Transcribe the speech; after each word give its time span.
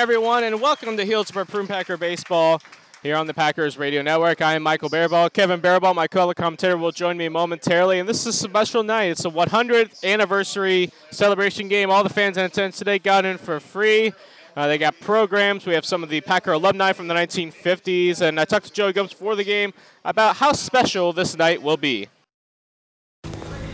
everyone, 0.00 0.44
and 0.44 0.62
welcome 0.62 0.96
to 0.96 1.04
Healdsburg 1.04 1.48
Prune 1.48 1.66
Packer 1.66 1.98
Baseball 1.98 2.62
here 3.02 3.16
on 3.16 3.26
the 3.26 3.34
Packers 3.34 3.76
Radio 3.76 4.00
Network. 4.00 4.40
I 4.40 4.54
am 4.54 4.62
Michael 4.62 4.88
Baraball. 4.88 5.30
Kevin 5.30 5.60
Baraball, 5.60 5.94
my 5.94 6.08
color 6.08 6.32
commentator, 6.32 6.78
will 6.78 6.90
join 6.90 7.18
me 7.18 7.28
momentarily. 7.28 7.98
And 7.98 8.08
this 8.08 8.26
is 8.26 8.28
a 8.28 8.32
special 8.32 8.82
night. 8.82 9.10
It's 9.10 9.26
a 9.26 9.30
100th 9.30 10.02
anniversary 10.02 10.90
celebration 11.10 11.68
game. 11.68 11.90
All 11.90 12.02
the 12.02 12.08
fans 12.08 12.38
in 12.38 12.46
attendance 12.46 12.78
today 12.78 12.98
got 12.98 13.26
in 13.26 13.36
for 13.36 13.60
free. 13.60 14.14
Uh, 14.56 14.68
they 14.68 14.78
got 14.78 14.98
programs. 15.00 15.66
We 15.66 15.74
have 15.74 15.84
some 15.84 16.02
of 16.02 16.08
the 16.08 16.22
Packer 16.22 16.52
alumni 16.52 16.94
from 16.94 17.06
the 17.06 17.14
1950s. 17.14 18.22
And 18.22 18.40
I 18.40 18.46
talked 18.46 18.68
to 18.68 18.72
Joey 18.72 18.94
Gomes 18.94 19.10
before 19.10 19.36
the 19.36 19.44
game 19.44 19.74
about 20.02 20.36
how 20.36 20.52
special 20.52 21.12
this 21.12 21.36
night 21.36 21.60
will 21.60 21.76
be. 21.76 22.08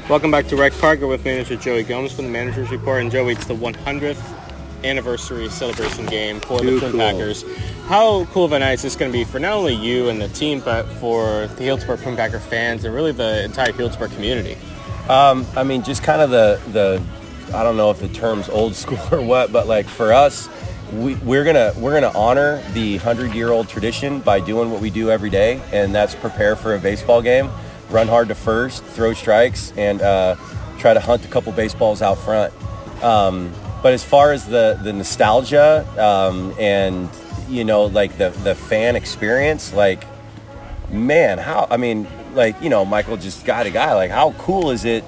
Welcome 0.08 0.32
back 0.32 0.48
to 0.48 0.56
Rec 0.56 0.72
Parker 0.72 1.06
with 1.06 1.24
manager 1.24 1.54
Joey 1.54 1.84
Gomes 1.84 2.12
from 2.12 2.24
the 2.24 2.30
Manager's 2.32 2.72
Report. 2.72 3.00
And 3.00 3.12
Joey, 3.12 3.34
it's 3.34 3.46
the 3.46 3.54
100th 3.54 4.35
anniversary 4.86 5.48
celebration 5.48 6.06
game 6.06 6.40
for 6.40 6.60
Too 6.60 6.72
the 6.72 6.80
Twin 6.80 6.92
cool. 6.92 7.00
Packers. 7.00 7.44
How 7.86 8.24
cool 8.26 8.44
of 8.46 8.52
a 8.52 8.58
night 8.58 8.74
is 8.74 8.82
this 8.82 8.96
going 8.96 9.12
to 9.12 9.16
be 9.16 9.24
for 9.24 9.38
not 9.38 9.52
only 9.52 9.74
you 9.74 10.08
and 10.08 10.20
the 10.20 10.28
team, 10.28 10.60
but 10.60 10.84
for 10.94 11.46
the 11.46 11.64
Healdsburg 11.64 12.02
Prune 12.02 12.16
Packer 12.16 12.40
fans 12.40 12.84
and 12.84 12.94
really 12.94 13.12
the 13.12 13.44
entire 13.44 13.72
Healdsburg 13.72 14.14
community? 14.14 14.56
Um, 15.08 15.46
I 15.56 15.62
mean, 15.62 15.82
just 15.82 16.02
kind 16.02 16.20
of 16.20 16.30
the 16.30 16.60
the 16.72 17.02
I 17.54 17.62
don't 17.62 17.76
know 17.76 17.90
if 17.90 18.00
the 18.00 18.08
term's 18.08 18.48
old 18.48 18.74
school 18.74 18.98
or 19.12 19.22
what, 19.22 19.52
but 19.52 19.66
like 19.66 19.86
for 19.86 20.12
us, 20.12 20.48
we, 20.92 21.14
we're 21.16 21.44
gonna 21.44 21.72
we're 21.78 21.94
gonna 21.98 22.16
honor 22.16 22.62
the 22.72 22.96
hundred 22.98 23.32
year 23.34 23.50
old 23.50 23.68
tradition 23.68 24.20
by 24.20 24.40
doing 24.40 24.70
what 24.70 24.80
we 24.80 24.90
do 24.90 25.10
every 25.10 25.30
day, 25.30 25.60
and 25.72 25.94
that's 25.94 26.14
prepare 26.14 26.56
for 26.56 26.74
a 26.74 26.78
baseball 26.78 27.22
game, 27.22 27.50
run 27.90 28.08
hard 28.08 28.28
to 28.28 28.34
first, 28.34 28.84
throw 28.84 29.12
strikes, 29.12 29.72
and 29.76 30.02
uh, 30.02 30.36
try 30.78 30.94
to 30.94 31.00
hunt 31.00 31.24
a 31.24 31.28
couple 31.28 31.52
baseballs 31.52 32.02
out 32.02 32.18
front. 32.18 32.52
Um, 33.02 33.52
but 33.86 33.92
as 33.92 34.02
far 34.02 34.32
as 34.32 34.44
the 34.46 34.76
the 34.82 34.92
nostalgia 34.92 35.86
um, 35.96 36.52
and 36.58 37.08
you 37.48 37.64
know 37.64 37.84
like 37.84 38.18
the 38.18 38.30
the 38.42 38.56
fan 38.56 38.96
experience, 38.96 39.72
like 39.72 40.02
man, 40.90 41.38
how 41.38 41.68
I 41.70 41.76
mean, 41.76 42.08
like 42.34 42.60
you 42.60 42.68
know, 42.68 42.84
Michael 42.84 43.16
just 43.16 43.44
got 43.44 43.64
a 43.64 43.70
guy. 43.70 43.94
Like, 43.94 44.10
how 44.10 44.32
cool 44.38 44.72
is 44.72 44.84
it? 44.84 45.04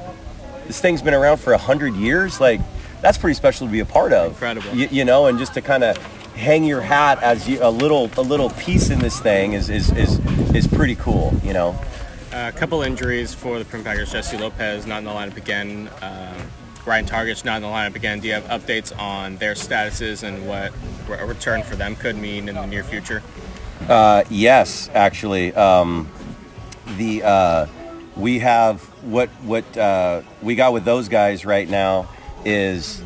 This 0.69 0.81
thing's 0.81 1.03
been 1.03 1.12
around 1.12 1.39
for 1.39 1.55
a 1.55 1.59
hundred 1.59 1.94
years. 1.94 2.41
Like, 2.41 2.61
that's 3.00 3.19
pretty 3.19 3.34
special 3.34 3.66
to 3.66 3.72
be 3.72 3.81
a 3.81 3.84
part 3.84 4.12
of. 4.12 4.31
Incredible. 4.31 4.72
You, 4.72 4.87
you 4.93 5.05
know, 5.05 5.27
and 5.27 5.41
just 5.41 5.55
to 5.55 5.60
kind 5.60 5.83
of 5.83 5.97
hang 6.37 6.62
your 6.62 6.81
hat 6.81 7.21
as 7.21 7.49
you, 7.49 7.59
a 7.60 7.72
little 7.72 8.09
a 8.16 8.22
little 8.22 8.50
piece 8.50 8.91
in 8.91 9.00
this 9.00 9.19
thing 9.19 9.55
is 9.55 9.71
is 9.71 9.91
is 9.91 10.21
is 10.55 10.69
pretty 10.69 10.95
cool. 10.95 11.34
You 11.43 11.53
know. 11.53 11.77
A 12.31 12.53
couple 12.53 12.83
injuries 12.83 13.34
for 13.34 13.59
the 13.59 13.65
Prune 13.65 13.83
Packers. 13.83 14.12
Jesse 14.12 14.37
Lopez 14.37 14.87
not 14.87 14.99
in 14.99 15.05
the 15.05 15.10
lineup 15.10 15.37
again. 15.37 15.91
Um, 16.00 16.37
Ryan 16.88 17.04
Target's 17.04 17.44
not 17.44 17.56
in 17.56 17.62
the 17.62 17.69
lineup 17.69 17.94
again. 17.94 18.19
Do 18.19 18.28
you 18.28 18.34
have 18.34 18.44
updates 18.44 18.99
on 18.99 19.37
their 19.37 19.53
statuses 19.53 20.22
and 20.22 20.49
what 20.49 20.72
a 21.21 21.26
return 21.26 21.62
for 21.62 21.76
them 21.76 21.94
could 21.94 22.16
mean 22.16 22.49
in 22.49 22.54
the 22.54 22.66
near 22.66 22.82
future? 22.82 23.22
Uh, 23.87 24.25
yes, 24.31 24.88
actually, 24.94 25.54
um, 25.54 26.09
the 26.97 27.22
uh, 27.22 27.66
we 28.16 28.38
have 28.38 28.82
what 29.04 29.28
what 29.44 29.77
uh, 29.77 30.22
we 30.43 30.54
got 30.54 30.72
with 30.72 30.84
those 30.84 31.09
guys 31.09 31.44
right 31.44 31.69
now 31.69 32.09
is 32.44 33.03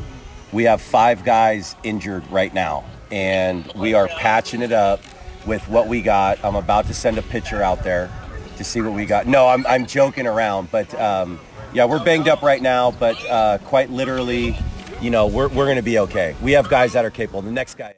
we 0.53 0.63
have 0.63 0.81
five 0.81 1.25
guys 1.25 1.75
injured 1.83 2.25
right 2.31 2.53
now, 2.53 2.85
and 3.11 3.69
we 3.75 3.93
are 3.93 4.07
patching 4.07 4.61
it 4.61 4.71
up 4.71 5.01
with 5.45 5.67
what 5.67 5.87
we 5.87 6.01
got. 6.01 6.43
I'm 6.43 6.55
about 6.55 6.87
to 6.87 6.93
send 6.93 7.17
a 7.17 7.21
picture 7.21 7.61
out 7.61 7.83
there 7.83 8.09
to 8.57 8.63
see 8.63 8.81
what 8.81 8.93
we 8.93 9.05
got. 9.05 9.27
No, 9.27 9.47
I'm 9.47 9.67
I'm 9.67 9.85
joking 9.85 10.25
around, 10.25 10.71
but 10.71 10.93
um, 10.99 11.39
yeah, 11.73 11.85
we're 11.85 12.03
banged 12.03 12.27
up 12.27 12.41
right 12.41 12.61
now, 12.61 12.91
but 12.91 13.23
uh, 13.29 13.57
quite 13.65 13.89
literally, 13.89 14.55
you 15.01 15.09
know, 15.09 15.27
we're 15.27 15.47
we're 15.47 15.67
gonna 15.67 15.81
be 15.81 15.99
okay. 15.99 16.35
We 16.41 16.51
have 16.53 16.69
guys 16.69 16.93
that 16.93 17.03
are 17.03 17.09
capable. 17.09 17.41
The 17.41 17.51
next 17.51 17.75
guy. 17.75 17.95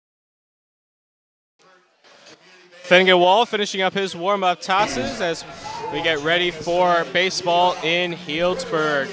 Finnegan 2.83 3.19
Wall 3.19 3.47
finishing 3.47 3.81
up 3.81 3.93
his 3.93 4.15
warm-up 4.15 4.61
tosses 4.61 5.19
as 5.19 5.43
we 5.91 6.03
get 6.03 6.19
ready 6.19 6.51
for 6.51 7.03
baseball 7.13 7.75
in 7.83 8.13
Healdsburg. 8.13 9.09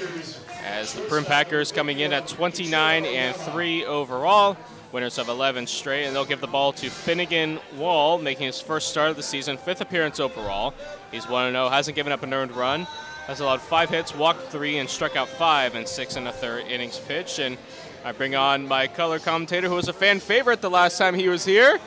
As 0.63 0.93
the 0.93 1.01
Prune 1.01 1.25
Packers 1.25 1.71
coming 1.71 1.99
in 1.99 2.13
at 2.13 2.27
29 2.27 3.05
and 3.05 3.35
3 3.35 3.85
overall, 3.85 4.55
winners 4.91 5.17
of 5.17 5.27
11 5.27 5.65
straight, 5.65 6.05
and 6.05 6.15
they'll 6.15 6.23
give 6.23 6.39
the 6.39 6.47
ball 6.47 6.71
to 6.73 6.89
Finnegan 6.89 7.59
Wall, 7.75 8.19
making 8.19 8.45
his 8.45 8.61
first 8.61 8.89
start 8.89 9.09
of 9.09 9.15
the 9.17 9.23
season, 9.23 9.57
fifth 9.57 9.81
appearance 9.81 10.19
overall. 10.19 10.73
He's 11.11 11.27
1 11.27 11.51
0, 11.51 11.69
hasn't 11.69 11.95
given 11.95 12.13
up 12.13 12.21
an 12.21 12.33
earned 12.33 12.51
run, 12.51 12.87
has 13.27 13.39
allowed 13.39 13.61
five 13.61 13.89
hits, 13.89 14.15
walked 14.15 14.51
three, 14.51 14.77
and 14.77 14.89
struck 14.89 15.15
out 15.15 15.29
five 15.29 15.75
in 15.75 15.85
six 15.85 16.15
and 16.15 16.27
a 16.27 16.31
third 16.31 16.65
innings 16.67 16.99
pitched. 16.99 17.39
And 17.39 17.57
I 18.03 18.11
bring 18.11 18.35
on 18.35 18.67
my 18.67 18.87
color 18.87 19.19
commentator, 19.19 19.69
who 19.69 19.75
was 19.75 19.87
a 19.87 19.93
fan 19.93 20.19
favorite 20.19 20.61
the 20.61 20.69
last 20.69 20.97
time 20.97 21.15
he 21.15 21.29
was 21.29 21.45
here. 21.45 21.79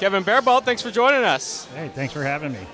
Kevin 0.00 0.24
Bearball, 0.24 0.64
thanks 0.64 0.82
for 0.82 0.90
joining 0.90 1.24
us. 1.24 1.66
Hey, 1.74 1.90
thanks 1.94 2.12
for 2.12 2.22
having 2.22 2.52
me. 2.52 2.66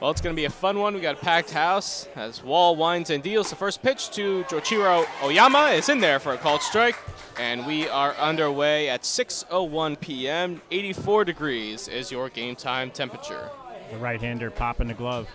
Well, 0.00 0.10
it's 0.10 0.20
going 0.20 0.34
to 0.34 0.40
be 0.40 0.44
a 0.44 0.50
fun 0.50 0.78
one. 0.78 0.94
We 0.94 1.00
got 1.00 1.16
a 1.16 1.24
packed 1.24 1.50
house 1.50 2.08
as 2.14 2.42
Wall 2.42 2.76
winds 2.76 3.10
and 3.10 3.22
deals. 3.22 3.50
The 3.50 3.56
first 3.56 3.82
pitch 3.82 4.10
to 4.10 4.44
Joichiro 4.44 5.06
Oyama 5.22 5.68
is 5.68 5.88
in 5.88 5.98
there 6.00 6.18
for 6.18 6.34
a 6.34 6.36
called 6.36 6.62
strike, 6.62 6.96
and 7.38 7.64
we 7.66 7.88
are 7.88 8.12
underway 8.14 8.88
at 8.88 9.02
6:01 9.02 10.00
p.m. 10.00 10.60
84 10.70 11.24
degrees 11.24 11.88
is 11.88 12.12
your 12.12 12.28
game 12.28 12.54
time 12.54 12.90
temperature. 12.90 13.48
The 13.90 13.96
right-hander 13.98 14.50
popping 14.50 14.88
the 14.88 14.94
glove. 14.94 15.28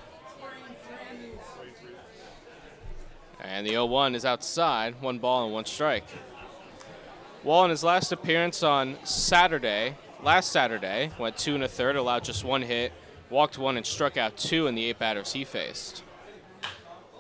And 3.50 3.66
the 3.66 3.72
0-1 3.72 4.14
is 4.14 4.26
outside, 4.26 5.02
one 5.02 5.18
ball 5.18 5.46
and 5.46 5.54
one 5.54 5.66
strike. 5.66 6.06
Wall 7.44 7.64
in 7.64 7.72
his 7.72 7.84
last 7.84 8.12
appearance 8.12 8.62
on 8.62 8.96
Saturday, 9.04 9.98
last 10.22 10.52
Saturday, 10.52 11.10
went 11.18 11.36
two 11.36 11.56
and 11.56 11.64
a 11.64 11.68
third, 11.68 11.96
allowed 11.96 12.24
just 12.24 12.44
one 12.44 12.62
hit, 12.62 12.94
walked 13.32 13.58
one 13.58 13.76
and 13.76 13.86
struck 13.88 14.18
out 14.18 14.38
two 14.38 14.68
in 14.68 14.76
the 14.76 14.86
eight 14.86 15.00
batters 15.00 15.34
he 15.34 15.44
faced. 15.44 16.04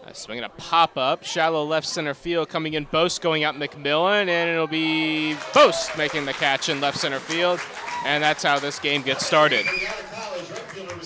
Uh, 0.05 0.13
swinging 0.13 0.43
a 0.43 0.49
pop 0.49 0.97
up, 0.97 1.23
shallow 1.23 1.65
left 1.65 1.87
center 1.87 2.13
field 2.13 2.47
coming 2.47 2.75
in. 2.75 2.83
Boast 2.83 3.23
going 3.23 3.43
out 3.43 3.55
McMillan, 3.55 4.27
and 4.27 4.51
it'll 4.51 4.67
be 4.67 5.35
Boast 5.55 5.97
making 5.97 6.25
the 6.25 6.33
catch 6.33 6.69
in 6.69 6.79
left 6.79 6.99
center 6.99 7.19
field, 7.19 7.59
and 8.05 8.23
that's 8.23 8.43
how 8.43 8.59
this 8.59 8.77
game 8.77 9.01
gets 9.01 9.25
started. 9.25 9.65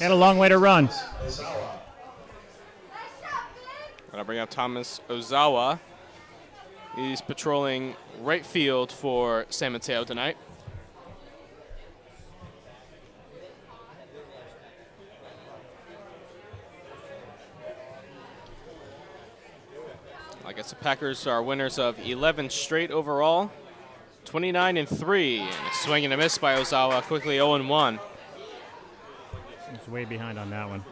And 0.02 0.12
a 0.12 0.16
long 0.16 0.38
way 0.38 0.50
to 0.50 0.58
run. 0.58 0.90
I'll 4.16 4.24
bring 4.24 4.40
up 4.40 4.50
Thomas 4.50 5.02
Ozawa. 5.10 5.80
He's 6.96 7.20
patrolling 7.20 7.96
right 8.22 8.46
field 8.46 8.92
for 8.92 9.46
San 9.50 9.72
Mateo 9.72 10.04
tonight. 10.04 10.38
I 20.46 20.54
guess 20.54 20.70
the 20.70 20.76
Packers 20.76 21.26
are 21.26 21.42
winners 21.42 21.80
of 21.80 21.98
11 22.00 22.52
straight 22.52 22.92
overall. 22.92 23.52
29 24.26 24.78
and 24.78 24.88
3. 24.88 25.40
And 25.40 25.50
a 25.50 25.74
swing 25.74 26.06
and 26.06 26.14
a 26.14 26.18
miss 26.18 26.38
by 26.38 26.56
Ozawa, 26.56 27.02
quickly 27.02 27.36
0 27.36 27.56
and 27.56 27.68
1. 27.68 28.00
He's 29.72 29.88
way 29.88 30.06
behind 30.06 30.38
on 30.38 30.52
that 30.52 30.70
one. 30.70 30.86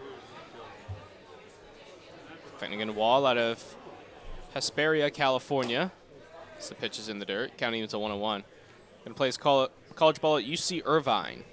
Finnegan 2.61 2.93
Wall 2.93 3.25
out 3.25 3.39
of 3.39 3.75
Hesperia, 4.53 5.09
California. 5.09 5.91
So 6.59 6.69
the 6.69 6.75
pitch 6.75 6.99
is 6.99 7.09
in 7.09 7.17
the 7.17 7.25
dirt, 7.25 7.57
counting 7.57 7.87
to 7.87 7.97
1 7.97 8.11
and 8.11 8.21
1. 8.21 8.41
Going 8.41 8.47
to 9.07 9.13
play 9.15 9.29
his 9.29 9.37
col- 9.37 9.69
college 9.95 10.21
ball 10.21 10.37
at 10.37 10.43
UC 10.43 10.83
Irvine. 10.85 11.43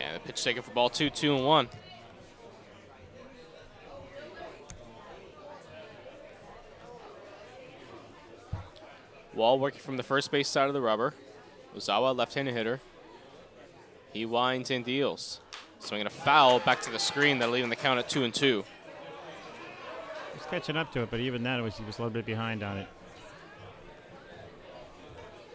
And 0.00 0.16
the 0.16 0.20
pitch 0.20 0.42
taken 0.42 0.62
for 0.62 0.70
ball 0.70 0.88
two, 0.88 1.10
two 1.10 1.36
and 1.36 1.44
one. 1.44 1.68
Wall 9.34 9.58
working 9.58 9.80
from 9.80 9.98
the 9.98 10.02
first 10.02 10.30
base 10.30 10.48
side 10.48 10.68
of 10.68 10.72
the 10.72 10.80
rubber. 10.80 11.12
Ozawa, 11.76 12.16
left-handed 12.16 12.54
hitter. 12.54 12.80
He 14.12 14.24
winds 14.24 14.70
and 14.70 14.84
deals. 14.84 15.40
Swinging 15.78 16.06
a 16.06 16.10
foul 16.10 16.58
back 16.60 16.80
to 16.82 16.90
the 16.90 16.98
screen 16.98 17.38
that'll 17.38 17.54
leave 17.54 17.68
the 17.68 17.76
count 17.76 17.98
at 17.98 18.08
two 18.08 18.24
and 18.24 18.32
two. 18.32 18.64
He's 20.34 20.46
catching 20.46 20.76
up 20.76 20.92
to 20.92 21.02
it, 21.02 21.10
but 21.10 21.20
even 21.20 21.42
then, 21.42 21.60
it 21.60 21.62
was, 21.62 21.76
he 21.76 21.84
was 21.84 21.98
a 21.98 22.02
little 22.02 22.12
bit 22.12 22.26
behind 22.26 22.62
on 22.62 22.78
it. 22.78 22.88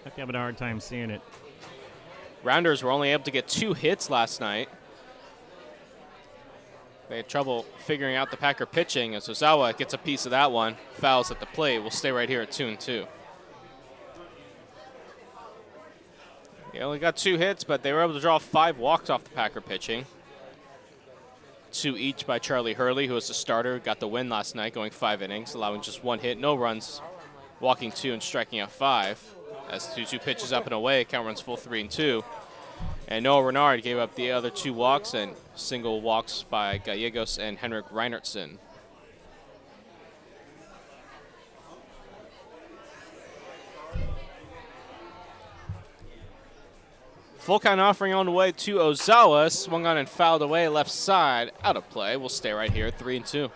Be 0.03 0.12
having 0.18 0.35
a 0.35 0.39
hard 0.39 0.57
time 0.57 0.79
seeing 0.79 1.09
it. 1.09 1.21
Rounders 2.44 2.83
were 2.83 2.91
only 2.91 3.09
able 3.09 3.24
to 3.24 3.31
get 3.31 3.47
two 3.47 3.74
hits 3.74 4.09
last 4.09 4.41
night. 4.41 4.67
They 7.07 7.17
had 7.17 7.27
trouble 7.27 7.65
figuring 7.85 8.15
out 8.15 8.31
the 8.31 8.38
Packer 8.38 8.65
pitching 8.65 9.15
as 9.15 9.27
Ozawa 9.27 9.77
gets 9.77 9.94
a 9.94 9.97
piece 9.97 10.25
of 10.25 10.31
that 10.31 10.51
one. 10.51 10.77
Fouls 10.94 11.29
at 11.29 11.39
the 11.39 11.45
plate. 11.45 11.79
We'll 11.79 11.91
stay 11.91 12.12
right 12.12 12.27
here 12.27 12.41
at 12.41 12.51
two 12.51 12.67
and 12.67 12.79
two. 12.79 13.06
They 16.73 16.79
only 16.79 17.00
got 17.00 17.18
two 17.18 17.38
hits, 17.38 17.63
but 17.63 17.83
they 17.83 17.91
were 17.91 18.01
able 18.01 18.13
to 18.13 18.19
draw 18.19 18.38
five 18.38 18.77
walks 18.77 19.09
off 19.09 19.23
the 19.23 19.29
Packer 19.31 19.62
pitching. 19.62 20.06
Two 21.71 21.97
each 21.97 22.25
by 22.25 22.39
Charlie 22.39 22.73
Hurley, 22.73 23.07
who 23.07 23.13
was 23.13 23.27
the 23.27 23.33
starter, 23.33 23.79
got 23.79 24.00
the 24.00 24.07
win 24.07 24.29
last 24.29 24.56
night, 24.56 24.73
going 24.73 24.91
five 24.91 25.21
innings, 25.21 25.53
allowing 25.53 25.81
just 25.81 26.03
one 26.03 26.19
hit, 26.19 26.38
no 26.38 26.56
runs, 26.56 27.01
walking 27.59 27.91
two 27.91 28.13
and 28.13 28.21
striking 28.21 28.59
out 28.59 28.71
five. 28.71 29.21
As 29.69 29.94
2 29.95 30.06
2 30.06 30.19
pitches 30.19 30.51
up 30.51 30.65
and 30.65 30.73
away, 30.73 31.06
count 31.06 31.25
runs 31.25 31.39
full 31.39 31.56
three 31.56 31.79
and 31.81 31.89
two. 31.89 32.23
And 33.07 33.24
Noah 33.24 33.44
Renard 33.44 33.83
gave 33.83 33.97
up 33.97 34.15
the 34.15 34.31
other 34.31 34.50
two 34.50 34.74
walks 34.74 35.13
and 35.13 35.33
single 35.56 36.01
walks 36.01 36.44
by 36.44 36.77
Gallegos 36.77 37.38
and 37.38 37.57
Henrik 37.57 37.88
Reinertsen. 37.89 38.57
Full 47.41 47.59
count 47.59 47.81
offering 47.81 48.13
on 48.13 48.27
the 48.27 48.31
way 48.31 48.51
to 48.51 48.75
Ozawa. 48.75 49.51
Swung 49.51 49.88
on 49.88 49.97
and 49.97 50.07
fouled 50.07 50.43
away 50.43 50.67
left 50.67 50.91
side. 50.91 51.51
Out 51.63 51.75
of 51.75 51.89
play. 51.89 52.15
We'll 52.15 52.29
stay 52.29 52.51
right 52.51 52.71
here, 52.71 52.91
three 52.91 53.17
and 53.17 53.25
two. 53.25 53.49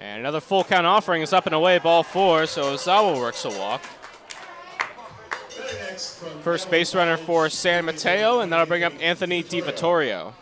And 0.00 0.20
another 0.20 0.40
full 0.40 0.64
count 0.64 0.86
offering 0.86 1.20
is 1.20 1.34
up 1.34 1.44
and 1.44 1.54
away, 1.54 1.78
ball 1.78 2.02
four, 2.02 2.46
so 2.46 2.74
Ozawa 2.74 3.18
works 3.20 3.44
a 3.44 3.50
walk. 3.50 3.82
First 5.94 6.70
base 6.70 6.94
runner 6.94 7.16
for 7.16 7.48
San 7.48 7.84
Mateo, 7.84 8.40
and 8.40 8.52
that'll 8.52 8.66
bring 8.66 8.82
up 8.82 8.92
Anthony 9.00 9.42
DiVittorio. 9.42 10.32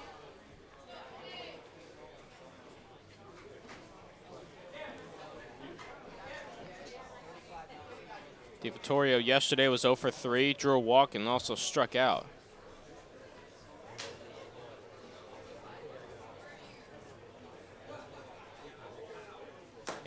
DiVittorio 8.62 9.24
yesterday 9.24 9.68
was 9.68 9.80
0 9.82 9.96
for 9.96 10.10
3, 10.10 10.54
drew 10.54 10.74
a 10.74 10.78
walk, 10.78 11.14
and 11.14 11.26
also 11.26 11.54
struck 11.54 11.96
out. 11.96 12.26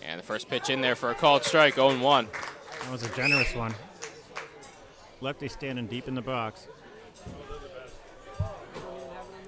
And 0.02 0.20
the 0.20 0.24
first 0.24 0.48
pitch 0.48 0.70
in 0.70 0.82
there 0.82 0.96
for 0.96 1.12
a 1.12 1.16
called 1.16 1.44
strike, 1.44 1.76
0 1.76 2.00
1. 2.00 2.28
That 2.82 2.92
was 2.92 3.04
a 3.04 3.10
generous 3.16 3.54
one. 3.54 3.74
Lefty 5.22 5.48
standing 5.48 5.88
deep 5.88 6.08
in 6.08 6.16
the 6.16 6.22
box. 6.22 6.68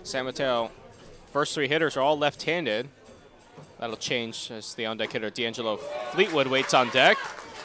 San 0.04 0.26
Mateo, 0.26 0.72
first 1.34 1.54
three 1.54 1.68
hitters 1.68 1.98
are 1.98 2.02
all 2.02 2.18
left-handed. 2.18 2.88
That'll 3.80 3.98
change 3.98 4.50
as 4.52 4.74
the 4.74 4.86
on-deck 4.86 5.12
hitter 5.12 5.30
D'Angelo 5.30 5.78
Fleetwood 5.78 6.48
waits 6.48 6.74
on 6.74 6.90
deck. 6.90 7.18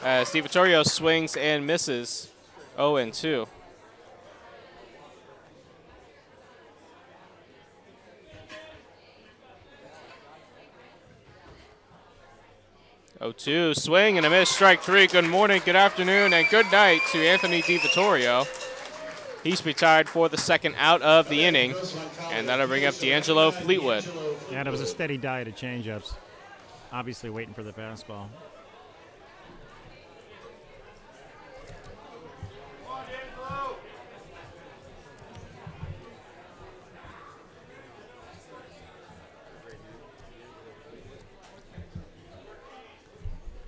As 0.03 0.31
DiVittorio 0.31 0.85
swings 0.85 1.37
and 1.37 1.67
misses 1.67 2.31
0 2.77 2.97
and 2.97 3.15
2. 3.15 3.47
Oh 13.25 13.31
two 13.31 13.73
swing 13.75 14.17
and 14.17 14.27
a 14.27 14.31
miss, 14.31 14.51
strike 14.51 14.83
three. 14.83 15.07
Good 15.07 15.27
morning, 15.27 15.63
good 15.65 15.77
afternoon, 15.77 16.33
and 16.33 16.49
good 16.49 16.67
night 16.73 17.03
to 17.13 17.25
Anthony 17.25 17.63
DiVittorio. 17.63 18.49
He's 19.45 19.65
retired 19.65 20.09
for 20.09 20.29
the 20.29 20.37
second 20.37 20.75
out 20.77 21.03
of 21.03 21.29
the 21.29 21.45
inning, 21.45 21.73
and 22.33 22.49
that'll 22.49 22.67
bring 22.67 22.85
up 22.85 22.99
D'Angelo 22.99 23.53
Fleetwood. 23.53 24.05
Yeah, 24.51 24.67
it 24.67 24.71
was 24.73 24.81
a 24.81 24.87
steady 24.87 25.19
diet 25.19 25.47
of 25.47 25.55
changeups. 25.55 26.15
Obviously 26.93 27.31
waiting 27.31 27.55
for 27.55 27.63
the 27.63 27.73
fastball. 27.73 28.27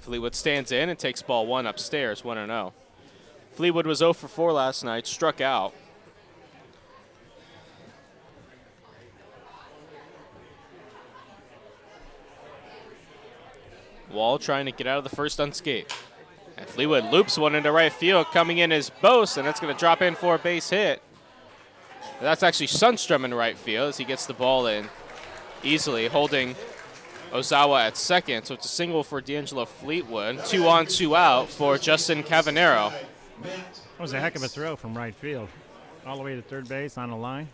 Fleetwood 0.04 0.34
stands 0.34 0.70
in 0.70 0.90
and 0.90 0.99
takes 0.99 1.23
ball 1.23 1.46
one 1.46 1.66
upstairs, 1.66 2.23
1 2.23 2.37
0. 2.37 2.75
Fleetwood 3.52 3.87
was 3.87 3.99
0 3.99 4.12
for 4.12 4.28
4 4.28 4.52
last 4.52 4.84
night, 4.84 5.06
struck 5.06 5.40
out. 5.40 5.73
Wall 14.12 14.38
trying 14.38 14.66
to 14.66 14.73
get 14.73 14.87
out 14.87 14.99
of 14.99 15.04
the 15.04 15.16
first 15.16 15.40
unscathed. 15.40 15.90
And 16.58 16.68
Fleetwood 16.68 17.11
loops 17.11 17.38
one 17.38 17.54
into 17.54 17.73
right 17.73 17.90
field, 17.90 18.26
coming 18.26 18.58
in 18.58 18.73
as 18.73 18.90
Boast, 18.90 19.38
and 19.38 19.46
that's 19.46 19.58
going 19.58 19.75
to 19.75 19.80
drop 19.80 20.02
in 20.02 20.14
for 20.14 20.34
a 20.34 20.38
base 20.38 20.68
hit. 20.68 21.00
That's 22.20 22.42
actually 22.42 22.66
Sundstrom 22.66 23.25
in 23.25 23.32
right 23.32 23.56
field 23.56 23.88
as 23.88 23.96
he 23.96 24.04
gets 24.04 24.26
the 24.26 24.34
ball 24.34 24.66
in 24.66 24.90
easily, 25.62 26.08
holding 26.08 26.56
Ozawa 27.34 27.80
at 27.80 27.96
second. 27.96 28.44
So 28.44 28.54
it's 28.54 28.64
a 28.64 28.68
single 28.68 29.02
for 29.02 29.20
D'Angelo 29.20 29.64
Fleetwood. 29.64 30.44
Two 30.44 30.68
on, 30.68 30.86
two 30.86 31.16
out 31.16 31.48
for 31.48 31.76
Justin 31.76 32.22
Cavanero. 32.22 32.92
That 33.42 34.00
was 34.00 34.12
a 34.12 34.20
heck 34.20 34.36
of 34.36 34.44
a 34.44 34.48
throw 34.48 34.76
from 34.76 34.96
right 34.96 35.14
field. 35.14 35.48
All 36.06 36.16
the 36.16 36.22
way 36.22 36.36
to 36.36 36.42
third 36.42 36.68
base 36.68 36.96
on 36.96 37.10
a 37.10 37.18
line. 37.18 37.48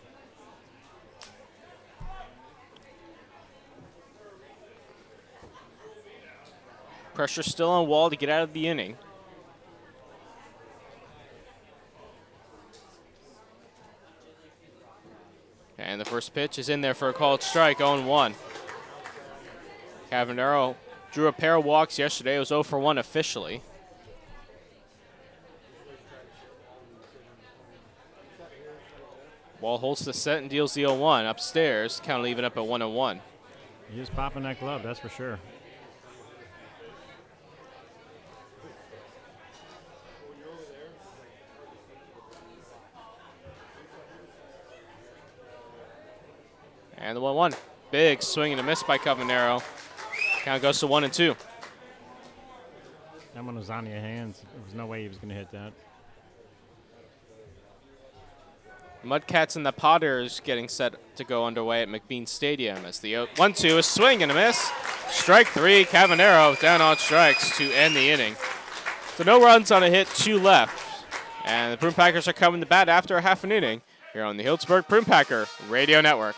Pressure 7.15 7.43
still 7.43 7.69
on 7.69 7.87
Wall 7.87 8.09
to 8.09 8.15
get 8.15 8.29
out 8.29 8.43
of 8.43 8.53
the 8.53 8.67
inning. 8.67 8.97
And 15.77 15.99
the 15.99 16.05
first 16.05 16.35
pitch 16.35 16.59
is 16.59 16.69
in 16.69 16.81
there 16.81 16.93
for 16.93 17.09
a 17.09 17.13
called 17.13 17.41
strike, 17.41 17.79
0 17.79 18.03
1. 18.03 18.35
Cavanero 20.11 20.75
drew 21.11 21.27
a 21.27 21.31
pair 21.31 21.55
of 21.55 21.63
walks 21.63 21.97
yesterday. 21.97 22.35
It 22.35 22.39
was 22.39 22.49
0 22.49 22.63
for 22.63 22.79
1 22.79 22.97
officially. 22.97 23.61
Wall 29.61 29.77
holds 29.77 30.03
the 30.03 30.13
set 30.13 30.39
and 30.39 30.49
deals 30.49 30.73
the 30.73 30.81
0 30.81 30.95
1 30.95 31.25
upstairs, 31.25 32.01
count 32.03 32.23
leaving 32.23 32.43
up 32.43 32.57
at 32.57 32.65
1 32.65 32.81
and 32.81 32.93
1. 32.93 33.21
He 33.93 33.99
was 33.99 34.09
popping 34.09 34.43
that 34.43 34.59
glove, 34.59 34.83
that's 34.83 34.99
for 34.99 35.09
sure. 35.09 35.39
And 46.97 47.15
the 47.15 47.21
1 47.21 47.35
1. 47.35 47.53
Big 47.91 48.21
swing 48.23 48.53
and 48.53 48.61
a 48.61 48.63
miss 48.63 48.83
by 48.83 48.97
Cavanero. 48.97 49.61
Count 50.43 50.61
goes 50.61 50.79
to 50.79 50.87
one 50.87 51.03
and 51.03 51.13
two. 51.13 51.35
That 53.35 53.45
one 53.45 53.55
was 53.55 53.69
on 53.69 53.85
your 53.85 53.99
hands. 53.99 54.41
There 54.53 54.63
was 54.65 54.73
no 54.73 54.85
way 54.85 55.03
he 55.03 55.07
was 55.07 55.17
going 55.17 55.29
to 55.29 55.35
hit 55.35 55.51
that. 55.51 55.73
Mudcats 59.03 59.55
and 59.55 59.65
the 59.65 59.71
Potters 59.71 60.41
getting 60.41 60.67
set 60.67 60.93
to 61.15 61.23
go 61.23 61.45
underway 61.45 61.81
at 61.81 61.87
McBean 61.87 62.27
Stadium 62.27 62.85
as 62.85 62.99
the 62.99 63.27
1 63.35 63.53
2 63.53 63.77
is 63.79 63.85
swing 63.85 64.21
and 64.21 64.31
a 64.31 64.35
miss. 64.35 64.71
Strike 65.09 65.47
three, 65.47 65.85
Cavanero 65.85 66.59
down 66.59 66.81
on 66.81 66.97
strikes 66.97 67.57
to 67.57 67.71
end 67.73 67.95
the 67.95 68.09
inning. 68.09 68.35
So 69.15 69.23
no 69.23 69.41
runs 69.41 69.71
on 69.71 69.83
a 69.83 69.89
hit, 69.89 70.07
two 70.07 70.39
left. 70.39 71.05
And 71.45 71.73
the 71.73 71.77
Prune 71.77 71.93
Packers 71.93 72.27
are 72.27 72.33
coming 72.33 72.61
to 72.61 72.67
bat 72.67 72.89
after 72.89 73.17
a 73.17 73.21
half 73.21 73.43
an 73.43 73.51
inning 73.51 73.81
here 74.13 74.23
on 74.23 74.37
the 74.37 74.43
Healdsburg 74.43 74.87
Prune 74.87 75.05
Packer 75.05 75.47
Radio 75.67 76.01
Network. 76.01 76.35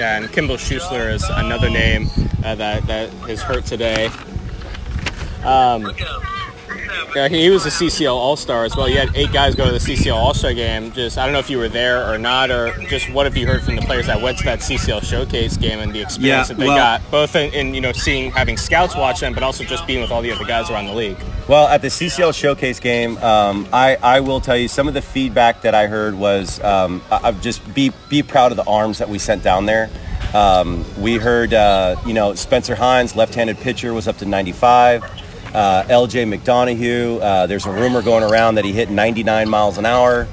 Yeah, 0.00 0.16
and 0.16 0.32
Kimball 0.32 0.56
Schusler 0.56 1.12
is 1.12 1.28
another 1.28 1.68
name 1.68 2.06
uh, 2.42 2.54
that, 2.54 2.86
that 2.86 3.12
is 3.28 3.42
hurt 3.42 3.66
today. 3.66 4.06
Um, 5.44 5.94
yeah, 7.14 7.28
he 7.28 7.50
was 7.50 7.66
a 7.66 7.70
CCL 7.70 8.14
All 8.14 8.36
Star 8.36 8.64
as 8.64 8.76
well. 8.76 8.88
You 8.88 8.98
had 8.98 9.14
eight 9.16 9.32
guys 9.32 9.54
go 9.54 9.66
to 9.66 9.72
the 9.72 9.78
CCL 9.78 10.14
All 10.14 10.34
Star 10.34 10.52
game. 10.54 10.92
Just 10.92 11.18
I 11.18 11.24
don't 11.24 11.32
know 11.32 11.38
if 11.38 11.50
you 11.50 11.58
were 11.58 11.68
there 11.68 12.08
or 12.10 12.18
not, 12.18 12.50
or 12.50 12.72
just 12.88 13.10
what 13.12 13.26
have 13.26 13.36
you 13.36 13.46
heard 13.46 13.62
from 13.62 13.76
the 13.76 13.82
players 13.82 14.06
that 14.06 14.20
went 14.20 14.38
to 14.38 14.44
that 14.44 14.60
CCL 14.60 15.02
Showcase 15.02 15.56
game 15.56 15.78
and 15.80 15.92
the 15.92 16.00
experience 16.02 16.48
Yeah, 16.48 16.54
that 16.54 16.60
they 16.60 16.66
well- 16.68 16.76
got, 16.76 17.10
both 17.10 17.34
in, 17.36 17.52
in 17.54 17.74
you 17.74 17.80
know 17.80 17.92
seeing 17.92 18.30
having 18.30 18.56
scouts 18.56 18.94
watch 18.96 19.20
them, 19.20 19.32
but 19.34 19.42
also 19.42 19.64
just 19.64 19.86
being 19.86 20.00
with 20.00 20.10
all 20.10 20.22
the 20.22 20.30
other 20.32 20.44
guys 20.44 20.70
around 20.70 20.86
the 20.86 20.94
league. 20.94 21.16
Well, 21.48 21.66
at 21.66 21.82
the 21.82 21.88
CCL 21.88 22.32
Showcase 22.34 22.78
game, 22.78 23.16
um, 23.18 23.66
I, 23.72 23.96
I 24.02 24.20
will 24.20 24.40
tell 24.40 24.56
you 24.56 24.68
some 24.68 24.86
of 24.86 24.94
the 24.94 25.02
feedback 25.02 25.62
that 25.62 25.74
I 25.74 25.86
heard 25.88 26.14
was 26.14 26.62
um, 26.62 27.02
I- 27.10 27.20
I've 27.24 27.40
just 27.42 27.74
be 27.74 27.92
be 28.08 28.22
proud 28.22 28.52
of 28.52 28.56
the 28.56 28.64
arms 28.64 28.98
that 28.98 29.08
we 29.08 29.18
sent 29.18 29.42
down 29.42 29.66
there. 29.66 29.90
Um, 30.32 30.84
we 31.00 31.16
heard, 31.16 31.52
uh, 31.52 31.96
you 32.06 32.14
know, 32.14 32.34
Spencer 32.34 32.76
Hines, 32.76 33.16
left-handed 33.16 33.58
pitcher, 33.58 33.92
was 33.92 34.06
up 34.06 34.16
to 34.18 34.26
95. 34.26 35.02
Uh, 35.54 35.84
L.J. 35.88 36.24
McDonough, 36.26 37.20
uh, 37.20 37.46
there's 37.46 37.66
a 37.66 37.72
rumor 37.72 38.02
going 38.02 38.22
around 38.22 38.54
that 38.54 38.64
he 38.64 38.72
hit 38.72 38.90
99 38.90 39.48
miles 39.48 39.78
an 39.78 39.86
hour. 39.86 40.28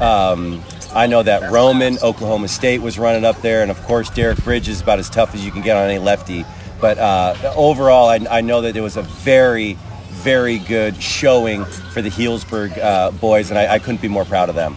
Um, 0.00 0.62
I 0.94 1.06
know 1.06 1.22
that 1.22 1.50
Roman, 1.50 1.98
Oklahoma 1.98 2.48
State, 2.48 2.80
was 2.80 2.98
running 2.98 3.24
up 3.24 3.40
there, 3.40 3.62
and 3.62 3.70
of 3.70 3.82
course 3.82 4.10
Derek 4.10 4.42
Bridge 4.44 4.68
is 4.68 4.80
about 4.80 4.98
as 4.98 5.08
tough 5.08 5.34
as 5.34 5.44
you 5.44 5.50
can 5.50 5.62
get 5.62 5.76
on 5.76 5.88
any 5.88 5.98
lefty. 5.98 6.44
But 6.80 6.98
uh, 6.98 7.54
overall, 7.56 8.08
I, 8.08 8.16
I 8.30 8.40
know 8.40 8.60
that 8.62 8.76
it 8.76 8.80
was 8.80 8.96
a 8.96 9.02
very, 9.02 9.74
very 10.10 10.58
good 10.58 11.00
showing 11.00 11.64
for 11.64 12.02
the 12.02 12.10
Healdsburg 12.10 12.76
uh, 12.78 13.10
boys, 13.12 13.50
and 13.50 13.58
I, 13.58 13.74
I 13.74 13.78
couldn't 13.78 14.02
be 14.02 14.08
more 14.08 14.24
proud 14.24 14.48
of 14.48 14.54
them. 14.54 14.76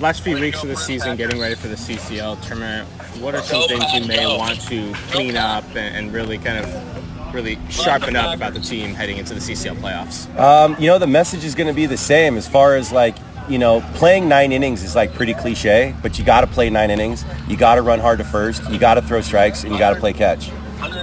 Last 0.00 0.22
few 0.22 0.38
weeks 0.38 0.62
of 0.62 0.68
the 0.68 0.76
season, 0.76 1.16
getting 1.16 1.40
ready 1.40 1.56
for 1.56 1.68
the 1.68 1.74
CCL 1.74 2.40
tournament, 2.46 2.88
what 3.20 3.34
are 3.34 3.42
some 3.42 3.66
things 3.68 3.84
you 3.92 4.06
may 4.06 4.26
want 4.26 4.60
to 4.62 4.92
clean 5.10 5.36
up 5.36 5.64
and 5.74 6.12
really 6.12 6.38
kind 6.38 6.64
of 6.64 6.97
really 7.32 7.58
sharpen 7.70 8.16
up 8.16 8.34
about 8.34 8.54
the 8.54 8.60
team 8.60 8.94
heading 8.94 9.16
into 9.18 9.34
the 9.34 9.40
CCL 9.40 9.76
playoffs? 9.76 10.34
Um, 10.38 10.76
you 10.78 10.86
know, 10.86 10.98
the 10.98 11.06
message 11.06 11.44
is 11.44 11.54
going 11.54 11.66
to 11.68 11.72
be 11.74 11.86
the 11.86 11.96
same 11.96 12.36
as 12.36 12.48
far 12.48 12.76
as 12.76 12.92
like, 12.92 13.16
you 13.48 13.58
know, 13.58 13.80
playing 13.94 14.28
nine 14.28 14.52
innings 14.52 14.82
is 14.82 14.94
like 14.94 15.14
pretty 15.14 15.34
cliche, 15.34 15.94
but 16.02 16.18
you 16.18 16.24
got 16.24 16.42
to 16.42 16.46
play 16.46 16.68
nine 16.70 16.90
innings. 16.90 17.24
You 17.48 17.56
got 17.56 17.76
to 17.76 17.82
run 17.82 17.98
hard 17.98 18.18
to 18.18 18.24
first. 18.24 18.68
You 18.70 18.78
got 18.78 18.94
to 18.94 19.02
throw 19.02 19.20
strikes, 19.22 19.64
and 19.64 19.72
you 19.72 19.78
got 19.78 19.94
to 19.94 20.00
play 20.00 20.12
catch. 20.12 20.50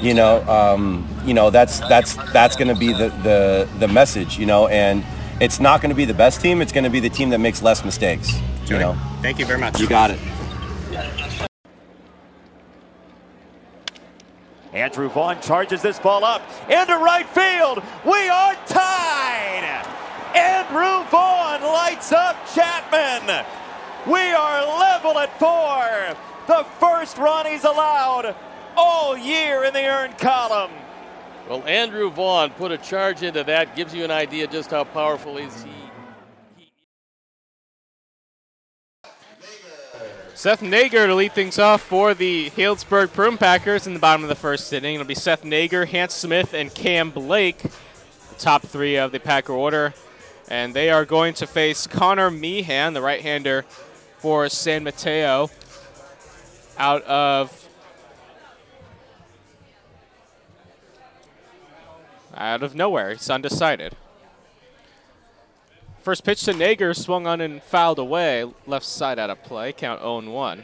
You 0.02 0.14
know, 0.14 0.42
um, 0.48 1.08
you 1.26 1.34
know 1.34 1.50
that's 1.50 1.80
that's 1.82 2.16
that's 2.32 2.56
going 2.56 2.68
to 2.68 2.76
be 2.76 2.94
the, 2.94 3.10
the 3.24 3.70
the 3.80 3.88
message. 3.88 4.38
You 4.38 4.46
know, 4.46 4.68
and 4.68 5.04
it's 5.42 5.60
not 5.60 5.82
going 5.82 5.90
to 5.90 5.96
be 5.96 6.06
the 6.06 6.14
best 6.14 6.40
team. 6.40 6.62
It's 6.62 6.72
going 6.72 6.84
to 6.84 6.90
be 6.90 7.00
the 7.00 7.10
team 7.10 7.30
that 7.32 7.40
makes 7.40 7.62
less 7.62 7.84
mistakes. 7.84 8.32
You 8.68 8.78
know, 8.78 8.98
Thank 9.22 9.40
you 9.40 9.46
very 9.46 9.60
much. 9.60 9.80
you 9.80 9.88
got 9.88 10.12
it. 10.12 10.20
Andrew 14.76 15.08
Vaughn 15.08 15.40
charges 15.42 15.82
this 15.82 15.98
ball 16.00 16.26
up 16.26 16.42
into 16.70 16.98
right 16.98 17.26
field. 17.28 17.82
We 18.04 18.28
are 18.28 18.56
tied. 18.68 19.86
Andrew 20.36 21.10
Vaughn 21.10 21.62
lights 21.62 22.12
up 22.12 22.36
Chapman. 22.54 23.46
We 24.06 24.20
are 24.34 24.80
level 24.80 25.18
at 25.18 25.40
four. 25.40 26.18
The 26.48 26.66
first 26.80 27.18
run 27.18 27.46
he's 27.46 27.64
allowed 27.64 28.36
all 28.76 29.18
year 29.18 29.64
in 29.64 29.74
the 29.74 29.88
earned 29.88 30.18
column. 30.18 30.72
Well, 31.48 31.64
Andrew 31.66 32.12
Vaughn 32.12 32.50
put 32.52 32.74
a 32.74 32.78
charge 32.78 33.24
into 33.24 33.46
that, 33.46 33.78
gives 33.78 33.94
you 33.94 34.04
an 34.04 34.12
idea 34.12 34.46
just 34.46 34.72
how 34.72 34.84
powerful 34.84 35.38
he 35.38 35.46
is 35.46 35.66
Seth 40.36 40.62
Nager 40.62 41.08
to 41.08 41.16
lead 41.16 41.32
things 41.32 41.58
off 41.58 41.82
for 41.82 42.14
the 42.14 42.50
Healdsburg 42.52 43.14
Prune 43.14 43.38
Packers 43.38 43.88
in 43.88 43.94
the 43.94 44.02
bottom 44.02 44.22
of 44.22 44.28
the 44.28 44.36
first 44.36 44.72
inning. 44.74 44.96
It'll 44.96 45.08
be 45.08 45.16
Seth 45.16 45.46
Nager, 45.46 45.86
Hans 45.86 46.14
Smith, 46.14 46.54
and 46.54 46.74
Cam 46.76 47.10
Blake, 47.10 47.60
the 47.60 48.36
top 48.38 48.62
three 48.64 48.98
of 48.98 49.14
the 49.14 49.20
Packer 49.20 49.54
order. 49.54 49.94
And 50.50 50.74
they 50.74 50.90
are 50.90 51.06
going 51.06 51.36
to 51.36 51.48
face 51.48 51.88
Connor 51.88 52.30
Meehan, 52.30 52.94
the 52.94 53.02
right-hander 53.02 53.64
for 54.18 54.50
San 54.50 54.84
Mateo, 54.84 55.50
out 56.78 57.04
of 57.04 57.70
out 62.36 62.62
of 62.62 62.76
nowhere. 62.76 63.12
It's 63.12 63.30
undecided. 63.30 63.96
First 66.06 66.24
pitch 66.24 66.44
to 66.44 66.54
Nager, 66.54 66.96
swung 66.96 67.26
on 67.26 67.42
and 67.42 67.64
fouled 67.64 67.98
away. 67.98 68.46
Left 68.68 68.86
side 68.86 69.18
out 69.18 69.32
of 69.32 69.42
play. 69.42 69.74
Count 69.74 70.02
0 70.02 70.22
1. 70.30 70.64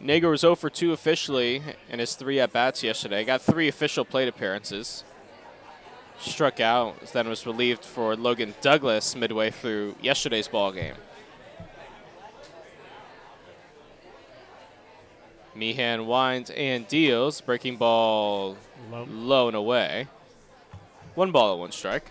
Nager 0.00 0.30
was 0.30 0.40
0 0.40 0.56
for 0.56 0.68
2 0.68 0.92
officially 0.92 1.62
in 1.88 2.00
his 2.00 2.16
three 2.16 2.40
at 2.40 2.52
bats 2.52 2.82
yesterday. 2.82 3.22
Got 3.22 3.40
three 3.40 3.68
official 3.68 4.04
plate 4.04 4.26
appearances. 4.26 5.04
Struck 6.18 6.58
out, 6.58 7.00
then 7.12 7.28
was 7.28 7.46
relieved 7.46 7.84
for 7.84 8.16
Logan 8.16 8.52
Douglas 8.60 9.14
midway 9.14 9.52
through 9.52 9.94
yesterday's 10.02 10.48
ball 10.48 10.72
game. 10.72 10.96
Meehan 15.54 16.08
winds 16.08 16.50
and 16.50 16.88
deals. 16.88 17.40
Breaking 17.40 17.76
ball 17.76 18.56
Low. 18.90 19.06
low 19.08 19.46
and 19.46 19.56
away. 19.56 20.08
One 21.14 21.30
ball, 21.30 21.52
at 21.52 21.58
one 21.60 21.70
strike. 21.70 22.10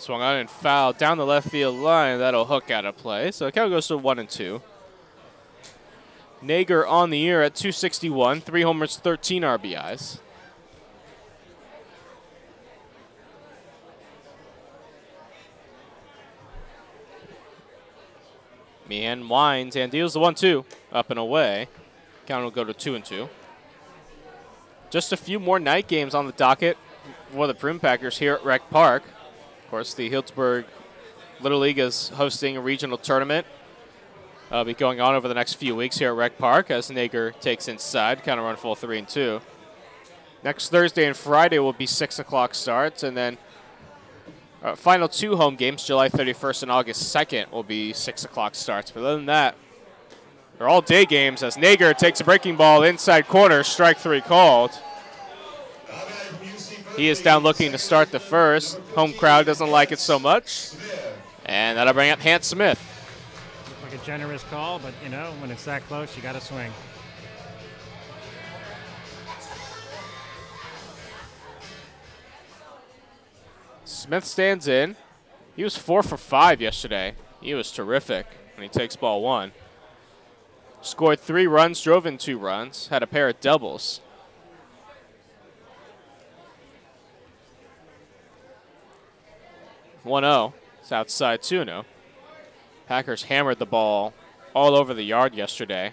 Swung 0.00 0.22
on 0.22 0.36
and 0.36 0.48
fouled 0.48 0.96
down 0.96 1.18
the 1.18 1.26
left 1.26 1.50
field 1.50 1.76
line. 1.76 2.18
That'll 2.18 2.46
hook 2.46 2.70
out 2.70 2.86
of 2.86 2.96
play. 2.96 3.30
So 3.30 3.50
count 3.50 3.70
goes 3.70 3.86
to 3.88 3.98
one 3.98 4.18
and 4.18 4.28
two. 4.28 4.62
Nager 6.42 6.88
on 6.88 7.10
the 7.10 7.18
year 7.18 7.42
at 7.42 7.54
261, 7.54 8.40
three 8.40 8.62
homers, 8.62 8.96
13 8.96 9.42
RBIs. 9.42 10.20
Meehan 18.88 19.28
winds 19.28 19.76
and 19.76 19.92
deals 19.92 20.14
the 20.14 20.20
one 20.20 20.34
two 20.34 20.64
up 20.90 21.10
and 21.10 21.18
away. 21.18 21.68
Count 22.26 22.42
will 22.42 22.50
go 22.50 22.64
to 22.64 22.72
two 22.72 22.94
and 22.94 23.04
two. 23.04 23.28
Just 24.88 25.12
a 25.12 25.16
few 25.16 25.38
more 25.38 25.60
night 25.60 25.88
games 25.88 26.14
on 26.14 26.26
the 26.26 26.32
docket 26.32 26.78
for 27.32 27.46
the 27.46 27.54
Prune 27.54 27.78
Packers 27.78 28.18
here 28.18 28.32
at 28.34 28.44
Rec 28.44 28.68
Park. 28.70 29.02
Of 29.70 29.72
course, 29.72 29.94
the 29.94 30.10
Healdsburg 30.10 30.64
Little 31.40 31.60
League 31.60 31.78
is 31.78 32.08
hosting 32.08 32.56
a 32.56 32.60
regional 32.60 32.98
tournament. 32.98 33.46
Uh, 34.50 34.64
be 34.64 34.74
going 34.74 35.00
on 35.00 35.14
over 35.14 35.28
the 35.28 35.34
next 35.34 35.54
few 35.54 35.76
weeks 35.76 35.96
here 35.96 36.08
at 36.08 36.16
Rec 36.16 36.38
Park 36.38 36.72
as 36.72 36.90
Nager 36.90 37.38
takes 37.38 37.68
inside, 37.68 38.24
kind 38.24 38.40
of 38.40 38.46
run 38.46 38.56
full 38.56 38.74
three 38.74 38.98
and 38.98 39.08
two. 39.08 39.40
Next 40.42 40.70
Thursday 40.70 41.06
and 41.06 41.16
Friday 41.16 41.60
will 41.60 41.72
be 41.72 41.86
six 41.86 42.18
o'clock 42.18 42.52
starts, 42.56 43.04
and 43.04 43.16
then 43.16 43.38
uh, 44.60 44.74
final 44.74 45.08
two 45.08 45.36
home 45.36 45.54
games, 45.54 45.84
July 45.84 46.08
31st 46.08 46.62
and 46.62 46.72
August 46.72 47.14
2nd, 47.14 47.52
will 47.52 47.62
be 47.62 47.92
six 47.92 48.24
o'clock 48.24 48.56
starts. 48.56 48.90
But 48.90 49.04
other 49.04 49.18
than 49.18 49.26
that, 49.26 49.54
they're 50.58 50.68
all 50.68 50.82
day 50.82 51.06
games 51.06 51.44
as 51.44 51.56
Nager 51.56 51.96
takes 51.96 52.20
a 52.20 52.24
breaking 52.24 52.56
ball 52.56 52.82
inside 52.82 53.28
corner, 53.28 53.62
strike 53.62 53.98
three 53.98 54.20
called. 54.20 54.72
He 56.96 57.08
is 57.08 57.22
down 57.22 57.42
looking 57.42 57.72
to 57.72 57.78
start 57.78 58.10
the 58.10 58.20
first. 58.20 58.78
Home 58.94 59.12
crowd 59.12 59.46
doesn't 59.46 59.70
like 59.70 59.92
it 59.92 59.98
so 59.98 60.18
much. 60.18 60.72
And 61.46 61.78
that'll 61.78 61.94
bring 61.94 62.10
up 62.10 62.20
Hans 62.20 62.46
Smith. 62.46 62.80
Like 63.82 63.94
a 63.94 64.04
generous 64.04 64.42
call, 64.44 64.78
but 64.78 64.92
you 65.02 65.08
know, 65.08 65.32
when 65.40 65.50
it's 65.50 65.64
that 65.64 65.82
close, 65.84 66.14
you 66.16 66.22
got 66.22 66.34
to 66.34 66.40
swing. 66.40 66.70
Smith 73.84 74.24
stands 74.24 74.68
in. 74.68 74.96
He 75.56 75.64
was 75.64 75.76
four 75.76 76.02
for 76.02 76.16
five 76.16 76.60
yesterday. 76.60 77.14
He 77.40 77.54
was 77.54 77.70
terrific 77.70 78.26
when 78.56 78.62
he 78.62 78.68
takes 78.68 78.96
ball 78.96 79.22
one. 79.22 79.52
Scored 80.82 81.20
three 81.20 81.46
runs, 81.46 81.80
drove 81.82 82.06
in 82.06 82.18
two 82.18 82.38
runs, 82.38 82.88
had 82.88 83.02
a 83.02 83.06
pair 83.06 83.28
of 83.28 83.40
doubles. 83.40 84.00
1 90.02 90.22
0. 90.22 90.54
It's 90.80 90.92
outside 90.92 91.42
2 91.42 91.64
0. 91.64 91.84
Packers 92.86 93.24
hammered 93.24 93.58
the 93.58 93.66
ball 93.66 94.14
all 94.54 94.74
over 94.74 94.94
the 94.94 95.02
yard 95.02 95.34
yesterday. 95.34 95.92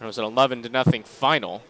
It 0.00 0.04
was 0.04 0.18
an 0.18 0.24
11 0.24 0.62
to 0.62 0.68
nothing 0.68 1.02
final. 1.04 1.62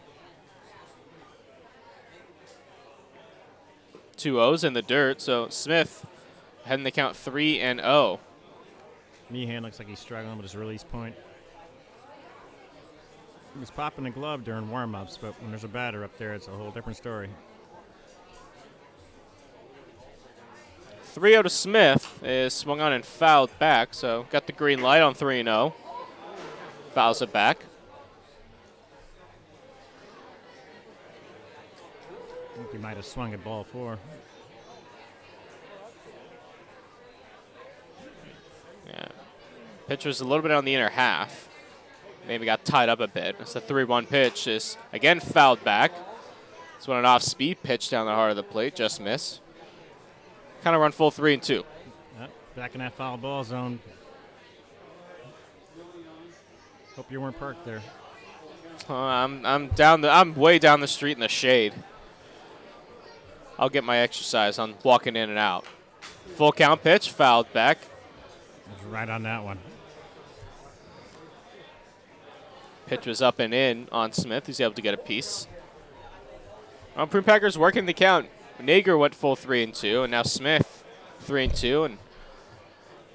Two 4.16 4.40
O's 4.40 4.64
in 4.64 4.72
the 4.72 4.82
dirt, 4.82 5.20
so 5.20 5.48
Smith 5.48 6.04
heading 6.64 6.84
the 6.84 6.90
count 6.90 7.14
3 7.14 7.60
and 7.60 7.80
oh. 7.80 8.18
0. 8.18 8.20
Meehan 9.30 9.62
looks 9.62 9.78
like 9.78 9.88
he's 9.88 10.00
struggling 10.00 10.36
with 10.36 10.44
his 10.44 10.56
release 10.56 10.82
point. 10.82 11.14
He 13.54 13.60
was 13.60 13.70
popping 13.70 14.04
the 14.04 14.10
glove 14.10 14.44
during 14.44 14.70
warm-ups, 14.70 15.18
but 15.20 15.40
when 15.40 15.50
there's 15.50 15.64
a 15.64 15.68
batter 15.68 16.04
up 16.04 16.16
there, 16.18 16.34
it's 16.34 16.48
a 16.48 16.50
whole 16.50 16.70
different 16.70 16.96
story. 16.96 17.28
3 21.16 21.30
0 21.30 21.44
to 21.44 21.49
Smith 21.49 22.20
is 22.23 22.52
swung 22.52 22.82
on 22.82 22.92
and 22.92 23.02
fouled 23.02 23.58
back, 23.58 23.94
so 23.94 24.26
got 24.30 24.46
the 24.46 24.52
green 24.52 24.82
light 24.82 25.00
on 25.00 25.14
3 25.14 25.42
0. 25.42 25.75
Fouls 26.92 27.23
it 27.23 27.32
back. 27.32 27.64
I 32.52 32.58
think 32.58 32.70
he 32.70 32.76
might 32.76 32.96
have 32.96 33.06
swung 33.06 33.32
at 33.32 33.42
ball 33.42 33.64
four. 33.64 33.99
Yeah. 38.87 39.08
Pitch 39.88 40.04
was 40.04 40.20
a 40.20 40.25
little 40.26 40.42
bit 40.42 40.50
on 40.50 40.66
the 40.66 40.75
inner 40.75 40.90
half. 40.90 41.49
Maybe 42.28 42.44
got 42.44 42.62
tied 42.66 42.90
up 42.90 43.00
a 43.00 43.08
bit. 43.08 43.37
It's 43.40 43.56
a 43.56 43.61
3 43.62 43.85
1 43.85 44.04
pitch. 44.04 44.46
Is 44.46 44.76
again 44.92 45.20
fouled 45.20 45.64
back. 45.64 45.92
This 46.76 46.87
one 46.87 46.99
an 46.99 47.06
off 47.06 47.23
speed 47.23 47.62
pitch 47.62 47.88
down 47.88 48.04
the 48.04 48.12
heart 48.12 48.32
of 48.32 48.37
the 48.37 48.42
plate. 48.42 48.75
Just 48.75 49.00
miss. 49.00 49.40
Kind 50.66 50.75
of 50.75 50.82
run 50.82 50.90
full 50.90 51.12
3 51.12 51.35
and 51.35 51.42
2. 51.44 51.64
Yep, 52.18 52.30
back 52.56 52.75
in 52.75 52.80
that 52.80 52.92
foul 52.94 53.16
ball 53.16 53.44
zone. 53.44 53.78
Hope 56.96 57.12
you 57.12 57.20
weren't 57.20 57.38
parked 57.38 57.64
there. 57.64 57.80
Uh, 58.90 58.94
I'm, 58.96 59.46
I'm 59.46 59.68
down 59.68 60.00
the 60.00 60.11
I'm 60.11 60.35
way 60.35 60.58
down 60.58 60.80
the 60.80 60.88
street 60.88 61.12
in 61.12 61.20
the 61.20 61.28
shade. 61.28 61.73
I'll 63.56 63.68
get 63.68 63.85
my 63.85 63.99
exercise 63.99 64.58
on 64.58 64.75
walking 64.82 65.14
in 65.14 65.30
and 65.30 65.38
out. 65.38 65.64
Full 66.35 66.50
count 66.50 66.82
pitch, 66.82 67.11
fouled 67.11 67.52
back. 67.52 67.78
Right 68.90 69.08
on 69.08 69.23
that 69.23 69.44
one. 69.44 69.61
Pitch 72.87 73.06
was 73.06 73.23
up 73.23 73.38
and 73.38 73.54
in 73.54 73.87
on 73.92 74.11
Smith. 74.11 74.49
He's 74.49 74.61
able 74.61 74.75
to 74.75 74.82
get 74.82 74.94
a 74.94 74.99
piece. 74.99 75.46
Um, 76.96 77.08
Prune 77.08 77.23
Packers 77.23 77.56
working 77.56 77.87
the 77.87 77.92
count. 77.92 78.26
Nager 78.60 78.98
went 78.98 79.14
full 79.14 79.36
three 79.36 79.62
and 79.62 79.75
two, 79.75 80.02
and 80.02 80.10
now 80.10 80.22
Smith 80.22 80.84
three 81.20 81.44
and 81.44 81.54
two, 81.54 81.84
and 81.84 81.98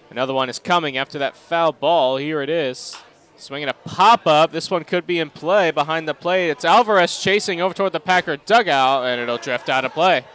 another 0.09 0.33
one 0.33 0.49
is 0.49 0.59
coming 0.59 0.97
after 0.97 1.19
that 1.19 1.35
foul 1.35 1.71
ball. 1.71 2.17
Here 2.17 2.41
it 2.41 2.49
is. 2.49 2.97
Swinging 3.37 3.69
a 3.69 3.73
pop 3.73 4.27
up. 4.27 4.51
This 4.51 4.69
one 4.69 4.83
could 4.83 5.07
be 5.07 5.17
in 5.17 5.31
play 5.31 5.71
behind 5.71 6.07
the 6.07 6.13
plate. 6.13 6.49
It's 6.51 6.63
Alvarez 6.63 7.17
chasing 7.19 7.59
over 7.59 7.73
toward 7.73 7.91
the 7.91 7.99
Packer 7.99 8.37
dugout, 8.37 9.05
and 9.05 9.19
it'll 9.19 9.37
drift 9.37 9.67
out 9.67 9.83
of 9.83 9.93
play. 9.93 10.25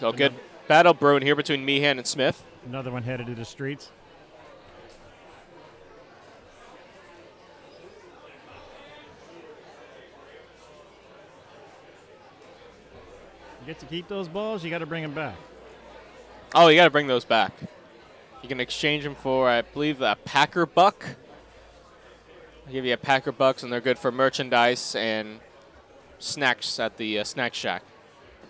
So 0.00 0.12
good 0.12 0.34
battle 0.66 0.94
brewing 0.94 1.22
here 1.22 1.36
between 1.36 1.64
Meehan 1.64 1.98
and 1.98 2.06
Smith. 2.06 2.44
Another 2.66 2.90
one 2.90 3.04
headed 3.04 3.26
to 3.26 3.34
the 3.34 3.44
streets. 3.44 3.90
Get 13.68 13.78
to 13.78 13.84
keep 13.84 14.08
those 14.08 14.28
balls, 14.28 14.64
you 14.64 14.70
got 14.70 14.78
to 14.78 14.86
bring 14.86 15.02
them 15.02 15.12
back. 15.12 15.36
Oh, 16.54 16.68
you 16.68 16.76
got 16.76 16.84
to 16.84 16.90
bring 16.90 17.06
those 17.06 17.26
back. 17.26 17.52
You 18.42 18.48
can 18.48 18.60
exchange 18.60 19.04
them 19.04 19.14
for, 19.14 19.46
I 19.46 19.60
believe, 19.60 20.00
a 20.00 20.16
Packer 20.24 20.64
Buck. 20.64 21.04
I'll 22.66 22.72
give 22.72 22.86
you 22.86 22.94
a 22.94 22.96
Packer 22.96 23.30
Bucks, 23.30 23.62
and 23.62 23.70
they're 23.70 23.82
good 23.82 23.98
for 23.98 24.10
merchandise 24.10 24.94
and 24.94 25.40
snacks 26.18 26.80
at 26.80 26.96
the 26.96 27.18
uh, 27.18 27.24
snack 27.24 27.52
shack. 27.52 27.82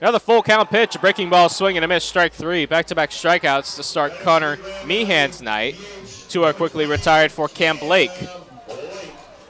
Another 0.01 0.21
full 0.21 0.41
count 0.41 0.71
pitch, 0.71 0.95
a 0.95 1.01
breaking 1.01 1.31
ball 1.31 1.49
swing 1.49 1.77
and 1.77 1.85
a 1.85 1.89
miss, 1.89 2.05
strike 2.05 2.33
three. 2.33 2.65
Back 2.67 2.87
to 2.87 2.95
back 2.95 3.11
strikeouts 3.11 3.75
to 3.75 3.83
start 3.83 4.13
Connor 4.21 4.57
Meehan's 4.87 5.43
night. 5.43 5.75
Two 6.29 6.45
are 6.45 6.53
quickly 6.53 6.87
retired 6.87 7.33
for 7.33 7.49
Cam 7.49 7.79
Blake. 7.79 8.17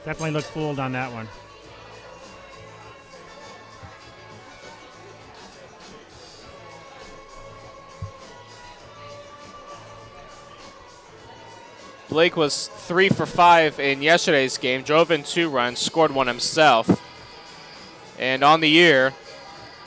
Definitely 0.03 0.31
looked 0.31 0.47
fooled 0.47 0.79
on 0.79 0.93
that 0.93 1.13
one. 1.13 1.27
Blake 12.09 12.35
was 12.35 12.67
three 12.67 13.07
for 13.07 13.27
five 13.27 13.79
in 13.79 14.01
yesterday's 14.01 14.57
game, 14.57 14.81
drove 14.81 15.11
in 15.11 15.23
two 15.23 15.47
runs, 15.47 15.77
scored 15.77 16.11
one 16.11 16.25
himself. 16.25 17.05
And 18.17 18.43
on 18.43 18.61
the 18.61 18.69
year, 18.69 19.13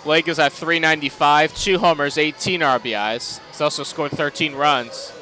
Blake 0.04 0.28
is 0.28 0.38
at 0.38 0.52
395, 0.52 1.54
two 1.54 1.78
homers, 1.78 2.16
18 2.16 2.60
RBIs. 2.60 3.40
He's 3.48 3.60
also 3.60 3.82
scored 3.82 4.12
13 4.12 4.54
runs. 4.54 5.12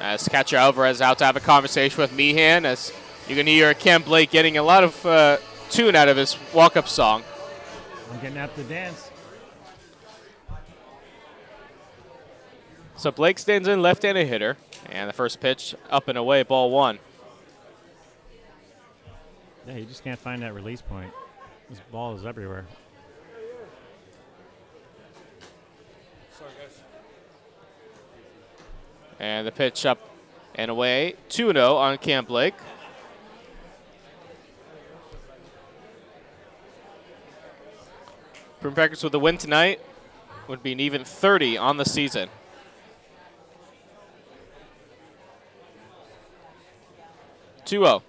As 0.00 0.28
catcher 0.28 0.56
Alvarez 0.56 1.00
out 1.00 1.18
to 1.18 1.24
have 1.24 1.36
a 1.36 1.40
conversation 1.40 2.00
with 2.00 2.12
Meehan, 2.12 2.66
as 2.66 2.92
you 3.28 3.36
can 3.36 3.46
hear 3.46 3.72
Cam 3.74 4.02
Blake 4.02 4.30
getting 4.30 4.56
a 4.56 4.62
lot 4.62 4.82
of 4.82 5.06
uh, 5.06 5.38
tune 5.70 5.94
out 5.94 6.08
of 6.08 6.16
his 6.16 6.36
walk-up 6.52 6.88
song. 6.88 7.22
I'm 8.12 8.20
getting 8.20 8.38
out 8.38 8.54
the 8.56 8.64
dance. 8.64 9.10
So 12.96 13.10
Blake 13.10 13.38
stands 13.38 13.68
in 13.68 13.82
left-handed 13.82 14.26
hitter, 14.26 14.56
and 14.90 15.08
the 15.08 15.12
first 15.12 15.40
pitch 15.40 15.74
up 15.90 16.08
and 16.08 16.18
away, 16.18 16.42
ball 16.42 16.70
one. 16.70 16.98
Yeah, 19.66 19.76
you 19.76 19.84
just 19.84 20.02
can't 20.02 20.18
find 20.18 20.42
that 20.42 20.54
release 20.54 20.82
point. 20.82 21.12
This 21.70 21.80
ball 21.90 22.14
is 22.14 22.26
everywhere. 22.26 22.66
Sorry, 26.36 26.50
guys. 26.60 26.80
And 29.20 29.46
the 29.46 29.52
pitch 29.52 29.86
up 29.86 29.98
and 30.54 30.70
away, 30.70 31.14
2 31.28 31.52
0 31.52 31.76
on 31.76 31.96
Cam 31.98 32.24
Blake. 32.24 32.54
Prune 38.60 38.74
Packers 38.74 39.02
with 39.02 39.14
a 39.14 39.18
win 39.18 39.38
tonight 39.38 39.80
would 40.46 40.62
be 40.62 40.72
an 40.72 40.80
even 40.80 41.04
30 41.04 41.56
on 41.56 41.78
the 41.78 41.84
season. 41.84 42.28
Two 47.72 47.78
zero. 47.78 48.02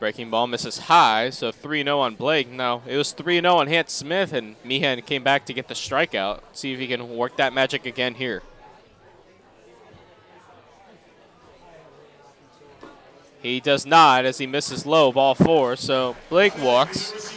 Breaking 0.00 0.30
ball 0.30 0.48
misses 0.48 0.78
high, 0.78 1.30
so 1.30 1.52
3 1.52 1.84
0 1.84 2.00
on 2.00 2.16
Blake. 2.16 2.50
No, 2.50 2.82
it 2.88 2.96
was 2.96 3.12
3 3.12 3.40
0 3.40 3.54
on 3.54 3.68
Hans 3.68 3.92
Smith, 3.92 4.32
and 4.32 4.56
Meehan 4.64 5.00
came 5.02 5.22
back 5.22 5.46
to 5.46 5.52
get 5.52 5.68
the 5.68 5.74
strikeout. 5.74 6.40
See 6.54 6.72
if 6.72 6.80
he 6.80 6.88
can 6.88 7.16
work 7.16 7.36
that 7.36 7.52
magic 7.52 7.86
again 7.86 8.14
here. 8.14 8.42
He 13.40 13.60
does 13.60 13.86
not 13.86 14.24
as 14.24 14.38
he 14.38 14.46
misses 14.48 14.84
low, 14.84 15.12
ball 15.12 15.36
four. 15.36 15.76
So 15.76 16.16
Blake 16.28 16.60
walks. 16.60 17.32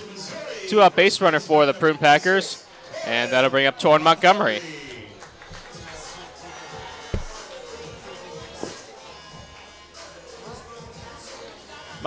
Two 0.68 0.82
out 0.82 0.96
base 0.96 1.22
runner 1.22 1.40
for 1.40 1.68
the 1.68 1.74
Prune 1.76 2.00
Packers, 2.00 2.66
and 3.06 3.32
that'll 3.32 3.52
bring 3.52 3.68
up 3.68 3.80
Torrin 3.80 4.02
Montgomery. 4.02 4.60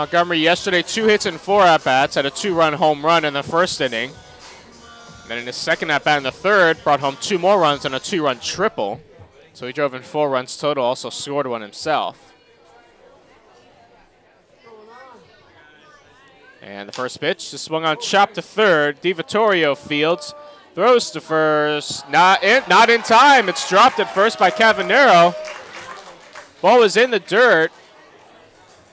Montgomery 0.01 0.39
yesterday, 0.39 0.81
two 0.81 1.05
hits 1.05 1.27
and 1.27 1.39
four 1.39 1.61
at 1.63 1.85
bats, 1.85 2.15
had 2.15 2.25
a 2.25 2.31
two 2.31 2.55
run 2.55 2.73
home 2.73 3.05
run 3.05 3.23
in 3.27 3.35
the 3.35 3.43
first 3.43 3.83
inning. 3.83 4.11
Then 5.29 5.37
in 5.37 5.45
his 5.45 5.57
second 5.57 5.91
at 5.91 6.05
bat 6.05 6.17
in 6.17 6.23
the 6.23 6.33
third, 6.33 6.83
brought 6.83 7.01
home 7.01 7.19
two 7.21 7.39
more 7.39 7.61
runs 7.61 7.85
and 7.85 7.95
a 7.95 8.01
two 8.01 8.25
run 8.25 8.41
triple. 8.41 8.99
So 9.53 9.67
he 9.67 9.75
drove 9.75 9.93
in 9.93 10.01
four 10.01 10.31
runs 10.31 10.57
total, 10.57 10.87
also 10.87 11.11
scored 11.11 11.47
one 11.47 11.61
himself. 11.61 12.33
And 16.63 16.89
the 16.89 16.93
first 16.93 17.21
pitch 17.21 17.51
just 17.51 17.65
swung 17.65 17.85
on 17.85 18.01
chop 18.01 18.33
to 18.33 18.43
third. 18.43 19.03
DiVittorio 19.03 19.77
fields, 19.77 20.35
throws 20.75 21.11
to 21.11 21.21
first, 21.21 22.09
not 22.09 22.43
in, 22.43 22.63
not 22.71 22.89
in 22.89 23.03
time. 23.03 23.51
It's 23.51 23.69
dropped 23.69 24.01
at 24.01 24.15
first 24.15 24.39
by 24.39 24.51
Cavanero. 24.51 25.35
Ball 26.63 26.79
was 26.79 26.97
in 26.97 27.11
the 27.11 27.21
dirt. 27.21 27.71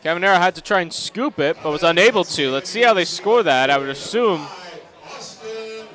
Cavanero 0.04 0.38
had 0.38 0.56
to 0.56 0.62
try 0.62 0.82
and 0.82 0.94
scoop 0.94 1.40
it, 1.40 1.58
but 1.62 1.72
was 1.72 1.84
unable 1.84 2.24
to. 2.24 2.52
Let's 2.52 2.70
see 2.70 2.82
how 2.82 2.94
they 2.94 3.06
score 3.06 3.44
that. 3.44 3.70
I 3.70 3.78
would 3.78 3.90
assume 3.90 4.48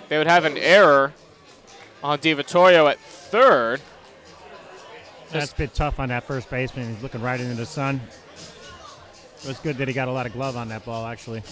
they 0.09 0.19
would 0.19 0.27
have 0.27 0.45
an 0.45 0.59
error 0.59 1.13
on 2.03 2.19
DiVittorio 2.19 2.91
at 2.91 2.99
third. 2.99 3.81
That's 5.31 5.53
a 5.53 5.57
bit 5.57 5.75
tough 5.75 5.99
on 5.99 6.11
that 6.11 6.25
first 6.25 6.51
baseman. 6.51 6.93
He's 6.93 7.03
looking 7.03 7.23
right 7.23 7.41
into 7.41 7.55
the 7.55 7.65
sun. 7.65 8.01
It 9.43 9.49
was 9.49 9.59
good 9.59 9.79
that 9.79 9.89
he 9.89 9.95
got 9.95 10.09
a 10.09 10.13
lot 10.13 10.27
of 10.27 10.33
glove 10.33 10.57
on 10.57 10.69
that 10.69 10.85
ball, 10.85 11.07
actually. 11.07 11.43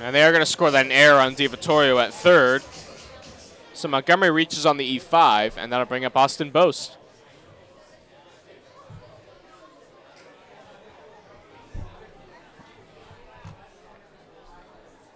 And 0.00 0.14
they 0.14 0.22
are 0.22 0.30
going 0.30 0.42
to 0.42 0.46
score 0.46 0.70
that 0.70 0.86
an 0.86 0.92
error 0.92 1.18
on 1.18 1.34
DiVittorio 1.34 2.00
at 2.00 2.14
third. 2.14 2.62
So 3.78 3.86
Montgomery 3.86 4.32
reaches 4.32 4.66
on 4.66 4.76
the 4.76 4.98
E5, 4.98 5.52
and 5.56 5.72
that'll 5.72 5.86
bring 5.86 6.04
up 6.04 6.16
Austin 6.16 6.50
Boast. 6.50 6.96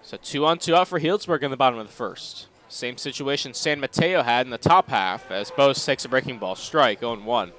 So 0.02 0.16
two 0.22 0.46
on 0.46 0.60
two 0.60 0.76
out 0.76 0.86
for 0.86 1.00
Healdsburg 1.00 1.42
in 1.42 1.50
the 1.50 1.56
bottom 1.56 1.80
of 1.80 1.88
the 1.88 1.92
first. 1.92 2.46
Same 2.68 2.96
situation 2.96 3.52
San 3.52 3.80
Mateo 3.80 4.22
had 4.22 4.46
in 4.46 4.50
the 4.50 4.58
top 4.58 4.90
half 4.90 5.28
as 5.32 5.50
Boast 5.50 5.84
takes 5.84 6.04
a 6.04 6.08
breaking 6.08 6.38
ball 6.38 6.54
strike, 6.54 7.00
0-1. 7.00 7.50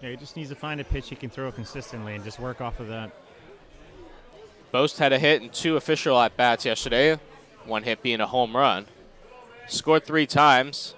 Yeah, 0.00 0.10
he 0.10 0.16
just 0.16 0.36
needs 0.36 0.50
to 0.50 0.54
find 0.54 0.80
a 0.80 0.84
pitch 0.84 1.08
he 1.08 1.16
can 1.16 1.30
throw 1.30 1.50
consistently 1.50 2.14
and 2.14 2.22
just 2.22 2.38
work 2.38 2.60
off 2.60 2.78
of 2.78 2.86
that. 2.86 3.10
Boast 4.74 4.98
had 4.98 5.12
a 5.12 5.20
hit 5.20 5.40
and 5.40 5.52
two 5.52 5.76
official 5.76 6.20
at 6.20 6.36
bats 6.36 6.64
yesterday, 6.64 7.16
one 7.64 7.84
hit 7.84 8.02
being 8.02 8.20
a 8.20 8.26
home 8.26 8.56
run. 8.56 8.86
Scored 9.68 10.04
three 10.04 10.26
times. 10.26 10.96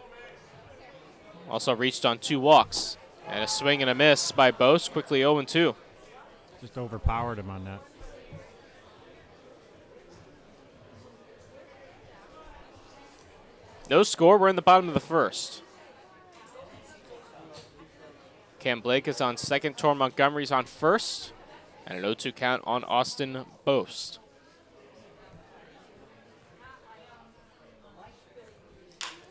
Also 1.51 1.75
reached 1.75 2.07
on 2.07 2.19
two 2.19 2.41
walks. 2.41 2.97
And 3.29 3.45
a 3.45 3.47
swing 3.47 3.83
and 3.83 3.91
a 3.91 3.95
miss 3.95 4.33
by 4.33 4.51
Boast, 4.51 4.93
quickly 4.93 5.19
0 5.19 5.43
2. 5.43 5.75
Just 6.63 6.79
overpowered 6.79 7.39
him 7.39 7.51
on 7.51 7.67
that. 7.67 7.83
No 13.91 14.03
score. 14.05 14.39
We're 14.39 14.49
in 14.49 14.57
the 14.57 14.63
bottom 14.63 14.89
of 14.89 14.95
the 14.95 15.01
first. 15.01 15.61
Cam 18.59 18.81
Blake 18.81 19.07
is 19.07 19.21
on 19.21 19.37
second. 19.37 19.77
Tor 19.77 19.95
Montgomery's 19.95 20.51
on 20.51 20.65
first. 20.65 21.35
And 21.87 21.99
an 21.99 22.03
0 22.03 22.15
2 22.15 22.33
count 22.33 22.63
on 22.67 22.83
Austin 22.85 23.45
Boast. 23.65 24.19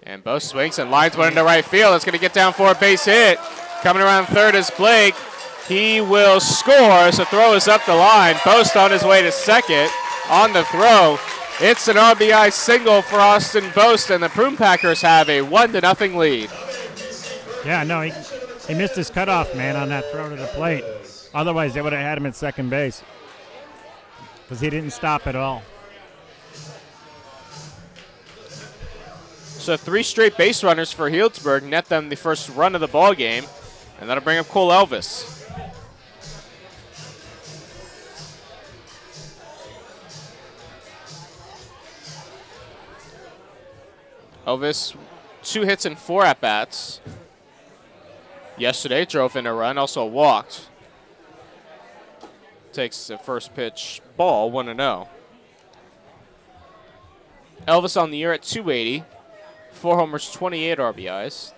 And 0.03 0.23
Boast 0.23 0.49
swings 0.49 0.77
and 0.79 0.91
lines 0.91 1.17
one 1.17 1.29
into 1.29 1.43
right 1.43 1.65
field. 1.65 1.95
It's 1.95 2.05
going 2.05 2.13
to 2.13 2.21
get 2.21 2.33
down 2.33 2.53
for 2.53 2.71
a 2.71 2.75
base 2.75 3.05
hit. 3.05 3.39
Coming 3.81 4.03
around 4.03 4.27
third 4.27 4.55
is 4.55 4.69
Blake. 4.71 5.15
He 5.67 5.99
will 5.99 6.39
score. 6.39 7.11
So 7.11 7.25
throw 7.25 7.53
is 7.53 7.67
up 7.67 7.83
the 7.85 7.95
line. 7.95 8.35
Boast 8.45 8.77
on 8.77 8.91
his 8.91 9.03
way 9.03 9.23
to 9.23 9.31
second 9.31 9.89
on 10.29 10.53
the 10.53 10.63
throw. 10.65 11.17
It's 11.59 11.87
an 11.87 11.95
RBI 11.95 12.51
single 12.51 13.01
for 13.01 13.15
Austin 13.15 13.71
Boast, 13.73 14.09
and 14.09 14.21
the 14.21 14.29
Prune 14.29 14.57
Packers 14.57 15.01
have 15.01 15.29
a 15.29 15.41
one 15.41 15.71
to 15.71 15.81
nothing 15.81 16.17
lead. 16.17 16.49
Yeah, 17.65 17.83
no, 17.83 18.01
he, 18.01 18.11
he 18.67 18.73
missed 18.73 18.95
his 18.95 19.09
cutoff, 19.09 19.55
man, 19.55 19.75
on 19.75 19.89
that 19.89 20.11
throw 20.11 20.29
to 20.29 20.35
the 20.35 20.47
plate. 20.47 20.83
Otherwise, 21.35 21.73
they 21.73 21.81
would 21.81 21.91
have 21.91 22.01
had 22.01 22.17
him 22.17 22.25
at 22.25 22.33
second 22.33 22.69
base 22.69 23.03
because 24.43 24.61
he 24.61 24.69
didn't 24.69 24.91
stop 24.91 25.27
at 25.27 25.35
all. 25.35 25.61
So 29.43 29.75
three 29.75 30.03
straight 30.03 30.37
base 30.37 30.63
runners 30.63 30.93
for 30.93 31.11
Healdsburg 31.11 31.63
net 31.63 31.87
them 31.87 32.07
the 32.07 32.15
first 32.15 32.49
run 32.49 32.73
of 32.73 32.79
the 32.79 32.87
ball 32.87 33.13
game, 33.13 33.43
and 33.99 34.09
that'll 34.09 34.23
bring 34.23 34.37
up 34.37 34.47
Cole 34.47 34.69
Elvis. 34.69 35.43
Elvis, 44.47 44.95
two 45.43 45.63
hits 45.63 45.85
and 45.85 45.97
four 45.97 46.23
at 46.23 46.39
bats. 46.39 47.01
Yesterday, 48.57 49.03
drove 49.03 49.35
in 49.35 49.45
a 49.45 49.53
run, 49.53 49.77
also 49.77 50.05
walked. 50.05 50.69
Takes 52.75 53.07
the 53.07 53.17
first 53.17 53.55
pitch 53.55 54.01
ball, 54.17 54.51
1 54.51 54.65
0. 54.65 55.07
Elvis 57.65 57.99
on 57.99 58.11
the 58.11 58.17
year 58.17 58.33
at 58.33 58.43
280, 58.43 59.05
four 59.71 59.95
homers, 59.95 60.29
28 60.29 60.77
RBIs. 60.77 61.53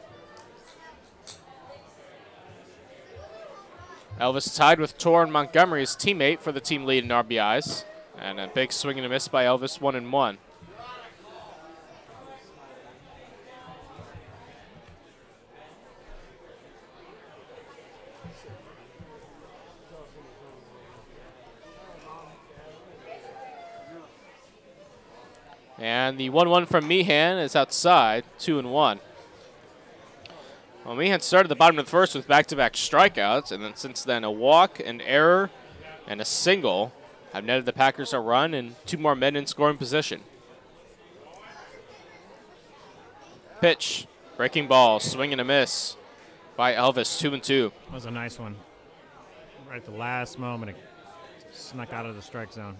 Elvis 4.19 4.55
tied 4.55 4.79
with 4.79 4.99
Torrin 4.99 5.31
Montgomery, 5.31 5.79
his 5.79 5.95
teammate, 5.95 6.39
for 6.39 6.51
the 6.51 6.61
team 6.61 6.85
lead 6.85 7.03
in 7.03 7.09
RBIs. 7.09 7.83
And 8.19 8.39
a 8.39 8.47
big 8.47 8.71
swing 8.71 8.97
and 8.97 9.05
a 9.07 9.09
miss 9.09 9.27
by 9.27 9.45
Elvis, 9.45 9.81
1 9.81 9.95
and 9.95 10.13
1. 10.13 10.37
And 25.79 26.17
the 26.17 26.29
1 26.29 26.49
1 26.49 26.65
from 26.65 26.87
Meehan 26.87 27.37
is 27.37 27.55
outside, 27.55 28.23
2 28.39 28.59
and 28.59 28.71
1. 28.71 28.99
Well, 30.85 30.95
Meehan 30.95 31.19
started 31.19 31.49
the 31.49 31.55
bottom 31.55 31.77
of 31.77 31.85
the 31.85 31.91
first 31.91 32.15
with 32.15 32.27
back 32.27 32.47
to 32.47 32.55
back 32.55 32.73
strikeouts, 32.73 33.51
and 33.51 33.63
then 33.63 33.75
since 33.75 34.03
then, 34.03 34.23
a 34.23 34.31
walk, 34.31 34.79
an 34.79 35.01
error, 35.01 35.51
and 36.07 36.21
a 36.21 36.25
single 36.25 36.93
have 37.33 37.43
netted 37.43 37.65
the 37.65 37.73
Packers 37.73 38.13
a 38.13 38.19
run 38.19 38.53
and 38.53 38.75
two 38.85 38.97
more 38.97 39.15
men 39.15 39.35
in 39.35 39.45
scoring 39.45 39.77
position. 39.77 40.21
Pitch, 43.59 44.07
breaking 44.37 44.67
ball, 44.67 44.99
swing 44.99 45.31
and 45.31 45.41
a 45.41 45.43
miss 45.43 45.97
by 46.55 46.73
Elvis, 46.73 47.19
2 47.19 47.33
and 47.33 47.43
2. 47.43 47.71
That 47.87 47.93
was 47.93 48.05
a 48.05 48.11
nice 48.11 48.39
one. 48.39 48.55
Right 49.69 49.77
at 49.77 49.85
the 49.85 49.91
last 49.91 50.39
moment, 50.39 50.71
it 50.71 50.77
snuck 51.51 51.91
out 51.91 52.05
of 52.05 52.15
the 52.15 52.21
strike 52.21 52.53
zone. 52.53 52.77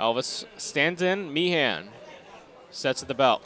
Elvis 0.00 0.46
stands 0.56 1.02
in. 1.02 1.32
Meehan 1.32 1.88
sets 2.70 3.02
at 3.02 3.08
the 3.08 3.14
belt 3.14 3.42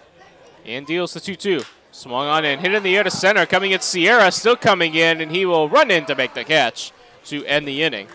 and 0.64 0.86
deals 0.86 1.12
the 1.12 1.20
2 1.20 1.34
2. 1.34 1.62
Swung 1.90 2.26
on 2.26 2.44
and 2.44 2.60
hit 2.60 2.74
in 2.74 2.82
the 2.82 2.96
air 2.96 3.04
to 3.04 3.10
center. 3.10 3.46
Coming 3.46 3.72
at 3.72 3.84
Sierra, 3.84 4.32
still 4.32 4.56
coming 4.56 4.94
in, 4.94 5.20
and 5.20 5.30
he 5.30 5.46
will 5.46 5.68
run 5.68 5.90
in 5.90 6.06
to 6.06 6.14
make 6.14 6.34
the 6.34 6.44
catch 6.44 6.92
to 7.26 7.44
end 7.46 7.68
the 7.68 7.82
inning. 7.82 8.08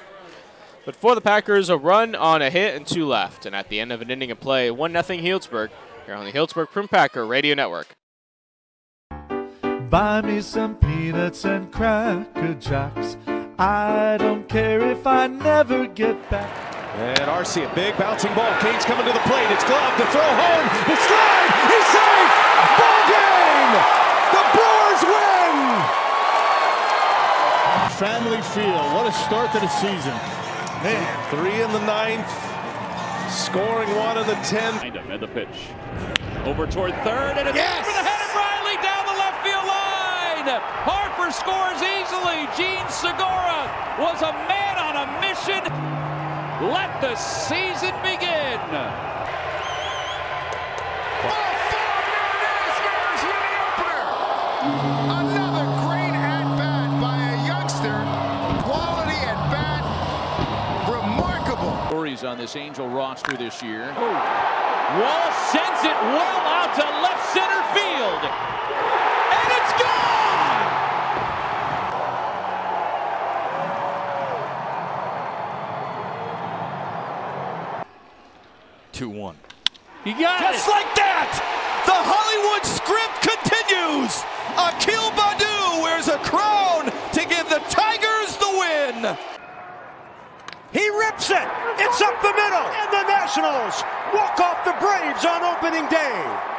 But 0.86 0.96
for 0.96 1.16
the 1.16 1.22
Packers, 1.22 1.70
a 1.70 1.78
run 1.78 2.16
on 2.16 2.42
a 2.42 2.50
hit 2.50 2.76
and 2.76 2.86
two 2.86 3.06
left. 3.06 3.46
And 3.46 3.56
at 3.56 3.70
the 3.70 3.80
end 3.80 3.92
of 3.92 4.02
an 4.02 4.10
inning 4.10 4.32
of 4.32 4.40
play, 4.40 4.72
1 4.72 4.92
0 4.92 5.04
Healdsburg 5.04 5.70
here 6.06 6.16
on 6.16 6.26
the 6.26 6.32
Healdsburg 6.32 6.72
Prune 6.72 6.88
Packer 6.88 7.26
Radio 7.26 7.56
Network. 7.56 7.88
Buy 9.90 10.22
me 10.22 10.42
some 10.42 10.76
peanuts 10.76 11.46
and 11.46 11.72
cracker 11.72 12.54
jacks. 12.56 13.18
I 13.58 14.18
don't 14.18 14.48
care 14.48 14.82
if 14.82 15.08
I 15.08 15.28
never 15.28 15.88
get 15.88 16.30
back. 16.30 16.69
And 16.98 17.20
RC, 17.30 17.70
a 17.70 17.76
big 17.76 17.96
bouncing 17.98 18.34
ball. 18.34 18.50
Cain's 18.60 18.84
coming 18.84 19.06
to 19.06 19.14
the 19.14 19.24
plate. 19.30 19.48
It's 19.54 19.64
glove 19.64 19.94
to 19.98 20.06
throw 20.12 20.26
home. 20.26 20.66
The 20.90 20.98
slide. 20.98 21.52
He's 21.70 21.88
safe. 21.94 22.34
Ball 22.82 23.02
game. 23.08 23.74
The 24.34 24.44
Brewers 24.58 25.02
win. 25.06 25.56
Family 27.96 28.42
Field. 28.56 28.86
What 28.96 29.08
a 29.08 29.14
start 29.14 29.52
to 29.54 29.60
the 29.60 29.70
season. 29.80 30.16
Man, 30.84 31.04
three 31.30 31.62
in 31.62 31.72
the 31.72 31.84
ninth. 31.86 32.28
Scoring 33.32 33.90
one 33.96 34.18
in 34.18 34.26
the 34.26 34.36
tenth. 34.44 34.84
And 34.84 35.22
the 35.22 35.28
pitch. 35.28 35.70
Over 36.46 36.66
toward 36.66 36.96
third, 37.04 37.38
and 37.38 37.48
it's 37.48 37.56
Yes! 37.58 37.86
over 37.86 37.94
the 37.94 38.04
head 38.04 38.22
of 38.26 38.32
Riley 38.34 38.76
down 38.82 39.06
the 39.06 39.18
left 39.20 39.44
field 39.46 39.68
line. 39.68 40.48
Harper 40.88 41.30
scores 41.30 41.78
easily. 41.84 42.48
Jean 42.58 42.82
Segura 42.90 43.70
was 44.02 44.24
a 44.24 44.34
man 44.50 44.76
on 44.82 44.96
a 44.98 45.06
mission. 45.22 45.62
Let 46.62 47.00
the 47.00 47.16
season 47.16 47.96
begin. 48.04 48.60
Oh, 48.60 49.00
Another 55.08 55.64
great 55.88 56.12
at 56.12 56.44
bat 56.58 56.90
by 57.00 57.16
a 57.16 57.48
youngster. 57.48 58.04
Quality 58.68 59.16
at 59.24 59.40
bat, 59.50 59.84
remarkable. 60.90 61.80
Stories 61.88 62.26
on 62.26 62.38
this 62.38 62.58
Angel 62.58 62.90
roster 62.90 63.38
this 63.38 63.64
year. 63.64 63.94
Wall 63.96 65.32
sends 65.48 65.84
it 65.86 65.96
well 66.12 66.44
out 66.44 66.76
to 66.76 66.84
left 67.00 67.24
center 67.32 67.64
field. 67.72 68.24
And 69.32 69.48
it's 69.56 69.82
gone! 69.82 70.49
Two 79.00 79.08
one. 79.08 79.40
You 80.04 80.12
got 80.20 80.44
Just 80.52 80.68
it. 80.68 80.76
like 80.76 80.92
that, 81.00 81.32
the 81.88 81.96
Hollywood 81.96 82.68
script 82.68 83.24
continues. 83.24 84.12
Akil 84.60 85.08
Baddoo 85.16 85.88
wears 85.88 86.12
a 86.12 86.20
crown 86.28 86.92
to 87.16 87.22
give 87.24 87.48
the 87.48 87.64
Tigers 87.72 88.36
the 88.44 88.52
win. 88.60 89.16
He 90.76 90.84
rips 91.00 91.32
it. 91.32 91.48
It's 91.80 92.04
up 92.04 92.20
the 92.20 92.36
middle. 92.36 92.68
And 92.76 92.92
the 92.92 93.08
Nationals 93.08 93.88
walk 94.12 94.36
off 94.44 94.68
the 94.68 94.76
Braves 94.84 95.24
on 95.24 95.48
opening 95.48 95.88
day. 95.88 96.59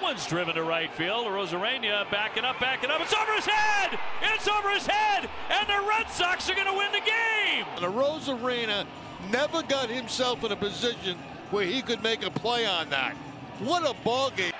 Mullins 0.00 0.26
driven 0.26 0.54
to 0.54 0.62
right 0.62 0.92
field. 0.94 1.26
Rosarena 1.26 2.10
backing 2.10 2.44
up, 2.44 2.58
backing 2.58 2.90
up. 2.90 3.00
It's 3.00 3.12
over 3.12 3.32
his 3.34 3.46
head! 3.46 3.98
It's 4.34 4.48
over 4.48 4.70
his 4.70 4.86
head! 4.86 5.28
And 5.50 5.68
the 5.68 5.86
Red 5.88 6.10
Sox 6.10 6.48
are 6.48 6.54
going 6.54 6.66
to 6.66 6.72
win 6.72 6.90
the 6.92 7.00
game! 7.00 7.64
The 7.80 7.86
Rosarena 7.86 8.86
never 9.30 9.62
got 9.62 9.90
himself 9.90 10.42
in 10.44 10.52
a 10.52 10.56
position 10.56 11.16
where 11.50 11.64
he 11.64 11.82
could 11.82 12.02
make 12.02 12.24
a 12.24 12.30
play 12.30 12.66
on 12.66 12.88
that. 12.90 13.14
What 13.60 13.88
a 13.88 13.94
ball 14.02 14.30
game. 14.30 14.52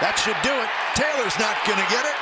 That 0.00 0.16
should 0.18 0.36
do 0.42 0.52
it. 0.52 0.68
Taylor's 0.94 1.38
not 1.38 1.56
going 1.66 1.78
to 1.78 1.90
get 1.90 2.04
it. 2.04 2.14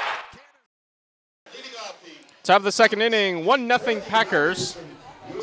Top 2.43 2.59
of 2.59 2.65
the 2.65 2.73
second 2.73 3.03
inning, 3.03 3.45
1 3.45 3.69
0 3.79 4.01
Packers 4.03 4.77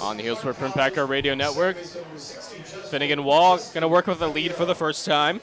on 0.01 0.17
the 0.17 0.23
Healdsburg 0.23 0.55
Prune 0.55 0.71
Packer 0.71 1.05
Radio 1.05 1.35
Network. 1.35 1.77
Finnegan 1.77 3.23
Wall 3.23 3.57
going 3.57 3.81
to 3.81 3.87
work 3.87 4.07
with 4.07 4.21
a 4.21 4.27
lead 4.27 4.53
for 4.53 4.65
the 4.65 4.75
first 4.75 5.05
time. 5.05 5.41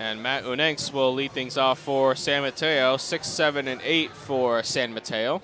And 0.00 0.22
Matt 0.22 0.44
Unenks 0.44 0.92
will 0.92 1.12
lead 1.12 1.32
things 1.32 1.58
off 1.58 1.78
for 1.80 2.14
San 2.14 2.42
Mateo, 2.42 2.96
6, 2.96 3.26
7, 3.26 3.66
and 3.66 3.80
8 3.82 4.12
for 4.12 4.62
San 4.62 4.94
Mateo. 4.94 5.42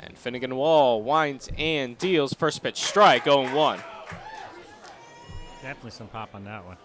And 0.00 0.18
Finnegan 0.18 0.56
Wall 0.56 1.02
winds 1.02 1.48
and 1.56 1.96
deals 1.96 2.32
first 2.34 2.62
pitch 2.62 2.82
strike, 2.82 3.24
0 3.24 3.54
1. 3.54 3.80
Definitely 5.62 5.90
some 5.90 6.08
pop 6.08 6.34
on 6.34 6.44
that 6.44 6.64
one. 6.64 6.76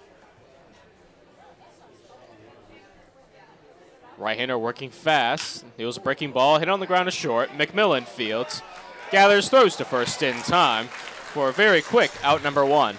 Right-hander 4.17 4.57
working 4.57 4.89
fast. 4.89 5.65
Was 5.77 5.97
a 5.97 5.99
breaking 5.99 6.31
ball, 6.31 6.59
hit 6.59 6.69
on 6.69 6.79
the 6.79 6.87
ground 6.87 7.07
to 7.07 7.11
short. 7.11 7.49
McMillan 7.51 8.05
fields, 8.05 8.61
gathers, 9.11 9.49
throws 9.49 9.75
to 9.75 9.85
first 9.85 10.23
in 10.23 10.35
time 10.43 10.87
for 10.87 11.49
a 11.49 11.53
very 11.53 11.81
quick 11.81 12.11
out 12.23 12.43
number 12.43 12.65
one. 12.65 12.97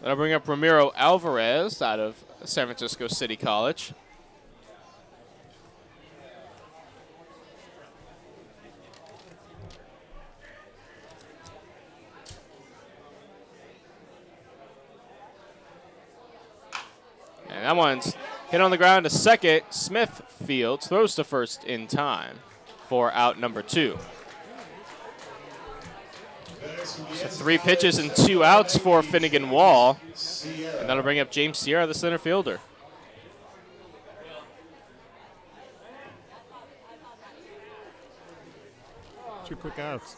That'll 0.00 0.16
bring 0.16 0.34
up 0.34 0.46
Ramiro 0.46 0.92
Alvarez 0.96 1.80
out 1.80 1.98
of 1.98 2.22
San 2.44 2.66
Francisco 2.66 3.08
City 3.08 3.36
College. 3.36 3.94
That 17.64 17.76
one's 17.76 18.14
hit 18.50 18.60
on 18.60 18.70
the 18.70 18.76
ground 18.76 19.04
to 19.04 19.10
second. 19.10 19.62
Smith 19.70 20.20
fields, 20.44 20.86
throws 20.86 21.14
to 21.14 21.24
first 21.24 21.64
in 21.64 21.86
time 21.86 22.36
for 22.88 23.10
out 23.12 23.40
number 23.40 23.62
two. 23.62 23.98
So 26.84 27.26
three 27.26 27.56
pitches 27.56 27.96
and 27.96 28.14
two 28.14 28.44
outs 28.44 28.76
for 28.76 29.02
Finnegan 29.02 29.48
Wall. 29.48 29.98
And 30.78 30.90
that'll 30.90 31.02
bring 31.02 31.20
up 31.20 31.30
James 31.30 31.56
Sierra, 31.56 31.86
the 31.86 31.94
center 31.94 32.18
fielder. 32.18 32.60
Two 39.46 39.56
quick 39.56 39.78
outs. 39.78 40.16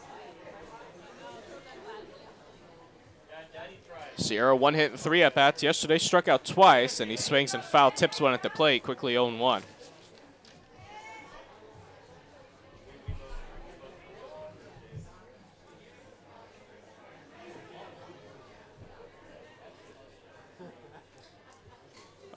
Sierra 4.17 4.55
one 4.55 4.73
hit 4.73 4.91
and 4.91 4.99
three 4.99 5.21
at 5.21 5.35
bats. 5.35 5.61
Yesterday 5.61 5.99
struck 5.99 6.27
out 6.27 6.43
twice, 6.43 6.99
and 6.99 7.11
he 7.11 7.17
swings 7.17 7.53
and 7.53 7.63
foul 7.63 7.91
tips 7.91 8.19
one 8.19 8.33
at 8.33 8.41
the 8.41 8.49
plate, 8.49 8.83
quickly 8.83 9.13
0 9.13 9.37
1. 9.37 9.63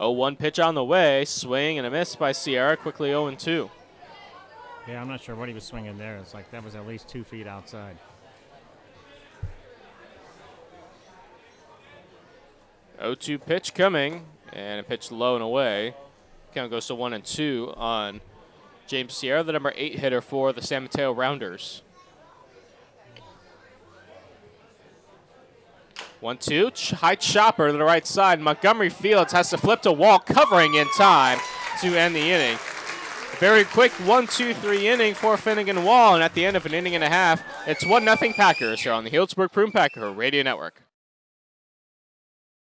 Oh, 0.02 0.12
one 0.12 0.34
pitch 0.36 0.58
on 0.58 0.74
the 0.74 0.84
way, 0.84 1.26
swing 1.26 1.76
and 1.76 1.86
a 1.86 1.90
miss 1.90 2.16
by 2.16 2.32
Sierra, 2.32 2.76
quickly 2.76 3.10
0 3.10 3.34
2. 3.34 3.70
Yeah, 4.88 5.00
I'm 5.00 5.08
not 5.08 5.22
sure 5.22 5.34
what 5.34 5.48
he 5.48 5.54
was 5.54 5.64
swinging 5.64 5.98
there. 5.98 6.16
It's 6.18 6.32
like 6.34 6.50
that 6.52 6.64
was 6.64 6.74
at 6.74 6.86
least 6.86 7.08
two 7.08 7.22
feet 7.22 7.46
outside. 7.46 7.98
0-2 13.00 13.44
pitch 13.44 13.74
coming, 13.74 14.26
and 14.52 14.80
a 14.80 14.82
pitch 14.82 15.10
low 15.10 15.34
and 15.34 15.42
away. 15.42 15.94
Count 16.54 16.70
goes 16.70 16.86
to 16.88 16.94
one 16.94 17.12
and 17.12 17.24
two 17.24 17.72
on 17.76 18.20
James 18.86 19.16
Sierra, 19.16 19.42
the 19.42 19.52
number 19.52 19.72
eight 19.76 19.98
hitter 19.98 20.20
for 20.20 20.52
the 20.52 20.62
San 20.62 20.82
Mateo 20.82 21.12
Rounders. 21.12 21.82
One 26.20 26.36
two, 26.36 26.70
Ch- 26.72 26.90
high 26.90 27.14
chopper 27.14 27.68
to 27.68 27.72
the 27.72 27.84
right 27.84 28.06
side. 28.06 28.40
Montgomery 28.40 28.90
Fields 28.90 29.32
has 29.32 29.48
to 29.50 29.58
flip 29.58 29.80
to 29.82 29.92
Wall, 29.92 30.18
covering 30.18 30.74
in 30.74 30.86
time 30.96 31.38
to 31.80 31.96
end 31.98 32.14
the 32.14 32.20
inning. 32.20 32.58
Very 33.38 33.64
quick 33.64 33.92
one, 34.06 34.26
two, 34.26 34.52
three 34.52 34.86
inning 34.86 35.14
for 35.14 35.38
Finnegan 35.38 35.82
Wall, 35.84 36.14
and 36.14 36.22
at 36.22 36.34
the 36.34 36.44
end 36.44 36.58
of 36.58 36.66
an 36.66 36.74
inning 36.74 36.94
and 36.94 37.02
a 37.02 37.08
half, 37.08 37.42
it's 37.66 37.86
one 37.86 38.04
nothing 38.04 38.34
Packers 38.34 38.82
here 38.82 38.92
on 38.92 39.04
the 39.04 39.10
Healdsburg 39.10 39.50
Prune 39.52 39.72
Packer 39.72 40.10
Radio 40.10 40.42
Network. 40.42 40.82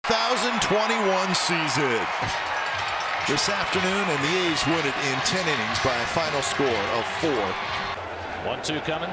2021 0.07 1.35
season. 1.35 1.99
This 3.27 3.49
afternoon, 3.49 4.05
and 4.05 4.21
the 4.21 4.33
A's 4.45 4.61
win 4.67 4.85
it 4.85 4.93
in 5.09 5.17
10 5.25 5.41
innings 5.47 5.79
by 5.83 5.95
a 5.97 6.05
final 6.13 6.41
score 6.41 6.67
of 6.67 7.05
four. 7.21 7.45
One 8.45 8.61
two 8.61 8.79
coming. 8.81 9.09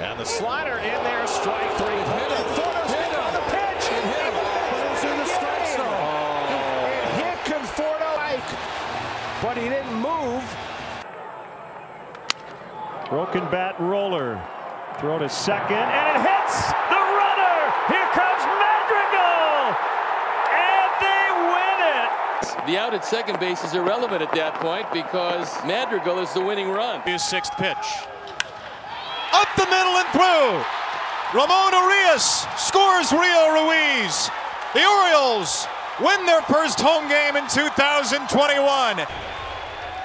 And 0.00 0.20
the 0.20 0.24
slider 0.24 0.76
in 0.76 1.02
there, 1.04 1.26
strike 1.26 1.72
three. 1.78 1.96
Hit 1.96 2.32
it. 2.32 2.46
Hit 2.92 3.16
on 3.16 3.32
the 3.32 3.40
pitch. 3.48 3.84
It 3.88 4.04
hit 4.04 4.28
him. 4.28 4.92
It's 4.92 5.04
in 5.04 5.16
the 5.16 5.24
strike 5.24 5.66
zone. 5.76 5.88
Oh. 5.88 6.84
It 7.00 7.24
hit 7.24 7.38
Conforto, 7.48 8.12
but 9.42 9.56
he 9.56 9.68
didn't 9.70 9.94
move. 9.94 10.44
Broken 13.08 13.48
bat 13.50 13.80
roller. 13.80 14.38
Throw 15.00 15.18
to 15.18 15.30
second, 15.30 15.78
and 15.78 16.06
it 16.12 16.28
hits 16.28 16.68
the 16.92 17.00
runner. 17.00 17.56
Here 17.88 18.08
comes 18.12 18.44
Madrigal. 18.60 19.72
And 20.52 20.90
they 21.00 21.24
win 21.48 21.78
it. 21.80 22.12
The 22.70 22.78
out 22.78 22.94
at 22.94 23.02
second 23.04 23.40
base 23.42 23.66
is 23.66 23.74
irrelevant 23.74 24.22
at 24.22 24.30
that 24.38 24.54
point 24.62 24.86
because 24.94 25.50
Madrigal 25.66 26.22
is 26.22 26.30
the 26.30 26.38
winning 26.38 26.70
run. 26.70 27.02
His 27.02 27.18
sixth 27.18 27.50
pitch. 27.58 28.06
Up 29.34 29.50
the 29.58 29.66
middle 29.66 29.98
and 29.98 30.06
through. 30.14 30.54
Ramon 31.34 31.74
Arias 31.74 32.46
scores 32.54 33.10
Rio 33.10 33.58
Ruiz. 33.58 34.30
The 34.70 34.86
Orioles 34.86 35.66
win 35.98 36.22
their 36.30 36.46
first 36.46 36.78
home 36.78 37.10
game 37.10 37.34
in 37.34 37.42
2021. 37.50 38.30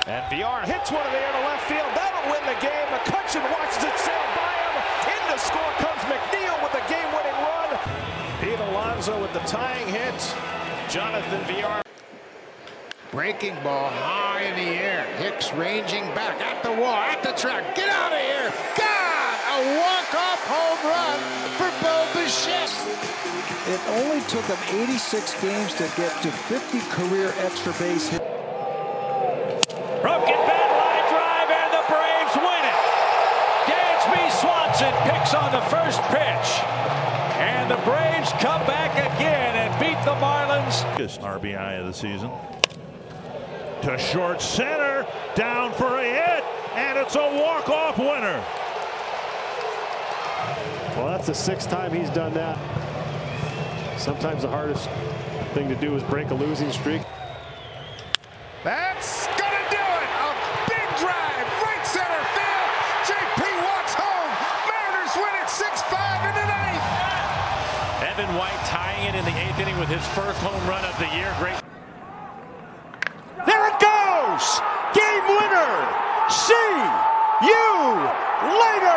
And 0.09 0.25
Villar 0.33 0.65
hits 0.65 0.89
one 0.89 1.05
in 1.05 1.13
the 1.13 1.21
air 1.21 1.33
to 1.37 1.45
left 1.45 1.69
field. 1.69 1.85
That'll 1.93 2.33
win 2.33 2.41
the 2.49 2.57
game. 2.65 2.89
McCutcheon 2.89 3.45
watches 3.45 3.85
it 3.85 3.93
sail 4.01 4.25
by 4.33 4.49
him. 4.57 4.73
In 5.13 5.21
to 5.29 5.37
score 5.37 5.73
comes 5.85 6.01
McNeil 6.09 6.57
with 6.65 6.73
the 6.73 6.81
game-winning 6.89 7.39
run. 7.45 7.69
Pete 8.41 8.57
Alonso 8.73 9.21
with 9.21 9.33
the 9.37 9.45
tying 9.45 9.85
hit. 9.85 10.17
Jonathan 10.89 11.45
Villar. 11.45 11.84
Breaking 13.15 13.55
ball 13.63 13.87
high 13.87 14.43
in 14.43 14.59
the 14.59 14.75
air. 14.75 15.07
Hicks 15.15 15.53
ranging 15.53 16.03
back 16.11 16.35
at 16.43 16.59
the 16.67 16.75
wall, 16.75 16.99
at 16.99 17.23
the 17.23 17.31
track. 17.31 17.63
Get 17.71 17.87
out 17.87 18.11
of 18.11 18.19
here. 18.19 18.51
God, 18.75 19.35
a 19.55 19.59
walk-off 19.79 20.43
home 20.43 20.81
run 20.83 21.15
for 21.55 21.71
Bo 21.79 21.95
Bichette. 22.11 22.75
It 23.71 23.79
only 24.03 24.19
took 24.27 24.43
him 24.51 24.59
86 24.67 25.31
games 25.39 25.71
to 25.79 25.87
get 25.95 26.11
to 26.27 26.29
50 26.51 26.83
career 26.91 27.31
extra 27.39 27.71
base 27.79 28.11
hits. 28.11 28.27
Broken 30.03 30.35
bat 30.43 30.69
line 30.75 31.07
drive, 31.07 31.49
and 31.55 31.71
the 31.71 31.87
Braves 31.87 32.35
win 32.35 32.63
it. 32.67 32.79
Dansby 33.63 34.23
Swanson 34.43 34.91
picks 35.07 35.31
on 35.31 35.55
the 35.55 35.63
first 35.71 36.03
pitch. 36.11 36.47
And 37.39 37.71
the 37.71 37.79
Braves 37.87 38.35
come 38.43 38.59
back 38.67 38.91
again 38.99 39.55
and 39.55 39.71
beat 39.79 39.95
the 40.03 40.19
Marlins. 40.19 40.83
RBI 41.23 41.79
of 41.79 41.87
the 41.87 41.93
season. 41.93 42.29
To 43.85 43.99
short 43.99 44.41
center, 44.41 45.05
down 45.35 45.71
for 45.73 45.99
a 45.99 46.03
hit, 46.03 46.43
and 46.73 46.97
it's 46.97 47.13
a 47.13 47.19
walk-off 47.19 47.99
winner. 47.99 48.43
Well, 50.97 51.05
that's 51.05 51.27
the 51.27 51.35
sixth 51.35 51.69
time 51.69 51.93
he's 51.93 52.09
done 52.09 52.33
that. 52.33 52.57
Sometimes 53.99 54.41
the 54.41 54.49
hardest 54.49 54.89
thing 55.53 55.69
to 55.69 55.75
do 55.75 55.95
is 55.95 56.01
break 56.01 56.31
a 56.31 56.33
losing 56.33 56.71
streak. 56.71 57.03
That's 58.63 59.27
gonna 59.37 59.69
do 59.69 59.77
it. 59.77 60.09
A 60.17 60.33
big 60.65 60.89
drive, 60.97 61.45
right 61.61 61.85
center 61.85 62.25
field. 62.33 62.69
JP 63.05 63.45
walks 63.69 63.93
home. 63.93 64.33
Mariners 64.65 65.13
win 65.13 65.29
it 65.37 65.49
6-5 65.53 66.25
in 66.25 66.33
the 66.33 66.47
ninth. 66.49 66.81
Evan 68.01 68.33
White 68.33 68.65
tying 68.65 69.13
it 69.13 69.13
in 69.13 69.23
the 69.25 69.37
eighth 69.45 69.59
inning 69.59 69.77
with 69.77 69.89
his 69.89 70.01
first 70.17 70.39
home 70.39 70.67
run 70.67 70.83
of 70.85 70.97
the 70.97 71.05
year. 71.15 71.31
Great. 71.37 71.61
There! 74.35 74.93
Game 74.93 75.27
winner! 75.27 75.87
See 76.29 76.53
you 77.41 78.09
later. 78.59 78.95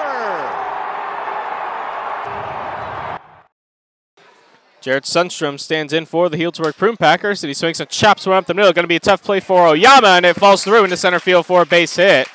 Jared 4.81 5.05
Sundstrom 5.05 5.61
stands 5.61 5.93
in 5.93 6.07
for 6.07 6.29
the 6.29 6.37
Healdsburg 6.37 6.77
Prune 6.77 6.97
Packers, 6.97 7.43
and 7.43 7.49
he 7.49 7.55
swings 7.55 7.81
and 7.81 7.89
chops 7.91 8.27
one 8.27 8.37
up 8.37 8.47
the 8.47 8.55
middle. 8.55 8.73
Going 8.73 8.85
to 8.85 8.89
be 8.89 8.97
a 8.97 9.01
tough 9.01 9.23
play 9.23 9.41
for 9.41 9.67
Oyama, 9.67 10.09
and 10.09 10.25
it 10.25 10.37
falls 10.37 10.65
through 10.65 10.85
into 10.85 10.97
center 10.97 11.21
field 11.21 11.47
for 11.47 11.63
a 11.63 11.67
base 11.67 11.97
hit. 11.97 12.29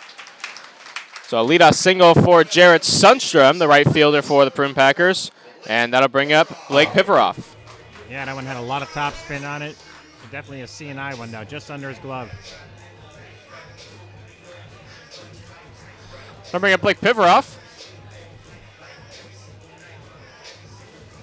So 1.28 1.42
a 1.42 1.46
leadoff 1.46 1.74
single 1.74 2.14
for 2.14 2.44
Jared 2.44 2.84
Sundstrom, 2.84 3.60
the 3.60 3.68
right 3.68 3.90
fielder 3.92 4.22
for 4.22 4.46
the 4.46 4.52
Prune 4.52 4.74
Packers, 4.74 5.32
and 5.68 5.94
that'll 5.94 6.10
bring 6.10 6.32
up 6.32 6.48
Blake 6.68 6.90
Pivaroff. 6.90 7.56
Yeah, 8.10 8.26
that 8.26 8.36
one 8.36 8.46
had 8.46 8.58
a 8.58 8.62
lot 8.62 8.82
of 8.82 8.90
top 8.90 9.14
spin 9.14 9.44
on 9.44 9.62
it. 9.62 9.76
Definitely 10.32 10.62
a 10.62 10.66
CNI 10.66 11.18
one 11.18 11.32
now, 11.32 11.44
just 11.44 11.72
under 11.72 11.90
his 11.90 12.00
glove. 12.00 12.32
I'll 16.54 16.60
bring 16.60 16.74
up 16.74 16.82
Blake 16.82 17.02
Pivaroff. 17.02 17.58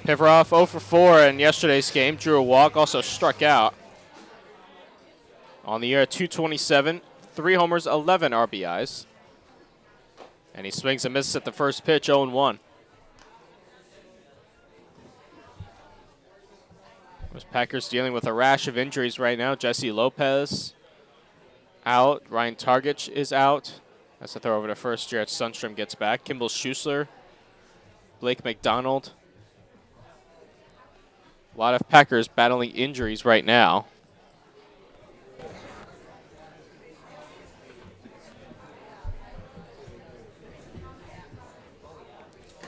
Pivaroff 0.02 0.48
0 0.48 0.66
for 0.66 0.80
4 0.80 1.20
in 1.20 1.38
yesterday's 1.38 1.88
game, 1.92 2.16
drew 2.16 2.36
a 2.36 2.42
walk, 2.42 2.76
also 2.76 3.00
struck 3.00 3.40
out. 3.40 3.72
On 5.64 5.80
the 5.80 5.86
year, 5.86 6.04
227, 6.04 7.00
three 7.32 7.54
homers, 7.54 7.86
11 7.86 8.32
RBIs. 8.32 9.06
And 10.52 10.66
he 10.66 10.72
swings 10.72 11.04
and 11.04 11.14
misses 11.14 11.36
at 11.36 11.44
the 11.44 11.52
first 11.52 11.84
pitch, 11.84 12.06
0 12.06 12.28
1. 12.28 12.58
Those 17.32 17.44
Packers 17.44 17.88
dealing 17.88 18.12
with 18.12 18.26
a 18.26 18.32
rash 18.32 18.66
of 18.66 18.76
injuries 18.76 19.20
right 19.20 19.38
now. 19.38 19.54
Jesse 19.54 19.92
Lopez 19.92 20.74
out. 21.86 22.24
Ryan 22.28 22.56
Targich 22.56 23.08
is 23.08 23.32
out. 23.32 23.74
That's 24.20 24.36
a 24.36 24.38
throw 24.38 24.58
over 24.58 24.66
to 24.66 24.74
first. 24.74 25.08
Jared 25.08 25.28
Sundstrom 25.28 25.74
gets 25.74 25.94
back. 25.94 26.24
Kimball 26.24 26.50
Schusler. 26.50 27.08
Blake 28.20 28.44
McDonald. 28.44 29.12
A 31.56 31.58
lot 31.58 31.74
of 31.74 31.88
Packers 31.88 32.28
battling 32.28 32.70
injuries 32.72 33.24
right 33.24 33.44
now. 33.44 33.86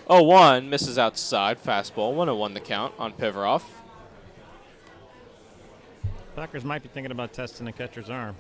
Oh, 0.09 0.23
one 0.23 0.71
misses 0.71 0.99
outside. 0.99 1.63
Fastball. 1.63 2.15
101 2.15 2.55
the 2.55 2.61
count 2.61 2.95
on 2.99 3.13
Pivaroff. 3.13 3.63
Packers 6.35 6.65
might 6.65 6.83
be 6.83 6.89
thinking 6.89 7.13
about 7.13 7.35
testing 7.35 7.67
the 7.67 7.73
catcher's 7.73 8.09
arm. 8.09 8.35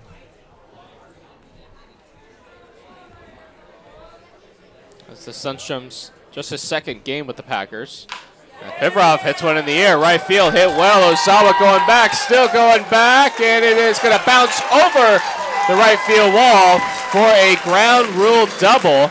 That's 5.12 5.26
the 5.26 5.32
Sundstrom's 5.32 6.10
just 6.30 6.48
his 6.48 6.62
second 6.62 7.04
game 7.04 7.26
with 7.26 7.36
the 7.36 7.42
Packers. 7.42 8.06
Pivaroff 8.78 9.18
hits 9.18 9.42
one 9.42 9.58
in 9.58 9.66
the 9.66 9.72
air. 9.72 9.98
Right 9.98 10.20
field 10.20 10.54
hit 10.54 10.68
well. 10.68 11.14
Ozawa 11.14 11.52
going 11.58 11.86
back, 11.86 12.14
still 12.14 12.48
going 12.48 12.82
back, 12.88 13.38
and 13.38 13.62
it 13.62 13.76
is 13.76 13.98
going 13.98 14.18
to 14.18 14.24
bounce 14.24 14.62
over 14.72 15.20
the 15.68 15.74
right 15.74 15.98
field 16.06 16.32
wall 16.32 16.78
for 17.10 17.28
a 17.28 17.56
ground 17.62 18.08
rule 18.14 18.46
double. 18.58 19.10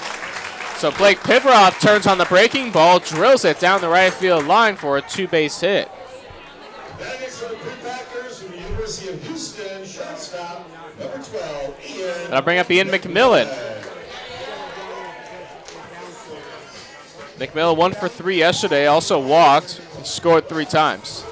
So 0.77 0.89
Blake 0.89 1.19
Pivaroff 1.19 1.79
turns 1.79 2.07
on 2.07 2.17
the 2.17 2.25
breaking 2.25 2.71
ball, 2.71 2.97
drills 2.97 3.45
it 3.45 3.59
down 3.59 3.79
the 3.79 3.87
right 3.87 4.11
field 4.11 4.47
line 4.47 4.77
for 4.77 4.97
a 4.97 5.03
two 5.03 5.27
base 5.27 5.59
hit. 5.59 5.87
That 6.97 7.21
is 7.21 7.39
for 7.39 7.49
the 7.49 7.57
Blue 7.57 7.71
Packers 7.83 8.41
from 8.41 8.53
the 8.53 8.57
University 8.63 9.09
of 9.09 9.21
Houston, 9.27 9.85
shortstop, 9.85 10.67
number 10.99 11.21
12, 11.23 11.79
Ian. 11.91 12.25
And 12.25 12.33
I'll 12.33 12.41
bring 12.41 12.57
up 12.57 12.71
Ian 12.71 12.87
McMillan. 12.87 13.80
McMillan 17.41 17.75
one 17.75 17.91
for 17.91 18.07
three 18.07 18.37
yesterday, 18.37 18.85
also 18.85 19.19
walked 19.19 19.81
and 19.97 20.05
scored 20.05 20.47
three 20.47 20.63
times. 20.63 21.25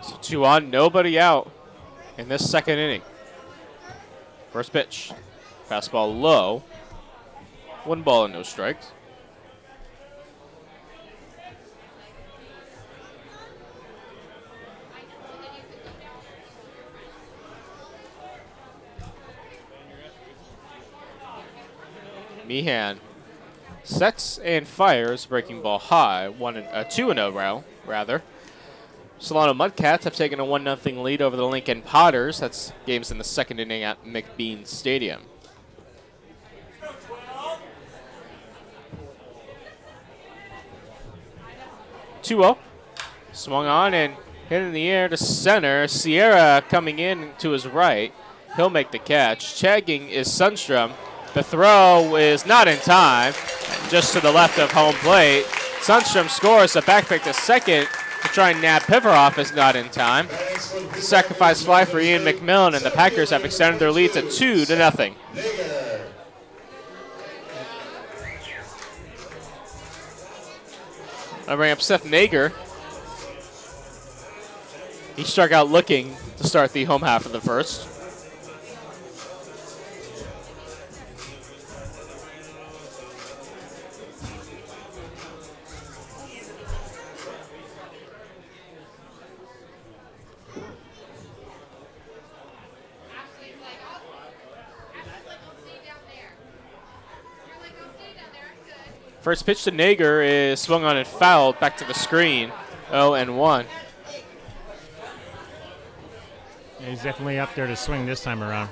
So 0.00 0.16
two 0.22 0.44
on, 0.44 0.70
nobody 0.70 1.18
out 1.18 1.50
in 2.18 2.28
this 2.28 2.48
second 2.48 2.78
inning. 2.78 3.02
First 4.52 4.72
pitch. 4.72 5.10
Fastball 5.68 6.20
low. 6.20 6.62
One 7.82 8.02
ball 8.02 8.26
and 8.26 8.34
no 8.34 8.44
strikes. 8.44 8.92
Meehan 22.48 22.98
sets 23.84 24.38
and 24.38 24.66
fires, 24.66 25.26
breaking 25.26 25.60
ball 25.60 25.78
high, 25.78 26.28
one 26.28 26.56
and 26.56 26.66
uh, 26.68 26.84
two 26.84 27.10
in 27.10 27.18
a 27.18 27.30
row 27.30 27.62
rather. 27.86 28.22
Solano 29.18 29.52
Mudcats 29.52 30.04
have 30.04 30.14
taken 30.14 30.40
a 30.40 30.44
one 30.44 30.64
0 30.64 31.02
lead 31.02 31.20
over 31.20 31.36
the 31.36 31.46
Lincoln 31.46 31.82
Potters. 31.82 32.40
That's 32.40 32.72
games 32.86 33.10
in 33.10 33.18
the 33.18 33.24
second 33.24 33.60
inning 33.60 33.82
at 33.82 34.04
McBean 34.04 34.66
Stadium. 34.66 35.22
Two 42.22 42.36
zero, 42.42 42.58
swung 43.32 43.66
on 43.66 43.94
and 43.94 44.14
hit 44.48 44.62
in 44.62 44.72
the 44.72 44.88
air 44.88 45.08
to 45.08 45.16
center. 45.16 45.86
Sierra 45.86 46.62
coming 46.68 46.98
in 46.98 47.32
to 47.38 47.50
his 47.50 47.66
right. 47.66 48.12
He'll 48.56 48.70
make 48.70 48.90
the 48.90 48.98
catch. 48.98 49.54
Chagging 49.54 50.08
is 50.08 50.28
Sundstrom. 50.28 50.92
The 51.34 51.42
throw 51.42 52.16
is 52.16 52.46
not 52.46 52.68
in 52.68 52.78
time, 52.78 53.32
just 53.90 54.12
to 54.14 54.20
the 54.20 54.32
left 54.32 54.58
of 54.58 54.72
home 54.72 54.94
plate. 54.96 55.44
Sundstrom 55.80 56.28
scores 56.28 56.74
a 56.74 56.82
back 56.82 57.06
pick 57.06 57.22
to 57.22 57.32
second 57.32 57.86
to 58.22 58.28
try 58.28 58.50
and 58.50 58.60
nab 58.60 58.82
Pivaroff 58.82 59.38
is 59.38 59.54
not 59.54 59.76
in 59.76 59.88
time. 59.90 60.28
Sacrifice 60.94 61.62
fly 61.62 61.84
for 61.84 62.00
Ian 62.00 62.22
McMillan, 62.22 62.74
and 62.74 62.84
the 62.84 62.90
Packers 62.90 63.30
have 63.30 63.44
extended 63.44 63.78
their 63.78 63.92
lead 63.92 64.12
to 64.14 64.28
two 64.28 64.64
to 64.64 64.76
nothing. 64.76 65.14
I 71.46 71.56
bring 71.56 71.70
up 71.70 71.80
Seth 71.80 72.04
Nager. 72.04 72.52
He 75.16 75.24
struck 75.24 75.52
out 75.52 75.68
looking 75.68 76.14
to 76.36 76.46
start 76.46 76.72
the 76.72 76.84
home 76.84 77.02
half 77.02 77.26
of 77.26 77.32
the 77.32 77.40
first. 77.40 77.97
First 99.28 99.44
pitch 99.44 99.64
to 99.64 99.70
Nager 99.70 100.22
is 100.26 100.58
swung 100.58 100.84
on 100.84 100.96
and 100.96 101.06
fouled 101.06 101.60
back 101.60 101.76
to 101.76 101.84
the 101.84 101.92
screen. 101.92 102.50
0 102.88 103.12
and 103.12 103.36
1. 103.36 103.66
Yeah, 106.80 106.86
he's 106.86 107.02
definitely 107.02 107.38
up 107.38 107.54
there 107.54 107.66
to 107.66 107.76
swing 107.76 108.06
this 108.06 108.22
time 108.22 108.42
around. 108.42 108.70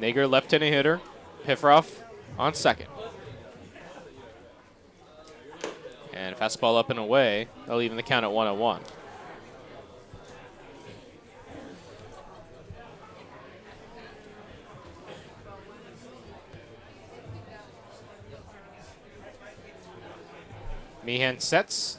Nager 0.00 0.30
left-handed 0.30 0.72
hitter. 0.72 1.00
Pivaroff 1.44 2.02
on 2.38 2.54
second. 2.54 2.86
And 6.12 6.36
fastball 6.36 6.78
up 6.78 6.88
and 6.88 7.00
away. 7.00 7.48
They'll 7.66 7.80
even 7.82 7.96
the 7.96 8.04
count 8.04 8.24
at 8.24 8.30
1 8.30 8.58
1. 8.60 8.80
Meehan 21.04 21.40
sets. 21.40 21.98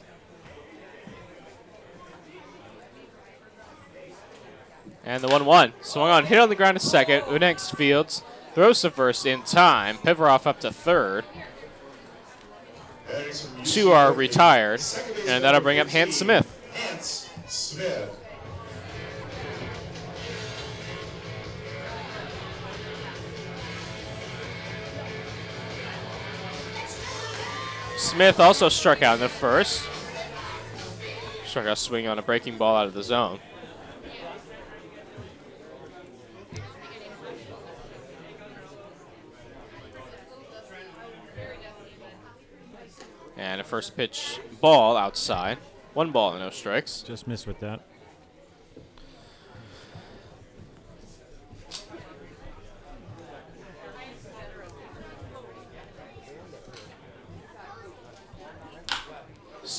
And 5.04 5.22
the 5.22 5.28
1 5.28 5.44
1. 5.44 5.72
Swung 5.82 6.10
on, 6.10 6.24
hit 6.24 6.38
on 6.38 6.48
the 6.48 6.54
ground 6.54 6.78
to 6.78 6.84
second. 6.84 7.22
Unex 7.22 7.76
Fields 7.76 8.22
throws 8.54 8.80
to 8.80 8.90
first 8.90 9.26
in 9.26 9.42
time. 9.42 9.96
Pivaroff 9.98 10.46
up 10.46 10.60
to 10.60 10.72
third. 10.72 11.24
Two 13.64 13.92
are 13.92 14.12
retired. 14.12 14.80
And 15.28 15.44
that'll 15.44 15.60
bring 15.60 15.78
up 15.78 15.88
Hans 15.88 16.16
Smith. 16.16 16.58
Hans 16.72 17.30
Smith. 17.46 18.23
Smith 27.96 28.40
also 28.40 28.68
struck 28.68 29.02
out 29.02 29.14
in 29.14 29.20
the 29.20 29.28
first. 29.28 29.88
Struck 31.46 31.66
out 31.66 31.78
swing 31.78 32.06
on 32.06 32.18
a 32.18 32.22
breaking 32.22 32.58
ball 32.58 32.76
out 32.76 32.86
of 32.86 32.94
the 32.94 33.02
zone. 33.02 33.38
And 43.36 43.60
a 43.60 43.64
first 43.64 43.96
pitch 43.96 44.40
ball 44.60 44.96
outside. 44.96 45.58
One 45.92 46.10
ball 46.10 46.32
and 46.32 46.40
no 46.40 46.50
strikes. 46.50 47.02
Just 47.02 47.26
missed 47.26 47.46
with 47.46 47.60
that. 47.60 47.80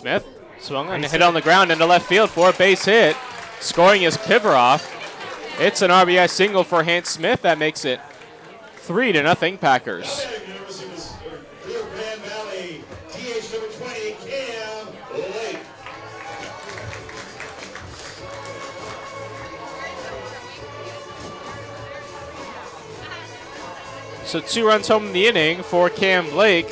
Smith 0.05 0.27
swung 0.59 0.89
and 0.89 1.03
hit 1.03 1.23
on 1.23 1.33
the 1.33 1.41
ground 1.41 1.71
into 1.71 1.83
left 1.83 2.05
field 2.05 2.29
for 2.29 2.51
a 2.51 2.53
base 2.53 2.85
hit. 2.85 3.17
Scoring 3.59 4.03
is 4.03 4.15
Pivaroff. 4.17 4.87
It's 5.59 5.81
an 5.81 5.89
RBI 5.89 6.29
single 6.29 6.63
for 6.63 6.83
Hans 6.83 7.09
Smith. 7.09 7.41
That 7.41 7.57
makes 7.57 7.85
it 7.85 7.99
three 8.75 9.11
to 9.13 9.23
nothing 9.23 9.57
Packers. 9.57 10.23
University 10.47 10.85
of 10.85 11.65
Rio 11.65 11.83
Grande 11.85 12.21
Valley, 12.21 12.83
DH 13.13 13.51
number 13.51 13.67
20, 13.67 14.11
Cam 14.27 14.87
Blake. 15.11 15.57
So 24.25 24.39
two 24.39 24.67
runs 24.67 24.87
home 24.87 25.07
in 25.07 25.13
the 25.13 25.25
inning 25.25 25.63
for 25.63 25.89
Cam 25.89 26.29
Blake. 26.29 26.67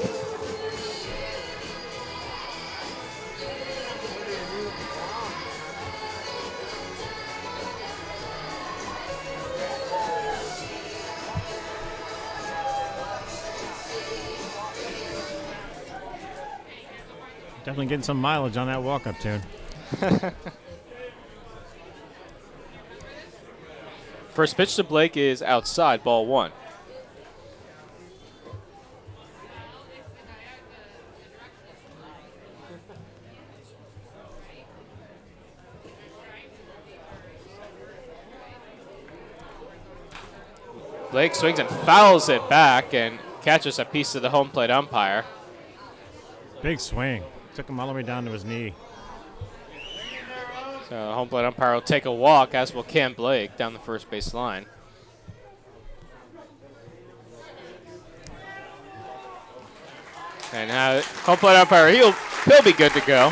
Getting 17.94 18.04
some 18.04 18.20
mileage 18.20 18.58
on 18.58 18.66
that 18.66 18.82
walk-up 18.82 19.16
tune. 19.20 19.40
First 24.32 24.58
pitch 24.58 24.76
to 24.78 24.84
Blake 24.84 25.16
is 25.16 25.44
outside, 25.44 26.04
ball 26.04 26.26
one. 26.26 26.52
Blake 41.12 41.36
swings 41.36 41.60
and 41.60 41.70
fouls 41.70 42.28
it 42.28 42.50
back 42.50 42.96
and 42.96 43.20
catches 43.44 43.78
a 43.78 43.86
piece 43.86 44.16
of 44.16 44.24
the 44.24 44.32
home 44.32 44.50
plate 44.50 44.72
umpire. 44.72 45.26
Big 46.64 46.80
swing. 46.80 47.22
Took 47.56 47.70
him 47.70 47.80
all 47.80 47.88
the 47.88 47.94
way 47.94 48.04
down 48.04 48.26
to 48.26 48.32
his 48.32 48.44
knee. 48.44 48.74
So 50.90 51.12
home 51.14 51.30
plate 51.30 51.46
umpire 51.46 51.74
will 51.74 51.82
take 51.82 52.06
a 52.06 52.12
walk, 52.12 52.54
as 52.54 52.74
will 52.74 52.84
Cam 52.84 53.14
Blake 53.14 53.58
down 53.58 53.74
the 53.74 53.80
first 53.80 54.10
base 54.10 54.34
line. 54.34 54.66
And 60.52 60.70
uh, 60.70 60.74
now 60.74 61.02
home 61.02 61.38
plate 61.38 61.56
umpire, 61.56 61.90
he'll 61.92 62.12
he'll 62.46 62.64
be 62.64 62.74
good 62.74 62.92
to 62.94 63.02
go. 63.02 63.32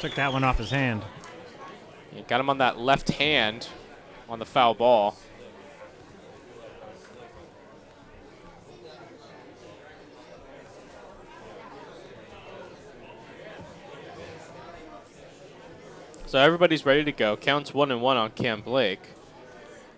Took 0.00 0.14
that 0.14 0.32
one 0.32 0.44
off 0.44 0.58
his 0.58 0.70
hand. 0.70 1.02
He 2.12 2.22
got 2.22 2.40
him 2.40 2.48
on 2.50 2.58
that 2.58 2.78
left 2.78 3.10
hand 3.10 3.68
on 4.28 4.38
the 4.38 4.46
foul 4.46 4.74
ball. 4.74 5.16
So 16.30 16.38
everybody's 16.38 16.86
ready 16.86 17.02
to 17.02 17.10
go. 17.10 17.36
Counts 17.36 17.74
one 17.74 17.90
and 17.90 18.00
one 18.00 18.16
on 18.16 18.30
Cam 18.30 18.60
Blake. 18.60 19.00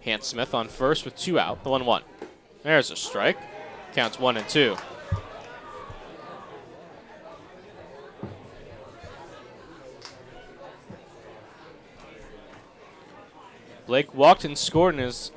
Hans 0.02 0.28
Smith 0.28 0.54
on 0.54 0.66
first 0.66 1.04
with 1.04 1.14
two 1.14 1.38
out. 1.38 1.62
The 1.62 1.68
one 1.68 1.84
one. 1.84 2.04
There's 2.62 2.90
a 2.90 2.96
strike. 2.96 3.36
Counts 3.92 4.18
one 4.18 4.38
and 4.38 4.48
two. 4.48 4.78
Blake 13.86 14.14
walked 14.14 14.46
and 14.46 14.56
scored 14.56 14.94
in 14.94 15.02
his 15.02 15.32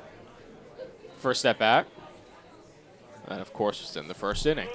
first 1.18 1.40
step 1.40 1.58
back. 1.58 1.84
And 3.28 3.42
of 3.42 3.52
course, 3.52 3.82
was 3.82 3.98
in 3.98 4.08
the 4.08 4.14
first 4.14 4.46
inning. 4.46 4.68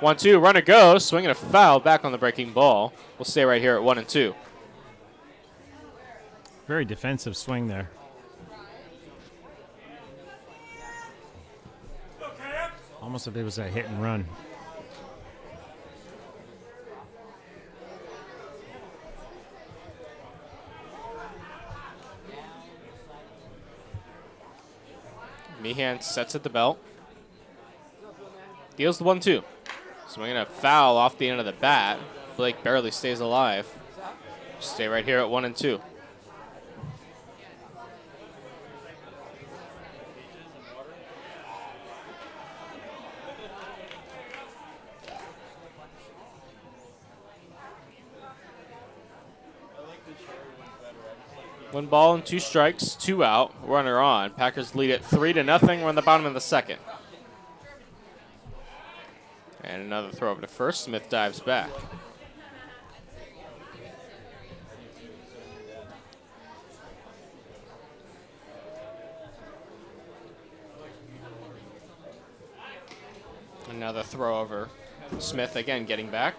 One 0.00 0.16
two, 0.16 0.40
runner 0.40 0.62
goes, 0.62 1.04
swinging 1.04 1.30
a 1.30 1.34
foul 1.36 1.78
back 1.78 2.04
on 2.04 2.10
the 2.10 2.18
breaking 2.18 2.52
ball. 2.52 2.92
We'll 3.18 3.24
stay 3.24 3.44
right 3.44 3.62
here 3.62 3.76
at 3.76 3.84
one 3.84 3.98
and 3.98 4.08
two. 4.08 4.34
Very 6.68 6.84
defensive 6.84 7.34
swing 7.34 7.66
there. 7.66 7.88
Almost 13.00 13.26
if 13.26 13.34
it 13.34 13.42
was 13.42 13.56
a 13.56 13.64
hit 13.64 13.86
and 13.86 14.02
run. 14.02 14.26
Meehan 25.62 26.02
sets 26.02 26.34
at 26.34 26.42
the 26.42 26.50
belt. 26.50 26.78
Deals 28.76 28.98
the 28.98 29.04
one 29.04 29.20
two. 29.20 29.42
Swinging 30.06 30.36
a 30.36 30.44
foul 30.44 30.98
off 30.98 31.16
the 31.16 31.30
end 31.30 31.40
of 31.40 31.46
the 31.46 31.52
bat. 31.52 31.98
Blake 32.36 32.62
barely 32.62 32.90
stays 32.90 33.20
alive. 33.20 33.74
Stay 34.60 34.86
right 34.86 35.04
here 35.04 35.18
at 35.18 35.30
one 35.30 35.46
and 35.46 35.56
two. 35.56 35.80
One 51.70 51.84
ball 51.84 52.14
and 52.14 52.24
two 52.24 52.38
strikes, 52.38 52.94
two 52.94 53.22
out, 53.22 53.54
runner 53.62 54.00
on. 54.00 54.30
Packers 54.30 54.74
lead 54.74 54.88
it 54.88 55.04
three 55.04 55.34
to 55.34 55.44
nothing. 55.44 55.82
We're 55.82 55.90
in 55.90 55.96
the 55.96 56.02
bottom 56.02 56.24
of 56.24 56.32
the 56.32 56.40
second. 56.40 56.78
And 59.62 59.82
another 59.82 60.10
throw 60.10 60.30
over 60.30 60.40
to 60.40 60.46
first. 60.46 60.84
Smith 60.84 61.10
dives 61.10 61.40
back. 61.40 61.68
Another 73.68 74.02
throw 74.02 74.40
over. 74.40 74.70
Smith 75.18 75.54
again 75.54 75.84
getting 75.84 76.08
back. 76.08 76.36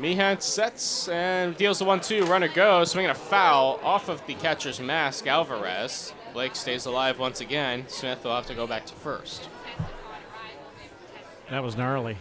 Meehan 0.00 0.40
sets 0.40 1.08
and 1.08 1.54
deals 1.58 1.78
the 1.78 1.84
one-two. 1.84 2.24
Runner 2.24 2.48
goes, 2.48 2.92
swinging 2.92 3.10
a 3.10 3.14
foul 3.14 3.78
off 3.82 4.08
of 4.08 4.26
the 4.26 4.32
catcher's 4.32 4.80
mask, 4.80 5.26
Alvarez. 5.26 6.14
Blake 6.32 6.56
stays 6.56 6.86
alive 6.86 7.18
once 7.18 7.42
again. 7.42 7.84
Smith 7.86 8.24
will 8.24 8.34
have 8.34 8.46
to 8.46 8.54
go 8.54 8.66
back 8.66 8.86
to 8.86 8.94
first. 8.94 9.50
That 11.50 11.62
was 11.62 11.76
gnarly. 11.76 12.16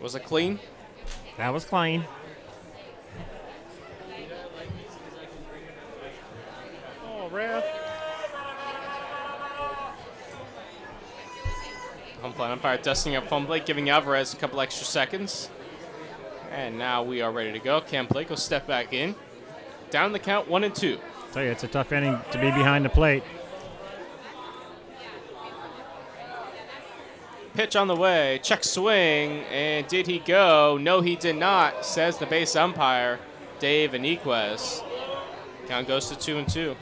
Was 0.00 0.14
it 0.14 0.24
clean? 0.24 0.58
That 1.36 1.52
was 1.52 1.66
clean. 1.66 2.04
Oh, 7.04 7.28
ref. 7.28 7.87
Home 12.22 12.32
plate 12.32 12.50
umpire 12.50 12.78
dusting 12.78 13.16
up 13.16 13.26
home 13.26 13.46
plate, 13.46 13.66
giving 13.66 13.88
Alvarez 13.90 14.34
a 14.34 14.36
couple 14.36 14.60
extra 14.60 14.86
seconds. 14.86 15.50
And 16.50 16.78
now 16.78 17.02
we 17.02 17.20
are 17.20 17.30
ready 17.30 17.52
to 17.52 17.58
go. 17.58 17.80
Cam 17.80 18.06
Blake 18.06 18.30
will 18.30 18.36
step 18.36 18.66
back 18.66 18.92
in. 18.92 19.14
Down 19.90 20.12
the 20.12 20.18
count, 20.18 20.48
one 20.48 20.64
and 20.64 20.74
two. 20.74 20.98
Tell 21.32 21.44
you, 21.44 21.50
it's 21.50 21.64
a 21.64 21.68
tough 21.68 21.92
inning 21.92 22.18
to 22.32 22.38
be 22.38 22.50
behind 22.50 22.84
the 22.84 22.90
plate. 22.90 23.22
pitch 27.58 27.74
on 27.74 27.88
the 27.88 27.96
way. 27.96 28.38
Check 28.40 28.62
swing. 28.62 29.42
And 29.50 29.84
did 29.88 30.06
he 30.06 30.20
go? 30.20 30.78
No, 30.80 31.00
he 31.00 31.16
did 31.16 31.34
not, 31.34 31.84
says 31.84 32.16
the 32.16 32.24
base 32.24 32.54
umpire, 32.54 33.18
Dave 33.58 33.90
Aniquez. 33.90 34.80
Count 35.66 35.88
goes 35.88 36.08
to 36.08 36.16
two 36.16 36.38
and 36.38 36.48
two. 36.48 36.76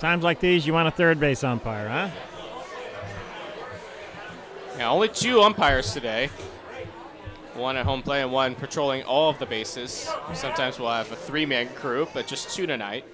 Times 0.00 0.24
like 0.24 0.40
these, 0.40 0.66
you 0.66 0.72
want 0.72 0.88
a 0.88 0.90
third 0.90 1.20
base 1.20 1.44
umpire, 1.44 1.86
huh? 1.86 2.08
Yeah, 4.78 4.88
only 4.88 5.08
two 5.08 5.42
umpires 5.42 5.92
today. 5.92 6.30
One 7.52 7.76
at 7.76 7.84
home 7.84 8.00
plate 8.00 8.22
and 8.22 8.32
one 8.32 8.54
patrolling 8.54 9.02
all 9.02 9.28
of 9.28 9.38
the 9.38 9.44
bases. 9.44 10.10
Sometimes 10.32 10.78
we'll 10.78 10.90
have 10.90 11.12
a 11.12 11.16
three-man 11.16 11.68
crew, 11.74 12.08
but 12.14 12.26
just 12.26 12.56
two 12.56 12.66
tonight. 12.66 13.04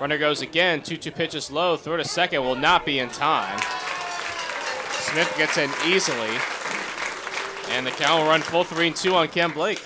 Runner 0.00 0.18
goes 0.18 0.42
again, 0.42 0.82
2-2 0.82 1.14
pitches 1.14 1.50
low, 1.50 1.78
throw 1.78 1.96
to 1.96 2.04
second 2.04 2.42
will 2.42 2.56
not 2.56 2.84
be 2.84 2.98
in 2.98 3.08
time. 3.08 3.58
Smith 4.90 5.32
gets 5.38 5.56
in 5.56 5.70
easily. 5.86 6.36
And 7.70 7.86
the 7.86 7.90
count 7.92 8.20
will 8.20 8.28
run 8.28 8.42
full 8.42 8.64
three 8.64 8.88
and 8.88 8.96
two 8.96 9.14
on 9.14 9.28
Cam 9.28 9.52
Blake. 9.52 9.80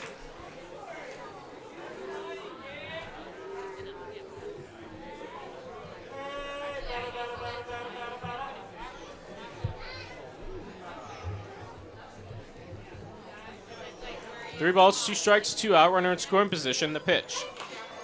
Three 14.63 14.71
balls, 14.71 15.05
two 15.05 15.17
strikes, 15.17 15.55
two 15.55 15.75
out. 15.75 15.93
Runner 15.93 16.13
in 16.13 16.19
scoring 16.19 16.49
position. 16.49 16.93
The 16.93 17.01
pitch. 17.01 17.45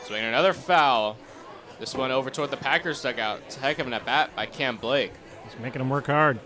Swinging 0.02 0.26
another 0.26 0.52
foul. 0.52 1.16
This 1.78 1.94
one 1.94 2.10
over 2.10 2.30
toward 2.30 2.50
the 2.50 2.56
Packers 2.56 3.00
dugout. 3.00 3.42
It's 3.46 3.56
a 3.56 3.60
heck 3.60 3.78
of 3.78 3.86
an 3.86 3.92
at 3.92 4.04
bat 4.04 4.34
by 4.34 4.46
Cam 4.46 4.76
Blake. 4.76 5.12
He's 5.44 5.56
making 5.60 5.80
him 5.80 5.88
work 5.88 6.06
hard. 6.06 6.40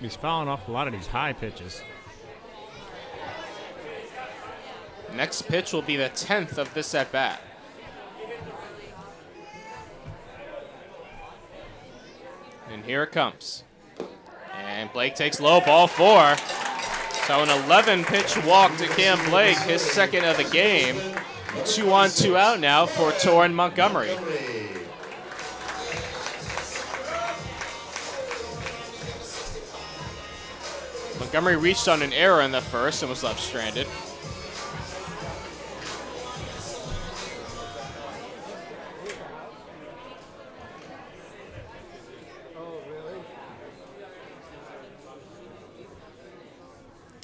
He's 0.00 0.16
fouling 0.16 0.48
off 0.48 0.66
a 0.66 0.72
lot 0.72 0.88
of 0.88 0.92
these 0.92 1.06
high 1.06 1.32
pitches. 1.32 1.82
Next 5.14 5.42
pitch 5.42 5.72
will 5.72 5.82
be 5.82 5.94
the 5.94 6.10
10th 6.10 6.58
of 6.58 6.74
this 6.74 6.96
at 6.96 7.12
bat. 7.12 7.40
And 12.72 12.82
here 12.86 13.02
it 13.02 13.12
comes. 13.12 13.64
And 14.56 14.90
Blake 14.92 15.14
takes 15.14 15.40
low, 15.40 15.60
ball 15.60 15.86
four. 15.86 16.36
So 17.26 17.42
an 17.42 17.50
11 17.66 18.04
pitch 18.04 18.42
walk 18.44 18.74
to 18.78 18.86
Cam 18.88 19.22
Blake, 19.28 19.58
his 19.58 19.82
second 19.82 20.24
of 20.24 20.38
the 20.38 20.44
game. 20.44 20.96
Two 21.66 21.92
on, 21.92 22.08
two 22.08 22.36
out 22.36 22.60
now 22.60 22.86
for 22.86 23.10
Torrin 23.12 23.52
Montgomery. 23.52 24.16
Montgomery 31.20 31.56
reached 31.56 31.88
on 31.88 32.00
an 32.00 32.14
error 32.14 32.40
in 32.40 32.52
the 32.52 32.62
first 32.62 33.02
and 33.02 33.10
was 33.10 33.22
left 33.22 33.40
stranded. 33.40 33.86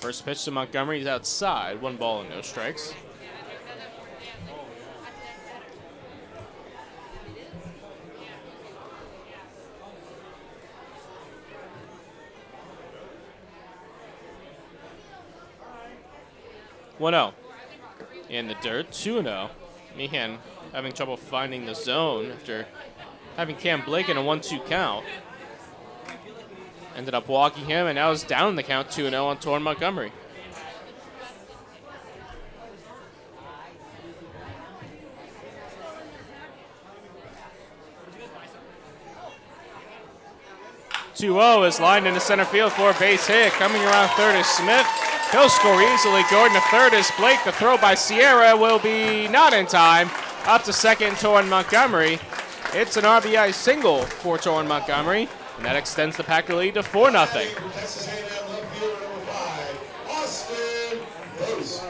First 0.09 0.25
pitch 0.25 0.45
to 0.47 0.51
Montgomery, 0.51 1.01
he's 1.01 1.07
outside. 1.07 1.83
One 1.83 1.99
ball 1.99 2.23
and 2.23 2.31
no 2.31 2.41
strikes. 2.41 2.95
One 16.97 17.13
zero. 17.13 17.35
In 18.31 18.49
the 18.49 18.55
dirt, 18.63 18.91
two 18.91 19.21
zero. 19.21 19.51
Oh. 19.51 19.95
Meehan 19.95 20.39
having 20.73 20.93
trouble 20.93 21.19
finding 21.19 21.67
the 21.67 21.75
zone 21.75 22.31
after 22.31 22.67
having 23.37 23.57
Cam 23.57 23.83
Blake 23.85 24.09
in 24.09 24.17
a 24.17 24.23
one-two 24.23 24.61
count. 24.61 25.05
Ended 26.99 27.15
up 27.15 27.29
walking 27.29 27.65
him, 27.65 27.87
and 27.87 27.95
now 27.95 28.11
is 28.11 28.25
down 28.25 28.57
the 28.57 28.63
count 28.65 28.91
2 28.91 29.09
0 29.09 29.25
on 29.25 29.37
Torrin 29.37 29.63
Montgomery. 29.63 30.11
Two 41.15 41.35
zero 41.35 41.63
is 41.63 41.79
lined 41.79 42.09
into 42.09 42.19
center 42.19 42.45
field 42.45 42.73
for 42.73 42.91
a 42.91 42.95
base 42.95 43.29
hit. 43.29 43.53
Coming 43.53 43.81
around 43.83 44.09
third 44.17 44.37
is 44.37 44.47
Smith. 44.47 44.87
He'll 45.31 45.49
score 45.49 45.81
easily. 45.81 46.23
Going 46.33 46.53
to 46.53 46.61
third 46.63 46.95
is 46.95 47.09
Blake. 47.17 47.39
The 47.45 47.53
throw 47.53 47.79
by 47.79 47.95
Sierra 47.95 48.57
will 48.57 48.81
be 48.81 49.29
not 49.29 49.53
in 49.53 49.67
time. 49.67 50.11
Up 50.47 50.65
to 50.65 50.73
second, 50.73 51.13
Torrin 51.13 51.49
Montgomery. 51.49 52.19
It's 52.75 52.97
an 52.97 53.05
RBI 53.05 53.55
single 53.55 54.03
for 54.03 54.37
Torrin 54.37 54.67
Montgomery. 54.67 55.29
And 55.59 55.67
that 55.67 55.77
extends 55.77 56.17
the 56.17 56.23
Packer 56.23 56.55
lead 56.55 56.75
to 56.75 56.83
4 56.85 57.11
0. 57.11 57.27
Texas 57.27 58.09
A&M 58.09 58.53
left 58.53 58.77
fielder 58.77 58.93
number 59.03 59.21
five, 59.27 59.77
Austin 60.09 60.99
Boast. 61.37 61.83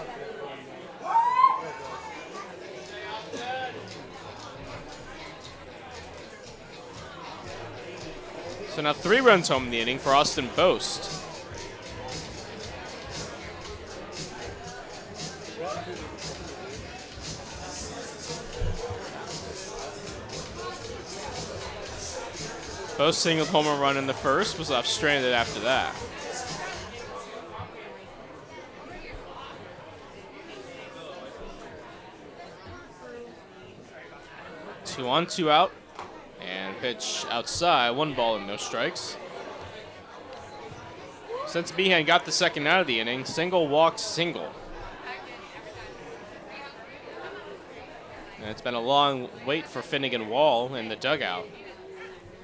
So 8.70 8.82
now 8.82 8.92
three 8.94 9.20
runs 9.20 9.48
home 9.48 9.64
in 9.64 9.70
the 9.70 9.80
inning 9.80 9.98
for 9.98 10.14
Austin 10.14 10.48
Boast. 10.56 11.17
Boast 22.98 23.20
singled 23.20 23.46
home 23.46 23.80
run 23.80 23.96
in 23.96 24.08
the 24.08 24.12
first, 24.12 24.58
was 24.58 24.70
left 24.70 24.88
stranded 24.88 25.32
after 25.32 25.60
that. 25.60 25.94
Two 34.84 35.08
on, 35.08 35.28
two 35.28 35.48
out. 35.48 35.70
And 36.40 36.76
pitch 36.78 37.24
outside, 37.30 37.92
one 37.92 38.14
ball 38.14 38.34
and 38.34 38.48
no 38.48 38.56
strikes. 38.56 39.16
Since 41.46 41.76
Meehan 41.76 42.04
got 42.04 42.24
the 42.24 42.32
second 42.32 42.66
out 42.66 42.80
of 42.80 42.88
the 42.88 42.98
inning, 42.98 43.24
single 43.24 43.68
walk 43.68 44.00
single. 44.00 44.52
And 48.40 48.50
it's 48.50 48.60
been 48.60 48.74
a 48.74 48.80
long 48.80 49.28
wait 49.46 49.68
for 49.68 49.82
Finnegan 49.82 50.28
Wall 50.28 50.74
in 50.74 50.88
the 50.88 50.96
dugout 50.96 51.46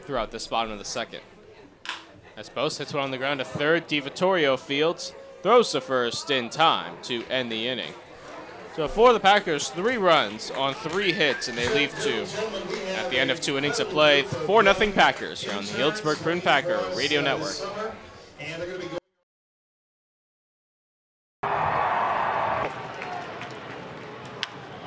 throughout 0.07 0.31
this 0.31 0.47
bottom 0.47 0.73
of 0.73 0.79
the 0.79 0.85
second. 0.85 1.21
As 2.37 2.49
Boast 2.49 2.79
hits 2.79 2.93
one 2.93 3.05
on 3.05 3.11
the 3.11 3.19
ground 3.19 3.39
to 3.39 3.45
third, 3.45 3.89
DiVittorio 3.89 4.59
Fields 4.59 5.15
throws 5.43 5.73
to 5.73 5.81
first 5.81 6.31
in 6.31 6.51
time 6.51 6.97
to 7.03 7.25
end 7.27 7.53
the 7.53 7.69
inning. 7.69 7.93
So 8.75 8.89
for 8.89 9.13
the 9.13 9.21
Packers, 9.21 9.69
three 9.69 9.99
runs 9.99 10.51
on 10.51 10.75
three 10.75 11.13
hits, 11.13 11.47
and 11.47 11.57
they 11.57 11.73
leave 11.73 11.97
two. 12.03 12.27
At 12.97 13.09
the 13.09 13.19
end 13.19 13.31
of 13.31 13.41
two 13.41 13.57
innings 13.57 13.79
of 13.79 13.89
play, 13.89 14.23
4 14.23 14.65
0 14.65 14.93
Packers 14.93 15.47
on 15.49 15.65
the 15.65 15.73
Healdsburg 15.73 16.21
Prune 16.23 16.41
Packer 16.41 16.81
Radio 16.97 17.21
Network. 17.21 17.55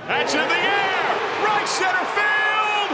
That's 0.08 0.34
in 0.34 0.48
the 0.48 0.56
air. 0.56 1.08
Right 1.48 1.68
center 1.68 2.04
field. 2.12 2.92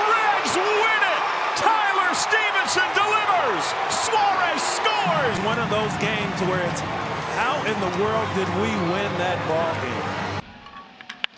Reds 0.00 0.56
win 0.56 1.02
it. 1.12 1.22
Tyler 1.60 2.14
Stephenson 2.14 2.88
delivers. 2.96 3.64
Suarez 3.92 4.62
scores. 4.62 5.39
One 5.50 5.58
of 5.58 5.68
those 5.68 5.90
games 5.96 6.40
where 6.42 6.64
it's 6.70 6.80
how 7.34 7.58
in 7.66 7.74
the 7.80 8.04
world 8.04 8.28
did 8.36 8.46
we 8.62 8.70
win 8.94 9.10
that 9.18 9.36
ball 9.50 9.74
game? 9.82 10.42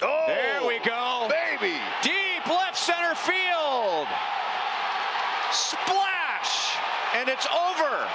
Oh, 0.03 0.25
there 0.27 0.61
we 0.69 0.81
go. 0.85 1.31
Baby. 1.33 1.81
Deep 2.03 2.47
left 2.47 2.77
center 2.77 3.15
field. 3.15 4.07
Splash. 5.51 6.77
And 7.17 7.31
it's 7.31 7.47
over. 7.47 8.07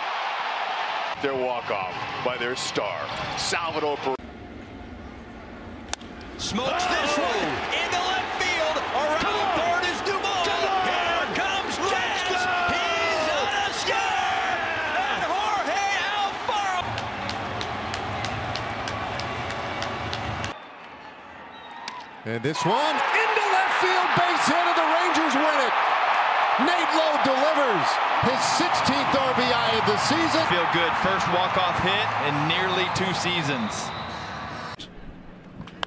Their 1.24 1.34
walk-off 1.34 1.96
by 2.24 2.38
their 2.38 2.56
star, 2.56 3.02
Salvador 3.36 3.98
Perez. 3.98 4.18
Smokes 6.38 6.86
this 6.86 7.18
one 7.18 7.78
And 22.28 22.44
this 22.44 22.60
one 22.66 22.76
into 22.92 23.46
left 23.56 23.80
field, 23.80 24.10
base 24.20 24.46
hit, 24.52 24.60
and 24.60 24.76
the 24.76 24.90
Rangers 25.00 25.32
win 25.32 25.60
it. 25.64 25.76
Nate 26.60 26.92
Lowe 27.00 27.16
delivers 27.24 27.88
his 28.28 28.42
16th 28.60 29.16
RBI 29.16 29.80
of 29.80 29.86
the 29.88 29.96
season. 29.96 30.44
Feel 30.52 30.68
good. 30.76 30.92
First 31.00 31.24
walk-off 31.32 31.80
hit 31.80 32.08
in 32.28 32.36
nearly 32.52 32.84
two 33.00 33.08
seasons. 33.16 33.72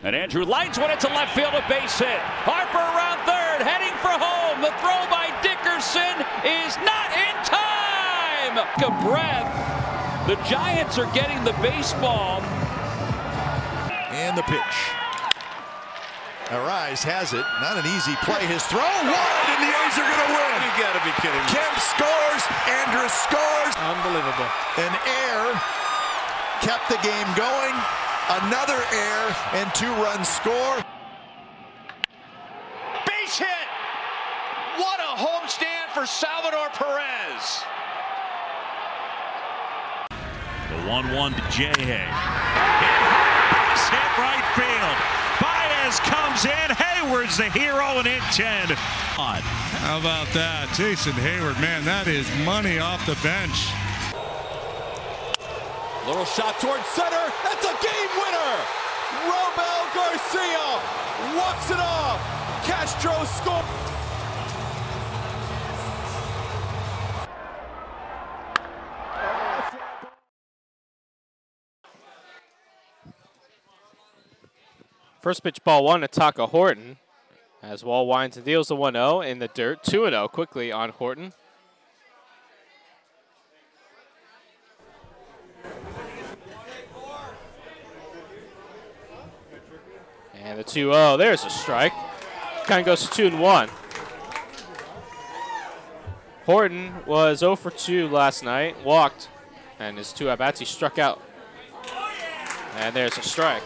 And 0.03 0.17
Andrew 0.17 0.47
lines 0.47 0.79
one 0.79 0.91
into 0.91 1.09
left 1.09 1.35
field, 1.35 1.53
a 1.53 1.61
base 1.69 1.99
hit. 1.99 2.21
Harper 2.49 2.89
around 2.89 3.21
third, 3.29 3.61
heading 3.61 3.93
for 4.01 4.17
home. 4.17 4.65
The 4.65 4.73
throw 4.81 5.05
by 5.13 5.29
Dickerson 5.45 6.25
is 6.41 6.73
not 6.89 7.13
in 7.21 7.37
time. 7.45 8.65
A 8.81 8.91
breath. 9.05 9.53
The 10.27 10.37
Giants 10.49 10.97
are 10.97 11.13
getting 11.13 11.45
the 11.45 11.53
baseball. 11.61 12.41
And 14.09 14.39
the 14.39 14.43
pitch. 14.45 15.00
Arise 16.51 17.07
has 17.07 17.31
it. 17.31 17.47
Not 17.63 17.79
an 17.79 17.87
easy 17.87 18.19
play. 18.27 18.43
His 18.43 18.67
throw 18.67 18.83
wide, 18.83 19.47
and 19.55 19.61
the 19.63 19.71
A's 19.71 19.95
are 19.95 20.03
going 20.03 20.23
to 20.27 20.33
win. 20.35 20.57
You 20.67 20.73
got 20.83 20.99
to 20.99 21.05
be 21.07 21.15
kidding 21.23 21.39
me. 21.39 21.47
Kemp 21.47 21.79
scores. 21.79 22.43
Andrus 22.67 23.15
scores. 23.15 23.75
Unbelievable. 23.79 24.51
An 24.83 24.91
air 25.31 25.55
kept 26.59 26.91
the 26.91 26.99
game 27.07 27.31
going. 27.39 27.75
Another 28.51 28.83
air 28.91 29.23
and 29.63 29.71
two 29.79 29.95
runs 30.03 30.27
score. 30.27 30.83
Base 33.07 33.39
hit. 33.39 33.67
What 34.75 34.99
a 34.99 35.15
homestand 35.23 35.95
for 35.95 36.03
Salvador 36.03 36.67
Perez. 36.75 37.63
The 40.67 40.83
1-1 40.91 41.31
to 41.39 41.43
Jay 41.55 41.79
Hay. 41.79 42.11
Base 42.11 43.87
hit 43.87 44.11
right 44.19 44.47
field. 44.59 45.30
Baez 45.81 45.99
comes 46.01 46.45
in. 46.45 46.77
Heyward's 46.77 47.37
the 47.37 47.51
hero 47.51 47.99
and 47.99 48.07
in 48.07 48.21
10. 48.33 48.69
How 48.69 49.99
about 49.99 50.29
that? 50.35 50.69
Jason 50.77 51.13
Heyward, 51.13 51.61
man, 51.61 51.85
that 51.85 52.07
is 52.07 52.29
money 52.45 52.79
off 52.79 53.05
the 53.07 53.17
bench. 53.25 53.73
Little 56.07 56.25
shot 56.25 56.61
towards 56.61 56.85
center. 56.93 57.25
That's 57.45 57.65
a 57.65 57.77
game 57.81 58.13
winner. 58.21 58.53
Robel 59.25 59.83
Garcia 59.97 60.69
walks 61.37 61.71
it 61.71 61.81
off. 61.81 62.21
Castro 62.65 63.25
scores. 63.25 63.80
First 75.21 75.43
pitch 75.43 75.63
ball 75.65 75.85
one 75.85 76.01
to 76.01 76.09
Taka 76.09 76.47
Horton. 76.47 76.97
As 77.63 77.85
Wall 77.85 78.07
winds 78.07 78.39
and 78.39 78.47
deals 78.47 78.69
the 78.69 78.77
1 78.77 78.95
0 78.95 79.21
in 79.21 79.39
the 79.39 79.49
dirt. 79.49 79.83
2 79.85 80.09
0 80.09 80.29
quickly 80.29 80.73
on 80.73 80.89
Horton. 80.91 81.35
And 90.35 90.59
the 90.59 90.65
2 90.65 90.91
0. 90.91 91.17
There's 91.19 91.45
a 91.45 91.51
strike. 91.51 91.93
Kind 92.65 92.81
of 92.81 92.87
goes 92.87 93.07
to 93.07 93.15
2 93.15 93.27
and 93.27 93.41
1. 93.41 93.69
Horton 96.47 96.95
was 97.05 97.41
0 97.41 97.57
for 97.57 97.71
2 97.71 98.09
last 98.09 98.43
night, 98.43 98.83
walked, 98.83 99.29
and 99.79 99.99
his 99.99 100.15
two 100.15 100.31
at 100.31 100.39
bats 100.39 100.61
he 100.61 100.65
struck 100.65 100.99
out. 100.99 101.21
And 102.77 102.97
there's 102.97 103.19
a 103.19 103.23
strike. 103.23 103.63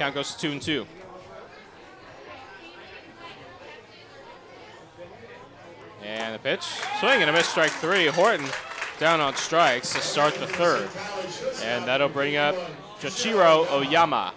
Count 0.00 0.14
goes 0.14 0.32
to 0.32 0.40
two 0.40 0.50
and 0.50 0.62
two. 0.62 0.86
And 6.02 6.34
the 6.34 6.38
pitch, 6.38 6.62
swing 7.00 7.20
and 7.20 7.28
a 7.28 7.32
miss, 7.34 7.46
strike 7.46 7.70
three. 7.70 8.06
Horton 8.06 8.46
down 8.98 9.20
on 9.20 9.36
strikes 9.36 9.92
to 9.92 10.00
start 10.00 10.32
the 10.36 10.46
third. 10.46 10.88
And 11.62 11.84
that'll 11.84 12.08
bring 12.08 12.36
up 12.36 12.54
Jochiro 13.02 13.70
Oyama. 13.70 14.32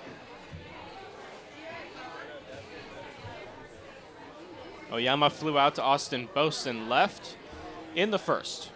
Oyama 4.91 5.29
flew 5.29 5.57
out 5.57 5.75
to 5.75 5.81
Austin 5.81 6.27
Boast 6.33 6.67
in 6.67 6.89
left 6.89 7.37
in 7.95 8.11
the 8.11 8.19
first. 8.19 8.69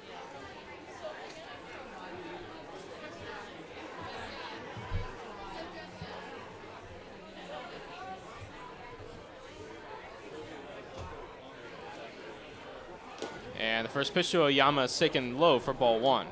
And 13.59 13.85
the 13.85 13.89
first 13.89 14.13
pitch 14.13 14.31
to 14.31 14.43
Oyama 14.43 14.83
is 14.83 14.97
taken 14.97 15.39
low 15.39 15.59
for 15.59 15.73
ball 15.73 15.99
one. 15.99 16.27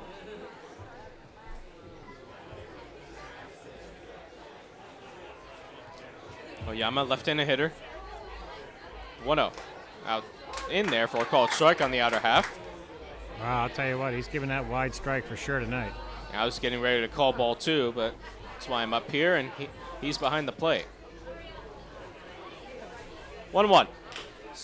Oyama 6.67 7.03
left-handed 7.03 7.47
hitter. 7.47 7.71
1-0. 9.23 9.53
Out 10.07 10.23
in 10.69 10.87
there 10.87 11.07
for 11.07 11.17
a 11.17 11.25
called 11.25 11.51
strike 11.51 11.81
on 11.81 11.91
the 11.91 11.99
outer 11.99 12.19
half. 12.19 12.59
Wow, 13.39 13.63
I'll 13.63 13.69
tell 13.69 13.87
you 13.87 13.97
what, 13.97 14.13
he's 14.13 14.27
giving 14.27 14.49
that 14.49 14.65
wide 14.67 14.95
strike 14.95 15.25
for 15.25 15.35
sure 15.35 15.59
tonight. 15.59 15.91
I 16.33 16.45
was 16.45 16.59
getting 16.59 16.81
ready 16.81 17.01
to 17.01 17.07
call 17.07 17.33
ball 17.33 17.55
two, 17.55 17.91
but 17.95 18.13
that's 18.53 18.67
why 18.67 18.81
I'm 18.81 18.93
up 18.93 19.09
here, 19.11 19.35
and 19.35 19.51
he, 19.57 19.67
he's 20.01 20.17
behind 20.17 20.47
the 20.47 20.51
plate. 20.51 20.85
1-1. 23.53 23.87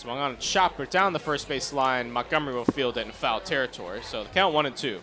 Swung 0.02 0.18
on 0.18 0.32
a 0.32 0.36
chopper 0.36 0.84
down 0.84 1.12
the 1.12 1.20
first 1.20 1.46
base 1.46 1.72
line. 1.72 2.10
Montgomery 2.10 2.54
will 2.54 2.64
field 2.64 2.96
it 2.96 3.06
in 3.06 3.12
foul 3.12 3.38
territory. 3.38 4.00
So 4.02 4.24
the 4.24 4.30
count 4.30 4.52
one 4.52 4.66
and 4.66 4.76
two. 4.76 4.98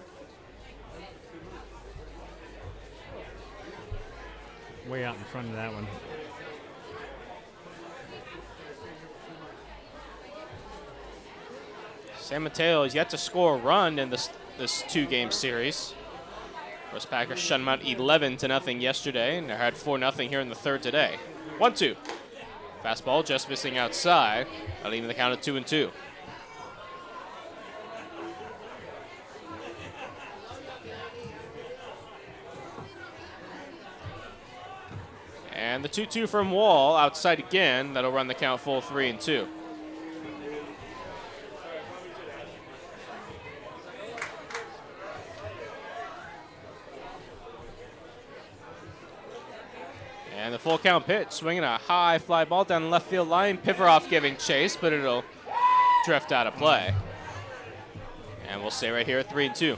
Way 4.89 5.05
out 5.05 5.15
in 5.15 5.23
front 5.23 5.47
of 5.47 5.53
that 5.53 5.71
one. 5.73 5.87
San 12.17 12.43
Mateo 12.43 12.83
has 12.83 12.93
yet 12.93 13.09
to 13.11 13.17
score 13.17 13.55
a 13.55 13.57
run 13.57 13.99
in 13.99 14.09
this 14.09 14.29
this 14.57 14.83
two-game 14.89 15.31
series. 15.31 15.93
Course 16.91 17.05
Packers 17.05 17.39
shut 17.39 17.61
them 17.61 17.69
out 17.69 17.85
11 17.85 18.35
to 18.35 18.49
nothing 18.49 18.81
yesterday, 18.81 19.37
and 19.37 19.49
they 19.49 19.55
had 19.55 19.77
4 19.77 19.97
nothing 19.97 20.27
here 20.27 20.41
in 20.41 20.49
the 20.49 20.55
third 20.55 20.83
today. 20.83 21.15
One 21.57 21.73
two. 21.73 21.95
Fastball 22.83 23.25
just 23.25 23.49
missing 23.49 23.77
outside, 23.77 24.47
leaving 24.85 25.07
the 25.07 25.13
count 25.13 25.33
at 25.33 25.43
two 25.43 25.57
and 25.57 25.67
two. 25.67 25.91
And 35.51 35.83
the 35.83 35.89
2 35.89 36.05
2 36.05 36.27
from 36.27 36.51
Wall 36.51 36.95
outside 36.95 37.37
again. 37.37 37.93
That'll 37.93 38.11
run 38.11 38.27
the 38.27 38.33
count 38.33 38.61
full 38.61 38.79
3 38.81 39.09
and 39.09 39.19
2. 39.19 39.47
And 50.39 50.53
the 50.53 50.59
full 50.59 50.77
count 50.77 51.05
pitch, 51.05 51.31
swinging 51.31 51.65
a 51.65 51.77
high 51.77 52.17
fly 52.17 52.45
ball 52.45 52.63
down 52.63 52.83
the 52.83 52.87
left 52.87 53.07
field 53.07 53.27
line. 53.27 53.57
Pivaroff 53.57 54.09
giving 54.09 54.37
chase, 54.37 54.77
but 54.77 54.93
it'll 54.93 55.25
drift 56.05 56.31
out 56.31 56.47
of 56.47 56.55
play. 56.55 56.93
And 58.47 58.61
we'll 58.61 58.71
stay 58.71 58.89
right 58.89 59.05
here 59.05 59.19
at 59.19 59.29
3 59.29 59.47
and 59.47 59.55
2. 59.55 59.75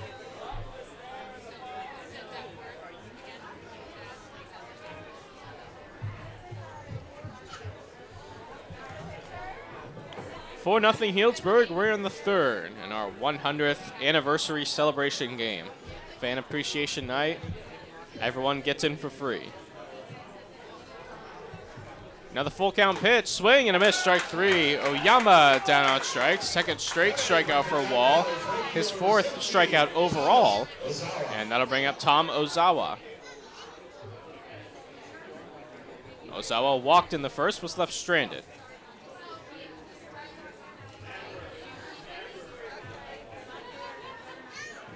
Four 10.60 10.80
nothing 10.80 11.16
Healdsburg. 11.16 11.72
We're 11.72 11.92
in 11.92 12.04
the 12.04 12.10
third 12.12 12.72
in 12.86 12.92
our 12.92 13.10
100th 13.10 14.00
anniversary 14.00 14.66
celebration 14.66 15.38
game. 15.38 15.66
Fan 16.20 16.38
appreciation 16.38 17.08
night. 17.08 17.40
Everyone 18.20 18.62
gets 18.62 18.84
in 18.84 18.96
for 18.96 19.10
free. 19.10 19.48
Now 22.34 22.44
the 22.44 22.50
full 22.50 22.72
count 22.72 22.98
pitch, 23.00 23.28
swing 23.28 23.68
and 23.68 23.76
a 23.76 23.80
miss, 23.80 23.98
strike 23.98 24.22
three. 24.22 24.78
Oyama 24.78 25.62
down 25.66 25.86
on 25.86 26.02
strikes, 26.02 26.46
second 26.46 26.80
straight 26.80 27.16
strikeout 27.16 27.66
for 27.66 27.82
Wall, 27.94 28.24
his 28.74 28.90
fourth 28.90 29.38
strikeout 29.40 29.94
overall, 29.94 30.66
and 31.36 31.52
that'll 31.52 31.68
bring 31.68 31.86
up 31.86 32.00
Tom 32.00 32.30
Ozawa. 32.30 32.98
Ozawa 36.30 36.82
walked 36.82 37.14
in 37.14 37.22
the 37.22 37.30
first, 37.30 37.62
was 37.62 37.78
left 37.78 37.92
stranded. 37.92 38.46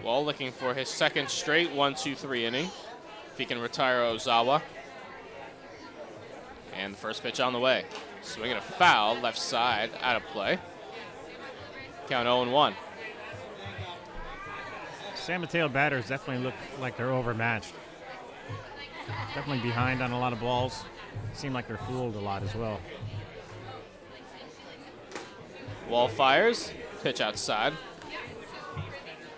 Wall 0.01 0.23
looking 0.23 0.53
for 0.53 0.73
his 0.73 0.87
second 0.87 1.29
straight 1.29 1.71
one, 1.71 1.95
two, 1.95 2.15
three 2.15 2.45
inning. 2.45 2.69
If 3.33 3.37
he 3.37 3.45
can 3.45 3.59
retire 3.59 4.01
Ozawa. 4.01 4.61
And 6.77 6.93
the 6.93 6.97
first 6.97 7.23
pitch 7.23 7.39
on 7.39 7.53
the 7.53 7.59
way. 7.59 7.85
Swinging 8.21 8.57
a 8.57 8.61
foul, 8.61 9.15
left 9.19 9.37
side, 9.37 9.91
out 10.01 10.17
of 10.17 10.23
play. 10.27 10.59
Count 12.07 12.25
0 12.25 12.51
1. 12.51 12.75
San 15.15 15.41
Mateo 15.41 15.67
batters 15.67 16.07
definitely 16.07 16.43
look 16.43 16.53
like 16.79 16.97
they're 16.97 17.11
overmatched. 17.11 17.73
Definitely 19.33 19.63
behind 19.63 20.01
on 20.01 20.11
a 20.11 20.19
lot 20.19 20.33
of 20.33 20.39
balls. 20.39 20.83
Seem 21.33 21.53
like 21.53 21.67
they're 21.67 21.77
fooled 21.77 22.15
a 22.15 22.19
lot 22.19 22.43
as 22.43 22.53
well. 22.53 22.79
Wall 25.89 26.07
fires, 26.07 26.71
pitch 27.01 27.21
outside. 27.21 27.73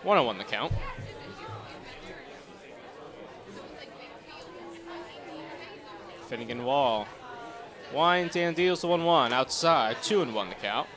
1 0.04 0.26
1 0.26 0.38
the 0.38 0.44
count. 0.44 0.74
Finnegan 6.28 6.66
Wall. 6.66 7.08
And 7.94 8.56
deals 8.56 8.82
the 8.82 8.88
1 8.88 9.04
1 9.04 9.34
outside. 9.34 9.98
2 10.04 10.22
and 10.22 10.34
1 10.36 10.50
the 10.50 10.56
count. 10.56 10.88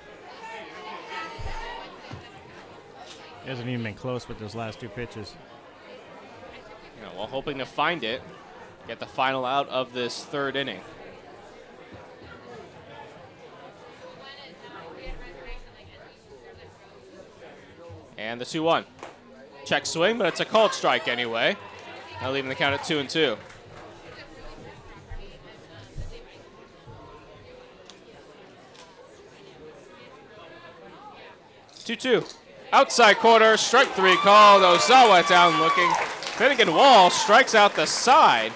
He 3.43 3.49
hasn't 3.49 3.69
even 3.69 3.83
been 3.83 3.95
close 3.95 4.29
with 4.29 4.39
those 4.39 4.55
last 4.55 4.81
two 4.81 4.89
pitches. 4.89 5.35
You 6.97 7.07
know, 7.07 7.13
while 7.17 7.27
hoping 7.27 7.59
to 7.59 7.67
find 7.67 8.05
it, 8.05 8.21
get 8.87 9.01
the 9.01 9.07
final 9.07 9.45
out 9.45 9.69
of 9.69 9.93
this 9.93 10.25
third 10.25 10.57
inning. 10.57 10.81
And 18.19 18.41
the 18.41 18.45
2 18.45 18.63
1. 18.63 18.85
Check 19.65 19.87
swing, 19.87 20.19
but 20.19 20.27
it's 20.27 20.41
a 20.41 20.45
called 20.45 20.75
strike 20.75 21.09
anyway. 21.09 21.57
Now 22.21 22.33
leaving 22.33 22.51
the 22.51 22.55
count 22.55 22.75
at 22.75 22.85
2 22.85 22.99
and 22.99 23.09
2. 23.09 23.37
Two 31.85 31.97
two. 31.97 32.25
Outside 32.73 33.17
corner, 33.17 33.57
strike 33.57 33.89
three 33.89 34.17
called. 34.17 34.63
Ozawa 34.63 35.27
down 35.29 35.59
looking. 35.61 35.91
Finnegan 36.37 36.73
Wall 36.73 37.11
strikes 37.11 37.55
out 37.55 37.75
the 37.75 37.87
side 37.87 38.53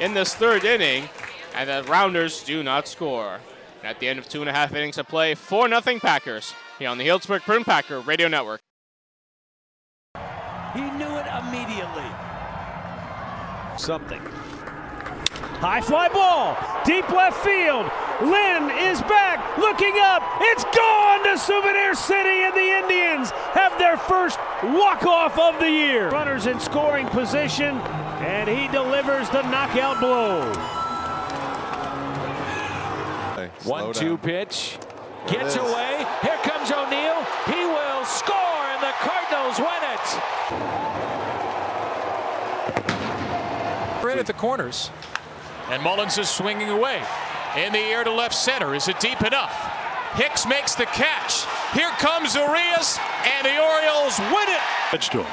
in 0.00 0.14
this 0.14 0.34
third 0.34 0.64
inning, 0.64 1.08
and 1.54 1.68
the 1.68 1.82
Rounders 1.90 2.44
do 2.44 2.62
not 2.62 2.86
score. 2.86 3.40
At 3.82 4.00
the 4.00 4.08
end 4.08 4.18
of 4.18 4.28
two 4.28 4.40
and 4.40 4.50
a 4.50 4.52
half 4.52 4.74
innings 4.74 4.98
of 4.98 5.08
play, 5.08 5.34
4 5.34 5.68
0 5.68 6.00
Packers 6.00 6.54
here 6.78 6.88
on 6.88 6.98
the 6.98 7.06
Healdsburg 7.06 7.42
Prune 7.42 7.64
Packer 7.64 8.00
Radio 8.00 8.28
Network. 8.28 8.60
He 10.74 10.80
knew 10.80 11.16
it 11.16 11.26
immediately. 11.26 12.04
Something. 13.78 14.20
High 15.60 15.80
fly 15.80 16.08
ball, 16.08 16.56
deep 16.84 17.08
left 17.10 17.42
field. 17.44 17.90
Lynn 18.22 18.70
is 18.70 19.02
back, 19.02 19.58
looking 19.58 19.94
up. 19.98 20.22
It's 20.40 20.64
gone 20.64 21.22
to 21.24 21.36
Souvenir 21.36 21.94
City, 21.94 22.44
and 22.44 22.54
the 22.54 22.78
Indians 22.78 23.30
have 23.52 23.78
their 23.78 23.98
first 23.98 24.38
walk-off 24.62 25.38
of 25.38 25.60
the 25.60 25.70
year. 25.70 26.08
Runners 26.08 26.46
in 26.46 26.58
scoring 26.58 27.06
position, 27.08 27.76
and 28.24 28.48
he 28.48 28.68
delivers 28.68 29.28
the 29.28 29.42
knockout 29.50 30.00
blow. 30.00 30.50
One-two 33.64 34.16
pitch. 34.18 34.78
Gets 35.28 35.56
away. 35.56 36.06
Here 36.22 36.38
comes 36.42 36.70
O'Neill. 36.70 37.22
He 37.46 37.66
will 37.66 38.04
score, 38.04 38.64
and 38.70 38.80
the 38.80 38.92
Cardinals 39.00 39.58
win 39.58 39.82
it. 39.92 40.06
Right 44.02 44.18
at 44.18 44.26
the 44.26 44.32
corners. 44.32 44.90
And 45.68 45.82
Mullins 45.82 46.16
is 46.16 46.30
swinging 46.30 46.70
away. 46.70 47.02
In 47.56 47.72
the 47.72 47.78
air 47.78 48.04
to 48.04 48.12
left 48.12 48.34
center. 48.34 48.74
Is 48.74 48.86
it 48.88 49.00
deep 49.00 49.22
enough? 49.22 49.54
Hicks 50.14 50.46
makes 50.46 50.74
the 50.74 50.84
catch. 50.86 51.44
Here 51.72 51.90
comes 51.98 52.36
Arias, 52.36 52.98
and 53.24 53.44
the 53.46 53.58
Orioles 53.58 54.18
win 54.18 54.48
it. 54.48 54.60
Pitch 54.90 55.08
to 55.10 55.22
him. 55.22 55.32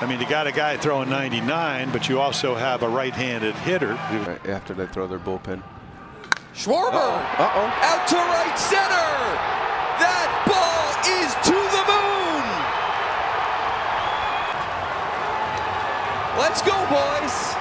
I 0.00 0.06
mean, 0.08 0.20
you 0.20 0.28
got 0.28 0.46
a 0.46 0.52
guy 0.52 0.76
throwing 0.76 1.08
99, 1.08 1.90
but 1.90 2.08
you 2.08 2.20
also 2.20 2.54
have 2.54 2.82
a 2.82 2.88
right-handed 2.88 3.54
hitter. 3.56 3.92
After 4.46 4.74
they 4.74 4.86
throw 4.86 5.06
their 5.06 5.18
bullpen. 5.18 5.62
Schwarber 6.54 6.94
Uh-oh. 6.94 7.72
out 7.82 8.06
to 8.08 8.16
right 8.16 8.58
center. 8.58 9.08
That 9.98 10.30
ball 10.46 10.94
is 11.18 11.34
to 11.46 11.58
the 11.74 11.84
moon. 11.90 12.46
Let's 16.38 16.62
go, 16.62 16.74
boys. 16.86 17.57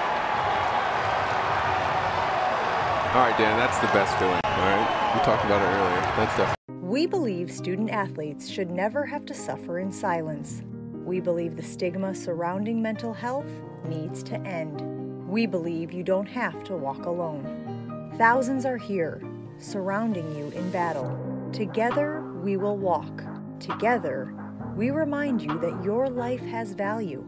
All 3.18 3.24
right, 3.24 3.36
Dan, 3.36 3.58
that's 3.58 3.80
the 3.80 3.88
best 3.88 4.16
feeling. 4.20 4.40
All 4.44 4.52
right, 4.52 5.16
we 5.16 5.20
talked 5.22 5.44
about 5.44 5.60
it 5.60 5.66
earlier. 5.66 6.02
That's 6.18 6.38
definitely. 6.38 6.88
We 6.88 7.08
believe 7.08 7.52
student 7.52 7.90
athletes 7.90 8.48
should 8.48 8.70
never 8.70 9.08
have 9.08 9.26
to 9.26 9.34
suffer 9.34 9.80
in 9.80 9.92
silence. 9.92 10.62
We 11.04 11.20
believe 11.20 11.56
the 11.56 11.64
stigma 11.64 12.14
surrounding 12.14 12.80
mental 12.80 13.14
health 13.14 13.50
needs 13.86 14.22
to 14.22 14.36
end. 14.42 14.82
We 15.28 15.48
believe 15.48 15.92
you 15.92 16.04
don't 16.04 16.28
have 16.28 16.64
to 16.66 16.76
walk 16.76 17.08
alone. 17.08 18.14
Thousands 18.20 18.68
are 18.68 18.78
here, 18.78 19.20
surrounding 19.58 20.36
you 20.36 20.50
in 20.50 20.70
battle. 20.70 21.50
Together, 21.52 22.22
we 22.44 22.56
will 22.56 22.78
walk. 22.78 23.24
Together, 23.60 24.32
we 24.76 24.92
remind 24.92 25.42
you 25.42 25.58
that 25.58 25.84
your 25.84 26.08
life 26.08 26.46
has 26.46 26.74
value. 26.74 27.26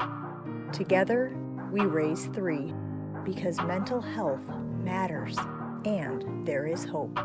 Together, 0.71 1.35
we 1.71 1.81
raise 1.81 2.27
three 2.27 2.75
because 3.23 3.59
mental 3.61 4.01
health 4.01 4.47
matters 4.83 5.35
and 5.85 6.45
there 6.45 6.67
is 6.67 6.85
hope. 6.85 7.17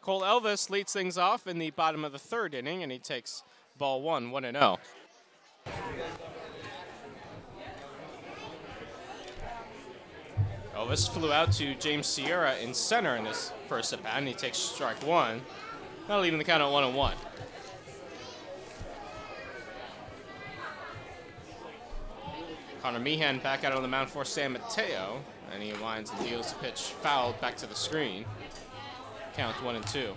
Cole 0.00 0.22
Elvis 0.22 0.68
leads 0.68 0.92
things 0.92 1.16
off 1.16 1.46
in 1.46 1.58
the 1.58 1.70
bottom 1.70 2.04
of 2.04 2.10
the 2.10 2.18
third 2.18 2.54
inning, 2.54 2.82
and 2.82 2.90
he 2.90 2.98
takes 2.98 3.44
ball 3.78 4.02
one, 4.02 4.32
1 4.32 4.44
and 4.44 4.56
oh. 4.56 4.78
0. 5.64 6.41
Elvis 10.76 11.08
flew 11.08 11.32
out 11.32 11.52
to 11.52 11.74
James 11.74 12.06
Sierra 12.06 12.56
in 12.56 12.72
center 12.72 13.16
in 13.16 13.24
this 13.24 13.52
first 13.68 13.92
at 13.92 14.02
bat, 14.02 14.14
and 14.16 14.26
he 14.26 14.34
takes 14.34 14.58
strike 14.58 15.06
one. 15.06 15.42
Now 16.08 16.20
leaving 16.20 16.38
the 16.38 16.44
count 16.44 16.62
at 16.62 16.70
1 16.70 16.84
and 16.84 16.94
1. 16.94 17.14
Connor 22.82 22.98
Meehan 22.98 23.38
back 23.38 23.64
out 23.64 23.72
on 23.72 23.82
the 23.82 23.88
mound 23.88 24.10
for 24.10 24.24
San 24.24 24.52
Mateo, 24.52 25.20
and 25.52 25.62
he 25.62 25.72
winds 25.74 26.10
and 26.10 26.28
deals 26.28 26.52
the 26.52 26.58
pitch 26.58 26.80
fouled 26.80 27.40
back 27.40 27.56
to 27.58 27.66
the 27.66 27.74
screen. 27.74 28.24
Count 29.34 29.62
one 29.62 29.76
and 29.76 29.86
two. 29.86 30.14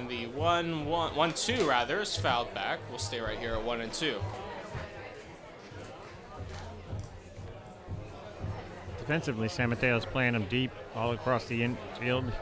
And 0.00 0.08
the 0.08 0.28
one, 0.28 0.86
one, 0.86 1.14
one, 1.14 1.34
two 1.34 1.68
rather 1.68 2.00
is 2.00 2.16
fouled 2.16 2.54
back. 2.54 2.78
We'll 2.88 2.98
stay 2.98 3.20
right 3.20 3.38
here 3.38 3.52
at 3.52 3.62
one 3.62 3.82
and 3.82 3.92
two. 3.92 4.18
Defensively, 8.98 9.46
San 9.50 9.68
Mateo's 9.68 10.06
playing 10.06 10.32
them 10.32 10.46
deep 10.48 10.70
all 10.94 11.12
across 11.12 11.44
the 11.44 11.62
infield. 11.62 12.32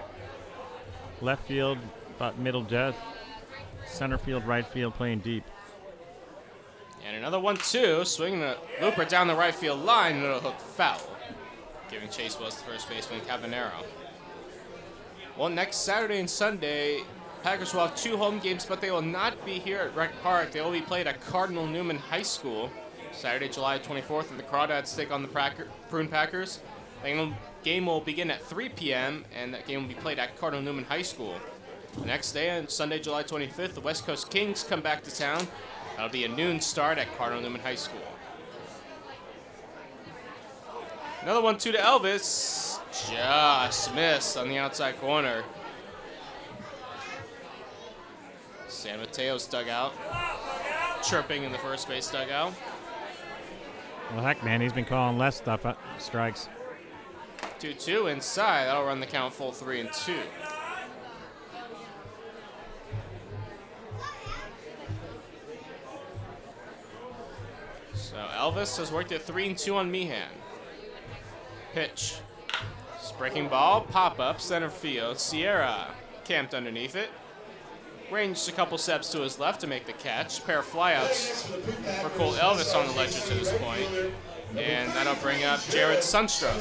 Left 1.20 1.48
field, 1.48 1.78
about 2.14 2.38
middle 2.38 2.62
depth. 2.62 2.96
Center 3.88 4.18
field, 4.18 4.46
right 4.46 4.64
field, 4.64 4.94
playing 4.94 5.18
deep. 5.18 5.42
And 7.04 7.16
another 7.16 7.40
one, 7.40 7.56
two, 7.56 8.04
swinging 8.04 8.42
a 8.44 8.56
looper 8.80 9.04
down 9.04 9.26
the 9.26 9.34
right 9.34 9.54
field 9.54 9.84
line, 9.84 10.14
and 10.14 10.24
it'll 10.24 10.38
hook 10.38 10.60
foul. 10.60 11.00
Giving 11.90 12.08
chase 12.08 12.38
was 12.38 12.54
the 12.54 12.62
first 12.62 12.88
baseman, 12.88 13.20
Cavanero. 13.22 13.84
Well, 15.36 15.48
next 15.48 15.78
Saturday 15.78 16.20
and 16.20 16.30
Sunday, 16.30 17.00
Packers 17.48 17.72
will 17.72 17.80
have 17.80 17.96
two 17.96 18.18
home 18.18 18.40
games, 18.40 18.66
but 18.66 18.82
they 18.82 18.90
will 18.90 19.00
not 19.00 19.42
be 19.46 19.52
here 19.52 19.78
at 19.78 19.96
Rec 19.96 20.12
Park. 20.22 20.52
They 20.52 20.60
will 20.60 20.70
be 20.70 20.82
played 20.82 21.06
at 21.06 21.18
Cardinal 21.22 21.66
Newman 21.66 21.96
High 21.96 22.20
School. 22.20 22.70
Saturday, 23.10 23.48
July 23.48 23.78
24th, 23.78 24.28
and 24.28 24.38
the 24.38 24.42
Crawdads 24.42 24.94
take 24.94 25.10
on 25.10 25.22
the 25.22 25.54
Prune 25.88 26.08
Packers. 26.08 26.60
The 27.02 27.32
game 27.64 27.86
will 27.86 28.02
begin 28.02 28.30
at 28.30 28.42
3 28.42 28.68
p.m., 28.68 29.24
and 29.34 29.54
that 29.54 29.66
game 29.66 29.80
will 29.80 29.88
be 29.88 29.94
played 29.94 30.18
at 30.18 30.38
Cardinal 30.38 30.62
Newman 30.62 30.84
High 30.84 31.00
School. 31.00 31.36
The 31.98 32.04
next 32.04 32.32
day, 32.32 32.50
on 32.50 32.68
Sunday, 32.68 32.98
July 32.98 33.22
25th, 33.22 33.72
the 33.72 33.80
West 33.80 34.04
Coast 34.04 34.30
Kings 34.30 34.62
come 34.62 34.82
back 34.82 35.02
to 35.04 35.10
town. 35.10 35.48
That'll 35.96 36.12
be 36.12 36.24
a 36.24 36.28
noon 36.28 36.60
start 36.60 36.98
at 36.98 37.16
Cardinal 37.16 37.42
Newman 37.42 37.62
High 37.62 37.76
School. 37.76 38.02
Another 41.22 41.40
one, 41.40 41.56
two 41.56 41.72
to 41.72 41.78
Elvis. 41.78 42.78
Just 43.10 43.94
missed 43.94 44.36
on 44.36 44.50
the 44.50 44.58
outside 44.58 45.00
corner. 45.00 45.44
San 48.78 49.00
Mateo's 49.00 49.44
dugout. 49.48 49.92
Chirping 51.02 51.42
in 51.42 51.50
the 51.50 51.58
first 51.58 51.88
base 51.88 52.08
dugout. 52.10 52.54
Well, 54.12 54.22
heck, 54.22 54.44
man, 54.44 54.60
he's 54.60 54.72
been 54.72 54.84
calling 54.84 55.18
less 55.18 55.36
stuff 55.36 55.66
uh, 55.66 55.74
strikes. 55.98 56.48
2 57.58 57.74
2 57.74 58.06
inside. 58.06 58.66
That'll 58.66 58.84
run 58.84 59.00
the 59.00 59.06
count 59.06 59.34
full 59.34 59.50
3 59.50 59.80
and 59.80 59.92
2. 59.92 60.14
So 67.94 68.16
Elvis 68.36 68.76
has 68.78 68.92
worked 68.92 69.10
at 69.10 69.22
3 69.22 69.48
and 69.48 69.58
2 69.58 69.74
on 69.74 69.90
Meehan. 69.90 70.30
Pitch. 71.74 72.20
Breaking 73.18 73.48
ball, 73.48 73.80
pop 73.80 74.20
up, 74.20 74.40
center 74.40 74.70
field. 74.70 75.18
Sierra 75.18 75.92
camped 76.24 76.54
underneath 76.54 76.94
it. 76.94 77.10
Ranged 78.10 78.48
a 78.48 78.52
couple 78.52 78.78
steps 78.78 79.10
to 79.12 79.20
his 79.20 79.38
left 79.38 79.60
to 79.60 79.66
make 79.66 79.84
the 79.84 79.92
catch. 79.92 80.44
Pair 80.44 80.60
of 80.60 80.66
flyouts 80.66 81.42
for 82.02 82.08
Cole 82.10 82.32
Elvis 82.32 82.74
on 82.74 82.86
the 82.86 82.92
ledger 82.94 83.20
to 83.20 83.34
this 83.34 83.52
point. 83.58 83.86
And 84.56 84.90
that'll 84.92 85.14
bring 85.16 85.44
up 85.44 85.60
Jared 85.68 85.98
Sundstrom. 85.98 86.56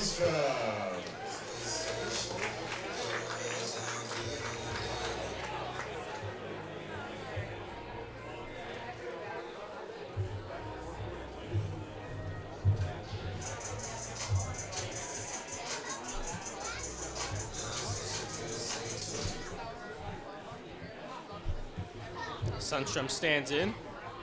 Sundstrom 22.68 23.09
stands 23.09 23.51
in. 23.51 23.74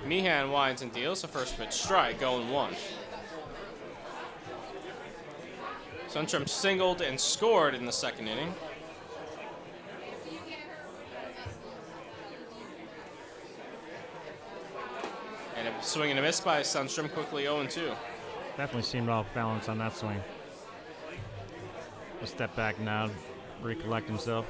Meehan 0.05 0.51
winds 0.51 0.82
and 0.82 0.92
deals 0.92 1.24
a 1.24 1.28
first 1.28 1.57
pitch 1.57 1.72
strike, 1.72 2.20
going 2.20 2.51
one. 2.51 2.74
Sundstrom 6.09 6.47
singled 6.47 7.01
and 7.01 7.18
scored 7.18 7.74
in 7.74 7.86
the 7.86 7.92
second 7.92 8.28
inning. 8.28 8.53
And 15.57 15.66
a 15.66 15.82
swing 15.82 16.11
and 16.11 16.18
a 16.18 16.22
miss 16.22 16.38
by 16.38 16.61
Sundstrom, 16.61 17.11
quickly 17.14 17.45
0 17.45 17.66
2. 17.66 17.92
Definitely 18.59 18.82
seemed 18.82 19.09
off 19.09 19.26
balance 19.32 19.70
on 19.70 19.78
that 19.78 19.97
swing. 19.97 20.22
A 22.20 22.26
step 22.26 22.55
back 22.55 22.78
now, 22.78 23.09
recollect 23.62 24.07
himself. 24.07 24.45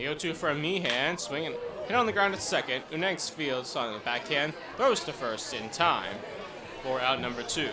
The 0.00 0.06
0-2 0.06 0.34
from 0.34 0.62
Meehan, 0.62 1.18
swinging, 1.18 1.52
hit 1.86 1.94
on 1.94 2.06
the 2.06 2.12
ground 2.12 2.32
at 2.32 2.40
second. 2.40 2.82
Unangs 2.90 3.30
fields 3.30 3.76
on 3.76 3.92
the 3.92 3.98
backhand, 3.98 4.54
throws 4.78 5.00
to 5.00 5.12
first 5.12 5.52
in 5.52 5.68
time 5.68 6.16
for 6.82 7.02
out 7.02 7.20
number 7.20 7.42
two. 7.42 7.68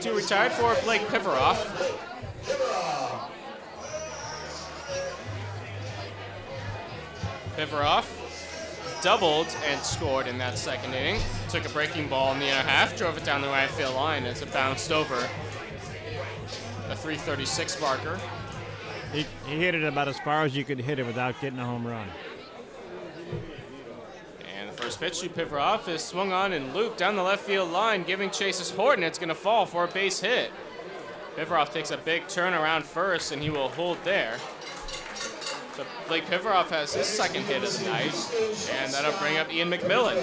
Two 0.00 0.14
retired 0.14 0.52
for 0.52 0.76
Blake 0.84 1.02
Piveroff. 1.08 1.58
Piveroff 7.56 9.02
doubled 9.02 9.48
and 9.66 9.80
scored 9.80 10.28
in 10.28 10.38
that 10.38 10.56
second 10.56 10.94
inning. 10.94 11.20
Took 11.48 11.66
a 11.66 11.70
breaking 11.70 12.08
ball 12.08 12.32
in 12.34 12.38
the 12.38 12.46
inner 12.46 12.62
half, 12.62 12.96
drove 12.96 13.16
it 13.18 13.24
down 13.24 13.42
the 13.42 13.48
right 13.48 13.68
field 13.70 13.96
line 13.96 14.26
as 14.26 14.42
it 14.42 14.52
bounced 14.52 14.92
over 14.92 15.28
336 17.02 17.80
marker. 17.80 18.20
He, 19.12 19.26
he 19.46 19.56
hit 19.58 19.74
it 19.74 19.82
about 19.82 20.06
as 20.06 20.18
far 20.20 20.44
as 20.44 20.56
you 20.56 20.64
could 20.64 20.78
hit 20.78 21.00
it 21.00 21.06
without 21.06 21.38
getting 21.40 21.58
a 21.58 21.64
home 21.64 21.84
run. 21.84 22.06
And 24.56 24.68
the 24.68 24.72
first 24.72 25.00
pitch 25.00 25.20
to 25.20 25.28
Piveroff 25.28 25.88
is 25.88 26.02
swung 26.02 26.32
on 26.32 26.52
and 26.52 26.72
looped 26.72 26.98
down 26.98 27.16
the 27.16 27.22
left 27.22 27.42
field 27.44 27.72
line, 27.72 28.04
giving 28.04 28.30
Chase's 28.30 28.70
Horton. 28.70 29.02
It's 29.02 29.18
going 29.18 29.28
to 29.30 29.34
fall 29.34 29.66
for 29.66 29.84
a 29.84 29.88
base 29.88 30.20
hit. 30.20 30.52
Piveroff 31.36 31.72
takes 31.72 31.90
a 31.90 31.96
big 31.96 32.28
turn 32.28 32.54
around 32.54 32.84
first, 32.84 33.32
and 33.32 33.42
he 33.42 33.50
will 33.50 33.68
hold 33.70 33.98
there. 34.04 34.38
So 35.76 35.84
Blake 36.06 36.26
Piveroff 36.26 36.68
has 36.68 36.94
his 36.94 37.06
second 37.06 37.42
hit 37.44 37.64
of 37.64 37.78
the 37.78 37.84
night, 37.86 38.14
and 38.70 38.92
that'll 38.92 39.18
bring 39.18 39.38
up. 39.38 39.52
Ian 39.52 39.70
McMillan. 39.70 40.22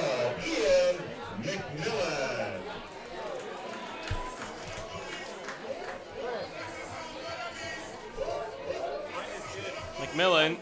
McMillan 10.20 10.58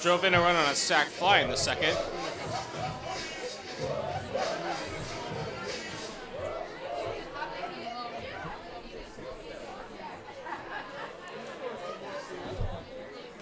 drove 0.00 0.24
in 0.24 0.32
a 0.32 0.40
run 0.40 0.56
on 0.56 0.70
a 0.70 0.74
sac 0.74 1.08
fly 1.08 1.40
in 1.40 1.50
the 1.50 1.56
second. 1.56 1.94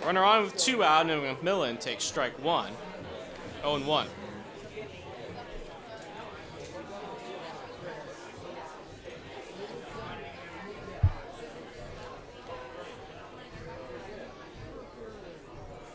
Runner 0.05 0.25
on 0.25 0.43
with 0.43 0.57
two 0.57 0.83
out, 0.83 1.09
and 1.09 1.23
McMillan 1.23 1.79
takes 1.79 2.03
strike 2.03 2.37
one. 2.43 2.73
0 3.61 3.79
1. 3.87 4.09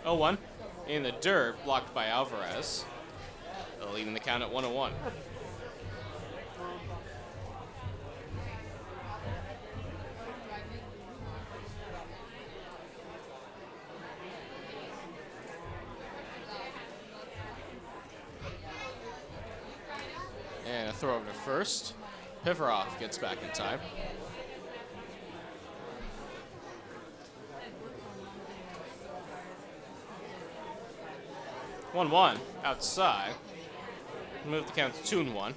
Oh 0.07 0.13
one 0.13 0.37
in 0.87 1.03
the 1.03 1.11
dirt, 1.11 1.61
blocked 1.65 1.93
by 1.93 2.05
Alvarez. 2.05 2.85
Leaving 3.93 4.13
the 4.13 4.21
count 4.21 4.41
at 4.41 4.49
101. 4.49 4.93
And 20.65 20.89
a 20.89 20.93
throw 20.93 21.15
over 21.15 21.25
to 21.25 21.33
first. 21.33 21.95
Piveroff 22.45 22.97
gets 22.97 23.17
back 23.17 23.39
in 23.43 23.49
time. 23.51 23.81
One 31.97 32.11
one 32.11 32.37
outside. 32.63 33.33
Move 34.45 34.67
the 34.67 34.71
count 34.71 34.93
to 34.93 35.03
two 35.03 35.19
and 35.19 35.33
one. 35.33 35.55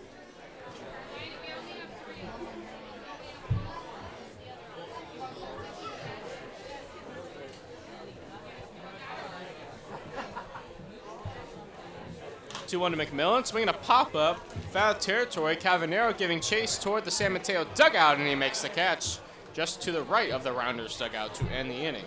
Two 12.67 12.81
one 12.81 12.93
to 12.93 12.97
McMillan, 12.97 13.47
swinging 13.47 13.69
a 13.69 13.75
pop 13.75 14.15
up, 14.15 14.39
foul 14.71 14.95
territory. 14.95 15.57
Cavanero 15.57 16.17
giving 16.17 16.41
chase 16.41 16.79
toward 16.79 17.05
the 17.05 17.11
San 17.11 17.35
Mateo 17.35 17.67
dugout, 17.75 18.17
and 18.17 18.27
he 18.27 18.35
makes 18.35 18.63
the 18.63 18.71
catch 18.71 19.19
just 19.53 19.83
to 19.83 19.93
the 19.93 20.05
right 20.05 20.31
of 20.31 20.43
the 20.43 20.53
Rounders 20.53 20.97
dugout 20.97 21.35
to 21.35 21.45
end 21.53 21.71
the 21.71 21.75
inning. 21.75 22.07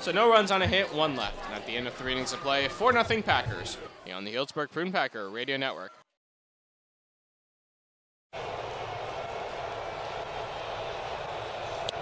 So 0.00 0.12
no 0.12 0.30
runs 0.30 0.50
on 0.50 0.62
a 0.62 0.66
hit, 0.66 0.92
one 0.94 1.16
left. 1.16 1.44
And 1.46 1.54
at 1.54 1.66
the 1.66 1.76
end 1.76 1.88
of 1.88 1.94
three 1.94 2.12
innings 2.12 2.32
of 2.32 2.40
play, 2.40 2.68
4 2.68 2.92
0 3.04 3.22
Packers 3.22 3.76
here 4.04 4.14
on 4.14 4.24
the 4.24 4.32
Healdsburg 4.32 4.70
Prune 4.70 4.92
Packer 4.92 5.28
Radio 5.28 5.56
Network. 5.56 5.92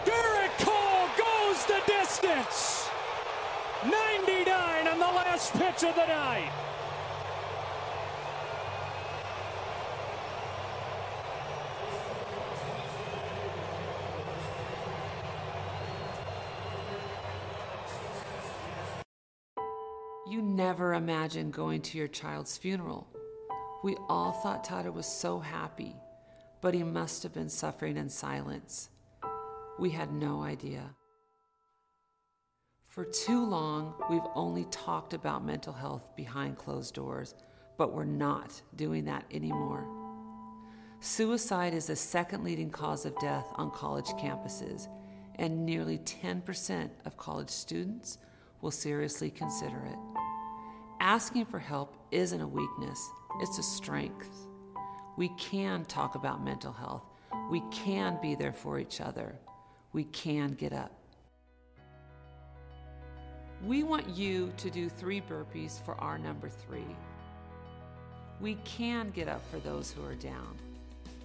Garrett 0.05 0.51
Cole 0.59 1.09
goes 1.16 1.64
the 1.66 1.80
distance. 1.86 2.88
99 3.84 4.88
on 4.88 4.99
the 4.99 5.05
last 5.05 5.53
pitch 5.55 5.82
of 5.84 5.94
the 5.94 6.07
night. 6.07 6.66
You 20.37 20.43
never 20.43 20.93
imagined 20.93 21.55
going 21.55 21.80
to 21.80 21.97
your 21.97 22.09
child's 22.09 22.59
funeral. 22.59 23.09
We 23.82 23.97
all 24.07 24.32
thought 24.32 24.64
Tata 24.64 24.93
was 24.93 25.07
so 25.07 25.41
happy, 25.41 25.97
but 26.61 26.74
he 26.74 26.82
must 26.82 27.22
have 27.22 27.32
been 27.32 27.49
suffering 27.49 27.97
in 27.97 28.11
silence. 28.11 28.91
We 29.78 29.89
had 29.89 30.12
no 30.12 30.43
idea. 30.43 30.95
For 32.87 33.07
too 33.07 33.47
long, 33.47 33.95
we've 34.11 34.28
only 34.34 34.66
talked 34.66 35.14
about 35.14 35.43
mental 35.43 35.72
health 35.72 36.14
behind 36.16 36.59
closed 36.59 36.95
doors, 36.95 37.34
but 37.78 37.95
we're 37.95 38.05
not 38.05 38.61
doing 38.74 39.07
that 39.07 39.24
anymore. 39.32 39.89
Suicide 41.01 41.72
is 41.72 41.87
the 41.87 41.97
second 41.97 42.45
leading 42.45 42.68
cause 42.68 43.07
of 43.07 43.18
death 43.20 43.47
on 43.55 43.70
college 43.70 44.11
campuses, 44.20 44.89
and 45.37 45.64
nearly 45.64 45.97
10% 45.97 46.91
of 47.07 47.16
college 47.16 47.49
students 47.49 48.18
will 48.61 48.71
seriously 48.71 49.31
consider 49.31 49.85
it. 49.87 49.99
Asking 51.01 51.45
for 51.45 51.59
help 51.59 51.97
isn't 52.11 52.41
a 52.41 52.47
weakness, 52.47 53.11
it's 53.41 53.59
a 53.59 53.63
strength. 53.63 54.31
We 55.17 55.29
can 55.39 55.85
talk 55.85 56.15
about 56.15 56.45
mental 56.45 56.73
health, 56.73 57.05
we 57.51 57.63
can 57.71 58.19
be 58.21 58.35
there 58.35 58.53
for 58.53 58.79
each 58.79 59.01
other, 59.01 59.35
we 59.93 60.05
can 60.05 60.53
get 60.53 60.73
up. 60.73 60.93
We 63.65 63.83
want 63.83 64.09
you 64.09 64.53
to 64.59 64.71
do 64.71 64.89
three 64.89 65.21
burpees 65.21 65.83
for 65.85 65.95
our 65.95 66.19
number 66.19 66.49
three. 66.49 66.95
We 68.41 68.57
can 68.65 69.11
get 69.11 69.29
up 69.29 69.43
for 69.51 69.59
those 69.61 69.91
who 69.91 70.05
are 70.05 70.15
down. 70.15 70.57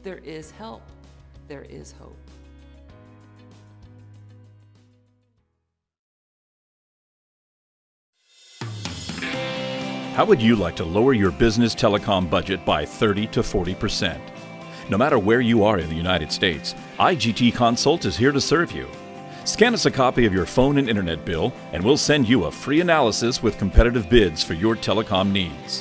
There 0.01 0.19
is 0.19 0.51
help, 0.51 0.81
there 1.47 1.63
is 1.63 1.91
hope. 1.91 2.30
How 10.13 10.25
would 10.25 10.41
you 10.41 10.57
like 10.57 10.75
to 10.75 10.83
lower 10.83 11.13
your 11.13 11.31
business 11.31 11.73
telecom 11.73 12.29
budget 12.29 12.65
by 12.65 12.83
30 12.83 13.27
to 13.27 13.39
40%? 13.39 14.19
No 14.89 14.97
matter 14.97 15.17
where 15.17 15.39
you 15.39 15.63
are 15.63 15.79
in 15.79 15.87
the 15.87 15.95
United 15.95 16.33
States, 16.33 16.75
IGT 16.99 17.55
Consult 17.55 18.03
is 18.03 18.17
here 18.17 18.33
to 18.33 18.41
serve 18.41 18.73
you. 18.73 18.89
Scan 19.45 19.73
us 19.73 19.85
a 19.85 19.91
copy 19.91 20.25
of 20.25 20.33
your 20.33 20.45
phone 20.45 20.77
and 20.77 20.89
internet 20.89 21.23
bill, 21.23 21.53
and 21.71 21.81
we'll 21.81 21.95
send 21.95 22.27
you 22.27 22.43
a 22.43 22.51
free 22.51 22.81
analysis 22.81 23.41
with 23.41 23.57
competitive 23.57 24.09
bids 24.09 24.43
for 24.43 24.53
your 24.53 24.75
telecom 24.75 25.31
needs. 25.31 25.79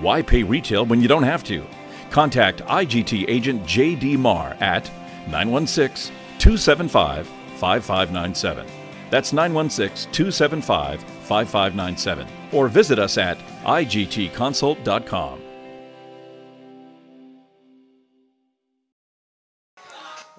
Why 0.00 0.22
pay 0.22 0.42
retail 0.42 0.84
when 0.84 1.00
you 1.00 1.06
don't 1.06 1.22
have 1.22 1.44
to? 1.44 1.64
Contact 2.10 2.62
IGT 2.62 3.26
agent 3.28 3.62
JD 3.62 4.18
Marr 4.18 4.56
at 4.58 4.90
916 5.28 6.12
275 6.40 7.28
5597. 7.28 8.66
That's 9.10 9.32
916 9.32 10.10
275 10.10 11.17
5597. 11.28 12.26
Or 12.52 12.68
visit 12.68 12.98
us 12.98 13.18
at 13.18 13.38
igtconsult.com. 13.62 15.42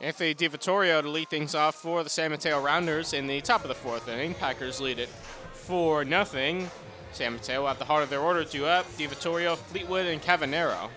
Anthony 0.01 0.33
DiVittorio 0.33 1.01
to 1.01 1.09
lead 1.09 1.29
things 1.29 1.53
off 1.53 1.75
for 1.75 2.03
the 2.03 2.09
San 2.09 2.31
Mateo 2.31 2.61
Rounders 2.61 3.13
in 3.13 3.27
the 3.27 3.41
top 3.41 3.63
of 3.63 3.67
the 3.67 3.75
fourth 3.75 4.07
inning. 4.07 4.33
Packers 4.33 4.79
lead 4.79 4.97
it 4.97 5.09
4 5.09 6.05
nothing. 6.05 6.71
San 7.11 7.33
Mateo 7.33 7.67
at 7.67 7.79
the 7.79 7.85
heart 7.85 8.03
of 8.03 8.09
their 8.09 8.21
order, 8.21 8.43
due 8.43 8.65
up. 8.65 8.85
DiVittorio, 8.93 9.57
Fleetwood, 9.57 10.05
and 10.05 10.21
Cavanero. 10.21 10.89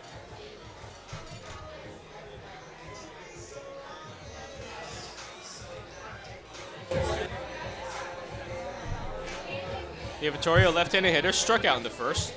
DiVittorio, 10.23 10.73
left-handed 10.73 11.12
hitter, 11.12 11.33
struck 11.33 11.64
out 11.64 11.79
in 11.79 11.83
the 11.83 11.91
first. 11.91 12.33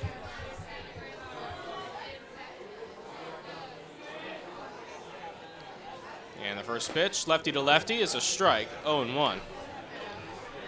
And 6.44 6.58
the 6.58 6.64
first 6.64 6.92
pitch, 6.92 7.28
lefty 7.28 7.52
to 7.52 7.60
lefty, 7.60 7.98
is 7.98 8.16
a 8.16 8.20
strike, 8.20 8.66
0 8.82 9.14
1. 9.14 9.40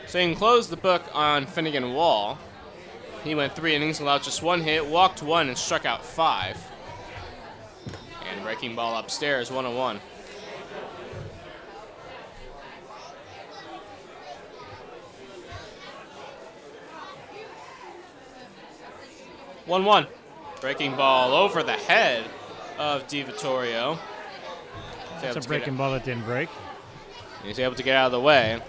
So 0.07 0.19
you 0.21 0.29
can 0.29 0.37
close 0.37 0.69
the 0.69 0.77
book 0.77 1.03
on 1.13 1.47
Finnegan 1.47 1.93
Wall. 1.93 2.39
He 3.25 3.35
went 3.35 3.57
three 3.57 3.75
innings, 3.75 3.99
allowed 3.99 4.23
just 4.23 4.41
one 4.41 4.61
hit, 4.61 4.87
walked 4.87 5.21
one, 5.21 5.49
and 5.49 5.59
struck 5.59 5.85
out 5.85 6.05
five. 6.05 6.57
And 8.31 8.45
breaking 8.45 8.77
ball 8.77 8.97
upstairs, 8.97 9.51
1 9.51 9.75
1. 9.75 10.01
1 19.69 19.85
1. 19.85 20.07
Breaking 20.63 20.97
ball 20.97 21.35
over 21.35 21.63
the 21.63 21.73
head 21.73 22.25
of 22.79 23.07
DiVittorio. 23.07 23.99
That's 25.21 25.45
a 25.45 25.47
breaking 25.47 25.77
ball 25.77 25.93
that 25.93 26.07
didn't 26.07 26.25
break. 26.25 26.49
He's 27.45 27.59
able 27.59 27.75
to 27.75 27.83
get 27.83 27.95
out 27.95 28.07
of 28.07 28.13
the 28.13 28.21
way. 28.21 28.61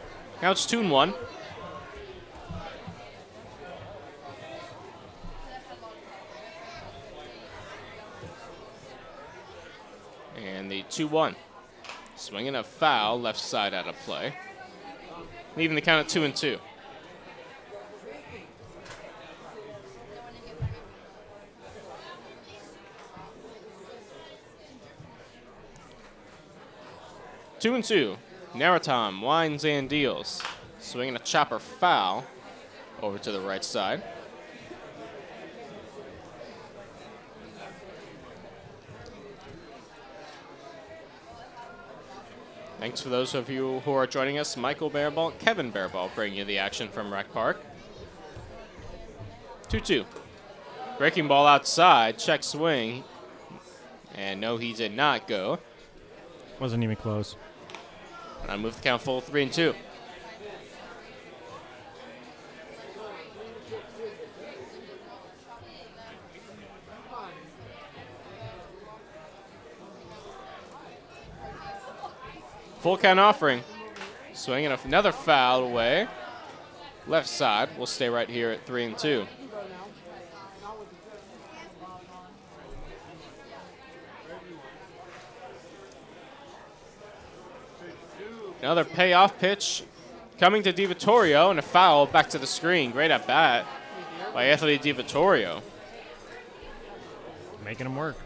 Now 0.41 0.51
it's 0.51 0.65
2 0.65 0.87
1. 0.87 1.13
And 10.37 10.69
the 10.69 10.83
2 10.89 11.07
1. 11.07 11.35
Swinging 12.17 12.55
a 12.55 12.63
foul, 12.63 13.21
left 13.21 13.39
side 13.39 13.73
out 13.73 13.87
of 13.87 13.95
play. 13.99 14.33
Leaving 15.55 15.75
the 15.75 15.81
count 15.81 16.05
at 16.05 16.09
2 16.09 16.25
and 16.25 16.35
2. 16.35 16.59
Two 27.59 27.75
and 27.75 27.83
two. 27.83 28.15
Naratom 28.53 29.21
winds 29.21 29.65
and 29.65 29.89
deals. 29.89 30.41
Swinging 30.79 31.17
a 31.17 31.19
chopper 31.19 31.59
foul 31.59 32.23
over 33.01 33.17
to 33.17 33.33
the 33.33 33.41
right 33.41 33.65
side. 33.65 34.01
Thanks 42.79 43.01
for 43.01 43.09
those 43.09 43.35
of 43.35 43.49
you 43.49 43.81
who 43.81 43.91
are 43.91 44.07
joining 44.07 44.37
us. 44.39 44.55
Michael 44.55 44.89
Bearball, 44.89 45.37
Kevin 45.37 45.69
Bearball 45.69 46.15
bringing 46.15 46.37
you 46.37 46.45
the 46.45 46.59
action 46.59 46.87
from 46.87 47.11
Rec 47.11 47.29
Park. 47.33 47.59
2 49.67 49.81
2. 49.81 50.05
Breaking 50.97 51.27
ball 51.27 51.45
outside, 51.45 52.17
check 52.17 52.41
swing. 52.41 53.03
And 54.15 54.39
no, 54.39 54.55
he 54.55 54.71
did 54.71 54.95
not 54.95 55.27
go. 55.27 55.59
Wasn't 56.59 56.83
even 56.83 56.95
close. 56.95 57.35
And 58.41 58.51
I 58.51 58.57
move 58.57 58.75
the 58.75 58.81
count 58.81 59.01
full 59.01 59.21
3 59.21 59.43
and 59.43 59.53
2. 59.53 59.73
Full 72.79 72.97
count 72.97 73.19
offering. 73.19 73.61
Swinging 74.33 74.71
another 74.71 75.11
foul 75.11 75.63
away. 75.63 76.07
Left 77.07 77.27
side 77.27 77.77
will 77.77 77.85
stay 77.85 78.07
right 78.07 78.29
here 78.29 78.51
at 78.51 78.65
3 78.65 78.85
and 78.85 78.97
2. 78.97 79.27
Another 88.61 88.83
payoff 88.83 89.39
pitch 89.39 89.83
coming 90.37 90.63
to 90.63 90.73
DiVittorio 90.73 91.49
and 91.49 91.59
a 91.59 91.61
foul 91.61 92.05
back 92.05 92.29
to 92.29 92.37
the 92.37 92.47
screen. 92.47 92.91
Great 92.91 93.11
at 93.11 93.25
bat 93.25 93.65
by 94.33 94.45
Anthony 94.45 94.77
DiVittorio. 94.77 95.61
Making 97.63 97.85
him 97.85 97.95
work. 97.95 98.17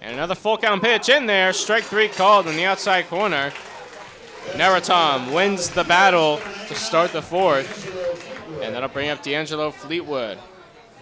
And 0.00 0.14
another 0.14 0.34
full 0.34 0.58
count 0.58 0.82
pitch 0.82 1.08
in 1.08 1.26
there. 1.26 1.52
Strike 1.52 1.84
three 1.84 2.08
called 2.08 2.46
in 2.46 2.56
the 2.56 2.64
outside 2.64 3.08
corner. 3.08 3.52
Naratom 4.52 5.32
wins 5.32 5.70
the 5.70 5.84
battle 5.84 6.40
to 6.66 6.74
start 6.74 7.12
the 7.12 7.22
fourth. 7.22 7.88
And 8.62 8.74
that'll 8.74 8.88
bring 8.88 9.10
up 9.10 9.22
D'Angelo 9.22 9.70
Fleetwood. 9.70 10.38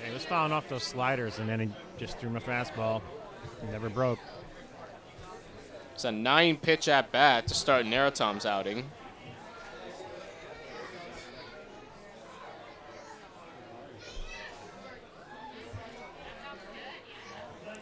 He 0.05 0.13
was 0.13 0.25
fouling 0.25 0.53
off 0.53 0.69
those 0.69 0.83
sliders, 0.83 1.39
and 1.39 1.49
then 1.49 1.61
he 1.61 1.71
just 1.99 2.19
threw 2.19 2.31
him 2.31 2.37
a 2.37 2.41
fastball. 2.41 3.03
Never 3.71 3.89
broke. 3.89 4.19
It's 5.95 6.05
a 6.05 6.13
nine 6.13 6.57
pitch 6.57 6.89
at 6.89 7.13
bat 7.13 7.47
to 7.49 7.55
start 7.55 7.85
Naratom's 7.85 8.47
outing. 8.47 8.91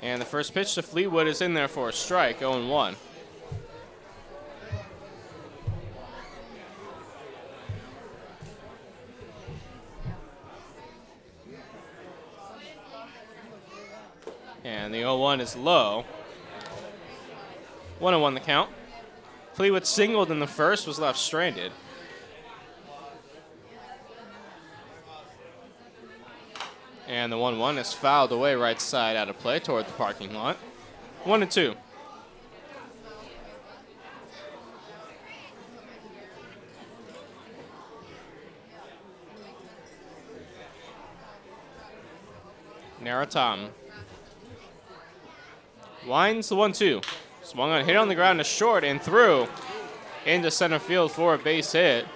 And 0.01 0.21
the 0.21 0.27
first 0.27 0.55
pitch 0.55 0.75
to 0.75 0.83
Fleetwood 0.83 1.27
is 1.27 1.41
in 1.41 1.55
there 1.55 1.69
for 1.69 1.89
a 1.89 1.93
strike, 1.93 2.39
0 2.39 2.67
1. 2.67 2.97
And 14.69 14.93
the 14.93 15.01
0-1 15.01 15.41
is 15.41 15.57
low. 15.57 16.05
1 18.01 18.21
1 18.21 18.35
the 18.35 18.41
count. 18.41 18.71
Fleetwood 19.55 19.87
singled 19.87 20.31
in 20.31 20.41
the 20.41 20.47
first, 20.47 20.87
was 20.87 20.99
left 20.99 21.19
stranded. 21.19 21.73
And 27.07 27.33
the 27.33 27.39
1 27.39 27.59
1 27.59 27.79
is 27.79 27.95
fouled 27.95 28.31
away 28.31 28.55
right 28.57 28.79
side 28.79 29.17
out 29.17 29.31
of 29.31 29.39
play 29.39 29.59
toward 29.59 29.87
the 29.87 29.93
parking 29.93 30.35
lot. 30.35 30.59
1 31.25 31.41
and 31.41 31.51
2. 31.51 31.75
Naratam. 43.03 43.71
Winds 46.09 46.49
the 46.49 46.57
1 46.57 46.73
2. 46.73 47.03
Swung 47.43 47.71
on, 47.71 47.85
hit 47.85 47.97
on 47.97 48.09
the 48.09 48.15
ground 48.15 48.39
to 48.39 48.45
short 48.45 48.83
and 48.83 49.01
through 49.01 49.47
into 50.25 50.51
center 50.51 50.79
field 50.79 51.13
for 51.13 51.35
a 51.35 51.39
base 51.39 51.73
hit. 51.73 52.07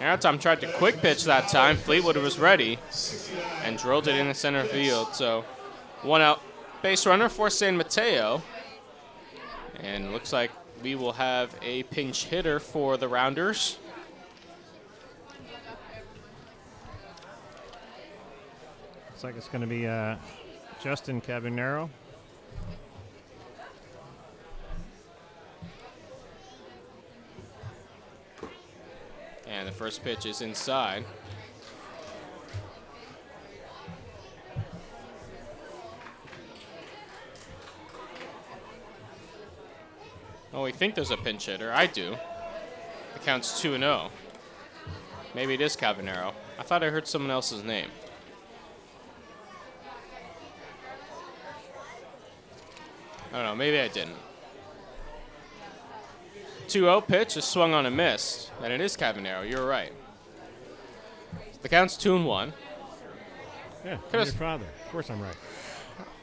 Naratam 0.00 0.40
tried 0.40 0.60
to 0.60 0.72
quick 0.72 0.98
pitch 0.98 1.24
that 1.24 1.48
time. 1.48 1.76
Fleetwood 1.76 2.16
was 2.16 2.38
ready 2.38 2.78
and 3.64 3.78
drilled 3.78 4.08
it 4.08 4.16
into 4.16 4.34
center 4.34 4.64
field. 4.64 5.14
So 5.14 5.44
one 6.02 6.20
out 6.20 6.40
base 6.82 7.06
runner 7.06 7.28
for 7.28 7.50
San 7.50 7.76
Mateo. 7.76 8.42
And 9.80 10.12
looks 10.12 10.32
like 10.32 10.50
we 10.82 10.94
will 10.94 11.12
have 11.12 11.54
a 11.62 11.82
pinch 11.84 12.24
hitter 12.24 12.60
for 12.60 12.96
the 12.96 13.08
Rounders. 13.08 13.78
Looks 19.10 19.24
like 19.24 19.36
it's 19.36 19.48
going 19.48 19.62
to 19.62 19.68
be 19.68 19.86
uh, 19.86 20.16
Justin 20.82 21.20
Cabinero. 21.20 21.88
And 29.52 29.68
the 29.68 29.72
first 29.72 30.02
pitch 30.02 30.24
is 30.24 30.40
inside. 30.40 31.04
Oh, 40.54 40.62
we 40.62 40.72
think 40.72 40.94
there's 40.94 41.10
a 41.10 41.18
pinch 41.18 41.46
hitter. 41.46 41.70
I 41.70 41.86
do. 41.86 42.16
The 43.12 43.18
count's 43.20 43.60
2 43.60 43.76
0. 43.78 44.10
Maybe 45.34 45.52
it 45.54 45.60
is 45.60 45.76
Cabanero. 45.76 46.32
I 46.58 46.62
thought 46.62 46.82
I 46.82 46.88
heard 46.88 47.06
someone 47.06 47.30
else's 47.30 47.62
name. 47.62 47.88
I 53.32 53.36
don't 53.36 53.44
know. 53.44 53.54
Maybe 53.54 53.78
I 53.78 53.88
didn't. 53.88 54.16
2 56.72 56.80
0 56.80 57.00
pitch 57.02 57.36
is 57.36 57.44
swung 57.44 57.74
on 57.74 57.84
a 57.84 57.90
miss. 57.90 58.50
And 58.62 58.72
it 58.72 58.80
is 58.80 58.96
Cavanero. 58.96 59.48
You're 59.48 59.66
right. 59.66 59.92
The 61.60 61.68
count's 61.68 61.96
2 61.96 62.16
and 62.16 62.26
1. 62.26 62.52
Yeah, 63.84 63.96
Coulda 63.96 64.08
I'm 64.14 64.20
s- 64.22 64.26
your 64.28 64.34
father. 64.34 64.64
Of 64.86 64.92
course 64.92 65.10
I'm 65.10 65.20
right. 65.20 65.36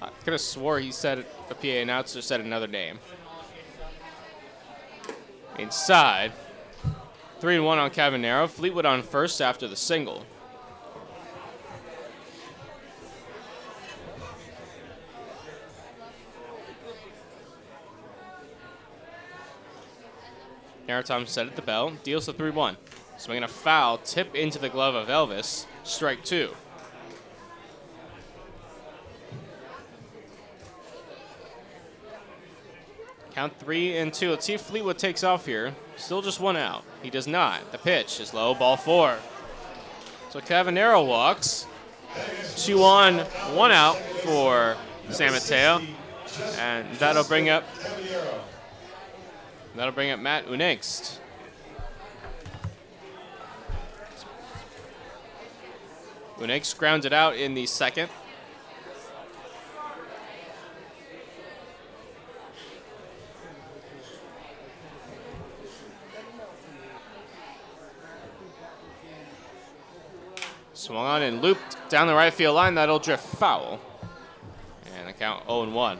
I 0.01 0.09
could 0.23 0.33
have 0.33 0.41
swore 0.41 0.79
he 0.79 0.91
said 0.91 1.25
a 1.49 1.55
PA 1.55 1.67
announcer 1.67 2.21
said 2.21 2.41
another 2.41 2.67
name. 2.67 2.99
Inside. 5.57 6.31
Three 7.39 7.55
and 7.55 7.65
one 7.65 7.77
on 7.79 7.89
Cavanero. 7.91 8.49
Fleetwood 8.49 8.85
on 8.85 9.01
first 9.01 9.41
after 9.41 9.67
the 9.67 9.75
single. 9.75 10.25
Naratom 20.89 21.27
set 21.27 21.45
at 21.45 21.55
the 21.55 21.61
bell, 21.61 21.93
deals 22.03 22.25
the 22.25 22.33
3 22.33 22.49
1. 22.49 22.75
Swinging 23.19 23.43
a 23.43 23.47
foul, 23.47 23.97
tip 23.99 24.33
into 24.33 24.57
the 24.57 24.69
glove 24.69 24.95
of 24.95 25.07
Elvis. 25.07 25.65
Strike 25.83 26.23
two. 26.23 26.51
Count 33.33 33.59
three 33.59 33.97
and 33.97 34.13
two. 34.13 34.29
Let's 34.31 34.45
see 34.45 34.53
if 34.53 34.61
Fleetwood 34.61 34.97
takes 34.97 35.23
off 35.23 35.45
here. 35.45 35.75
Still 35.97 36.21
just 36.21 36.39
one 36.39 36.55
out. 36.55 36.85
He 37.03 37.09
does 37.09 37.27
not. 37.27 37.73
The 37.73 37.77
pitch 37.77 38.21
is 38.21 38.33
low, 38.33 38.55
ball 38.55 38.77
four. 38.77 39.17
So 40.29 40.39
Cavanero 40.39 41.05
walks. 41.05 41.67
Two 42.55 42.83
on, 42.83 43.19
one 43.53 43.71
out 43.71 43.97
for 43.97 44.77
San 45.09 45.33
Mateo. 45.33 45.81
And 46.57 46.87
that'll 46.95 47.25
bring 47.25 47.49
up 47.49 47.65
that'll 49.75 49.93
bring 49.93 50.11
up 50.11 50.19
Matt 50.19 50.45
Unangst. 50.47 51.19
Unangst 56.37 56.77
grounded 56.77 57.11
out 57.11 57.35
in 57.35 57.53
the 57.53 57.65
second. 57.65 58.09
Swung 70.73 71.05
on 71.05 71.21
and 71.21 71.41
looped 71.41 71.77
down 71.89 72.07
the 72.07 72.15
right 72.15 72.33
field 72.33 72.55
line. 72.55 72.75
That'll 72.75 72.99
drift 72.99 73.23
foul. 73.23 73.79
And 74.97 75.07
the 75.07 75.13
count 75.13 75.45
0 75.45 75.63
and 75.63 75.75
1. 75.75 75.99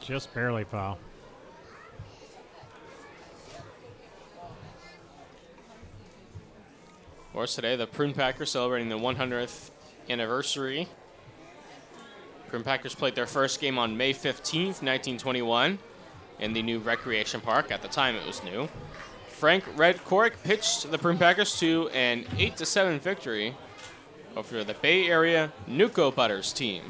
Just 0.00 0.32
barely 0.34 0.64
foul. 0.64 0.98
Of 7.32 7.36
course, 7.36 7.54
today 7.54 7.76
the 7.76 7.86
Prune 7.86 8.12
Packers 8.12 8.50
celebrating 8.50 8.90
the 8.90 8.98
100th 8.98 9.70
anniversary. 10.10 10.86
Prune 12.48 12.62
Packers 12.62 12.94
played 12.94 13.14
their 13.14 13.26
first 13.26 13.58
game 13.58 13.78
on 13.78 13.96
May 13.96 14.12
15th, 14.12 14.82
1921, 14.82 15.78
in 16.40 16.52
the 16.52 16.60
new 16.60 16.78
Recreation 16.78 17.40
Park. 17.40 17.72
At 17.72 17.80
the 17.80 17.88
time, 17.88 18.16
it 18.16 18.26
was 18.26 18.44
new. 18.44 18.68
Frank 19.28 19.64
Red 19.76 20.04
Cork 20.04 20.42
pitched 20.44 20.90
the 20.90 20.98
Prune 20.98 21.16
Packers 21.16 21.58
to 21.60 21.88
an 21.94 22.26
8 22.36 22.58
7 22.58 23.00
victory 23.00 23.56
over 24.36 24.62
the 24.62 24.74
Bay 24.74 25.08
Area 25.08 25.54
Nuco 25.66 26.14
Butters 26.14 26.52
team. 26.52 26.82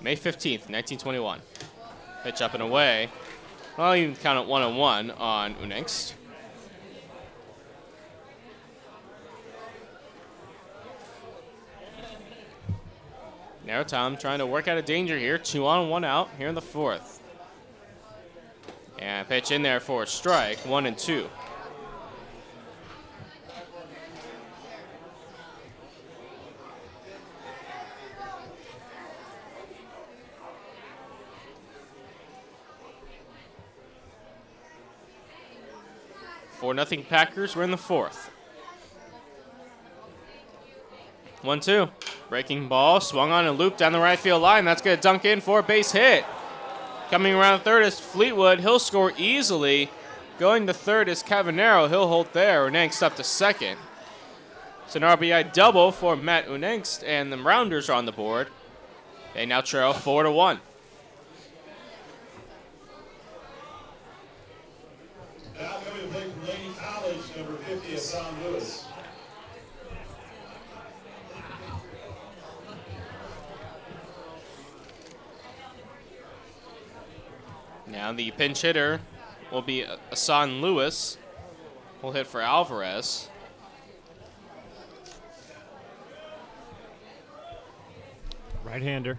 May 0.00 0.16
15th, 0.16 0.70
1921. 0.70 1.42
Pitch 2.24 2.40
up 2.40 2.54
and 2.54 2.62
away. 2.62 3.10
Well, 3.76 3.94
you 3.94 4.06
can 4.06 4.16
count 4.16 4.38
it 4.38 4.48
one 4.48 4.62
on 4.62 4.76
one 4.76 5.10
on 5.10 5.54
Unangst. 5.56 6.14
Now 13.68 13.82
Tom 13.82 14.16
trying 14.16 14.38
to 14.38 14.46
work 14.46 14.66
out 14.66 14.78
a 14.78 14.82
danger 14.82 15.18
here. 15.18 15.36
Two 15.36 15.66
on, 15.66 15.90
one 15.90 16.02
out 16.02 16.30
here 16.38 16.48
in 16.48 16.54
the 16.54 16.62
fourth. 16.62 17.20
And 18.98 19.28
pitch 19.28 19.50
in 19.50 19.60
there 19.60 19.78
for 19.78 20.04
a 20.04 20.06
strike. 20.06 20.56
One 20.60 20.86
and 20.86 20.96
two. 20.96 21.28
Four 36.52 36.72
nothing 36.72 37.04
Packers. 37.04 37.54
We're 37.54 37.64
in 37.64 37.70
the 37.70 37.76
fourth. 37.76 38.30
One, 41.42 41.60
two. 41.60 41.88
Breaking 42.28 42.68
ball, 42.68 43.00
swung 43.00 43.30
on 43.30 43.46
and 43.46 43.56
looped 43.56 43.78
down 43.78 43.92
the 43.92 44.00
right 44.00 44.18
field 44.18 44.42
line. 44.42 44.64
That's 44.64 44.82
going 44.82 44.96
to 44.96 45.02
dunk 45.02 45.24
in 45.24 45.40
for 45.40 45.60
a 45.60 45.62
base 45.62 45.92
hit. 45.92 46.24
Coming 47.10 47.34
around 47.34 47.60
third 47.60 47.84
is 47.84 48.00
Fleetwood. 48.00 48.60
He'll 48.60 48.78
score 48.78 49.12
easily. 49.16 49.90
Going 50.38 50.66
to 50.66 50.74
third 50.74 51.08
is 51.08 51.22
Cavanero. 51.22 51.88
He'll 51.88 52.08
hold 52.08 52.32
there. 52.32 52.68
Unangst 52.68 53.02
up 53.02 53.16
to 53.16 53.24
second. 53.24 53.78
It's 54.84 54.96
an 54.96 55.02
RBI 55.02 55.52
double 55.52 55.92
for 55.92 56.16
Matt 56.16 56.48
Unangst, 56.48 57.04
and 57.06 57.32
the 57.32 57.38
Rounders 57.38 57.88
are 57.88 57.94
on 57.94 58.06
the 58.06 58.12
board. 58.12 58.48
They 59.34 59.46
now 59.46 59.60
trail 59.60 59.92
4 59.92 60.24
to 60.24 60.32
1. 60.32 60.60
Now 77.98 78.12
the 78.12 78.30
pinch 78.30 78.62
hitter 78.62 79.00
will 79.50 79.60
be 79.60 79.84
Hassan 80.10 80.62
Lewis. 80.62 81.18
Will 82.00 82.12
hit 82.12 82.28
for 82.28 82.40
Alvarez. 82.40 83.28
Right-hander. 88.62 89.18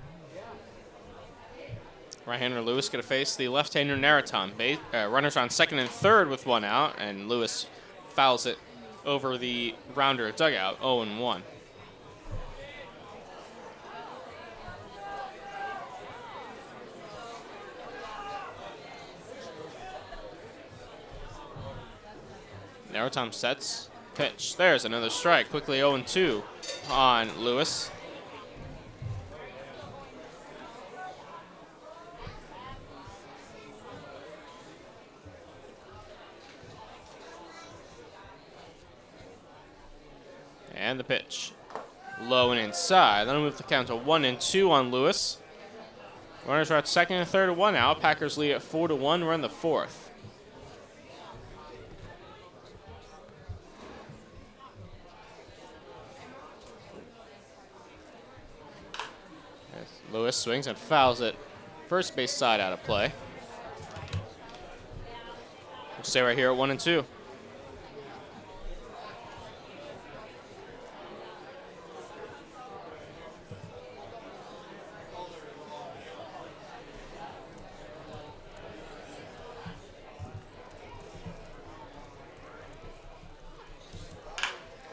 Right-hander 2.25 2.61
Lewis 2.61 2.87
going 2.87 3.01
to 3.01 3.07
face 3.07 3.35
the 3.35 3.49
left-hander 3.49 3.97
Naraton. 3.97 4.55
Ba- 4.57 4.97
uh, 4.97 5.09
runners 5.09 5.35
on 5.35 5.49
second 5.49 5.79
and 5.79 5.89
third 5.89 6.29
with 6.29 6.45
one 6.45 6.63
out, 6.63 6.95
and 6.97 7.27
Lewis 7.27 7.67
fouls 8.07 8.45
it 8.45 8.57
over 9.05 9.37
the 9.37 9.75
rounder 9.93 10.31
dugout, 10.31 10.77
0 10.77 11.01
and 11.01 11.19
1. 11.19 11.43
Naratom 22.93 23.33
sets, 23.33 23.89
pitch. 24.15 24.55
There's 24.57 24.85
another 24.85 25.09
strike. 25.09 25.49
Quickly 25.49 25.77
0 25.77 26.01
2 26.01 26.43
on 26.89 27.29
Lewis. 27.37 27.91
And 40.73 40.99
the 40.99 41.03
pitch. 41.03 41.51
Low 42.21 42.51
and 42.51 42.59
inside. 42.59 43.25
That'll 43.25 43.41
move 43.41 43.57
the 43.57 43.63
count 43.63 43.87
to 43.87 43.95
1 43.95 44.25
and 44.25 44.41
2 44.41 44.71
on 44.71 44.91
Lewis. 44.91 45.37
Runners 46.47 46.71
are 46.71 46.77
at 46.77 46.87
second 46.87 47.17
and 47.17 47.27
third, 47.27 47.55
one 47.55 47.75
out. 47.75 48.01
Packers 48.01 48.37
lead 48.37 48.53
at 48.53 48.63
4 48.63 48.87
to 48.87 48.95
1. 48.95 49.23
We're 49.23 49.33
in 49.33 49.41
the 49.41 49.49
fourth. 49.49 50.08
Lewis 60.11 60.35
swings 60.35 60.67
and 60.67 60.77
fouls 60.77 61.21
it. 61.21 61.35
First 61.87 62.15
base 62.15 62.31
side 62.31 62.59
out 62.59 62.73
of 62.73 62.83
play. 62.83 63.11
We'll 65.95 66.03
stay 66.03 66.21
right 66.21 66.37
here 66.37 66.49
at 66.51 66.57
1 66.57 66.71
and 66.71 66.79
2. 66.79 67.05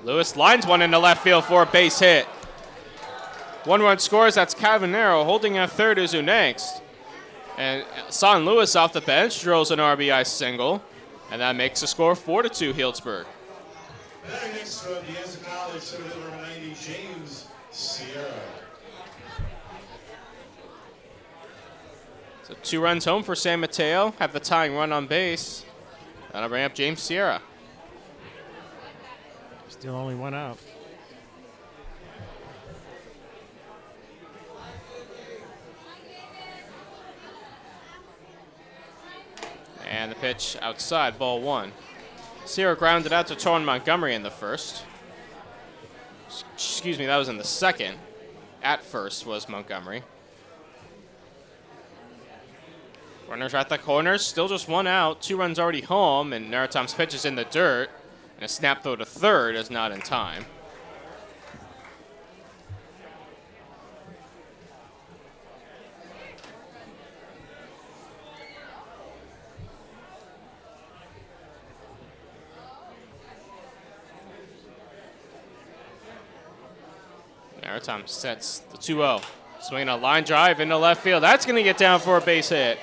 Lewis 0.04 0.36
lines 0.36 0.64
one 0.64 0.82
into 0.82 0.98
left 0.98 1.24
field 1.24 1.44
for 1.44 1.62
a 1.62 1.66
base 1.66 1.98
hit. 1.98 2.26
One 3.66 3.82
run 3.82 3.98
scores. 3.98 4.36
That's 4.36 4.54
Cavanero 4.54 5.24
holding 5.24 5.58
at 5.58 5.70
third 5.70 5.98
is 5.98 6.14
next. 6.14 6.82
And 7.58 7.84
Son 8.10 8.44
Lewis 8.44 8.76
off 8.76 8.92
the 8.92 9.00
bench 9.00 9.40
drills 9.40 9.72
an 9.72 9.80
RBI 9.80 10.24
single, 10.24 10.84
and 11.32 11.40
that 11.40 11.56
makes 11.56 11.80
the 11.80 11.88
score 11.88 12.14
four 12.14 12.42
to 12.42 12.48
two 12.48 12.72
Healdsburg. 12.72 13.24
Batting 14.24 14.52
next 14.52 14.82
from 14.82 15.04
Diaz 15.06 15.42
College, 15.44 15.82
center 15.82 16.08
number 16.10 16.36
90, 16.42 16.76
James 16.80 17.48
Sierra. 17.72 18.34
So 22.44 22.54
two 22.62 22.80
runs 22.80 23.04
home 23.04 23.24
for 23.24 23.34
San 23.34 23.58
Mateo. 23.58 24.14
Have 24.20 24.32
the 24.32 24.38
tying 24.38 24.76
run 24.76 24.92
on 24.92 25.08
base. 25.08 25.64
That'll 26.32 26.48
bring 26.48 26.62
up 26.62 26.74
James 26.74 27.00
Sierra. 27.02 27.42
Still 29.68 29.96
only 29.96 30.14
one 30.14 30.34
out. 30.34 30.58
And 39.88 40.10
the 40.10 40.16
pitch 40.16 40.56
outside, 40.60 41.18
ball 41.18 41.40
one. 41.40 41.72
Sierra 42.44 42.76
grounded 42.76 43.12
out 43.12 43.26
to 43.28 43.34
Torrin 43.34 43.64
Montgomery 43.64 44.14
in 44.14 44.22
the 44.22 44.30
first. 44.30 44.84
Excuse 46.54 46.98
me, 46.98 47.06
that 47.06 47.16
was 47.16 47.28
in 47.28 47.38
the 47.38 47.44
second. 47.44 47.98
At 48.62 48.84
first 48.84 49.26
was 49.26 49.48
Montgomery. 49.48 50.02
Runners 53.28 53.54
at 53.54 53.68
the 53.68 53.78
corners, 53.78 54.24
still 54.24 54.46
just 54.46 54.68
one 54.68 54.86
out. 54.86 55.20
Two 55.20 55.36
runs 55.36 55.58
already 55.58 55.80
home, 55.80 56.32
and 56.32 56.52
Naratom's 56.52 56.94
pitch 56.94 57.14
is 57.14 57.24
in 57.24 57.34
the 57.34 57.44
dirt. 57.44 57.90
And 58.36 58.44
a 58.44 58.48
snap 58.48 58.82
throw 58.82 58.96
to 58.96 59.04
third 59.04 59.56
is 59.56 59.70
not 59.70 59.90
in 59.92 60.00
time. 60.00 60.46
Naratom 77.76 78.08
sets 78.08 78.60
the 78.70 78.78
2 78.78 78.96
0. 78.96 79.20
Swinging 79.60 79.88
a 79.88 79.96
line 79.96 80.24
drive 80.24 80.60
into 80.60 80.76
left 80.76 81.02
field. 81.02 81.22
That's 81.22 81.44
going 81.44 81.56
to 81.56 81.62
get 81.62 81.76
down 81.76 82.00
for 82.00 82.16
a 82.16 82.20
base 82.20 82.50
hit. 82.50 82.78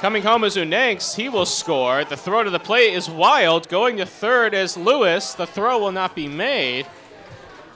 Coming 0.00 0.22
home 0.22 0.44
is 0.44 0.56
Unangst. 0.56 1.16
He 1.16 1.28
will 1.28 1.46
score. 1.46 2.04
The 2.04 2.16
throw 2.16 2.42
to 2.42 2.50
the 2.50 2.58
plate 2.58 2.94
is 2.94 3.08
wild. 3.08 3.68
Going 3.68 3.96
to 3.98 4.06
third 4.06 4.54
is 4.54 4.76
Lewis. 4.76 5.34
The 5.34 5.46
throw 5.46 5.78
will 5.78 5.92
not 5.92 6.14
be 6.14 6.28
made. 6.28 6.86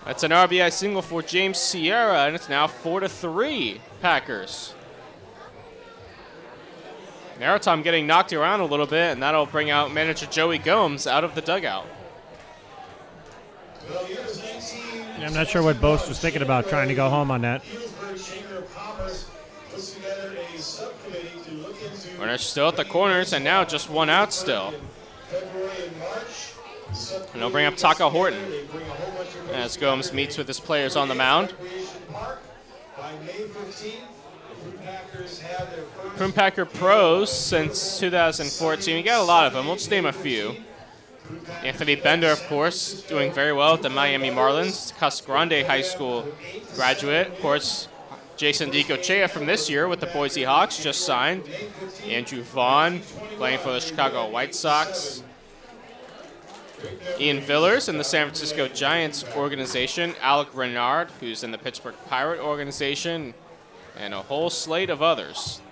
That's 0.05 0.23
an 0.23 0.31
RBI 0.31 0.73
single 0.73 1.03
for 1.03 1.23
James 1.23 1.59
Sierra, 1.59 2.27
and 2.27 2.37
it's 2.37 2.49
now 2.49 2.67
4 2.67 3.01
to 3.01 3.09
3 3.09 3.81
Packers. 4.01 4.75
Naratom 7.41 7.83
getting 7.83 8.07
knocked 8.07 8.33
around 8.33 8.61
a 8.61 8.67
little 8.67 8.87
bit, 8.87 9.13
and 9.13 9.23
that'll 9.23 9.47
bring 9.47 9.71
out 9.71 9.93
manager 9.93 10.27
Joey 10.27 10.59
Gomes 10.59 11.07
out 11.07 11.25
of 11.25 11.35
the 11.35 11.43
dugout. 11.43 11.87
Yeah, 14.09 14.26
I'm 15.19 15.35
not 15.35 15.49
sure 15.49 15.63
what 15.63 15.81
Boast 15.81 16.09
was 16.09 16.19
thinking 16.19 16.43
about 16.43 16.69
trying 16.69 16.89
to 16.89 16.95
go 16.95 17.09
home 17.09 17.31
on 17.31 17.41
that. 17.43 17.63
Runners 22.19 22.43
still 22.43 22.69
at 22.69 22.77
the 22.77 22.85
corners, 22.85 23.33
and 23.33 23.45
now 23.45 23.65
just 23.65 23.91
one 23.91 24.11
out 24.11 24.33
still. 24.33 24.73
And 27.33 27.43
they'll 27.43 27.51
bring 27.51 27.67
up 27.67 27.77
Taka 27.77 28.09
Horton 28.09 28.41
as 29.53 29.77
Gomes 29.77 30.13
meets 30.13 30.39
with 30.39 30.49
his 30.49 30.61
players 30.61 30.97
on 30.97 31.09
the 31.09 31.15
mound. 31.15 31.55
By 32.13 33.13
May 33.25 33.33
15th, 33.33 33.83
the 34.49 34.55
Fruit 34.63 34.85
Packers 34.85 35.41
have 35.41 35.71
their 35.71 35.85
first 35.85 36.17
Prune 36.17 36.33
Packer 36.33 36.65
pros 36.65 37.31
since 37.31 37.99
2014. 38.01 38.97
We 38.97 39.03
got 39.03 39.21
a 39.21 39.25
lot 39.25 39.47
of 39.47 39.53
them. 39.53 39.67
We'll 39.67 39.77
just 39.77 39.91
name 39.91 40.07
a 40.07 40.13
few. 40.13 40.57
Anthony 41.63 41.97
Bender, 41.97 42.29
of 42.29 42.43
course, 42.45 43.03
doing 43.03 43.33
very 43.33 43.53
well 43.53 43.75
at 43.75 43.83
the 43.83 43.91
Miami 43.91 44.31
Marlins. 44.31 44.97
Casa 44.99 45.25
Grande 45.25 45.67
High 45.67 45.83
School 45.83 46.27
graduate. 46.75 47.29
Of 47.29 47.41
course, 47.41 47.89
Jason 48.37 48.71
DiCochea 48.71 49.31
from 49.31 49.47
this 49.47 49.71
year 49.71 49.89
with 49.89 50.01
the 50.01 50.07
Boise 50.07 50.45
Hawks 50.45 50.83
just 50.83 51.07
signed. 51.07 51.43
Andrew 52.07 52.43
Vaughn 52.43 53.01
playing 53.37 53.59
for 53.59 53.73
the 53.73 53.81
Chicago 53.81 54.29
White 54.29 54.55
Sox. 54.55 55.23
Ian 57.19 57.41
Villers 57.41 57.89
in 57.89 57.97
the 57.97 58.05
San 58.05 58.27
Francisco 58.27 58.69
Giants 58.69 59.25
organization. 59.35 60.15
Alec 60.21 60.49
Renard, 60.53 61.11
who's 61.21 61.43
in 61.43 61.51
the 61.51 61.59
Pittsburgh 61.59 61.95
Pirate 62.09 62.41
organization. 62.41 63.35
And 63.99 64.13
a 64.13 64.21
whole 64.21 64.51
slate 64.51 64.91
of 64.91 65.01
others. 65.01 65.63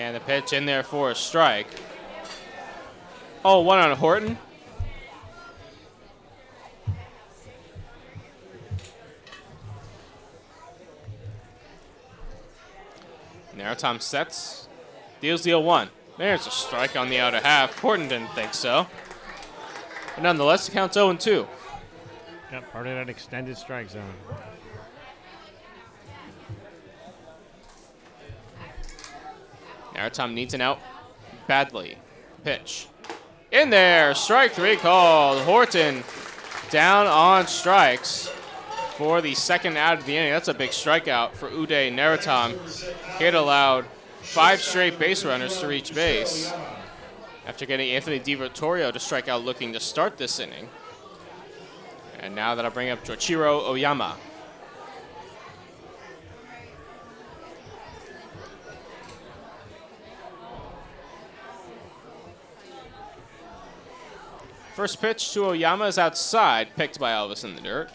And 0.00 0.16
the 0.16 0.20
pitch 0.20 0.54
in 0.54 0.64
there 0.64 0.82
for 0.82 1.10
a 1.10 1.14
strike. 1.14 1.66
Oh, 3.44 3.60
one 3.60 3.78
on 3.78 3.94
Horton. 3.98 4.38
Naratom 13.54 14.00
sets. 14.00 14.68
Deals 15.20 15.42
deal 15.42 15.62
one. 15.62 15.90
There's 16.16 16.46
a 16.46 16.50
strike 16.50 16.96
on 16.96 17.10
the 17.10 17.18
outer 17.18 17.40
half. 17.40 17.78
Horton 17.78 18.08
didn't 18.08 18.30
think 18.30 18.54
so. 18.54 18.86
But 20.14 20.22
nonetheless, 20.22 20.66
it 20.66 20.72
counts 20.72 20.94
0 20.94 21.14
2. 21.14 21.46
Yep, 22.52 22.72
part 22.72 22.86
of 22.86 22.94
that 22.94 23.10
extended 23.10 23.58
strike 23.58 23.90
zone. 23.90 24.14
Naratom 29.94 30.32
needs 30.34 30.54
an 30.54 30.60
out 30.60 30.78
badly. 31.46 31.98
Pitch. 32.44 32.86
In 33.50 33.70
there. 33.70 34.14
Strike 34.14 34.52
three 34.52 34.76
called. 34.76 35.42
Horton 35.42 36.04
down 36.70 37.06
on 37.06 37.46
strikes. 37.46 38.30
for 39.00 39.22
the 39.22 39.34
second 39.34 39.78
out 39.78 39.98
of 39.98 40.04
the 40.04 40.14
inning. 40.14 40.30
That's 40.30 40.48
a 40.48 40.52
big 40.52 40.70
strikeout 40.70 41.32
for 41.32 41.48
Uday 41.48 41.90
Naratam. 41.90 42.52
He 43.16 43.24
had 43.24 43.34
allowed 43.34 43.86
five 44.20 44.60
straight 44.60 44.98
base 44.98 45.24
runners 45.24 45.58
to 45.60 45.66
reach 45.66 45.94
base 45.94 46.52
after 47.46 47.64
getting 47.64 47.88
Anthony 47.92 48.20
DiVittorio 48.20 48.92
to 48.92 49.00
strike 49.00 49.26
out 49.26 49.42
looking 49.42 49.72
to 49.72 49.80
start 49.80 50.18
this 50.18 50.38
inning. 50.38 50.68
And 52.18 52.34
now 52.34 52.54
that 52.54 52.66
I 52.66 52.68
bring 52.68 52.90
up 52.90 53.02
Joichiro 53.02 53.66
Oyama. 53.66 54.18
First 64.80 65.02
pitch 65.02 65.34
to 65.34 65.44
Oyama 65.44 65.84
is 65.84 65.98
outside, 65.98 66.74
picked 66.74 66.98
by 66.98 67.10
Elvis 67.10 67.44
in 67.44 67.54
the 67.54 67.60
dirt. 67.60 67.90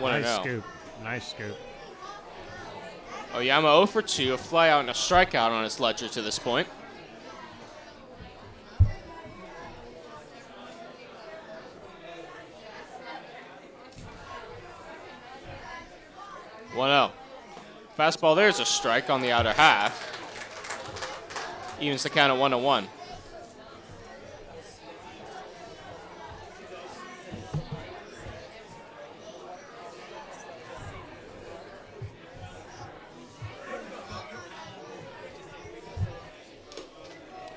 1 0.00 0.10
nice 0.10 0.24
0. 0.28 0.42
scoop. 0.42 0.64
Nice 1.04 1.28
scoop. 1.28 1.56
Oyama 3.32 3.68
0 3.68 3.86
for 3.86 4.02
2, 4.02 4.34
a 4.34 4.36
fly 4.36 4.70
out 4.70 4.80
and 4.80 4.90
a 4.90 4.92
strikeout 4.92 5.50
on 5.50 5.62
his 5.62 5.78
ledger 5.78 6.08
to 6.08 6.20
this 6.20 6.36
point. 6.36 6.66
One 16.74 16.88
zero. 16.88 17.12
Fastball. 17.96 18.34
There's 18.34 18.58
a 18.58 18.66
strike 18.66 19.10
on 19.10 19.20
the 19.20 19.30
outer 19.30 19.52
half. 19.52 20.10
Evens 21.80 22.02
the 22.02 22.10
count 22.10 22.32
at 22.32 22.38
one 22.40 22.50
to 22.50 22.58
one. 22.58 22.88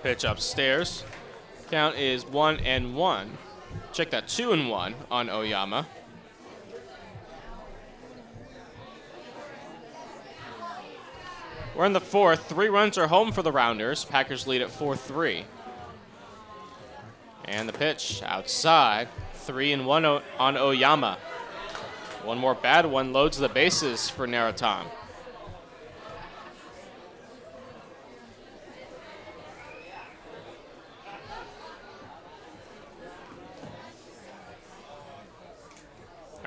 Pitch 0.08 0.24
upstairs. 0.24 1.04
Count 1.70 1.98
is 1.98 2.26
one 2.26 2.62
and 2.62 2.96
one. 2.96 3.38
Check 3.92 4.12
that 4.12 4.30
two 4.30 4.54
and 4.54 4.70
one 4.70 4.96
on 5.12 5.30
Oyama. 5.30 5.86
We're 11.76 11.84
in 11.84 11.92
the 11.92 12.00
fourth. 12.00 12.48
Three 12.48 12.70
runs 12.70 12.98
are 12.98 13.08
home 13.08 13.34
for 13.34 13.42
the 13.42 13.52
Rounders. 13.52 14.06
Packers 14.06 14.48
lead 14.48 14.62
at 14.62 14.72
4 14.72 14.96
3. 14.96 15.44
And 17.44 17.68
the 17.68 17.74
pitch 17.74 18.24
outside. 18.24 19.10
Three 19.34 19.74
and 19.74 19.86
one 19.86 20.06
on 20.06 20.56
Oyama. 20.56 21.18
One 22.24 22.38
more 22.38 22.56
bad 22.56 22.86
one 22.86 23.12
loads 23.12 23.38
the 23.38 23.50
bases 23.50 24.10
for 24.10 24.26
Naratam. 24.26 24.86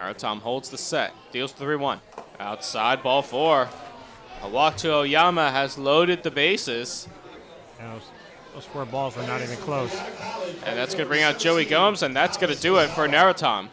Naratam 0.00 0.40
holds 0.40 0.70
the 0.70 0.78
set, 0.78 1.12
deals 1.30 1.52
3 1.52 1.76
1. 1.76 2.00
Outside, 2.38 3.02
ball 3.02 3.20
four. 3.20 3.68
A 4.42 4.48
walk 4.48 4.76
to 4.78 4.94
Oyama 4.94 5.50
has 5.50 5.76
loaded 5.76 6.22
the 6.22 6.30
bases. 6.30 7.06
Yeah, 7.78 7.92
those, 7.92 8.02
those 8.54 8.64
four 8.64 8.86
balls 8.86 9.14
were 9.16 9.24
not 9.24 9.42
even 9.42 9.56
close. 9.58 9.94
And 10.64 10.78
that's 10.78 10.94
going 10.94 11.04
to 11.04 11.08
bring 11.08 11.22
out 11.22 11.38
Joey 11.38 11.66
Gomes, 11.66 12.02
and 12.02 12.16
that's 12.16 12.38
going 12.38 12.54
to 12.54 12.58
do 12.58 12.78
it 12.78 12.88
for 12.88 13.06
Naratam. 13.06 13.68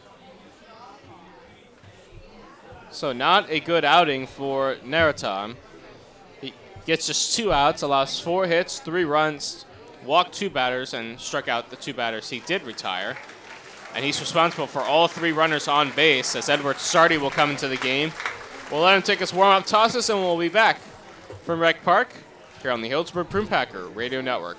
So, 2.91 3.14
not 3.14 3.49
a 3.49 3.62
good 3.62 3.86
outing 3.86 4.28
for 4.28 4.76
Naratam. 4.84 5.56
He 6.41 6.54
gets 6.86 7.08
just 7.08 7.38
two 7.38 7.54
outs, 7.54 7.84
allows 7.84 8.20
four 8.20 8.48
hits, 8.48 8.80
three 8.80 9.06
runs, 9.06 9.64
walked 10.04 10.34
two 10.34 10.49
batters, 10.49 10.94
and 10.94 11.18
struck 11.20 11.48
out 11.48 11.70
the 11.70 11.78
two 11.78 11.94
batters 11.94 12.30
he 12.30 12.41
did 12.41 12.64
retire. 12.64 13.16
And 13.95 14.05
he's 14.05 14.19
responsible 14.19 14.68
for 14.68 14.81
all 14.81 15.07
three 15.07 15.31
runners 15.31 15.68
on 15.68 15.91
base 15.91 16.35
as 16.35 16.49
Edward 16.49 16.77
Sardi 16.77 17.18
will 17.18 17.31
come 17.31 17.49
into 17.49 17.68
the 17.68 17.77
game. 17.77 18.11
We'll 18.72 18.81
let 18.81 18.95
him 18.95 19.01
take 19.01 19.19
his 19.19 19.34
warm 19.34 19.49
up 19.49 19.65
tosses, 19.65 20.09
and 20.09 20.19
we'll 20.19 20.38
be 20.38 20.49
back 20.49 20.80
from 21.43 21.59
Rec 21.59 21.84
Park 21.84 22.09
here 22.61 22.72
on 22.72 22.81
the 22.81 22.89
Healdsburg 22.89 23.30
Prune 23.30 23.47
Packer 23.47 23.88
Radio 23.88 24.22
Network. 24.22 24.57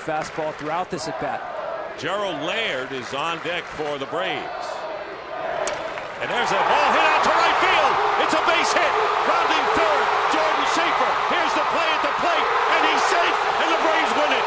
Fastball 0.00 0.54
throughout 0.54 0.90
this 0.90 1.06
at 1.08 1.20
bat. 1.20 1.98
Gerald 1.98 2.40
Laird 2.42 2.92
is 2.92 3.12
on 3.12 3.36
deck 3.44 3.64
for 3.64 3.98
the 3.98 4.06
Braves. 4.06 4.66
And 6.22 6.30
there's 6.30 6.50
a 6.50 6.62
ball 6.64 6.88
hit 6.94 7.06
out 7.06 7.22
to 7.22 7.30
right 7.30 7.58
field. 7.62 7.94
It's 8.22 8.34
a 8.34 8.42
base 8.46 8.72
hit. 8.72 8.92
Rounding 9.26 9.66
third, 9.74 10.06
Jordan 10.34 10.66
Schafer. 10.74 11.12
Here's 11.30 11.54
the 11.54 11.66
play 11.74 11.88
at 11.94 12.02
the 12.02 12.14
plate, 12.22 12.46
and 12.74 12.82
he's 12.90 13.04
safe, 13.06 13.36
and 13.62 13.68
the 13.70 13.78
Braves 13.82 14.12
win 14.18 14.32
it. 14.34 14.46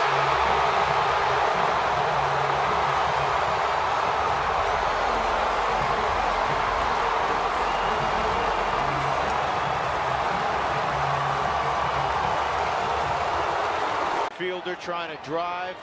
Fielder 14.41 14.69
trying 14.81 15.15
to 15.15 15.23
drive 15.23 15.77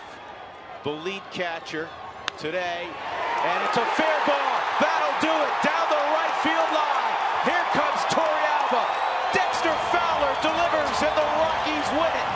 the 0.82 0.90
lead 0.90 1.22
catcher 1.30 1.88
today. 2.36 2.82
And 2.82 3.62
it's 3.70 3.78
a 3.78 3.86
fair 3.94 4.18
ball. 4.26 4.54
That'll 4.82 5.18
do 5.22 5.30
it. 5.30 5.54
Down 5.62 5.86
the 5.86 6.02
right 6.18 6.34
field 6.42 6.70
line. 6.74 7.14
Here 7.46 7.66
comes 7.78 8.02
Torrealba. 8.10 8.82
Dexter 9.30 9.70
Fowler 9.94 10.34
delivers 10.42 10.98
and 10.98 11.14
the 11.14 11.22
Rockies 11.38 11.88
win 11.94 12.10
it. 12.10 12.30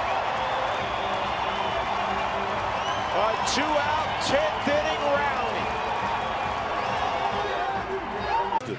A 3.12 3.34
two-out, 3.50 4.22
10th 4.30 4.70
inning 4.70 5.02
rally. 5.18 5.66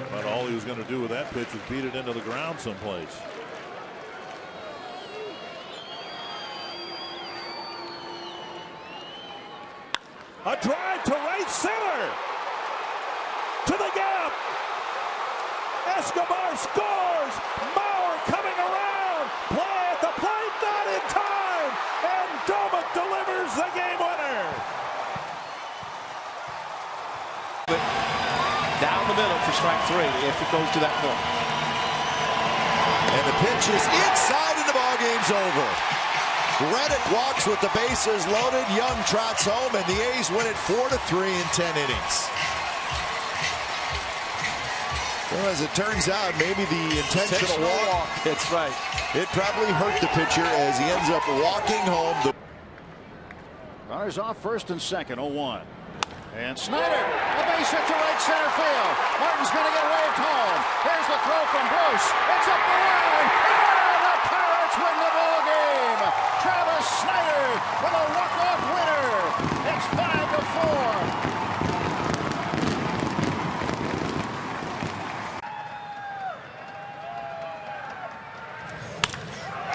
But 0.10 0.24
all 0.32 0.48
he 0.48 0.56
was 0.56 0.64
going 0.64 0.82
to 0.82 0.88
do 0.90 1.02
with 1.02 1.12
that 1.12 1.30
pitch 1.32 1.52
was 1.52 1.62
beat 1.70 1.84
it 1.84 1.96
into 1.96 2.14
the 2.14 2.22
ground 2.22 2.62
someplace. 2.62 3.20
A 10.46 10.60
drive 10.60 11.02
to 11.08 11.16
right 11.24 11.48
center. 11.48 12.04
To 13.72 13.76
the 13.80 13.92
gap. 13.96 14.32
Escobar 15.96 16.52
scores. 16.60 17.36
Mauer 17.72 18.16
coming 18.28 18.58
around. 18.60 19.24
Play 19.56 19.80
at 19.88 20.04
the 20.04 20.12
plate, 20.20 20.56
not 20.60 20.86
in 20.92 21.04
time. 21.08 21.72
And 22.04 22.30
Domick 22.44 22.88
delivers 22.92 23.56
the 23.56 23.72
game 23.72 23.96
winner. 24.04 24.44
Down 28.84 29.04
the 29.08 29.16
middle 29.16 29.40
for 29.48 29.54
strike 29.56 29.80
three 29.88 30.12
if 30.28 30.36
it 30.44 30.50
goes 30.52 30.68
to 30.76 30.80
that 30.84 30.92
point. 31.00 31.24
And 33.16 33.24
the 33.32 33.38
pitch 33.48 33.72
is 33.72 33.84
inside 34.12 34.60
and 34.60 34.68
the 34.68 34.76
ball 34.76 34.96
game's 35.00 35.32
over. 35.32 36.13
Reddick 36.62 37.02
walks 37.12 37.48
with 37.48 37.60
the 37.62 37.72
bases 37.74 38.28
loaded. 38.28 38.62
Young 38.78 38.98
trots 39.10 39.44
home, 39.46 39.74
and 39.74 39.86
the 39.90 39.98
A's 40.14 40.30
win 40.30 40.46
it 40.46 40.56
4 40.56 40.90
to 40.90 40.98
3 41.10 41.26
in 41.26 41.48
10 41.50 41.78
innings. 41.78 42.16
Well, 45.34 45.50
as 45.50 45.62
it 45.62 45.74
turns 45.74 46.10
out, 46.10 46.30
maybe 46.38 46.62
the 46.70 46.84
intentional, 47.02 47.58
Intentional 47.58 47.66
walk, 47.66 48.06
walk, 48.06 48.24
That's 48.24 48.46
right. 48.54 48.74
it 49.18 49.26
probably 49.34 49.74
hurt 49.74 49.98
the 50.00 50.08
pitcher 50.14 50.46
as 50.46 50.78
he 50.78 50.86
ends 50.86 51.10
up 51.10 51.26
walking 51.42 51.82
home. 51.90 52.14
The 52.22 52.34
Runners 53.90 54.20
off 54.20 54.38
first 54.38 54.70
and 54.70 54.80
second, 54.80 55.18
0-1. 55.18 55.64
And 56.38 56.58
Snyder, 56.58 56.86
a 56.86 57.44
base 57.50 57.70
hit 57.70 57.82
to 57.82 57.94
right 57.98 58.22
center 58.22 58.52
field. 58.54 58.94
Martin's 59.22 59.50
going 59.50 59.66
to 59.66 59.74
get 59.74 59.86
waved 59.90 60.22
home. 60.22 60.60
Here's 60.86 61.08
the 61.10 61.18
throw 61.26 61.42
from 61.50 61.66
Bruce. 61.66 62.08
It's 62.30 62.48
up 62.48 62.62
the 62.62 62.78
line. 62.78 63.53
With 67.82 67.94
a 67.94 68.06
walk-off 68.16 68.62
winner. 68.74 69.08
It's 69.72 69.88
five 69.96 70.28
to 70.34 70.42
four. 70.54 70.88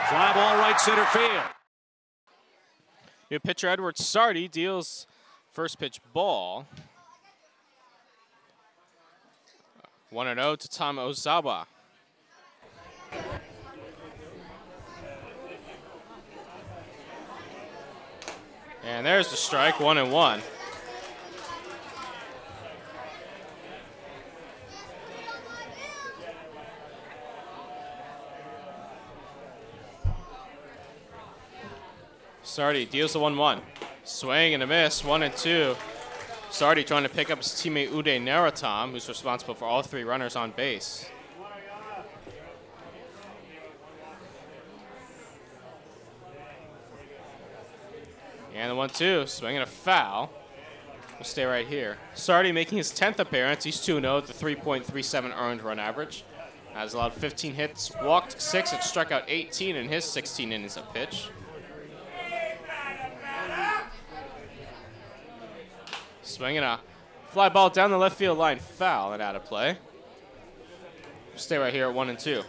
Fly 0.08 0.28
ball 0.34 0.56
right 0.56 0.80
center 0.80 1.04
field. 1.06 1.44
New 3.30 3.40
pitcher 3.40 3.68
Edward 3.68 3.98
Sardi 3.98 4.48
deals 4.48 5.06
first 5.52 5.78
pitch 5.78 6.00
ball. 6.12 6.66
1 10.10 10.34
0 10.34 10.56
to 10.56 10.68
Tom 10.68 10.96
Ozawa. 10.96 11.66
And 18.88 19.04
there's 19.04 19.28
the 19.28 19.36
strike, 19.36 19.80
one 19.80 19.98
and 19.98 20.10
one. 20.10 20.40
Sardi 32.42 32.86
deals 32.86 33.12
the 33.12 33.20
1 33.20 33.36
1. 33.36 33.60
Swing 34.04 34.54
and 34.54 34.62
a 34.62 34.66
miss, 34.66 35.04
1 35.04 35.22
and 35.22 35.36
2. 35.36 35.76
Sardi 36.50 36.82
trying 36.82 37.02
to 37.02 37.10
pick 37.10 37.30
up 37.30 37.38
his 37.38 37.48
teammate 37.48 37.90
Uday 37.90 38.18
Naratam, 38.18 38.92
who's 38.92 39.06
responsible 39.06 39.54
for 39.54 39.66
all 39.66 39.82
three 39.82 40.02
runners 40.02 40.34
on 40.34 40.50
base. 40.52 41.10
And 48.58 48.72
the 48.72 48.74
1 48.74 48.90
2, 48.90 49.26
swinging 49.28 49.62
a 49.62 49.66
foul. 49.66 50.32
We'll 51.12 51.24
stay 51.24 51.44
right 51.44 51.66
here. 51.66 51.96
Sardi 52.14 52.50
making 52.50 52.78
his 52.78 52.90
10th 52.90 53.20
appearance. 53.20 53.62
He's 53.62 53.80
2 53.80 54.00
0 54.00 54.16
with 54.16 54.30
a 54.30 54.32
3.37 54.32 55.36
earned 55.38 55.62
run 55.62 55.78
average. 55.78 56.24
Has 56.74 56.92
allowed 56.92 57.14
15 57.14 57.54
hits, 57.54 57.92
walked 58.02 58.42
6, 58.42 58.72
and 58.72 58.82
struck 58.82 59.12
out 59.12 59.22
18 59.28 59.76
in 59.76 59.88
his 59.88 60.04
16 60.04 60.52
innings 60.52 60.76
of 60.76 60.92
pitch. 60.92 61.30
Swinging 66.22 66.62
a 66.62 66.80
fly 67.30 67.48
ball 67.48 67.70
down 67.70 67.90
the 67.90 67.96
left 67.96 68.18
field 68.18 68.38
line, 68.38 68.58
foul 68.58 69.12
and 69.12 69.22
out 69.22 69.36
of 69.36 69.44
play. 69.44 69.78
Stay 71.36 71.58
right 71.58 71.72
here 71.72 71.86
at 71.86 71.94
1 71.94 72.08
and 72.10 72.18
2. 72.18 72.42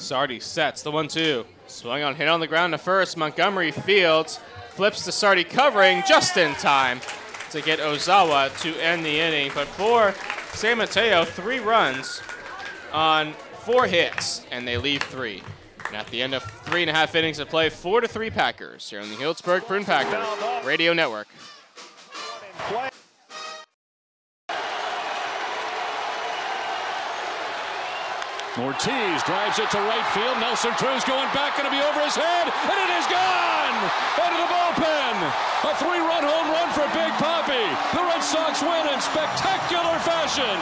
Sardi 0.00 0.40
sets 0.40 0.82
the 0.82 0.90
one 0.90 1.08
two. 1.08 1.44
Swung 1.66 2.02
on 2.02 2.14
hit 2.14 2.28
on 2.28 2.40
the 2.40 2.46
ground 2.46 2.72
to 2.72 2.78
first. 2.78 3.16
Montgomery 3.16 3.70
Fields 3.70 4.40
flips 4.70 5.04
to 5.04 5.12
Sardi 5.12 5.44
covering 5.44 6.02
just 6.08 6.36
in 6.36 6.52
time 6.54 7.00
to 7.50 7.60
get 7.60 7.78
Ozawa 7.78 8.58
to 8.62 8.74
end 8.82 9.04
the 9.04 9.20
inning. 9.20 9.50
But 9.54 9.68
for 9.68 10.14
San 10.54 10.78
Mateo, 10.78 11.24
three 11.24 11.60
runs 11.60 12.22
on 12.92 13.34
four 13.60 13.86
hits, 13.86 14.46
and 14.50 14.66
they 14.66 14.78
leave 14.78 15.02
three. 15.02 15.42
And 15.86 15.96
at 15.96 16.06
the 16.08 16.22
end 16.22 16.34
of 16.34 16.42
three 16.42 16.82
and 16.82 16.90
a 16.90 16.94
half 16.94 17.14
innings 17.14 17.38
of 17.38 17.48
play, 17.48 17.68
four 17.68 18.00
to 18.00 18.08
three 18.08 18.30
Packers 18.30 18.88
here 18.88 19.00
on 19.00 19.10
the 19.10 19.16
Healdsburg 19.16 19.66
Prune 19.66 19.84
Packer 19.84 20.24
Radio 20.66 20.92
Network. 20.92 21.28
Ortiz 28.58 29.22
drives 29.22 29.62
it 29.62 29.70
to 29.70 29.78
right 29.86 30.06
field. 30.10 30.34
Nelson 30.42 30.74
Cruz 30.74 31.04
going 31.06 31.30
back, 31.30 31.54
going 31.54 31.70
to 31.70 31.74
be 31.74 31.78
over 31.78 32.02
his 32.02 32.18
head, 32.18 32.50
and 32.50 32.78
it 32.82 32.90
is 32.98 33.06
gone! 33.06 33.76
Out 34.18 34.34
of 34.34 34.40
the 34.42 34.50
bullpen! 34.50 35.14
A 35.70 35.72
three-run 35.78 36.26
home 36.26 36.48
run 36.50 36.66
for 36.74 36.82
Big 36.90 37.14
Poppy. 37.22 37.62
The 37.94 38.02
Red 38.02 38.22
Sox 38.26 38.58
win 38.58 38.90
in 38.90 38.98
spectacular 38.98 39.94
fashion. 40.02 40.58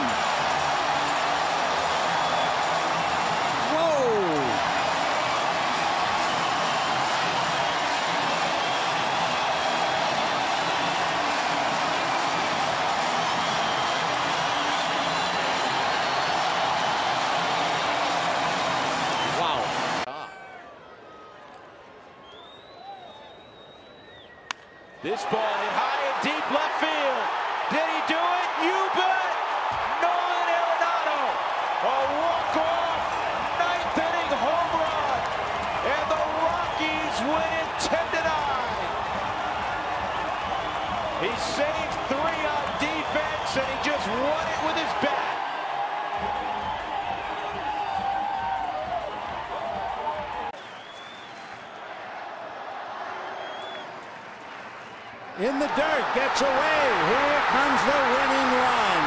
In 55.59 55.67
the 55.67 55.75
dirt, 55.75 56.15
gets 56.15 56.39
away. 56.39 56.47
Here 56.47 57.41
comes 57.49 57.81
the 57.83 57.91
winning 58.15 58.49
run. 58.61 59.03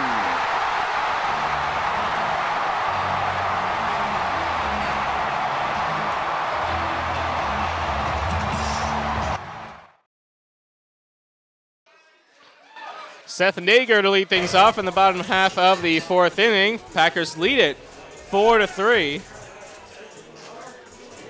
Seth 13.25 13.57
Nager 13.57 14.03
to 14.03 14.11
lead 14.11 14.29
things 14.29 14.55
off 14.55 14.77
in 14.77 14.85
the 14.85 14.93
bottom 14.93 15.23
half 15.23 15.57
of 15.57 15.81
the 15.81 16.01
fourth 16.01 16.39
inning. 16.39 16.79
Packers 16.93 17.39
lead 17.39 17.61
it 17.61 17.79
four 17.79 18.59
to 18.59 18.67
three. 18.67 19.23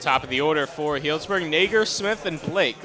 Top 0.01 0.25
of 0.25 0.31
the 0.31 0.41
order 0.41 0.67
for 0.67 0.99
Healdsburg, 0.99 1.49
Nager, 1.49 1.87
Smith, 1.87 2.27
and 2.27 2.43
Blake. 2.43 2.77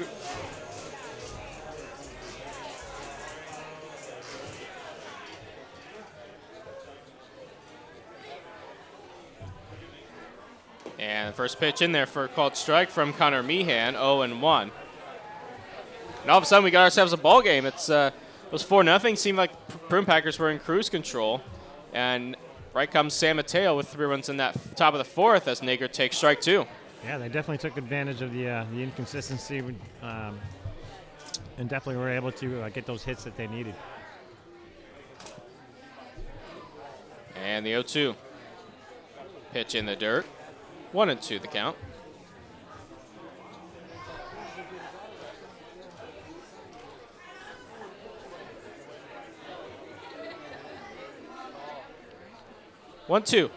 First 11.38 11.60
pitch 11.60 11.82
in 11.82 11.92
there 11.92 12.04
for 12.04 12.24
a 12.24 12.28
called 12.28 12.56
strike 12.56 12.90
from 12.90 13.12
Connor 13.12 13.44
Meehan, 13.44 13.94
0 13.94 14.22
and 14.22 14.42
1. 14.42 14.70
And 16.22 16.30
all 16.32 16.36
of 16.36 16.42
a 16.42 16.46
sudden, 16.46 16.64
we 16.64 16.72
got 16.72 16.82
ourselves 16.82 17.12
a 17.12 17.16
ball 17.16 17.42
game. 17.42 17.64
It's 17.64 17.88
uh, 17.88 18.10
it 18.44 18.52
was 18.52 18.64
four 18.64 18.82
nothing. 18.82 19.14
Seemed 19.14 19.38
like 19.38 19.52
Prune 19.88 20.04
Packers 20.04 20.36
were 20.40 20.50
in 20.50 20.58
cruise 20.58 20.90
control, 20.90 21.40
and 21.92 22.36
right 22.74 22.90
comes 22.90 23.14
San 23.14 23.36
Mateo 23.36 23.76
with 23.76 23.86
three 23.86 24.04
runs 24.06 24.28
in 24.28 24.38
that 24.38 24.56
f- 24.56 24.74
top 24.74 24.94
of 24.94 24.98
the 24.98 25.04
fourth 25.04 25.46
as 25.46 25.62
Nager 25.62 25.86
takes 25.86 26.16
strike 26.16 26.40
two. 26.40 26.66
Yeah, 27.04 27.18
they 27.18 27.28
definitely 27.28 27.58
took 27.58 27.78
advantage 27.78 28.20
of 28.20 28.32
the 28.32 28.48
uh, 28.48 28.64
the 28.72 28.82
inconsistency, 28.82 29.60
um, 30.02 30.40
and 31.56 31.68
definitely 31.68 32.02
were 32.02 32.10
able 32.10 32.32
to 32.32 32.62
uh, 32.62 32.68
get 32.70 32.84
those 32.84 33.04
hits 33.04 33.22
that 33.22 33.36
they 33.36 33.46
needed. 33.46 33.76
And 37.36 37.64
the 37.64 37.74
0-2 37.74 38.16
pitch 39.52 39.76
in 39.76 39.86
the 39.86 39.94
dirt, 39.94 40.26
one 40.92 41.10
and 41.10 41.20
two 41.20 41.38
the 41.38 41.46
count. 41.48 41.76
One 53.06 53.22
two. 53.22 53.50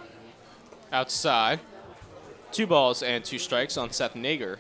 Outside. 0.94 1.60
Two 2.52 2.68
balls 2.68 3.04
and 3.04 3.24
two 3.24 3.38
strikes 3.38 3.78
on 3.78 3.92
Seth 3.92 4.16
Nager. 4.16 4.60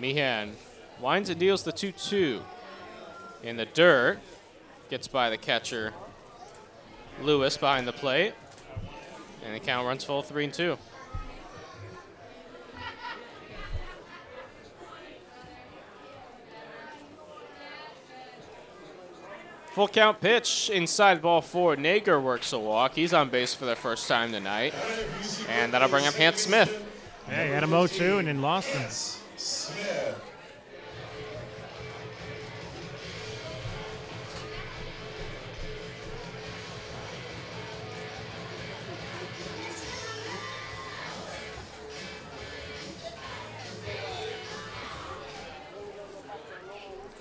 Meehan 0.00 0.56
winds 1.00 1.28
and 1.28 1.38
deals 1.38 1.62
the 1.62 1.72
2 1.72 1.92
2 1.92 2.40
in 3.42 3.56
the 3.56 3.66
dirt. 3.66 4.18
Gets 4.88 5.06
by 5.06 5.30
the 5.30 5.36
catcher 5.36 5.92
Lewis 7.22 7.56
behind 7.56 7.86
the 7.86 7.92
plate. 7.92 8.34
And 9.44 9.54
the 9.54 9.60
count 9.60 9.86
runs 9.86 10.04
full 10.04 10.22
3 10.22 10.44
and 10.44 10.54
2. 10.54 10.78
Full 19.72 19.86
count 19.86 20.20
pitch 20.20 20.68
inside 20.70 21.22
ball 21.22 21.40
four. 21.40 21.76
Nager 21.76 22.20
works 22.20 22.52
a 22.52 22.58
walk. 22.58 22.94
He's 22.96 23.14
on 23.14 23.28
base 23.28 23.54
for 23.54 23.66
the 23.66 23.76
first 23.76 24.08
time 24.08 24.32
tonight. 24.32 24.74
And 25.48 25.72
that'll 25.72 25.88
bring 25.88 26.06
up 26.06 26.14
Hans 26.14 26.40
Smith. 26.40 26.84
Yeah, 27.28 27.44
he 27.44 27.52
had 27.52 27.62
him 27.62 27.70
0-2 27.70 28.18
and 28.18 28.26
then 28.26 28.42
lost. 28.42 29.19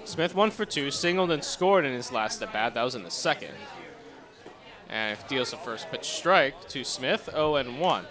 Smith 0.04 0.36
one 0.36 0.52
for 0.52 0.66
two, 0.66 0.92
singled 0.92 1.32
and 1.32 1.42
scored 1.42 1.86
in 1.86 1.94
his 1.94 2.12
last 2.12 2.42
at 2.42 2.52
bat. 2.52 2.74
That 2.74 2.84
was 2.84 2.96
in 2.96 3.04
the 3.04 3.10
second. 3.10 3.54
And 4.90 5.18
deals 5.30 5.52
the 5.52 5.58
first 5.58 5.90
pitch 5.90 6.04
strike 6.04 6.68
to 6.70 6.84
Smith, 6.84 7.30
0 7.32 7.56
and 7.56 7.80
1. 7.80 8.06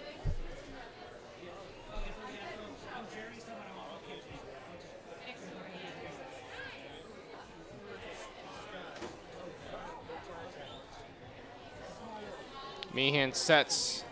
Meehan 12.99 13.33
sets 13.33 14.03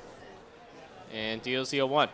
and 1.12 1.42
deals 1.42 1.70
the 1.70 1.80
1. 1.82 2.08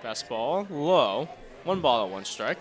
Fastball 0.00 0.70
low. 0.70 1.28
One 1.64 1.80
ball 1.80 2.06
at 2.06 2.12
one 2.12 2.24
strike. 2.24 2.60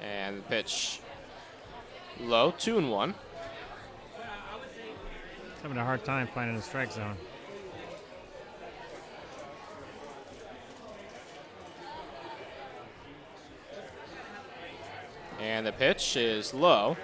And 0.00 0.38
the 0.38 0.42
pitch 0.42 1.00
low, 2.20 2.54
two 2.56 2.78
and 2.78 2.88
one. 2.88 3.16
Having 5.62 5.76
a 5.76 5.84
hard 5.84 6.04
time 6.04 6.26
finding 6.26 6.56
the 6.56 6.62
strike 6.62 6.90
zone. 6.90 7.16
And 15.38 15.66
the 15.66 15.72
pitch 15.72 16.16
is 16.16 16.54
low. 16.54 16.96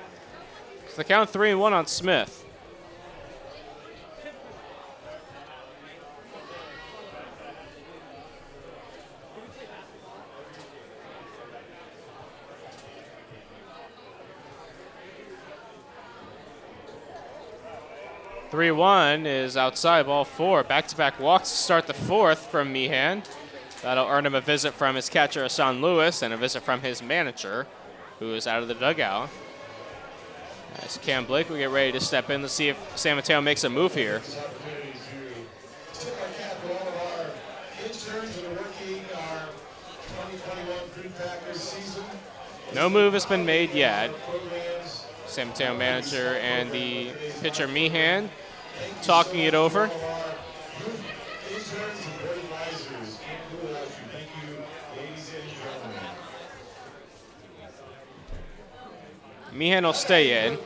So 0.89 0.97
the 0.97 1.05
count 1.05 1.29
three 1.29 1.51
and 1.51 1.61
one 1.61 1.75
on 1.75 1.87
Smith. 1.87 2.46
Three 18.57 18.71
one 18.71 19.27
is 19.27 19.55
outside 19.55 20.07
ball 20.07 20.25
four. 20.25 20.63
Back 20.65 20.89
to 20.89 20.97
back 20.97 21.21
walks 21.21 21.51
to 21.51 21.57
start 21.59 21.87
the 21.87 21.93
fourth 21.93 22.47
from 22.47 22.73
Meehan. 22.73 23.23
That'll 23.83 24.07
earn 24.07 24.25
him 24.25 24.35
a 24.35 24.41
visit 24.41 24.73
from 24.73 24.97
his 24.97 25.11
catcher 25.11 25.43
Hassan 25.43 25.83
Lewis 25.83 26.23
and 26.23 26.33
a 26.33 26.39
visit 26.39 26.63
from 26.63 26.81
his 26.81 27.03
manager, 27.03 27.67
who 28.19 28.33
is 28.33 28.47
out 28.47 28.63
of 28.63 28.69
the 28.69 28.75
dugout. 28.75 29.29
As 30.77 30.97
Cam 31.03 31.27
Blake 31.27 31.51
will 31.51 31.59
get 31.59 31.69
ready 31.69 31.93
to 31.93 32.01
step 32.01 32.31
in 32.31 32.41
to 32.41 32.49
see 32.49 32.69
if 32.69 32.79
San 32.97 33.17
Mateo 33.17 33.43
makes 33.43 33.63
a 33.63 33.69
move 33.69 33.95
here. 33.95 34.23
Tip 35.93 36.15
our 36.19 36.29
cap 36.29 36.63
to 36.63 36.73
all 36.73 36.89
of 36.89 36.95
our 36.97 37.27
interns 37.85 38.37
that 38.37 38.45
are 38.47 38.55
working 38.55 39.05
our 39.17 39.49
2021 40.33 40.79
Prune 40.95 41.13
Packers 41.13 41.61
season. 41.61 42.05
No 42.75 42.89
move 42.89 43.13
has 43.13 43.27
been 43.27 43.45
made 43.45 43.75
yet. 43.75 44.11
San 45.27 45.49
Mateo 45.49 45.77
manager 45.77 46.39
and 46.41 46.71
the 46.73 47.11
pitcher 47.43 47.69
Meehan 47.69 48.31
talking 49.03 49.41
it 49.41 49.55
over. 49.55 49.91
Meehan 59.53 59.85
will 59.85 59.93
stay 59.93 60.47
in. 60.47 60.59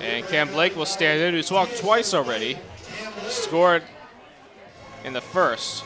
And 0.00 0.24
Cam 0.26 0.48
Blake 0.48 0.76
will 0.76 0.86
stand 0.86 1.20
in, 1.20 1.34
who's 1.34 1.50
walked 1.50 1.78
twice 1.78 2.14
already. 2.14 2.58
Scored 3.28 3.82
in 5.04 5.12
the 5.12 5.20
first. 5.20 5.84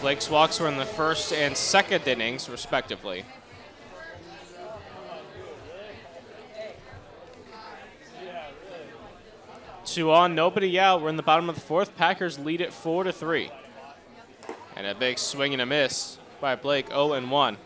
Blake's 0.00 0.30
walks 0.30 0.60
were 0.60 0.68
in 0.68 0.76
the 0.76 0.84
first 0.84 1.32
and 1.32 1.56
second 1.56 2.06
innings, 2.06 2.48
respectively. 2.48 3.24
Two 9.84 10.12
on, 10.12 10.34
nobody 10.34 10.78
out. 10.78 11.00
We're 11.00 11.08
in 11.08 11.16
the 11.16 11.22
bottom 11.22 11.48
of 11.48 11.54
the 11.54 11.60
fourth. 11.60 11.96
Packers 11.96 12.38
lead 12.38 12.60
it 12.60 12.72
four 12.72 13.04
to 13.04 13.12
three. 13.12 13.50
And 14.76 14.86
a 14.86 14.94
big 14.94 15.18
swing 15.18 15.54
and 15.54 15.62
a 15.62 15.66
miss 15.66 16.18
by 16.40 16.54
Blake, 16.54 16.88
0 16.88 17.14
and 17.14 17.30
1. 17.30 17.56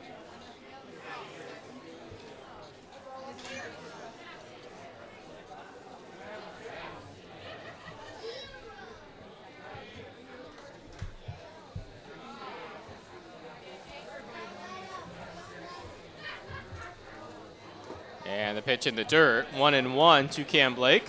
And 18.26 18.56
the 18.56 18.62
pitch 18.62 18.79
in 18.90 18.96
the 18.96 19.04
dirt, 19.04 19.46
one 19.54 19.72
and 19.72 19.94
one 19.94 20.28
to 20.28 20.42
Cam 20.42 20.74
Blake. 20.74 21.04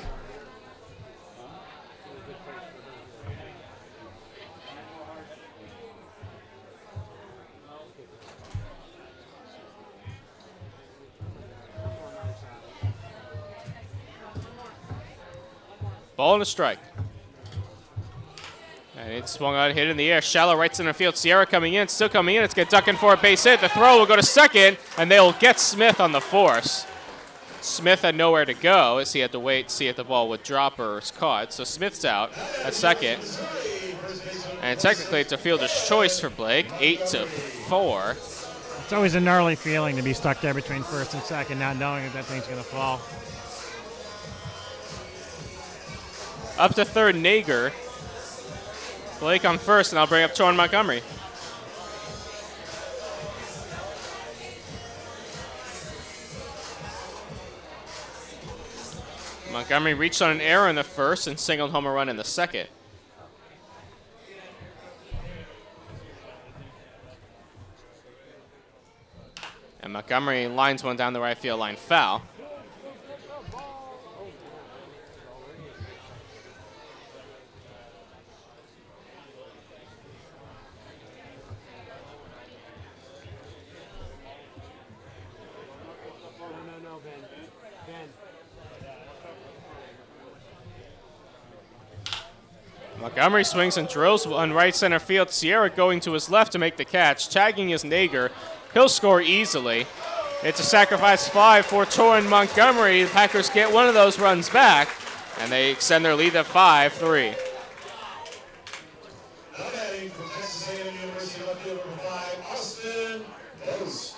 Ball 16.16 16.36
and 16.36 16.44
a 16.44 16.46
strike. 16.46 16.78
And 18.96 19.12
it 19.12 19.28
swung 19.28 19.56
out, 19.56 19.74
hit 19.74 19.88
in 19.88 19.98
the 19.98 20.12
air. 20.12 20.22
Shallow 20.22 20.56
right 20.56 20.76
center 20.76 20.94
field. 20.94 21.18
Sierra 21.18 21.48
coming 21.48 21.74
in, 21.74 21.88
still 21.88 22.10
coming 22.10 22.36
in. 22.36 22.44
It's 22.44 22.54
ducking 22.54 22.98
for 22.98 23.16
a 23.16 23.18
base 23.18 23.44
hit. 23.44 23.60
The 23.60 23.70
throw 23.70 23.98
will 23.98 24.06
go 24.06 24.16
to 24.16 24.22
second, 24.22 24.78
and 25.00 25.10
they'll 25.10 25.32
get 25.34 25.60
Smith 25.60 26.00
on 26.00 26.12
the 26.12 26.22
force. 26.22 26.86
Smith 27.62 28.02
had 28.02 28.16
nowhere 28.16 28.46
to 28.46 28.54
go 28.54 28.98
as 28.98 29.14
he 29.14 29.20
had 29.20 29.32
to 29.32 29.40
wait, 29.40 29.70
to 29.70 29.74
see 29.74 29.88
if 29.88 29.96
the 29.96 30.04
ball 30.04 30.30
would 30.30 30.44
drop 30.44 30.80
or 30.80 30.98
is 30.98 31.12
caught. 31.12 31.54
So 31.54 31.64
Smith's 31.64 32.04
out 32.04 32.32
at 32.64 32.74
second. 32.74 33.22
And 34.62 34.80
technically, 34.80 35.22
it's 35.22 35.32
a 35.32 35.38
fielder's 35.38 35.88
choice 35.88 36.20
for 36.20 36.30
Blake, 36.30 36.68
eight 36.80 37.06
to 37.08 37.26
four. 37.26 38.12
It's 38.12 38.94
always 38.94 39.16
a 39.16 39.20
gnarly 39.20 39.56
feeling 39.56 39.96
to 39.96 40.02
be 40.02 40.14
stuck 40.14 40.42
there 40.42 40.54
between 40.54 40.84
first 40.84 41.14
and 41.14 41.24
second, 41.24 41.60
not 41.60 41.78
knowing 41.78 42.04
if 42.06 42.14
that 42.14 42.26
thing's 42.26 42.46
going 42.46 42.58
to 42.58 42.64
fall. 42.64 43.00
Up 46.60 46.76
to 46.76 46.86
third, 46.86 47.16
Nager. 47.16 47.72
Blake 49.20 49.46
on 49.46 49.58
first, 49.58 49.94
and 49.94 50.00
I'll 50.00 50.08
bring 50.08 50.24
up 50.24 50.32
Torrin 50.32 50.56
Montgomery. 50.56 51.02
Montgomery 59.52 59.94
reached 59.94 60.22
on 60.22 60.32
an 60.32 60.42
error 60.42 60.70
in 60.70 60.76
the 60.76 60.84
first 60.84 61.28
and 61.28 61.40
singled 61.40 61.72
home 61.72 61.86
a 61.86 61.92
run 61.92 62.10
in 62.10 62.18
the 62.18 62.24
second. 62.24 62.68
And 69.82 69.94
Montgomery 69.94 70.48
lines 70.48 70.84
one 70.84 70.96
down 70.96 71.14
the 71.14 71.20
right 71.20 71.38
field 71.38 71.60
line 71.60 71.76
foul. 71.76 72.22
Montgomery 93.02 93.44
swings 93.44 93.78
and 93.78 93.88
drills 93.88 94.28
on 94.28 94.54
right 94.54 94.76
center 94.76 95.00
field. 95.00 95.32
Sierra 95.32 95.72
going 95.72 96.00
to 96.02 96.14
his 96.14 96.30
left 96.30 96.52
to 96.52 96.60
make 96.60 96.78
the 96.78 96.86
catch. 96.86 97.30
Tagging 97.30 97.72
is 97.72 97.84
Nager. 97.84 98.30
He'll 98.76 98.90
score 98.90 99.22
easily. 99.22 99.88
It's 100.44 100.60
a 100.60 100.64
sacrifice 100.64 101.28
fly 101.28 101.64
for 101.64 101.86
Torrin 101.86 102.30
Montgomery. 102.30 103.04
The 103.04 103.10
Packers 103.10 103.50
get 103.50 103.74
one 103.74 103.88
of 103.88 103.96
those 103.96 104.20
runs 104.20 104.50
back, 104.50 104.88
and 105.40 105.52
they 105.52 105.72
extend 105.72 106.06
their 106.06 106.16
lead 106.16 106.34
to 106.34 106.44
5 106.44 106.94
3. 106.94 107.30
Now 107.30 107.36
batting 109.58 110.10
from 110.12 110.30
Texas 110.30 110.70
A&M 110.70 110.94
University 111.02 111.46
left 111.46 111.62
field 111.62 111.80
number 111.80 112.04
five, 112.04 112.46
Austin 112.52 113.26
Rose. 113.68 114.16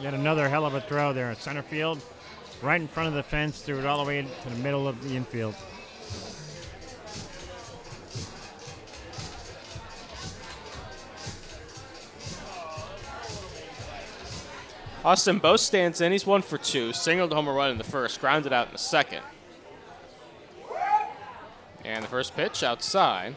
Yet 0.00 0.14
another 0.14 0.48
hell 0.48 0.66
of 0.66 0.74
a 0.74 0.80
throw 0.80 1.12
there 1.12 1.30
at 1.30 1.38
center 1.38 1.62
field. 1.62 2.02
right 2.60 2.80
in 2.80 2.88
front 2.88 3.08
of 3.08 3.14
the 3.14 3.22
fence, 3.22 3.60
threw 3.62 3.78
it 3.78 3.86
all 3.86 4.02
the 4.04 4.08
way 4.08 4.26
to 4.42 4.48
the 4.48 4.56
middle 4.56 4.88
of 4.88 5.00
the 5.08 5.14
infield. 5.14 5.54
Austin 15.04 15.38
Boast 15.38 15.66
stands 15.66 16.00
in. 16.00 16.12
He's 16.12 16.26
one 16.26 16.42
for 16.42 16.58
two. 16.58 16.92
Singled 16.92 17.32
home 17.32 17.48
run 17.48 17.70
in 17.70 17.78
the 17.78 17.84
first, 17.84 18.20
grounded 18.20 18.52
out 18.52 18.66
in 18.66 18.72
the 18.72 18.78
second. 18.78 19.22
And 21.84 22.04
the 22.04 22.08
first 22.08 22.34
pitch 22.34 22.62
outside. 22.62 23.36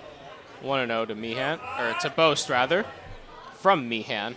1 0.61 0.87
0 0.87 1.05
to 1.05 1.15
Meehan, 1.15 1.59
or 1.79 1.93
to 2.01 2.09
Boast 2.09 2.49
rather, 2.49 2.85
from 3.53 3.89
Meehan. 3.89 4.35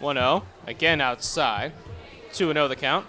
One 0.00 0.16
zero 0.16 0.44
again 0.66 1.00
outside. 1.00 1.72
Two 2.32 2.52
zero 2.52 2.66
oh 2.66 2.68
the 2.68 2.76
count. 2.76 3.06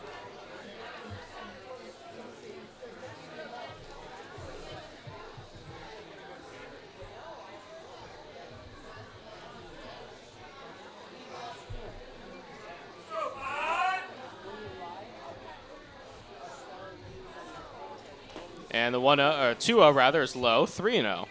And 18.72 18.94
the 18.94 19.00
1 19.00 19.20
uh, 19.20 19.50
or 19.52 19.56
2 19.56 19.74
0 19.76 19.92
rather 19.92 20.22
is 20.22 20.36
low, 20.36 20.66
3 20.66 21.02
0. 21.02 21.28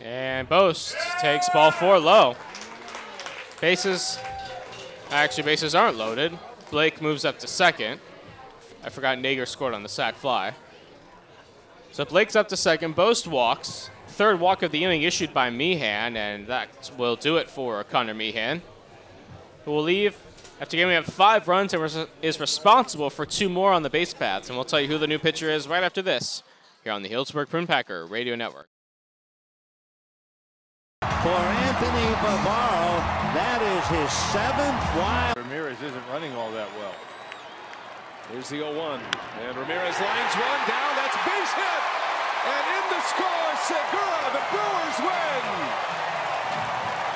And 0.00 0.48
Boast 0.48 0.96
takes 1.20 1.48
ball 1.50 1.70
four 1.70 1.98
low. 1.98 2.36
Bases, 3.60 4.18
actually, 5.10 5.42
bases 5.42 5.74
aren't 5.74 5.96
loaded. 5.96 6.38
Blake 6.70 7.02
moves 7.02 7.24
up 7.24 7.38
to 7.40 7.46
second. 7.46 8.00
I 8.88 8.90
forgot 8.90 9.18
Nager 9.18 9.46
scored 9.46 9.74
on 9.74 9.82
the 9.82 9.88
sac 9.90 10.14
fly. 10.14 10.54
So 11.92 12.06
Blake's 12.06 12.34
up 12.34 12.48
to 12.48 12.56
second. 12.56 12.96
Boast 12.96 13.26
walks. 13.26 13.90
Third 14.06 14.40
walk 14.40 14.62
of 14.62 14.72
the 14.72 14.82
inning 14.82 15.02
issued 15.02 15.34
by 15.34 15.50
Meehan, 15.50 16.16
and 16.16 16.46
that 16.46 16.90
will 16.96 17.14
do 17.14 17.36
it 17.36 17.50
for 17.50 17.84
Connor 17.84 18.14
Meehan, 18.14 18.62
who 19.66 19.72
will 19.72 19.82
leave 19.82 20.16
after 20.58 20.78
giving 20.78 20.96
up 20.96 21.04
five 21.04 21.48
runs 21.48 21.74
and 21.74 21.82
res- 21.82 22.06
is 22.22 22.40
responsible 22.40 23.10
for 23.10 23.26
two 23.26 23.50
more 23.50 23.74
on 23.74 23.82
the 23.82 23.90
base 23.90 24.14
paths. 24.14 24.48
And 24.48 24.56
we'll 24.56 24.64
tell 24.64 24.80
you 24.80 24.88
who 24.88 24.96
the 24.96 25.06
new 25.06 25.18
pitcher 25.18 25.50
is 25.50 25.68
right 25.68 25.82
after 25.82 26.00
this 26.00 26.42
here 26.82 26.94
on 26.94 27.02
the 27.02 27.10
Healdsburg 27.10 27.50
Prune 27.50 27.66
Packer 27.66 28.06
Radio 28.06 28.36
Network. 28.36 28.70
For 31.02 31.28
Anthony 31.28 32.14
Bavaro, 32.24 33.04
that 33.36 33.60
is 33.60 34.00
his 34.00 34.10
seventh 34.32 34.96
wild. 34.96 35.36
Ramirez 35.36 35.76
isn't 35.82 36.08
running 36.10 36.32
all 36.32 36.50
that 36.52 36.70
well. 36.78 36.87
Here's 38.28 38.52
the 38.52 38.60
0 38.60 38.76
1. 38.76 39.00
And 39.40 39.56
Ramirez 39.56 39.96
lines 39.96 40.34
one 40.36 40.62
down. 40.68 40.92
That's 41.00 41.16
base 41.24 41.52
hit. 41.56 41.82
And 42.44 42.64
in 42.76 42.84
the 42.92 43.00
score, 43.08 43.52
Segura. 43.64 44.24
The 44.36 44.44
Brewers 44.52 44.98
win. 45.00 45.44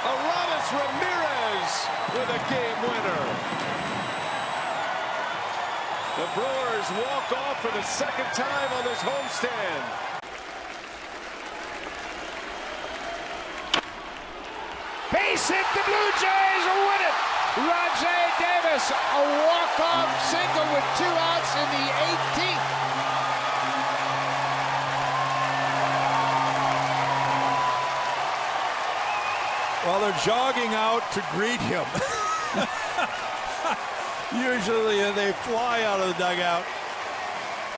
Aramis 0.08 0.66
Ramirez 0.72 1.72
with 2.16 2.28
a 2.32 2.40
game 2.48 2.78
winner. 2.80 3.24
The 6.16 6.28
Brewers 6.32 6.88
walk 6.96 7.28
off 7.44 7.60
for 7.60 7.72
the 7.76 7.84
second 7.84 8.32
time 8.32 8.72
on 8.72 8.84
this 8.84 9.04
homestand. 9.04 9.84
Base 15.12 15.48
hit, 15.48 15.66
the 15.76 15.84
Blue 15.84 16.10
Jays 16.24 16.64
win 16.72 17.00
it. 17.04 17.16
Rajay 17.68 18.21
Davis, 18.42 18.90
a 18.90 19.22
walk-off 19.46 20.10
single 20.26 20.66
with 20.74 20.86
two 20.98 21.14
outs 21.30 21.54
in 21.54 21.68
the 21.70 21.86
18th. 22.10 22.82
Well, 29.86 30.00
they're 30.00 30.20
jogging 30.24 30.74
out 30.74 31.02
to 31.12 31.24
greet 31.32 31.60
him. 31.60 31.84
Usually 34.54 35.02
uh, 35.02 35.12
they 35.12 35.32
fly 35.32 35.82
out 35.82 36.00
of 36.00 36.08
the 36.08 36.14
dugout. 36.14 36.64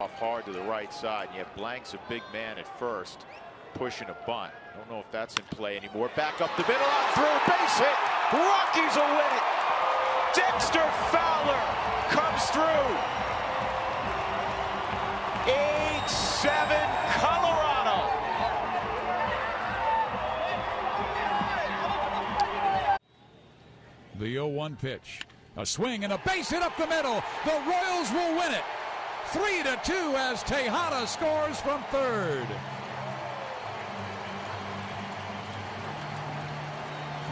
Off 0.00 0.12
hard 0.18 0.44
to 0.46 0.52
the 0.52 0.60
right 0.62 0.92
side. 0.92 1.28
and 1.28 1.36
You 1.36 1.44
have 1.44 1.54
Blanks, 1.56 1.92
a 1.94 1.98
big 2.08 2.22
man 2.32 2.58
at 2.58 2.78
first, 2.78 3.26
pushing 3.74 4.08
a 4.08 4.16
bunt. 4.26 4.52
Don't 4.76 4.90
know 4.90 5.00
if 5.00 5.10
that's 5.12 5.34
in 5.36 5.44
play 5.50 5.76
anymore. 5.76 6.10
Back 6.16 6.40
up 6.40 6.50
the 6.56 6.62
middle, 6.62 6.86
out 6.86 7.14
through, 7.14 7.52
base 7.52 7.78
hit. 7.78 7.96
Rockies 8.32 8.96
will 8.96 9.08
win 9.08 9.36
it. 9.36 9.53
Dexter 10.34 10.82
Fowler 11.12 11.62
comes 12.10 12.42
through. 12.50 12.90
8-7 15.46 16.50
Colorado. 17.20 18.10
The 24.18 24.32
0 24.32 24.48
1 24.48 24.76
pitch. 24.76 25.20
A 25.56 25.64
swing 25.64 26.02
and 26.02 26.12
a 26.12 26.18
base 26.18 26.50
hit 26.50 26.62
up 26.62 26.76
the 26.76 26.88
middle. 26.88 27.22
The 27.44 27.52
Royals 27.52 28.10
will 28.10 28.32
win 28.36 28.52
it. 28.52 28.64
3 29.26 29.62
to 29.62 29.80
2 29.84 29.92
as 30.16 30.42
Tejada 30.42 31.06
scores 31.06 31.60
from 31.60 31.82
third. 31.84 32.46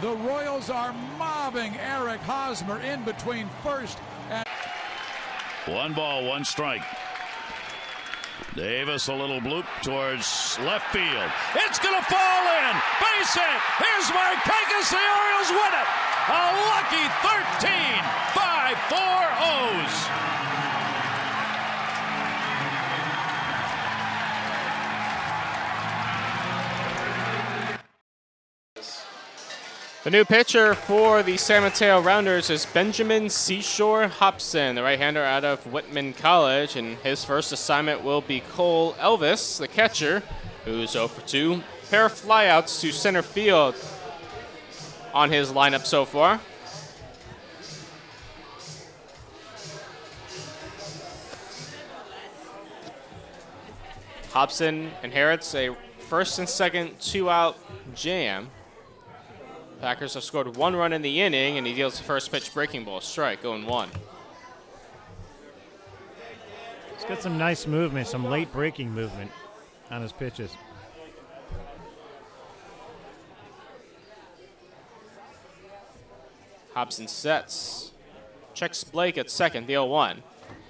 The 0.03 0.16
Royals 0.16 0.69
are 0.69 0.93
mobbing 1.16 1.77
Eric 1.79 2.20
Hosmer 2.23 2.81
in 2.81 3.05
between 3.05 3.49
first 3.62 3.97
and. 4.31 4.45
One 5.66 5.93
ball, 5.93 6.24
one 6.24 6.45
strike. 6.45 6.83
Davis 8.57 9.07
a 9.07 9.15
little 9.15 9.39
bloop 9.39 9.62
towards 9.81 10.59
left 10.66 10.91
field. 10.91 11.31
It's 11.55 11.79
going 11.79 11.95
to 11.95 12.03
fall 12.11 12.43
in. 12.51 12.74
Base 12.99 13.31
hit. 13.31 13.61
Here's 13.79 14.11
Markakis. 14.11 14.91
The 14.91 14.99
Orioles 14.99 15.51
win 15.55 15.70
it. 15.70 15.89
A 16.35 16.51
lucky 16.66 17.07
13 17.62 18.03
5 18.35 18.79
4 18.91 18.99
O's. 19.39 20.32
The 30.05 30.11
new 30.11 30.24
pitcher 30.24 30.74
for 30.74 31.23
the 31.23 31.37
San 31.37 31.62
Mateo 31.62 32.01
Rounders 32.01 32.51
is 32.51 32.66
Benjamin 32.66 33.29
Seashore 33.29 34.09
Hobson, 34.09 34.74
the 34.74 34.83
right-hander 34.83 35.23
out 35.23 35.45
of 35.45 35.65
Whitman 35.73 36.12
College, 36.12 36.74
and 36.74 36.97
his 36.99 37.24
first 37.24 37.53
assignment 37.53 38.03
will 38.03 38.20
be 38.20 38.41
Cole 38.41 38.95
Elvis, 38.95 39.61
the 39.61 39.69
catcher, 39.69 40.24
who's 40.65 40.91
0 40.91 41.07
for 41.07 41.20
2. 41.20 41.62
Pair 41.89 42.07
of 42.07 42.12
flyouts 42.15 42.81
to 42.81 42.91
center 42.91 43.23
field 43.23 43.77
on 45.15 45.31
his 45.31 45.53
lineup 45.53 45.87
so 45.87 46.05
far. 46.05 46.41
Hobson 54.33 54.91
inherits 55.05 55.55
a 55.55 55.77
first 56.01 56.41
and 56.41 56.49
second 56.49 56.99
two-out 57.01 57.57
jam. 57.95 58.51
Packers 59.83 60.15
have 60.15 60.23
scored 60.23 60.57
one 60.57 60.77
run 60.77 60.93
in 60.93 61.03
the 61.03 61.21
inning, 61.21 61.59
and 61.59 61.67
he 61.67 61.75
deals 61.75 61.99
the 61.99 62.05
first 62.05 62.31
pitch 62.31 62.55
breaking 62.55 62.85
ball 62.85 63.01
strike, 63.01 63.41
oh 63.41 63.51
going 63.51 63.67
one. 63.67 63.89
He's 66.95 67.05
got 67.05 67.21
some 67.21 67.37
nice 67.37 67.67
movement, 67.67 68.07
some 68.07 68.25
late 68.25 68.53
breaking 68.53 68.93
movement 68.93 69.33
on 69.91 70.01
his 70.01 70.13
pitches. 70.13 70.57
Hobson 76.75 77.09
sets. 77.09 77.91
Checks 78.55 78.85
Blake 78.85 79.19
at 79.19 79.33
second, 79.33 79.67
the 79.67 79.73
0 79.73 79.87
1. 79.87 80.23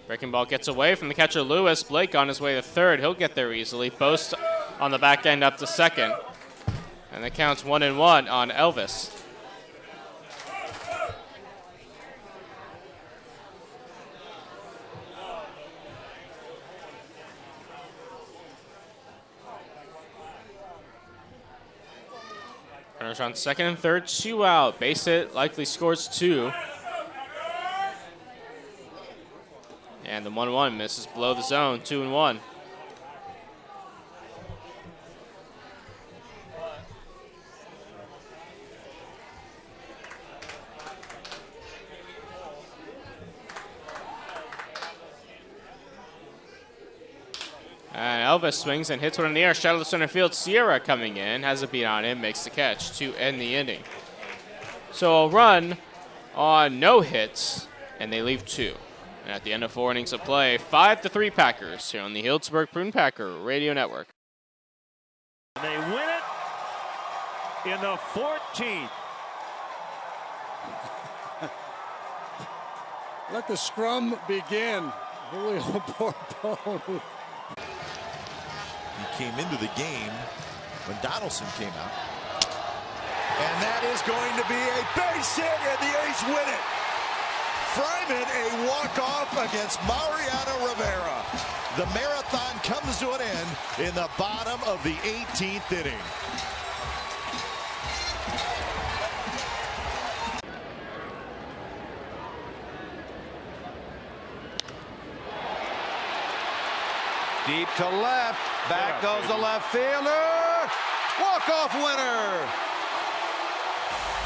Breaking 0.06 0.30
ball 0.30 0.46
gets 0.46 0.68
away 0.68 0.94
from 0.94 1.08
the 1.08 1.14
catcher 1.14 1.42
Lewis. 1.42 1.82
Blake 1.82 2.14
on 2.14 2.28
his 2.28 2.40
way 2.40 2.54
to 2.54 2.62
third. 2.62 2.98
He'll 2.98 3.12
get 3.12 3.34
there 3.34 3.52
easily. 3.52 3.90
Boast 3.90 4.32
on 4.80 4.90
the 4.90 4.98
back 4.98 5.26
end 5.26 5.44
up 5.44 5.58
to 5.58 5.66
second. 5.66 6.14
And 7.12 7.22
that 7.22 7.34
count's 7.34 7.64
one 7.64 7.82
and 7.82 7.98
one 7.98 8.26
on 8.26 8.50
Elvis. 8.50 9.22
Runners 22.98 23.20
on 23.20 23.34
second 23.34 23.66
and 23.66 23.78
third, 23.78 24.06
two 24.06 24.44
out. 24.44 24.80
Base 24.80 25.04
hit 25.04 25.34
likely 25.34 25.66
scores 25.66 26.08
two. 26.08 26.50
And 30.04 30.24
the 30.24 30.30
1 30.30 30.52
1 30.52 30.76
misses 30.78 31.06
below 31.06 31.34
the 31.34 31.42
zone, 31.42 31.80
2 31.82 32.02
and 32.02 32.12
1. 32.12 32.40
And 48.02 48.42
Elvis 48.42 48.54
swings 48.54 48.90
and 48.90 49.00
hits 49.00 49.16
one 49.16 49.28
in 49.28 49.34
the 49.34 49.44
air. 49.44 49.54
Shallow 49.54 49.78
to 49.78 49.84
center 49.84 50.08
field. 50.08 50.34
Sierra 50.34 50.80
coming 50.80 51.18
in, 51.18 51.44
has 51.44 51.62
a 51.62 51.68
beat 51.68 51.84
on 51.84 52.04
him, 52.04 52.20
makes 52.20 52.42
the 52.42 52.50
catch 52.50 52.98
to 52.98 53.14
end 53.14 53.40
the 53.40 53.54
inning. 53.54 53.80
So 54.90 55.26
a 55.26 55.28
run 55.28 55.76
on 56.34 56.80
no 56.80 57.00
hits, 57.00 57.68
and 58.00 58.12
they 58.12 58.20
leave 58.20 58.44
two. 58.44 58.74
And 59.22 59.32
at 59.32 59.44
the 59.44 59.52
end 59.52 59.62
of 59.62 59.70
four 59.70 59.92
innings 59.92 60.12
of 60.12 60.24
play, 60.24 60.58
five 60.58 61.00
to 61.02 61.08
three 61.08 61.30
Packers 61.30 61.92
here 61.92 62.02
on 62.02 62.12
the 62.12 62.24
Healdsburg 62.24 62.72
Prune 62.72 62.90
Packer 62.90 63.38
Radio 63.38 63.72
Network. 63.72 64.08
They 65.62 65.78
win 65.78 66.08
it 66.08 66.24
in 67.66 67.80
the 67.82 67.96
14th. 68.14 68.90
Let 73.32 73.46
the 73.46 73.56
scrum 73.56 74.18
begin. 74.26 74.90
Julio 75.30 75.60
Bordone. 75.62 77.00
He 78.98 79.24
came 79.24 79.36
into 79.38 79.56
the 79.56 79.70
game 79.76 80.12
when 80.86 80.98
Donaldson 81.00 81.46
came 81.56 81.72
out. 81.78 81.94
And 83.40 83.54
that 83.64 83.82
is 83.88 84.02
going 84.04 84.34
to 84.36 84.44
be 84.46 84.60
a 84.60 84.82
base 84.92 85.36
hit, 85.36 85.58
and 85.66 85.78
the 85.80 85.92
A's 86.04 86.20
win 86.28 86.46
it. 86.46 86.64
Fryman 87.72 88.28
a 88.28 88.46
walk-off 88.68 89.32
against 89.32 89.80
Mariano 89.88 90.68
Rivera. 90.68 91.24
The 91.80 91.86
marathon 91.96 92.60
comes 92.60 92.98
to 93.00 93.12
an 93.12 93.22
end 93.22 93.48
in 93.88 93.94
the 93.94 94.08
bottom 94.18 94.60
of 94.68 94.82
the 94.84 94.94
18th 95.08 95.72
inning. 95.72 96.04
Deep 107.46 107.68
to 107.76 107.88
left. 107.88 108.38
Back 108.68 109.02
goes 109.02 109.26
the 109.26 109.36
left 109.36 109.66
fielder. 109.72 110.70
Walk-off 111.20 111.74
winner. 111.74 112.48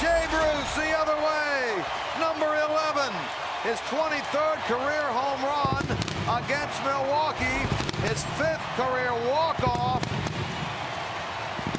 Jay 0.03 0.27
Bruce 0.29 0.75
the 0.77 0.93
other 0.93 1.17
way. 1.25 1.83
Number 2.21 2.45
11. 2.69 3.13
His 3.63 3.79
23rd 3.89 4.59
career 4.69 5.09
home 5.17 5.41
run 5.49 5.85
against 6.45 6.77
Milwaukee. 6.85 7.65
His 8.07 8.23
fifth 8.37 8.61
career 8.77 9.13
walk-off. 9.31 10.05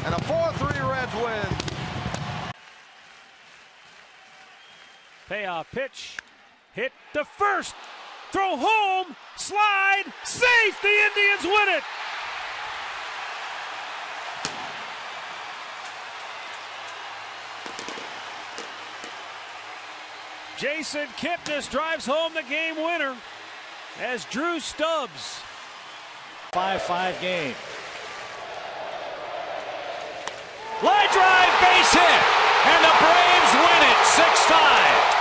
And 0.06 0.16
a 0.16 0.22
4-3 0.26 0.90
Reds 0.90 1.14
win. 1.24 2.52
Payoff 5.30 5.70
pitch. 5.70 6.18
Hit 6.74 6.94
the 7.14 7.24
first. 7.24 7.76
Throw 8.32 8.58
home. 8.58 9.16
Slide. 9.36 10.04
Safe. 10.24 10.82
The 10.82 10.88
Indians 10.88 11.44
win 11.44 11.78
it. 11.78 11.84
Jason 20.58 21.08
Kipnis 21.18 21.70
drives 21.70 22.06
home 22.06 22.34
the 22.34 22.42
game 22.44 22.76
winner 22.78 23.16
as 24.02 24.26
Drew 24.26 24.60
Stubbs. 24.60 25.40
5-5 26.52 27.22
game. 27.22 27.54
Line 30.84 31.10
drive 31.14 31.54
base 31.62 31.94
hit. 31.94 32.22
And 32.66 32.84
the 32.84 32.94
Braves 33.00 33.54
win 33.54 33.82
it 33.86 33.98
6-5. 34.18 35.17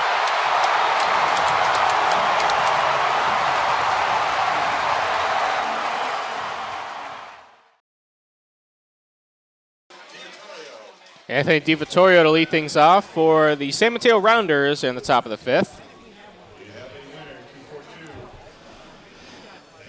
Anthony 11.28 11.60
DiVittorio 11.60 12.22
to 12.22 12.30
lead 12.30 12.50
things 12.50 12.76
off 12.76 13.04
for 13.04 13.56
the 13.56 13.72
San 13.72 13.92
Mateo 13.92 14.16
Rounders 14.16 14.84
in 14.84 14.94
the 14.94 15.00
top 15.00 15.24
of 15.26 15.30
the 15.30 15.36
fifth. 15.36 15.82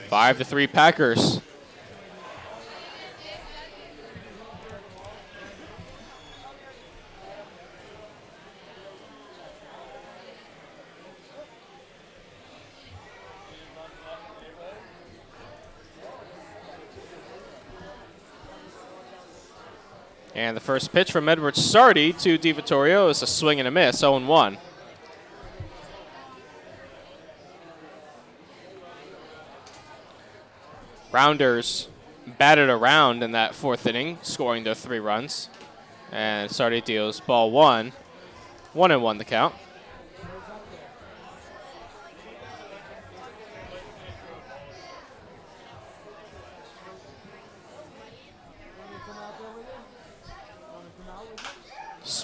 Five 0.10 0.40
to 0.40 0.44
three 0.44 0.66
Packers. 0.66 1.42
First 20.68 20.92
pitch 20.92 21.14
from 21.14 21.30
Edward 21.30 21.56
Sardi 21.56 22.12
to 22.12 22.38
DiVittorio 22.38 23.10
is 23.10 23.22
a 23.22 23.26
swing 23.26 23.58
and 23.60 23.70
a 23.70 23.72
miss, 23.72 24.00
0 24.00 24.20
1. 24.20 24.58
Rounders 31.14 31.88
batted 32.38 32.68
around 32.68 33.24
in 33.24 33.32
that 33.32 33.56
fourth 33.56 33.88
inning, 33.88 34.18
scoring 34.24 34.66
their 34.66 34.76
three 34.76 35.00
runs. 35.00 35.48
And 36.12 36.52
Sardi 36.52 36.82
deals 36.82 37.22
ball 37.22 37.50
one, 37.50 37.94
one 38.74 38.92
and 38.92 39.02
one 39.02 39.20
the 39.20 39.24
count. 39.24 39.56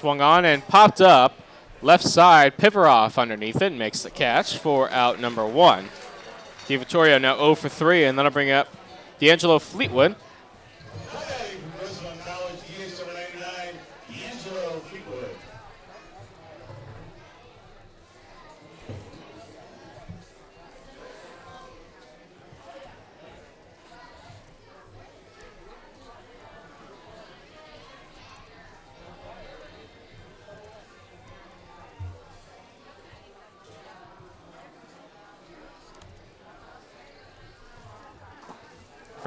Swung 0.03 0.19
on 0.19 0.43
and 0.43 0.67
popped 0.67 0.99
up. 0.99 1.39
Left 1.81 2.03
side, 2.03 2.57
Pivaroff 2.57 3.17
underneath 3.17 3.61
it, 3.61 3.71
makes 3.71 4.03
the 4.03 4.09
catch 4.09 4.57
for 4.57 4.91
out 4.91 5.17
number 5.21 5.47
one. 5.47 5.87
DiVittorio 6.67 7.21
now 7.21 7.37
0 7.37 7.55
for 7.55 7.69
3, 7.69 8.03
and 8.03 8.19
that'll 8.19 8.29
bring 8.29 8.51
up 8.51 8.67
D'Angelo 9.19 9.59
Fleetwood. 9.59 10.17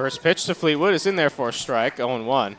First 0.07 0.23
pitch 0.23 0.45
to 0.45 0.55
Fleetwood 0.55 0.93
is 0.93 1.05
in 1.05 1.17
there 1.17 1.29
for 1.29 1.49
a 1.49 1.51
strike, 1.51 1.97
0 1.97 2.23
1. 2.23 2.55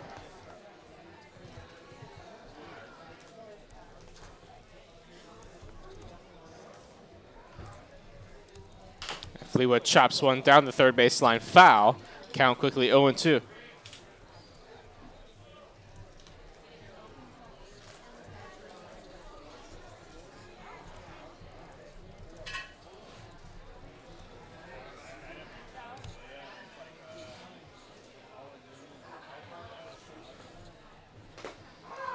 Fleetwood 9.46 9.82
chops 9.82 10.20
one 10.20 10.42
down 10.42 10.66
the 10.66 10.72
third 10.72 10.94
baseline 10.94 11.40
foul. 11.40 11.96
Count 12.34 12.58
quickly 12.58 12.88
0 12.88 13.12
2. 13.12 13.40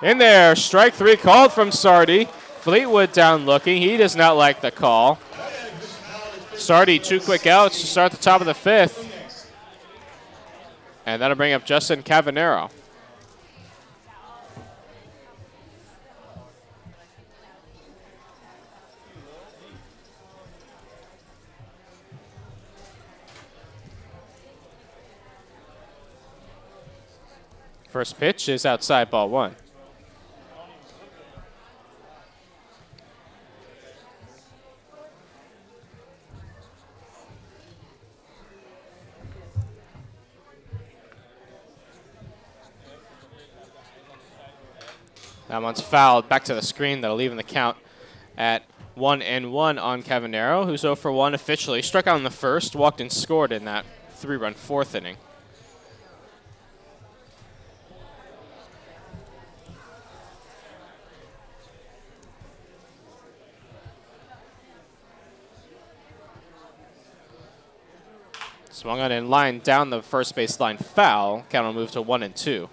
In 0.04 0.18
there, 0.18 0.54
strike 0.58 0.94
three 0.94 1.16
called 1.16 1.54
from 1.54 1.72
Sardi. 1.72 2.26
Fleetwood 2.60 3.14
down 3.14 3.46
looking. 3.46 3.82
He 3.82 3.96
does 3.96 4.18
not 4.18 4.36
like 4.36 4.60
the 4.60 4.70
call. 4.70 5.18
Sardi, 6.56 7.00
two 7.00 7.22
quick 7.22 7.48
outs 7.48 7.80
to 7.80 7.88
start 7.88 8.12
the 8.12 8.18
top 8.18 8.42
of 8.42 8.48
the 8.48 8.54
fifth. 8.54 9.10
And 11.06 11.22
that'll 11.22 11.38
bring 11.38 11.54
up 11.54 11.64
Justin 11.64 12.04
Cavanero. 12.04 12.70
First 27.90 28.20
pitch 28.20 28.50
is 28.50 28.66
outside 28.66 29.10
ball 29.10 29.30
one. 29.30 29.56
That 45.54 45.62
one's 45.62 45.82
fouled 45.82 46.28
back 46.30 46.46
to 46.46 46.56
the 46.56 46.64
screen. 46.64 47.02
That'll 47.02 47.16
leave 47.16 47.30
in 47.30 47.38
the 47.38 47.44
count 47.44 47.78
at 48.36 48.64
one 48.96 49.22
and 49.22 49.52
one 49.52 49.78
on 49.78 50.02
Cavanero, 50.02 50.66
who's 50.66 50.82
0 50.82 50.96
for 50.96 51.12
1 51.12 51.36
officially. 51.36 51.84
Struck 51.84 52.08
out 52.08 52.18
in 52.18 52.24
the 52.24 52.32
first, 52.32 52.76
walked 52.76 53.00
and 53.00 53.12
scored 53.12 53.52
in 53.52 53.66
that 53.66 53.86
three 54.16 54.36
run 54.36 54.56
fourth 54.56 54.96
inning. 54.96 55.16
Swung 68.72 69.00
on 69.00 69.12
in 69.12 69.30
line 69.30 69.60
down 69.60 69.92
the 69.92 70.02
first 70.02 70.34
base 70.34 70.60
line 70.60 70.78
foul. 70.78 71.46
Count 71.52 71.68
will 71.68 71.74
move 71.74 71.92
to 71.92 72.02
one 72.02 72.24
and 72.24 72.36
two. 72.36 72.70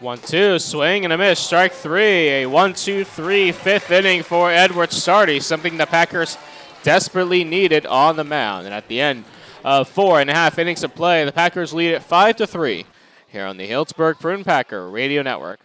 One, 0.00 0.18
two, 0.18 0.60
swing 0.60 1.02
and 1.02 1.12
a 1.12 1.18
miss. 1.18 1.40
Strike 1.40 1.72
three. 1.72 2.28
A 2.28 2.46
one, 2.46 2.72
two, 2.72 3.02
three, 3.02 3.50
fifth 3.50 3.90
inning 3.90 4.22
for 4.22 4.48
Edward 4.48 4.92
Sardi, 4.92 5.40
something 5.40 5.76
the 5.76 5.86
Packers 5.86 6.38
desperately 6.84 7.42
needed 7.42 7.84
on 7.84 8.14
the 8.14 8.22
mound. 8.22 8.66
And 8.66 8.74
at 8.74 8.86
the 8.86 9.00
end 9.00 9.24
of 9.64 9.88
four 9.88 10.20
and 10.20 10.30
a 10.30 10.34
half 10.34 10.56
innings 10.56 10.84
of 10.84 10.94
play, 10.94 11.24
the 11.24 11.32
Packers 11.32 11.74
lead 11.74 11.90
it 11.90 12.04
five 12.04 12.36
to 12.36 12.46
three 12.46 12.86
here 13.26 13.44
on 13.44 13.56
the 13.56 13.68
Healdsburg 13.68 14.20
Prune 14.20 14.44
Packer 14.44 14.88
Radio 14.88 15.22
Network. 15.22 15.58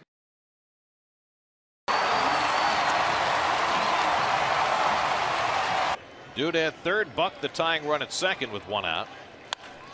Dude 6.34 6.56
at 6.56 6.74
third, 6.82 7.14
Buck 7.14 7.40
the 7.40 7.46
tying 7.46 7.86
run 7.86 8.02
at 8.02 8.12
second 8.12 8.50
with 8.50 8.66
one 8.66 8.84
out. 8.84 9.06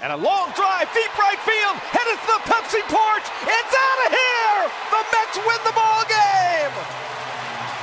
And 0.03 0.13
a 0.13 0.17
long 0.17 0.51
drive, 0.57 0.89
deep 0.95 1.13
right 1.19 1.39
field, 1.45 1.77
headed 1.93 2.17
to 2.17 2.27
the 2.33 2.41
Pepsi 2.49 2.81
porch. 2.89 3.27
It's 3.45 3.75
out 3.77 4.01
of 4.07 4.13
here! 4.17 4.61
The 4.89 5.03
Mets 5.13 5.37
win 5.45 5.61
the 5.69 5.77
ball 5.77 6.05
game! 6.09 6.73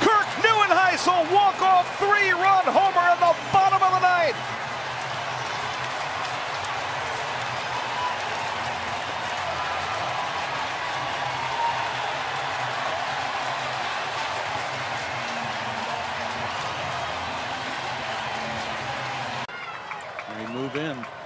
Kirk 0.02 0.26
Nieuwenhuis 0.42 1.06
walk-off 1.32 1.86
three-run 1.98 2.64
homer 2.66 3.06
in 3.14 3.20
the 3.22 3.36
bottom 3.52 3.80
of 3.80 3.92
the 3.94 4.02
ninth. 4.02 4.36
We 20.36 20.46
move 20.52 20.74
in. 20.74 21.17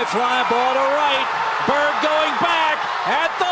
High 0.00 0.08
fly 0.08 0.48
ball 0.48 0.72
to 0.72 0.86
right. 0.96 1.28
Bird 1.68 1.92
going 2.00 2.32
back 2.40 2.80
at 3.04 3.38
the 3.38 3.49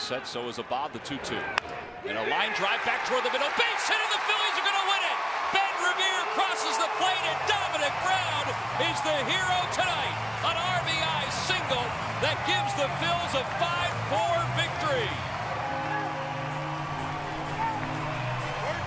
set, 0.00 0.26
so 0.26 0.48
is 0.48 0.58
Abad, 0.58 0.92
the 0.92 0.98
2-2. 1.04 1.36
And 2.08 2.16
a 2.16 2.24
line 2.32 2.56
drive 2.56 2.80
back 2.88 3.04
toward 3.04 3.20
the 3.20 3.30
middle. 3.30 3.52
Base 3.60 3.84
hit, 3.84 4.00
and 4.00 4.12
the 4.16 4.22
Phillies 4.24 4.56
are 4.56 4.64
going 4.64 4.80
to 4.80 4.88
win 4.88 5.02
it. 5.04 5.18
Ben 5.52 5.74
Revere 5.84 6.24
crosses 6.32 6.76
the 6.80 6.88
plate, 6.96 7.20
and 7.28 7.38
Domonic 7.44 7.92
Brown 8.00 8.44
is 8.88 8.98
the 9.04 9.16
hero 9.28 9.58
tonight. 9.76 10.16
An 10.48 10.56
RBI 10.56 11.22
single 11.44 11.84
that 12.24 12.40
gives 12.48 12.72
the 12.80 12.88
Phils 12.96 13.36
a 13.36 13.44
5-4 13.60 14.40
victory. 14.56 15.08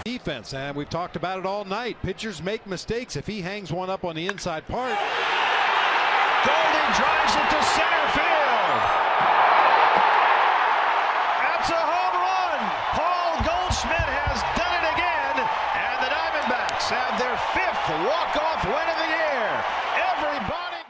Defense, 0.04 0.54
and 0.54 0.76
we've 0.76 0.90
talked 0.90 1.16
about 1.16 1.40
it 1.40 1.46
all 1.46 1.64
night. 1.64 1.96
Pitchers 2.02 2.42
make 2.42 2.66
mistakes. 2.66 3.16
If 3.16 3.28
he 3.28 3.40
hangs 3.40 3.72
one 3.72 3.90
up 3.90 4.04
on 4.04 4.16
the 4.16 4.28
inside 4.28 4.68
part, 4.68 4.98
Golding 6.44 6.90
drives 6.98 7.34
it 7.38 7.48
to 7.54 7.60
center 7.72 8.06
field. 8.12 8.82
That's 11.40 11.72
a 11.72 11.80
home 11.80 12.20
run. 12.20 12.60
Paul 13.00 13.40
Goldschmidt 13.48 14.10
has 14.28 14.44
done 14.60 14.76
it 14.76 14.86
again, 14.92 15.40
and 15.40 15.96
the 16.04 16.12
Diamondbacks 16.12 16.92
have 16.92 17.16
their 17.16 17.40
walk-off 18.06 18.66
win 18.66 18.90
of 18.90 18.98
the 18.98 19.10
year. 19.10 19.64
Everybody. 20.12 20.84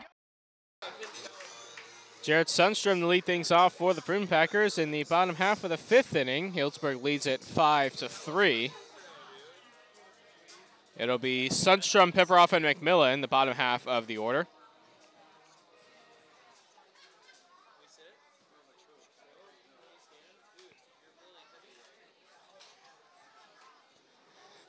Jared 2.24 2.48
Sundstrom 2.48 3.00
to 3.00 3.08
lead 3.08 3.26
things 3.26 3.52
off 3.52 3.74
for 3.74 3.94
the 3.94 4.02
Prune 4.02 4.28
Packers 4.28 4.78
in 4.78 4.92
the 4.92 5.04
bottom 5.04 5.36
half 5.36 5.64
of 5.64 5.70
the 5.70 5.78
fifth 5.78 6.16
inning. 6.16 6.54
Healdsburg 6.54 7.04
leads 7.04 7.26
it 7.26 7.44
five 7.44 7.96
to 7.98 8.08
three. 8.08 8.72
It'll 10.98 11.18
be 11.18 11.50
Sundstrom, 11.50 12.14
Pivaroff, 12.14 12.54
and 12.54 12.64
McMillan 12.64 13.16
in 13.16 13.22
the 13.22 13.28
bottom 13.28 13.56
half 13.56 13.88
of 13.88 14.08
the 14.08 14.18
order. 14.18 14.48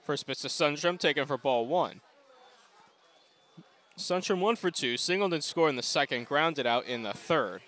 First 0.04 0.26
pitch 0.26 0.40
to 0.40 0.48
Sundstrom, 0.48 0.98
taken 0.98 1.24
for 1.24 1.38
ball 1.38 1.66
one. 1.66 2.00
Sundstrom 3.96 4.40
one 4.40 4.56
for 4.56 4.70
two, 4.70 4.96
singled 4.96 5.32
and 5.32 5.42
scored 5.42 5.70
in 5.70 5.76
the 5.76 5.82
second, 5.82 6.26
grounded 6.26 6.66
out 6.66 6.84
in 6.86 7.04
the 7.04 7.12
third. 7.12 7.62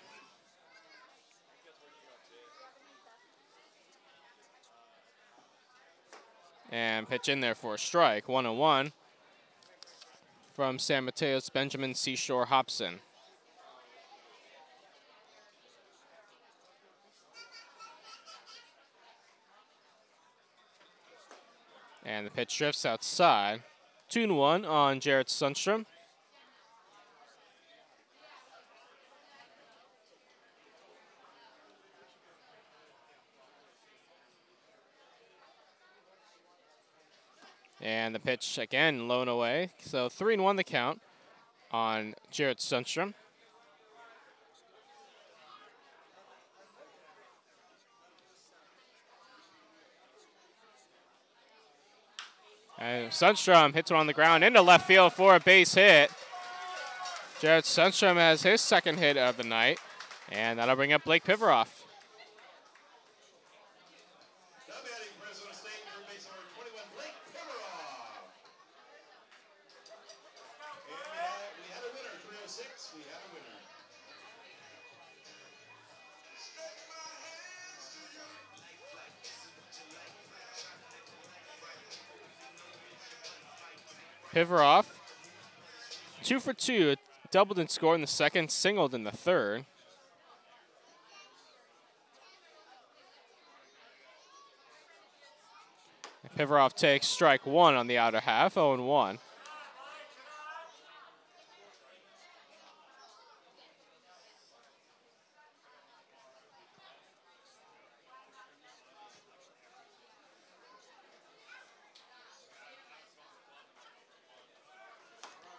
And 6.69 7.07
pitch 7.07 7.29
in 7.29 7.39
there 7.39 7.55
for 7.55 7.75
a 7.75 7.79
strike, 7.79 8.27
one 8.27 8.45
and 8.45 8.59
one 8.59 8.91
from 10.53 10.79
San 10.79 11.05
Mateo's 11.05 11.49
Benjamin 11.49 11.93
Seashore 11.93 12.47
Hobson. 12.47 12.99
And 22.03 22.25
the 22.25 22.31
pitch 22.31 22.57
drifts 22.57 22.85
outside. 22.85 23.63
Two 24.09 24.23
and 24.23 24.37
one 24.37 24.65
on 24.65 24.99
Jarrett 24.99 25.27
Sundstrom. 25.27 25.85
And 37.87 38.13
the 38.13 38.19
pitch 38.19 38.57
again, 38.57 39.07
low 39.07 39.21
and 39.21 39.29
away. 39.29 39.69
So 39.79 40.09
three 40.09 40.33
and 40.33 40.43
one 40.43 40.57
the 40.57 40.63
count 40.65 40.99
on 41.71 42.15
Jarrett 42.29 42.57
Sundstrom. 42.57 43.13
And 52.77 53.09
Sundstrom 53.09 53.73
hits 53.73 53.89
one 53.89 54.01
on 54.01 54.07
the 54.07 54.11
ground 54.11 54.43
into 54.43 54.61
left 54.61 54.85
field 54.85 55.13
for 55.13 55.35
a 55.35 55.39
base 55.39 55.73
hit. 55.75 56.11
Jared 57.39 57.63
Sundstrom 57.63 58.15
has 58.15 58.43
his 58.43 58.59
second 58.59 58.97
hit 58.97 59.15
of 59.15 59.37
the 59.37 59.45
night, 59.45 59.79
and 60.29 60.59
that'll 60.59 60.75
bring 60.75 60.91
up 60.91 61.05
Blake 61.05 61.23
Pivaroff. 61.23 61.76
Pivaroff, 84.37 84.85
two 86.21 86.39
for 86.39 86.53
two, 86.53 86.95
doubled 87.31 87.57
and 87.57 87.71
scored 87.71 87.95
in 87.95 88.01
the 88.01 88.05
second, 88.07 88.51
singled 88.51 88.93
in 88.93 89.03
the 89.03 89.09
third. 89.09 89.65
Pivaroff 96.37 96.75
takes 96.75 97.07
strike 97.07 97.47
one 97.47 97.73
on 97.73 97.87
the 97.87 97.97
outer 97.97 98.19
half, 98.19 98.53
0 98.53 98.79
1. 98.85 99.17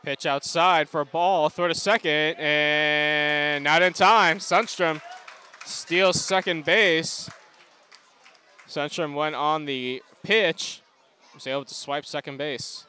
Pitch 0.08 0.24
outside 0.24 0.88
for 0.88 1.02
a 1.02 1.04
ball, 1.04 1.50
throw 1.50 1.68
to 1.68 1.74
second, 1.74 2.40
and 2.40 3.62
not 3.62 3.82
in 3.82 3.92
time. 3.92 4.38
Sundstrom 4.38 5.02
steals 5.66 6.18
second 6.18 6.64
base. 6.64 7.28
Sundstrom 8.66 9.12
went 9.12 9.34
on 9.34 9.66
the 9.66 10.02
pitch, 10.22 10.80
was 11.34 11.46
able 11.46 11.66
to 11.66 11.74
swipe 11.74 12.06
second 12.06 12.38
base. 12.38 12.86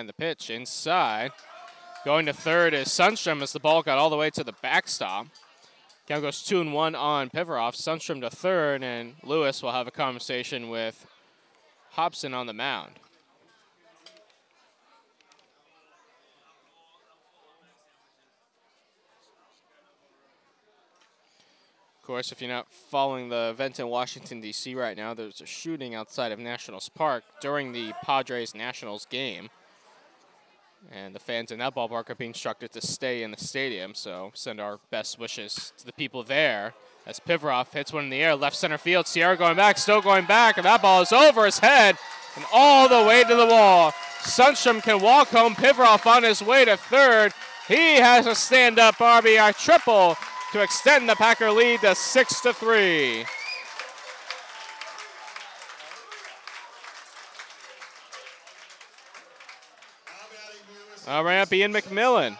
And 0.00 0.08
the 0.08 0.14
pitch 0.14 0.48
inside. 0.48 1.30
Going 2.06 2.24
to 2.24 2.32
third 2.32 2.72
is 2.72 2.88
Sundstrom 2.88 3.42
as 3.42 3.52
the 3.52 3.60
ball 3.60 3.82
got 3.82 3.98
all 3.98 4.08
the 4.08 4.16
way 4.16 4.30
to 4.30 4.42
the 4.42 4.54
backstop. 4.62 5.26
Count 6.08 6.22
goes 6.22 6.42
two 6.42 6.58
and 6.58 6.72
one 6.72 6.94
on 6.94 7.28
Pivaroff. 7.28 7.76
Sundstrom 7.76 8.22
to 8.22 8.30
third, 8.30 8.82
and 8.82 9.16
Lewis 9.22 9.62
will 9.62 9.72
have 9.72 9.86
a 9.86 9.90
conversation 9.90 10.70
with 10.70 11.06
Hobson 11.90 12.32
on 12.32 12.46
the 12.46 12.54
mound. 12.54 12.92
Of 21.98 22.06
course, 22.06 22.32
if 22.32 22.40
you're 22.40 22.48
not 22.48 22.72
following 22.72 23.28
the 23.28 23.50
event 23.50 23.78
in 23.78 23.86
Washington, 23.88 24.40
D.C. 24.40 24.74
right 24.74 24.96
now, 24.96 25.12
there's 25.12 25.42
a 25.42 25.46
shooting 25.46 25.94
outside 25.94 26.32
of 26.32 26.38
Nationals 26.38 26.88
Park 26.88 27.22
during 27.42 27.72
the 27.72 27.92
Padres 28.02 28.54
Nationals 28.54 29.04
game. 29.04 29.50
And 30.92 31.14
the 31.14 31.20
fans 31.20 31.50
in 31.52 31.58
that 31.58 31.74
ballpark 31.74 32.10
are 32.10 32.14
being 32.14 32.30
instructed 32.30 32.72
to 32.72 32.80
stay 32.80 33.22
in 33.22 33.30
the 33.30 33.36
stadium, 33.36 33.94
so 33.94 34.30
send 34.34 34.60
our 34.60 34.78
best 34.90 35.18
wishes 35.18 35.72
to 35.78 35.86
the 35.86 35.92
people 35.92 36.22
there. 36.22 36.74
As 37.06 37.20
Pivaroff 37.20 37.72
hits 37.72 37.92
one 37.92 38.04
in 38.04 38.10
the 38.10 38.22
air, 38.22 38.34
left 38.34 38.56
center 38.56 38.78
field. 38.78 39.06
Sierra 39.06 39.36
going 39.36 39.56
back, 39.56 39.78
still 39.78 40.00
going 40.00 40.26
back, 40.26 40.56
and 40.56 40.66
that 40.66 40.82
ball 40.82 41.02
is 41.02 41.12
over 41.12 41.44
his 41.44 41.58
head 41.58 41.96
and 42.36 42.44
all 42.52 42.88
the 42.88 43.06
way 43.06 43.24
to 43.24 43.34
the 43.34 43.46
wall. 43.46 43.92
Sundstrom 44.20 44.82
can 44.82 45.00
walk 45.00 45.28
home. 45.28 45.54
Pivaroff 45.54 46.06
on 46.06 46.22
his 46.22 46.42
way 46.42 46.64
to 46.64 46.76
third. 46.76 47.32
He 47.68 47.96
has 47.96 48.26
a 48.26 48.34
stand-up 48.34 48.96
RBI 48.96 49.56
triple 49.58 50.16
to 50.52 50.62
extend 50.62 51.08
the 51.08 51.14
Packer 51.14 51.50
lead 51.50 51.80
to 51.80 51.94
six 51.94 52.40
to 52.42 52.52
three. 52.52 53.24
All 61.10 61.24
right, 61.24 61.40
up 61.40 61.52
Ian 61.52 61.72
McMillan. 61.72 62.38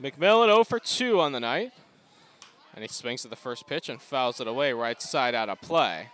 McMillan 0.00 0.46
0 0.46 0.64
for 0.64 0.80
2 0.80 1.20
on 1.20 1.30
the 1.30 1.38
night. 1.38 1.70
And 2.74 2.82
he 2.82 2.88
swings 2.88 3.24
at 3.24 3.30
the 3.30 3.36
first 3.36 3.66
pitch 3.66 3.88
and 3.88 4.00
fouls 4.00 4.40
it 4.40 4.46
away 4.46 4.72
right 4.72 5.00
side 5.00 5.34
out 5.34 5.48
of 5.48 5.60
play. 5.60 6.08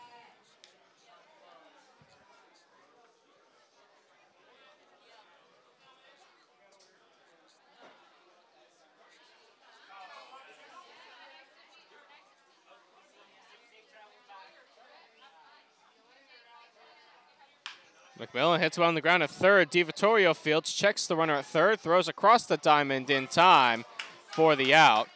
McMillan 18.18 18.58
hits 18.58 18.76
one 18.76 18.88
on 18.88 18.94
the 18.94 19.00
ground 19.00 19.22
at 19.22 19.30
third. 19.30 19.70
DiVittorio 19.70 20.34
fields, 20.34 20.72
checks 20.72 21.06
the 21.06 21.14
runner 21.14 21.34
at 21.34 21.46
third, 21.46 21.78
throws 21.78 22.08
across 22.08 22.46
the 22.46 22.56
diamond 22.56 23.10
in 23.10 23.28
time 23.28 23.84
for 24.32 24.56
the 24.56 24.74
out. 24.74 25.08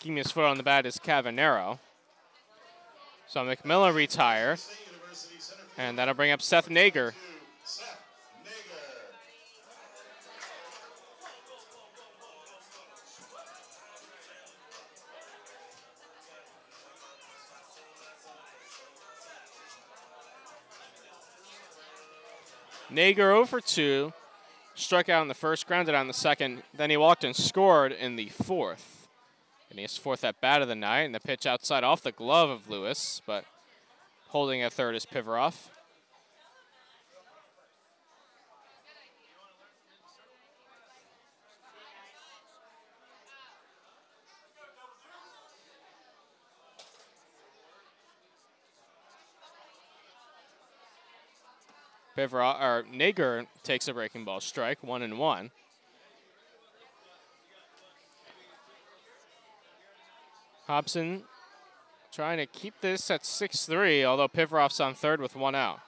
Keeping 0.00 0.18
his 0.18 0.30
foot 0.30 0.44
on 0.44 0.56
the 0.56 0.62
bat 0.62 0.86
is 0.86 0.98
Cavanero. 0.98 1.78
So 3.28 3.40
McMillan 3.40 3.94
retired. 3.94 4.60
And 5.76 5.98
that'll 5.98 6.14
bring 6.14 6.30
up 6.30 6.40
Seth 6.40 6.68
Nager. 6.68 7.12
Nager 22.88 23.32
over 23.32 23.60
2, 23.60 24.12
struck 24.74 25.08
out 25.08 25.20
in 25.20 25.28
the 25.28 25.34
first, 25.34 25.66
grounded 25.66 25.94
in 25.94 26.06
the 26.06 26.14
second. 26.14 26.62
Then 26.72 26.88
he 26.88 26.96
walked 26.96 27.24
and 27.24 27.36
scored 27.36 27.92
in 27.92 28.16
the 28.16 28.30
fourth. 28.30 28.95
And 29.70 29.80
has 29.80 29.96
fourth 29.96 30.24
at 30.24 30.40
bat 30.40 30.62
of 30.62 30.68
the 30.68 30.74
night, 30.74 31.02
and 31.02 31.14
the 31.14 31.20
pitch 31.20 31.44
outside 31.44 31.84
off 31.84 32.02
the 32.02 32.12
glove 32.12 32.50
of 32.50 32.70
Lewis, 32.70 33.20
but 33.26 33.44
holding 34.28 34.62
at 34.62 34.72
third 34.72 34.94
is 34.94 35.04
Pivaroff. 35.04 35.68
Pivaroff, 52.16 52.60
or 52.60 52.84
Nager 52.90 53.46
takes 53.62 53.88
a 53.88 53.92
breaking 53.92 54.24
ball 54.24 54.40
strike, 54.40 54.82
one 54.82 55.02
and 55.02 55.18
one. 55.18 55.50
Hobson 60.66 61.22
trying 62.12 62.38
to 62.38 62.46
keep 62.46 62.80
this 62.80 63.10
at 63.10 63.22
6-3, 63.22 64.04
although 64.04 64.28
Pivaroff's 64.28 64.80
on 64.80 64.94
third 64.94 65.20
with 65.20 65.36
one 65.36 65.54
out. 65.54 65.80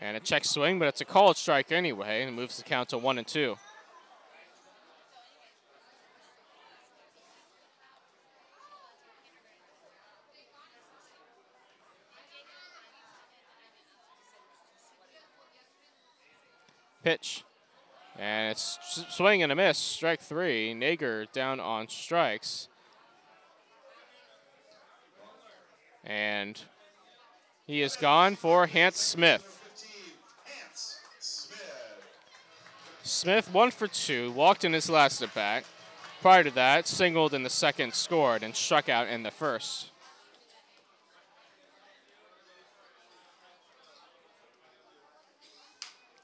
And 0.00 0.16
a 0.16 0.20
check 0.20 0.44
swing, 0.44 0.78
but 0.78 0.86
it's 0.86 1.00
a 1.00 1.04
called 1.04 1.36
strike 1.36 1.72
anyway, 1.72 2.22
and 2.22 2.36
moves 2.36 2.58
the 2.58 2.62
count 2.62 2.90
to 2.90 2.98
one 2.98 3.18
and 3.18 3.26
two. 3.26 3.56
Pitch. 17.02 17.42
And 18.18 18.52
it's 18.52 18.78
swing 19.08 19.42
and 19.42 19.50
a 19.50 19.56
miss. 19.56 19.78
Strike 19.78 20.20
three. 20.20 20.74
Nager 20.74 21.26
down 21.32 21.58
on 21.58 21.88
strikes. 21.88 22.68
And 26.08 26.58
he 27.66 27.82
is 27.82 27.96
gone 27.96 28.34
for 28.34 28.66
Hans 28.66 28.96
Smith. 28.96 29.54
Smith 33.02 33.52
one 33.52 33.70
for 33.70 33.86
two, 33.86 34.32
walked 34.32 34.64
in 34.64 34.72
his 34.72 34.88
last 34.88 35.20
at 35.20 35.34
bat. 35.34 35.64
Prior 36.22 36.42
to 36.44 36.50
that, 36.52 36.88
singled 36.88 37.34
in 37.34 37.42
the 37.42 37.50
second, 37.50 37.94
scored, 37.94 38.42
and 38.42 38.56
struck 38.56 38.88
out 38.88 39.06
in 39.08 39.22
the 39.22 39.30
first. 39.30 39.90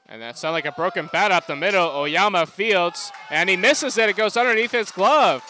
And 0.07 0.21
that 0.21 0.37
sounded 0.37 0.53
like 0.53 0.65
a 0.65 0.71
broken 0.71 1.09
bat 1.11 1.31
up 1.31 1.47
the 1.47 1.55
middle. 1.55 1.89
Oyama 1.89 2.45
fields, 2.45 3.11
and 3.29 3.49
he 3.49 3.55
misses 3.55 3.97
it. 3.97 4.09
It 4.09 4.15
goes 4.15 4.35
underneath 4.35 4.71
his 4.71 4.91
glove. 4.91 5.43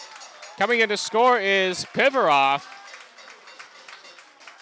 Coming 0.58 0.80
in 0.80 0.88
to 0.90 0.96
score 0.96 1.38
is 1.38 1.86
Pivaroff. 1.94 2.64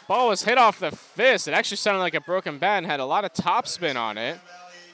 Ball 0.06 0.28
was 0.28 0.44
hit 0.44 0.58
off 0.58 0.80
the 0.80 0.90
fist. 0.90 1.48
It 1.48 1.54
actually 1.54 1.78
sounded 1.78 2.00
like 2.00 2.14
a 2.14 2.20
broken 2.20 2.58
bat 2.58 2.78
and 2.78 2.86
had 2.86 3.00
a 3.00 3.06
lot 3.06 3.24
of 3.24 3.32
topspin 3.32 3.96
on 3.96 4.18
it. 4.18 4.38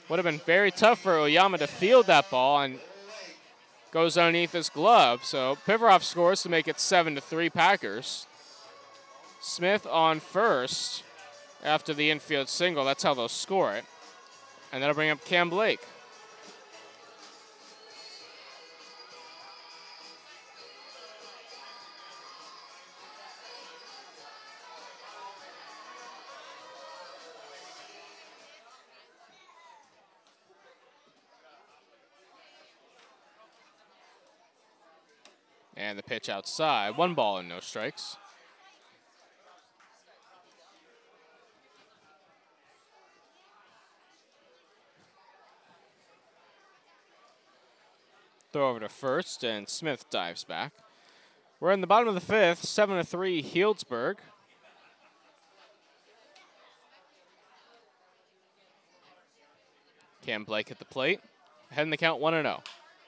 Would 0.07 0.17
have 0.17 0.25
been 0.25 0.39
very 0.39 0.71
tough 0.71 0.99
for 0.99 1.17
Oyama 1.17 1.57
to 1.57 1.67
field 1.67 2.07
that 2.07 2.29
ball 2.29 2.61
and 2.61 2.79
goes 3.91 4.17
underneath 4.17 4.53
his 4.53 4.69
glove. 4.69 5.23
So 5.25 5.57
Pivaroff 5.67 6.03
scores 6.03 6.41
to 6.43 6.49
make 6.49 6.67
it 6.67 6.79
7 6.79 7.15
to 7.15 7.21
3 7.21 7.49
Packers. 7.49 8.25
Smith 9.41 9.85
on 9.85 10.19
first 10.19 11.03
after 11.63 11.93
the 11.93 12.09
infield 12.09 12.47
single. 12.47 12.85
That's 12.85 13.03
how 13.03 13.13
they'll 13.13 13.27
score 13.27 13.73
it. 13.73 13.83
And 14.71 14.81
that'll 14.81 14.95
bring 14.95 15.09
up 15.09 15.25
Cam 15.25 15.49
Blake. 15.49 15.81
The 36.01 36.09
pitch 36.09 36.29
outside. 36.29 36.97
One 36.97 37.13
ball 37.13 37.37
and 37.37 37.49
no 37.49 37.59
strikes. 37.59 38.17
Throw 48.51 48.69
over 48.69 48.81
to 48.81 48.89
first, 48.89 49.43
and 49.43 49.69
Smith 49.69 50.09
dives 50.09 50.43
back. 50.43 50.73
We're 51.59 51.71
in 51.71 51.79
the 51.79 51.87
bottom 51.87 52.09
of 52.09 52.15
the 52.15 52.19
fifth, 52.19 52.65
7 52.65 52.97
to 52.97 53.03
3, 53.03 53.43
Healdsburg. 53.43 54.15
Cam 60.25 60.43
Blake 60.43 60.69
at 60.69 60.79
the 60.79 60.85
plate. 60.85 61.21
Heading 61.69 61.91
the 61.91 61.97
count 61.97 62.19
1 62.19 62.33
0. 62.33 62.61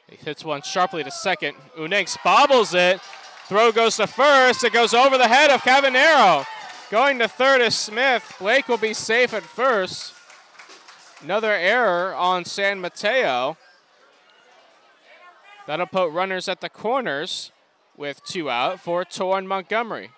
He 0.10 0.16
hits 0.18 0.44
one 0.44 0.62
sharply 0.62 1.04
to 1.04 1.12
second. 1.12 1.56
Unangst 1.78 2.18
bobbles 2.24 2.74
it. 2.74 3.00
Throw 3.48 3.72
goes 3.72 3.98
to 3.98 4.08
first. 4.08 4.64
It 4.64 4.74
goes 4.74 4.94
over 4.94 5.18
the 5.18 5.28
head 5.28 5.50
of 5.50 5.62
Cavanero. 5.62 6.46
Going 6.90 7.20
to 7.20 7.28
third 7.28 7.62
is 7.62 7.76
Smith. 7.76 8.36
Blake 8.40 8.68
will 8.68 8.78
be 8.78 8.94
safe 8.94 9.34
at 9.34 9.44
first. 9.44 10.14
Another 11.22 11.52
error 11.52 12.14
on 12.14 12.46
San 12.46 12.82
Mateo. 12.82 13.58
That'll 15.66 15.86
put 15.86 16.12
runners 16.12 16.50
at 16.50 16.62
the 16.62 16.70
corners 16.70 17.52
with 17.96 18.24
two 18.26 18.50
out 18.50 18.80
for 18.80 19.06
Torrin 19.06 19.46
Montgomery. 19.46 20.12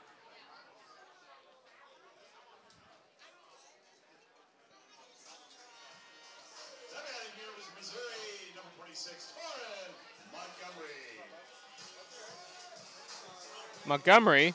Montgomery, 13.87 14.53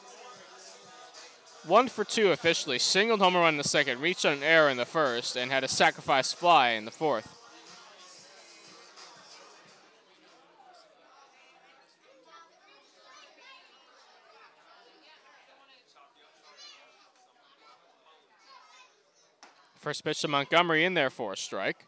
one 1.65 1.89
for 1.89 2.05
two 2.05 2.33
officially, 2.33 2.79
singled 2.79 3.21
home 3.21 3.37
run 3.37 3.55
in 3.55 3.59
the 3.59 3.65
second, 3.65 4.01
reached 4.01 4.25
on 4.25 4.33
an 4.33 4.43
error 4.43 4.71
in 4.71 4.77
the 4.77 4.85
first, 4.85 5.37
and 5.37 5.51
had 5.53 5.63
a 5.63 5.69
sacrifice 5.69 6.33
fly 6.33 6.71
in 6.71 6.85
the 6.85 6.91
fourth. 6.91 7.37
First 19.77 20.05
pitch 20.05 20.21
to 20.21 20.29
Montgomery 20.29 20.85
in 20.85 20.95
there 20.95 21.09
for 21.09 21.33
a 21.33 21.37
strike. 21.37 21.87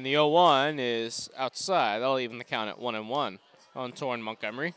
And 0.00 0.06
the 0.06 0.14
0-1 0.14 0.76
is 0.78 1.28
outside. 1.36 1.98
That'll 1.98 2.18
even 2.18 2.38
the 2.38 2.44
count 2.44 2.70
at 2.70 2.78
1 2.78 2.94
and 2.94 3.10
1 3.10 3.38
on 3.76 3.92
Torrin 3.92 4.22
Montgomery. 4.22 4.72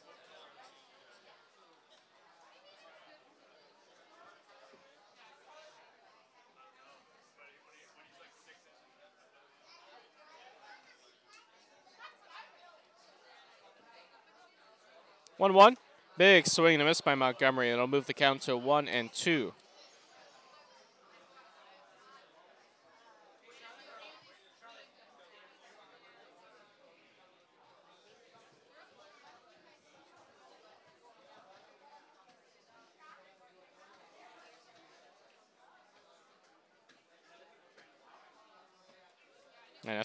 One 15.38 15.54
one. 15.54 15.78
Big 16.18 16.48
swing 16.48 16.74
and 16.74 16.84
a 16.84 16.86
miss 16.86 17.00
by 17.00 17.16
Montgomery. 17.16 17.72
It'll 17.72 17.88
move 17.88 18.08
the 18.08 18.14
count 18.14 18.41
to 18.41 18.58
one 18.58 18.90
and 18.90 19.10
two. 19.14 19.54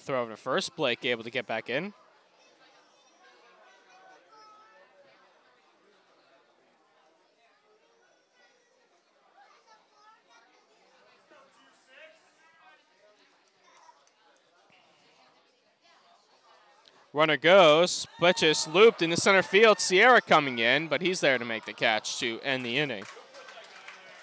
Throw 0.09 0.22
over 0.22 0.30
to 0.30 0.36
first. 0.39 0.74
Blake 0.74 1.05
able 1.05 1.22
to 1.22 1.30
get 1.30 1.47
back 1.47 1.68
in. 1.68 1.93
Runner 17.12 17.36
goes. 17.36 18.06
Bletches 18.18 18.72
looped 18.72 19.02
in 19.02 19.10
the 19.10 19.16
center 19.16 19.43
field. 19.43 19.78
Sierra 19.78 20.22
coming 20.22 20.59
in, 20.59 20.89
but 20.89 21.02
he's 21.02 21.20
there 21.20 21.36
to 21.36 21.44
make 21.44 21.66
the 21.66 21.74
catch 21.74 22.18
to 22.20 22.40
end 22.40 22.64
the 22.64 22.78
inning. 22.78 23.05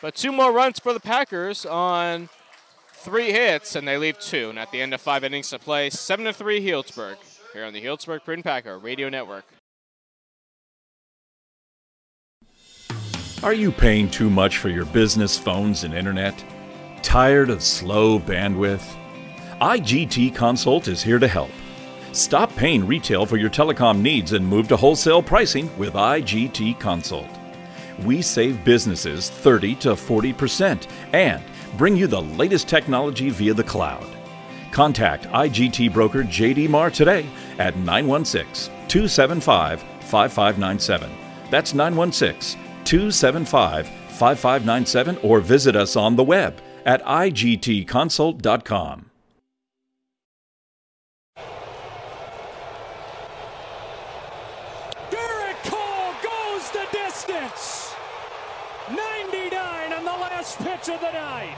But 0.01 0.15
two 0.15 0.31
more 0.31 0.51
runs 0.51 0.79
for 0.79 0.93
the 0.93 0.99
Packers 0.99 1.63
on 1.63 2.29
three 3.05 3.31
hits, 3.31 3.75
and 3.75 3.87
they 3.87 3.97
leave 3.97 4.19
two. 4.19 4.49
And 4.49 4.57
at 4.57 4.71
the 4.71 4.81
end 4.81 4.93
of 4.93 4.99
five 4.99 5.23
innings 5.23 5.51
to 5.51 5.59
play, 5.59 5.91
7 5.91 6.25
to 6.25 6.33
3 6.33 6.65
Healdsburg 6.65 7.17
here 7.53 7.63
on 7.63 7.71
the 7.71 7.81
Healdsburg 7.81 8.25
Prune 8.25 8.41
Packer 8.41 8.79
Radio 8.79 9.09
Network. 9.09 9.45
Are 13.43 13.53
you 13.53 13.71
paying 13.71 14.09
too 14.09 14.29
much 14.29 14.57
for 14.57 14.69
your 14.69 14.85
business 14.85 15.37
phones 15.37 15.83
and 15.83 15.93
internet? 15.93 16.43
Tired 17.03 17.51
of 17.51 17.61
slow 17.61 18.19
bandwidth? 18.19 18.95
IGT 19.61 20.33
Consult 20.33 20.87
is 20.87 21.03
here 21.03 21.19
to 21.19 21.27
help. 21.27 21.51
Stop 22.11 22.53
paying 22.55 22.87
retail 22.87 23.25
for 23.25 23.37
your 23.37 23.51
telecom 23.51 24.01
needs 24.01 24.33
and 24.33 24.45
move 24.45 24.67
to 24.69 24.77
wholesale 24.77 25.21
pricing 25.21 25.69
with 25.77 25.93
IGT 25.93 26.79
Consult. 26.79 27.29
We 28.03 28.23
save 28.23 28.63
businesses 28.63 29.29
30 29.29 29.75
to 29.75 29.89
40% 29.91 30.87
and 31.13 31.43
bring 31.77 31.95
you 31.95 32.07
the 32.07 32.21
latest 32.21 32.67
technology 32.67 33.29
via 33.29 33.53
the 33.53 33.63
cloud. 33.63 34.05
Contact 34.71 35.25
IGT 35.25 35.93
broker 35.93 36.23
JD 36.23 36.67
Marr 36.69 36.89
today 36.89 37.27
at 37.59 37.77
916 37.77 38.73
275 38.87 39.83
5597. 40.01 41.11
That's 41.49 41.73
916 41.73 42.59
275 42.83 43.87
5597 43.87 45.17
or 45.23 45.39
visit 45.39 45.75
us 45.75 45.95
on 45.95 46.15
the 46.15 46.23
web 46.23 46.61
at 46.85 47.03
igtconsult.com. 47.03 49.09
Gerrit 55.09 55.63
Cole 55.63 56.13
goes 56.23 56.69
the 56.71 56.87
distance. 56.91 57.93
99 58.89 59.93
on 59.93 60.05
the 60.05 60.11
last 60.87 60.89
of 60.89 61.01
the 61.01 61.11
night. 61.11 61.57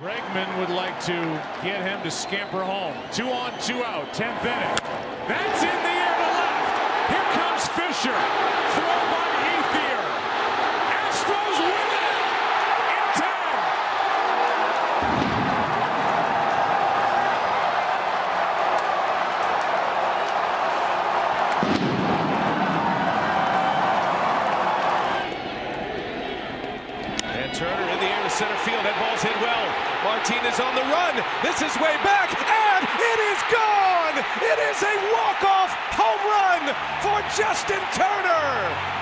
Bregman 0.00 0.58
would 0.58 0.70
like 0.70 0.98
to 1.04 1.12
get 1.62 1.82
him 1.82 2.02
to 2.02 2.10
scamper 2.10 2.62
home. 2.62 2.96
Two 3.12 3.28
on, 3.28 3.52
two 3.60 3.82
out, 3.84 4.12
10th 4.14 4.44
inning. 4.44 4.76
That's 5.28 5.62
in 5.62 5.68
the 5.68 5.94
air 6.04 6.16
to 6.16 6.28
left. 6.40 7.10
Here 7.12 7.28
comes 7.36 7.68
Fisher. 7.68 8.18
Throw 8.74 8.98
by 9.12 9.28
Ethier. 9.54 10.02
Astros 11.04 11.58
win 11.60 11.90
it 11.94 12.10
Turner 27.60 27.92
in 27.92 28.00
the 28.00 28.08
air 28.08 28.24
to 28.24 28.32
center 28.32 28.56
field. 28.64 28.80
That 28.88 28.96
ball's 28.96 29.20
hit 29.20 29.36
well. 29.36 29.68
Martinez 30.00 30.56
on 30.64 30.72
the 30.72 30.86
run. 30.88 31.12
This 31.44 31.60
is 31.60 31.76
way 31.76 31.92
back, 32.00 32.32
and 32.32 32.82
it 32.88 33.18
is 33.20 33.40
gone. 33.52 34.16
It 34.40 34.58
is 34.64 34.80
a 34.80 34.96
walk-off 35.12 35.68
home 35.92 36.24
run 36.24 36.72
for 37.04 37.19
Justin 37.36 37.80
Turner. 37.92 39.00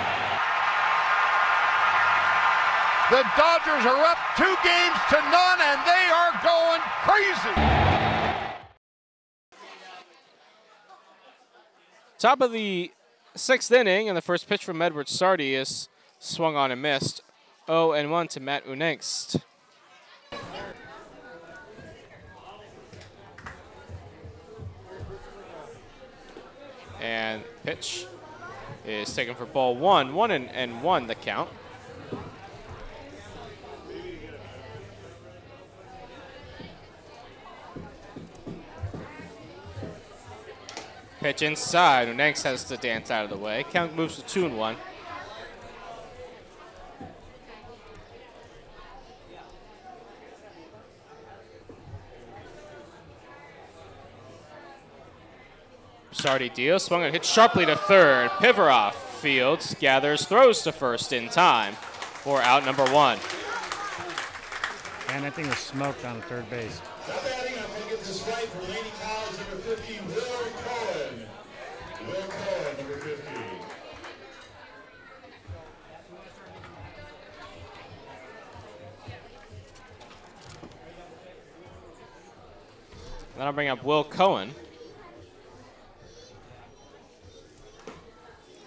The 3.11 3.25
Dodgers 3.39 3.87
are 3.87 4.05
up 4.05 4.19
two 4.37 4.55
games 4.63 4.99
to 5.09 5.17
none, 5.17 5.61
and 5.63 5.81
they 5.87 6.11
are 6.13 6.33
going 6.45 6.81
crazy. 7.05 7.55
Top 12.19 12.43
of 12.43 12.53
the 12.53 12.91
sixth 13.35 13.73
inning, 13.73 14.09
and 14.09 14.17
the 14.17 14.21
first 14.21 14.47
pitch 14.47 14.63
from 14.63 14.83
Edward 14.83 15.09
Sardi 15.09 15.55
is 15.55 15.89
swung 16.19 16.55
on 16.55 16.71
and 16.71 16.83
missed. 16.83 17.23
0 17.67 17.93
and 17.93 18.11
1 18.11 18.29
to 18.29 18.41
Matt 18.41 18.67
Unangst. 18.67 19.41
And 27.01 27.43
pitch 27.65 28.07
is 28.89 29.15
taken 29.15 29.35
for 29.35 29.47
ball 29.47 29.77
one. 29.77 30.15
One 30.15 30.31
and, 30.31 30.49
and 30.51 30.83
one 30.83 31.07
the 31.07 31.15
count. 31.15 31.51
Pitch 41.21 41.43
inside. 41.43 42.09
Unangst 42.09 42.45
has 42.45 42.65
to 42.65 42.77
dance 42.77 43.11
out 43.11 43.25
of 43.25 43.31
the 43.31 43.37
way. 43.37 43.65
Count 43.71 43.95
moves 43.97 44.17
to 44.17 44.23
two 44.23 44.47
and 44.47 44.57
one. 44.57 44.77
Sardi 56.21 56.49
deals, 56.49 56.83
swung 56.83 57.05
and 57.05 57.13
hit 57.13 57.25
sharply 57.25 57.65
to 57.65 57.77
third. 57.77 58.31
Pivaroff 58.31 58.95
fields, 58.95 59.77
gathers, 59.79 60.27
throws 60.27 60.63
to 60.63 60.73
first 60.73 61.13
in 61.13 61.29
time 61.29 61.75
for 61.75 62.43
out 62.43 62.65
number 62.65 62.85
one. 62.87 63.19
And 65.11 65.25
I 65.25 65.31
think 65.31 65.49
was 65.49 65.59
smoked 65.59 66.05
on 66.05 66.17
the 66.17 66.23
third 66.23 66.51
base. 66.51 66.81
Not 67.07 67.23
batting, 67.23 67.55
I'm 67.57 67.71
going 67.71 67.89
to 67.89 67.97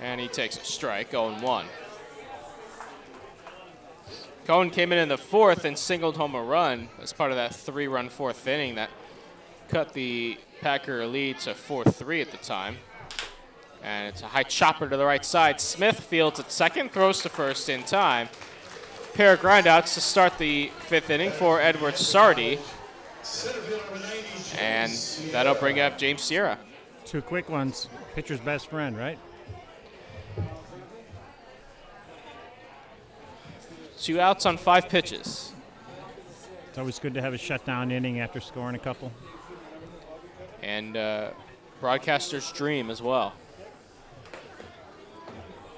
And 0.02 0.20
he 0.20 0.28
takes 0.28 0.58
a 0.58 0.66
strike, 0.66 1.12
0 1.12 1.40
1. 1.40 1.66
Cohen 4.46 4.72
came 4.72 4.92
in 4.92 4.98
in 4.98 5.08
the 5.08 5.18
fourth 5.18 5.66
and 5.66 5.78
singled 5.78 6.18
home 6.18 6.34
a 6.34 6.44
run 6.44 6.90
as 7.02 7.14
part 7.14 7.32
of 7.32 7.38
that 7.38 7.54
three 7.54 7.88
run 7.88 8.10
fourth 8.10 8.48
inning 8.48 8.76
that 8.76 8.90
cut 9.70 9.94
the 9.94 10.38
Packer 10.62 11.06
lead 11.08 11.40
to 11.40 11.54
4 11.54 11.86
3 11.86 12.22
at 12.22 12.32
the 12.32 12.38
time. 12.38 12.78
And 13.84 14.08
it's 14.08 14.22
a 14.22 14.28
high 14.28 14.44
chopper 14.44 14.90
to 14.90 14.98
the 14.98 15.06
right 15.06 15.24
side. 15.24 15.60
Smith 15.62 16.00
fields 16.00 16.40
at 16.40 16.52
second, 16.52 16.92
throws 16.92 17.22
to 17.22 17.30
first 17.30 17.70
in 17.70 17.84
time. 17.84 18.30
Pair 19.14 19.34
of 19.34 19.40
grindouts 19.40 19.94
to 19.96 20.02
start 20.02 20.38
the 20.38 20.70
fifth 20.80 21.10
inning 21.10 21.32
for 21.32 21.60
Edward 21.60 21.98
Sardi. 21.98 22.60
And 24.60 24.92
that'll 25.32 25.56
bring 25.56 25.80
up 25.80 25.98
James 25.98 26.22
Sierra. 26.22 26.58
Two 27.06 27.22
quick 27.22 27.50
ones. 27.50 27.88
Pitcher's 28.16 28.40
best 28.40 28.70
friend, 28.70 28.98
right? 28.98 29.18
Two 34.02 34.20
outs 34.20 34.48
on 34.48 34.58
five 34.58 34.90
pitches. 34.90 35.54
It's 36.68 36.78
always 36.80 36.98
good 36.98 37.14
to 37.14 37.22
have 37.22 37.36
a 37.36 37.38
shutdown 37.38 37.92
inning 37.92 38.20
after 38.20 38.40
scoring 38.40 38.74
a 38.76 38.80
couple. 38.80 39.12
And 40.64 40.98
uh, 40.98 41.30
broadcaster's 41.80 42.52
dream 42.52 42.90
as 42.90 43.00
well. 43.00 43.34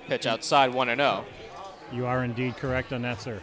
Pitch 0.08 0.26
outside 0.26 0.74
1 0.74 0.88
0. 0.88 1.26
You 1.92 2.06
are 2.06 2.24
indeed 2.24 2.56
correct 2.56 2.94
on 2.94 3.02
that, 3.02 3.20
sir. 3.20 3.42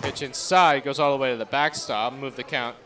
Pitch 0.00 0.22
inside 0.22 0.84
goes 0.84 1.00
all 1.00 1.10
the 1.10 1.20
way 1.20 1.32
to 1.32 1.36
the 1.36 1.44
backstop. 1.44 2.12
Move 2.12 2.36
the 2.36 2.44
count 2.44 2.76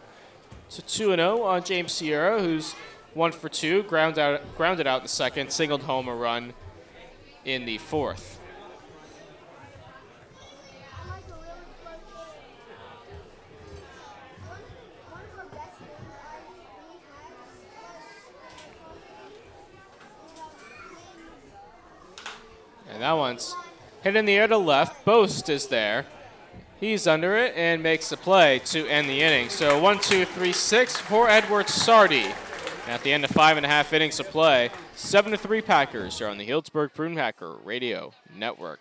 to 0.71 0.83
2 0.83 1.17
0 1.17 1.43
on 1.43 1.65
James 1.65 1.93
Sierra, 1.93 2.41
who's 2.41 2.75
one 3.15 3.33
for 3.33 3.49
two, 3.49 3.83
ground 3.85 4.19
out, 4.19 4.57
grounded 4.57 4.87
out 4.87 4.99
in 4.99 5.03
the 5.03 5.09
second, 5.09 5.51
singled 5.51 5.83
home 5.83 6.09
a 6.09 6.15
run 6.15 6.55
in 7.45 7.65
the 7.65 7.79
fourth. 7.79 8.39
And 22.89 23.03
that 23.03 23.13
one's 23.13 23.57
hit 24.03 24.15
in 24.15 24.25
the 24.25 24.35
air 24.35 24.47
to 24.47 24.59
left. 24.59 25.05
Boast 25.05 25.49
is 25.49 25.69
there. 25.69 26.07
He's 26.81 27.07
under 27.07 27.37
it 27.37 27.53
and 27.57 27.83
makes 27.83 28.09
the 28.09 28.17
play 28.17 28.59
to 28.67 28.87
end 28.87 29.09
the 29.09 29.21
inning. 29.21 29.51
So 29.51 29.79
one, 29.79 29.99
two, 29.99 30.25
three, 30.25 30.53
six 30.53 30.97
for 30.97 31.29
Edward 31.29 31.69
Sardi. 31.69 32.27
At 32.89 33.03
the 33.03 33.13
end 33.13 33.23
of 33.23 33.31
five 33.31 33.59
and 33.59 33.67
a 33.67 33.69
half 33.69 33.93
innings 33.93 34.19
of 34.19 34.29
play, 34.31 34.71
seven 34.97 35.31
to 35.33 35.39
three 35.39 35.61
Packers 35.61 36.21
are 36.23 36.29
on 36.29 36.39
the 36.39 36.49
Healdsburg 36.49 36.95
Prune 36.95 37.15
Packer 37.15 37.57
Radio 37.63 38.13
Network. 38.35 38.81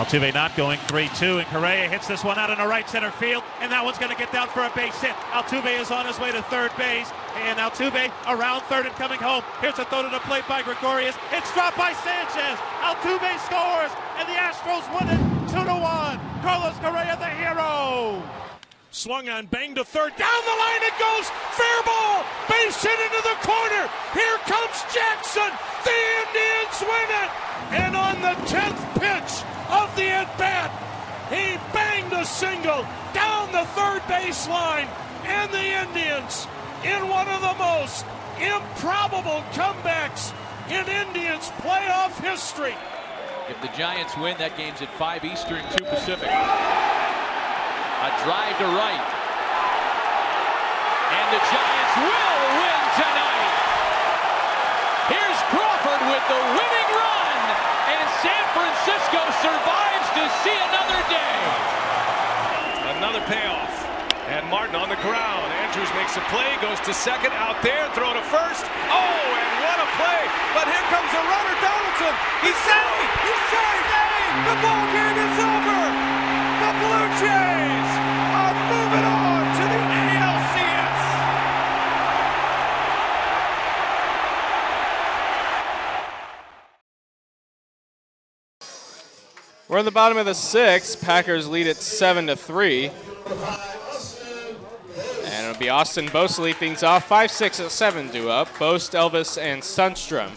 Altuve 0.00 0.32
not 0.32 0.56
going 0.56 0.80
3-2, 0.88 1.44
and 1.44 1.46
Correa 1.52 1.86
hits 1.86 2.08
this 2.08 2.24
one 2.24 2.38
out 2.38 2.48
in 2.48 2.56
the 2.56 2.66
right 2.66 2.88
center 2.88 3.10
field, 3.10 3.44
and 3.60 3.70
that 3.70 3.84
one's 3.84 4.00
going 4.00 4.10
to 4.10 4.16
get 4.16 4.32
down 4.32 4.48
for 4.48 4.64
a 4.64 4.72
base 4.72 4.96
hit. 5.04 5.12
Altuve 5.36 5.68
is 5.68 5.92
on 5.92 6.08
his 6.08 6.16
way 6.16 6.32
to 6.32 6.40
third 6.48 6.72
base, 6.80 7.12
and 7.44 7.60
Altuve 7.60 8.08
around 8.24 8.64
third 8.72 8.88
and 8.88 8.94
coming 8.96 9.20
home. 9.20 9.44
Here's 9.60 9.76
a 9.76 9.84
throw 9.84 10.00
to 10.00 10.08
the 10.08 10.24
plate 10.24 10.48
by 10.48 10.64
Gregorius. 10.64 11.12
It's 11.28 11.52
dropped 11.52 11.76
by 11.76 11.92
Sanchez. 12.00 12.56
Altuve 12.80 13.36
scores, 13.44 13.92
and 14.16 14.24
the 14.24 14.36
Astros 14.40 14.88
win 14.96 15.12
it 15.12 15.20
2 15.52 15.60
to 15.60 15.76
1. 15.76 16.40
Carlos 16.40 16.76
Correa, 16.80 17.12
the 17.20 17.28
hero. 17.36 18.16
Swung 18.96 19.28
on, 19.28 19.44
banged 19.52 19.76
to 19.76 19.84
third. 19.84 20.16
Down 20.16 20.40
the 20.48 20.56
line 20.56 20.82
it 20.88 20.96
goes. 20.96 21.28
Fair 21.52 21.80
ball. 21.84 22.24
Base 22.48 22.80
hit 22.80 22.96
into 22.96 23.20
the 23.28 23.36
corner. 23.44 23.84
Here 24.16 24.40
comes 24.48 24.80
Jackson. 24.88 25.52
The 25.84 25.98
Indians 26.24 26.80
win 26.80 27.08
it. 27.12 27.30
And 27.76 27.92
on 27.96 28.16
the 28.20 28.36
10th 28.48 28.80
pitch 28.96 29.51
of 29.72 29.88
the 29.96 30.04
at 30.04 30.28
bat, 30.36 30.68
he 31.32 31.56
banged 31.72 32.12
a 32.12 32.24
single 32.24 32.84
down 33.16 33.50
the 33.52 33.64
third 33.72 34.02
baseline. 34.04 34.88
And 35.24 35.48
the 35.52 35.64
Indians, 35.64 36.46
in 36.84 37.08
one 37.08 37.28
of 37.28 37.40
the 37.40 37.54
most 37.56 38.04
improbable 38.36 39.40
comebacks 39.54 40.34
in 40.68 40.84
Indians 40.88 41.48
playoff 41.62 42.12
history. 42.20 42.74
If 43.48 43.60
the 43.62 43.70
Giants 43.76 44.16
win, 44.16 44.36
that 44.38 44.56
game's 44.56 44.82
at 44.82 44.90
5 44.94 45.24
Eastern, 45.24 45.62
2 45.78 45.84
Pacific. 45.84 46.28
A 46.28 48.10
drive 48.26 48.56
to 48.58 48.68
right. 48.76 49.06
And 51.12 51.26
the 51.30 51.42
Giants 51.48 51.94
will 52.02 52.42
win 52.60 52.82
tonight. 52.98 53.52
Here's 55.06 55.40
Crawford 55.54 56.02
with 56.10 56.24
the 56.26 56.40
winning 56.56 56.90
run. 56.98 57.21
San 58.22 58.44
Francisco 58.54 59.18
survives 59.42 60.08
to 60.14 60.22
see 60.46 60.54
another 60.70 61.00
day. 61.10 61.38
Another 62.94 63.18
payoff. 63.26 63.74
And 64.30 64.46
Martin 64.46 64.78
on 64.78 64.88
the 64.88 65.00
ground. 65.02 65.50
Andrews 65.66 65.90
makes 65.98 66.14
a 66.16 66.22
play, 66.30 66.54
goes 66.62 66.78
to 66.86 66.94
second, 66.94 67.34
out 67.34 67.58
there, 67.66 67.90
throw 67.98 68.14
to 68.14 68.22
first. 68.30 68.62
Oh, 68.94 69.18
and 69.42 69.50
what 69.66 69.78
a 69.82 69.88
play. 69.98 70.22
But 70.54 70.70
here 70.70 70.86
comes 70.86 71.10
the 71.10 71.18
runner, 71.18 71.56
Donaldson. 71.58 72.14
He's 72.46 72.58
saved. 72.62 73.10
He's 73.26 73.42
saved. 73.50 73.72
The 74.46 74.56
ball 74.62 74.84
game 74.94 75.18
is 75.18 75.38
over. 75.42 75.81
We're 89.72 89.78
in 89.78 89.86
the 89.86 89.90
bottom 89.90 90.18
of 90.18 90.26
the 90.26 90.34
sixth. 90.34 91.00
Packers 91.00 91.48
lead 91.48 91.66
at 91.66 91.78
seven 91.78 92.26
to 92.26 92.36
three. 92.36 92.90
And 95.24 95.46
it'll 95.46 95.58
be 95.58 95.70
Austin 95.70 96.08
Boast 96.08 96.38
lead 96.38 96.56
things 96.56 96.82
off. 96.82 97.08
5 97.08 97.30
6 97.30 97.60
and 97.60 97.70
7 97.70 98.10
due 98.10 98.28
up. 98.28 98.48
Boast, 98.58 98.92
Elvis, 98.92 99.40
and 99.40 99.62
Sundstrom. 99.62 100.28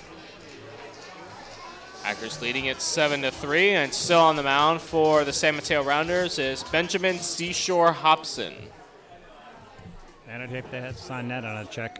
Packers 2.02 2.42
leading 2.42 2.68
it 2.68 2.80
7 2.80 3.24
to 3.24 3.32
3, 3.32 3.72
and 3.72 3.94
still 3.94 4.22
on 4.22 4.38
the 4.38 4.44
mound 4.44 4.80
for 4.80 5.26
the 5.26 5.34
San 5.34 5.56
Mateo 5.56 5.84
Rounders 5.84 6.40
is 6.40 6.64
Benjamin 6.64 7.18
Seashore 7.20 7.92
Hobson. 7.92 8.54
And 10.30 10.44
I'd 10.44 10.50
hope 10.50 10.72
they 10.72 10.80
had 10.80 10.98
signed 10.98 11.30
that 11.32 11.44
on 11.44 11.58
a 11.58 11.66
check. 11.66 12.00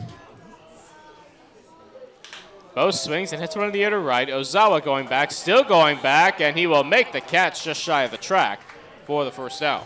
Boast 2.76 3.06
swings 3.06 3.32
and 3.32 3.42
hits 3.42 3.56
one 3.56 3.68
in 3.68 3.72
the 3.72 3.86
air 3.86 3.90
to 3.90 3.98
right. 3.98 4.28
Ozawa 4.28 4.84
going 4.84 5.08
back, 5.08 5.32
still 5.32 5.64
going 5.64 5.98
back, 6.02 6.42
and 6.42 6.58
he 6.58 6.68
will 6.68 6.84
make 6.84 7.14
the 7.14 7.22
catch 7.22 7.64
just 7.64 7.82
shy 7.82 8.04
of 8.04 8.12
the 8.12 8.18
track 8.18 8.60
for 9.08 9.24
the 9.24 9.32
first 9.32 9.62
out. 9.62 9.84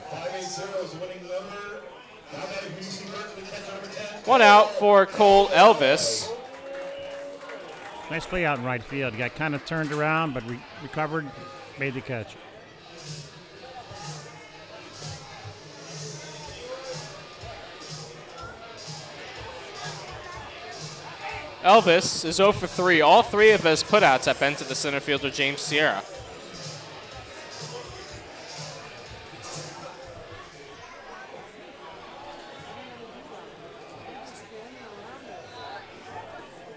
One 4.26 4.42
out 4.42 4.72
for 4.72 5.06
Cole 5.06 5.48
Elvis. 5.50 6.32
Nice 8.10 8.26
play 8.26 8.44
out 8.44 8.58
in 8.58 8.66
right 8.66 8.84
field. 8.84 9.16
Got 9.16 9.36
kind 9.36 9.54
of 9.54 9.64
turned 9.66 9.92
around, 9.92 10.34
but 10.34 10.48
re- 10.50 10.60
recovered, 10.82 11.30
made 11.78 11.94
the 11.94 12.02
catch. 12.02 12.36
Elvis 21.64 22.24
is 22.24 22.38
0 22.38 22.54
for 22.54 22.68
3. 22.68 23.02
All 23.02 23.22
three 23.22 23.52
of 23.52 23.64
his 23.64 23.84
putouts 23.84 24.26
have 24.26 24.40
been 24.40 24.56
to 24.56 24.64
the 24.64 24.76
center 24.76 25.02
fielder, 25.02 25.30
James 25.30 25.60
Sierra. 25.60 26.02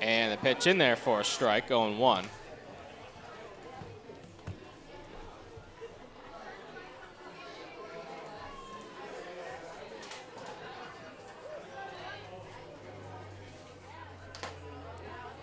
And 0.00 0.32
the 0.32 0.36
pitch 0.36 0.66
in 0.66 0.78
there 0.78 0.96
for 0.96 1.20
a 1.20 1.24
strike, 1.24 1.68
going 1.68 1.98
one. 1.98 2.24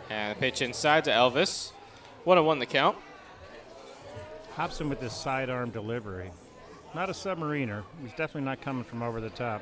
And 0.09 0.35
the 0.35 0.39
pitch 0.39 0.61
inside 0.61 1.03
to 1.05 1.11
Elvis. 1.11 1.71
One 2.23 2.37
and 2.37 2.47
one 2.47 2.59
the 2.59 2.65
count. 2.65 2.97
Hobson 4.55 4.89
with 4.89 4.99
this 4.99 5.13
sidearm 5.13 5.69
delivery. 5.69 6.31
Not 6.95 7.09
a 7.09 7.13
submariner. 7.13 7.83
He's 8.01 8.11
definitely 8.11 8.41
not 8.41 8.61
coming 8.61 8.83
from 8.83 9.03
over 9.03 9.21
the 9.21 9.29
top. 9.29 9.61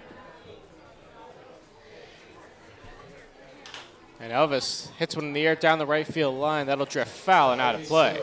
And 4.20 4.32
Elvis 4.32 4.90
hits 4.96 5.16
one 5.16 5.26
in 5.26 5.34
the 5.34 5.46
air 5.46 5.56
down 5.56 5.78
the 5.78 5.86
right 5.86 6.08
field 6.08 6.36
line. 6.36 6.66
That'll 6.68 6.86
drift 6.86 7.12
foul 7.12 7.52
and 7.52 7.62
out 7.62 7.76
of 7.76 7.84
play. 7.84 8.20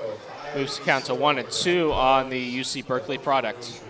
Moves 0.57 0.79
the 0.79 0.85
count 0.85 1.05
to 1.05 1.15
one 1.15 1.39
and 1.39 1.49
two 1.51 1.93
on 1.93 2.31
the 2.31 2.61
UC 2.61 2.87
Berkeley 2.87 3.19
product. 3.19 3.81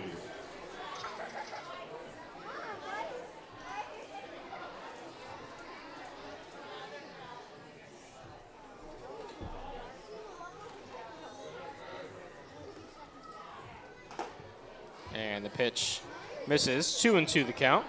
And 15.35 15.45
the 15.45 15.51
pitch 15.51 16.01
misses. 16.47 17.01
Two 17.01 17.17
and 17.17 17.27
two 17.27 17.43
the 17.43 17.53
count. 17.53 17.85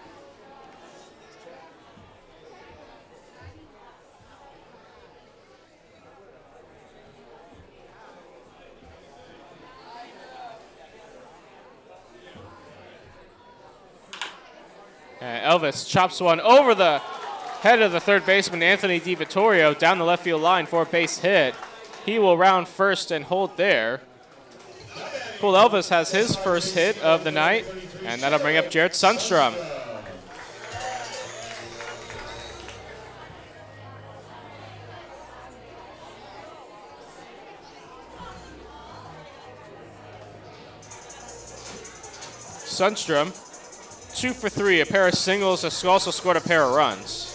And 15.22 15.46
Elvis 15.46 15.88
chops 15.88 16.20
one 16.20 16.42
over 16.42 16.74
the 16.74 16.98
head 17.62 17.80
of 17.84 17.92
the 17.92 18.00
third 18.00 18.26
baseman, 18.26 18.64
Anthony 18.64 19.00
DiVittorio, 19.00 19.78
down 19.78 20.00
the 20.00 20.04
left 20.04 20.24
field 20.24 20.42
line 20.42 20.66
for 20.66 20.82
a 20.82 20.86
base 20.88 21.20
hit. 21.20 21.54
He 22.08 22.18
will 22.18 22.40
round 22.40 22.68
first 22.68 23.12
and 23.12 23.24
hold 23.24 23.56
there. 23.56 24.02
Cole 25.40 25.54
Elvis 25.54 25.90
has 25.90 26.12
his 26.12 26.36
first 26.36 26.74
hit 26.74 26.98
of 27.04 27.24
the 27.24 27.32
night, 27.32 27.66
and 28.06 28.22
that'll 28.22 28.40
bring 28.40 28.58
up 28.58 28.70
Jared 28.70 28.94
Sundstrom. 28.94 29.54
Sundstrom, 42.66 43.32
two 44.16 44.34
for 44.34 44.50
three, 44.50 44.82
a 44.82 44.86
pair 44.86 45.08
of 45.08 45.14
singles, 45.14 45.64
also 45.86 46.12
scored 46.12 46.38
a 46.38 46.42
pair 46.42 46.64
of 46.64 46.74
runs. 46.74 47.35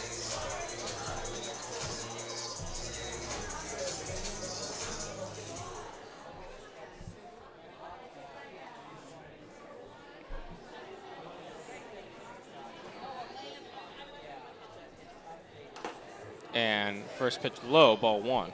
And 16.61 17.03
first 17.17 17.41
pitch 17.41 17.55
low, 17.65 17.97
ball 17.97 18.21
one. 18.21 18.53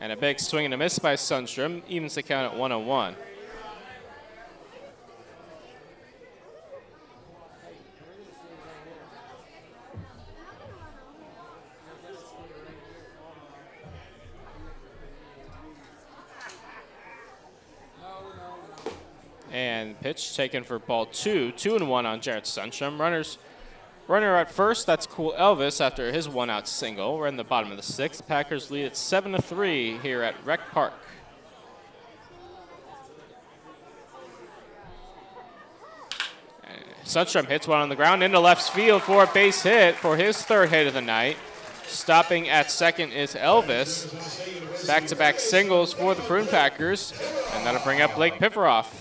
And 0.00 0.10
a 0.10 0.16
big 0.16 0.40
swing 0.40 0.64
and 0.64 0.72
a 0.72 0.78
miss 0.78 0.98
by 0.98 1.16
Sundstrom 1.16 1.82
evens 1.86 2.14
the 2.14 2.22
count 2.22 2.50
at 2.50 2.58
101. 2.58 3.08
And 3.08 3.16
pitch 3.16 3.29
taken 20.40 20.64
for 20.64 20.78
ball 20.78 21.04
two, 21.04 21.52
two 21.52 21.76
and 21.76 21.86
one 21.86 22.06
on 22.06 22.18
Jared 22.18 22.44
Sundstrom. 22.44 22.98
Runners, 22.98 23.36
runner 24.08 24.36
at 24.36 24.50
first. 24.50 24.86
That's 24.86 25.06
cool. 25.06 25.34
Elvis 25.36 25.82
after 25.82 26.10
his 26.10 26.30
one-out 26.30 26.66
single. 26.66 27.18
We're 27.18 27.26
in 27.26 27.36
the 27.36 27.44
bottom 27.44 27.70
of 27.70 27.76
the 27.76 27.82
sixth. 27.82 28.26
Packers 28.26 28.70
lead 28.70 28.86
at 28.86 28.96
seven 28.96 29.32
to 29.32 29.42
three 29.42 29.98
here 29.98 30.22
at 30.22 30.34
Rec 30.46 30.60
Park. 30.70 30.94
Sundstrom 37.04 37.46
hits 37.46 37.68
one 37.68 37.82
on 37.82 37.90
the 37.90 37.96
ground 37.96 38.22
into 38.22 38.40
left 38.40 38.72
field 38.72 39.02
for 39.02 39.24
a 39.24 39.26
base 39.26 39.62
hit 39.62 39.94
for 39.94 40.16
his 40.16 40.40
third 40.40 40.70
hit 40.70 40.86
of 40.86 40.94
the 40.94 41.02
night. 41.02 41.36
Stopping 41.86 42.48
at 42.48 42.70
second 42.70 43.12
is 43.12 43.34
Elvis. 43.34 44.86
Back-to-back 44.86 45.38
singles 45.38 45.92
for 45.92 46.14
the 46.14 46.22
Prune 46.22 46.46
Packers, 46.46 47.12
and 47.52 47.66
that'll 47.66 47.82
bring 47.82 48.00
up 48.00 48.14
Blake 48.14 48.38
Pivaroff. 48.38 48.99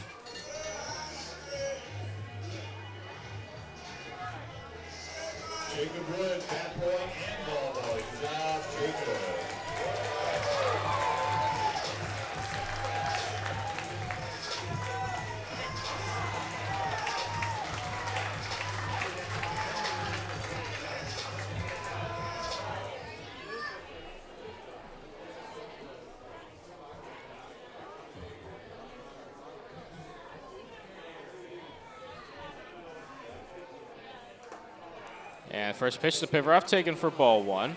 Pitch 36.02 36.20
to 36.20 36.28
Pivaroff, 36.28 36.66
taken 36.66 36.96
for 36.96 37.10
ball 37.10 37.44
one. 37.44 37.76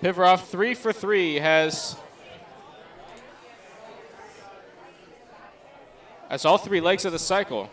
Pivaroff, 0.00 0.46
three 0.46 0.74
for 0.74 0.92
three, 0.92 1.36
has 1.36 1.96
That's 6.28 6.44
all 6.44 6.58
three 6.58 6.80
legs 6.80 7.04
of 7.04 7.12
the 7.12 7.18
cycle. 7.18 7.70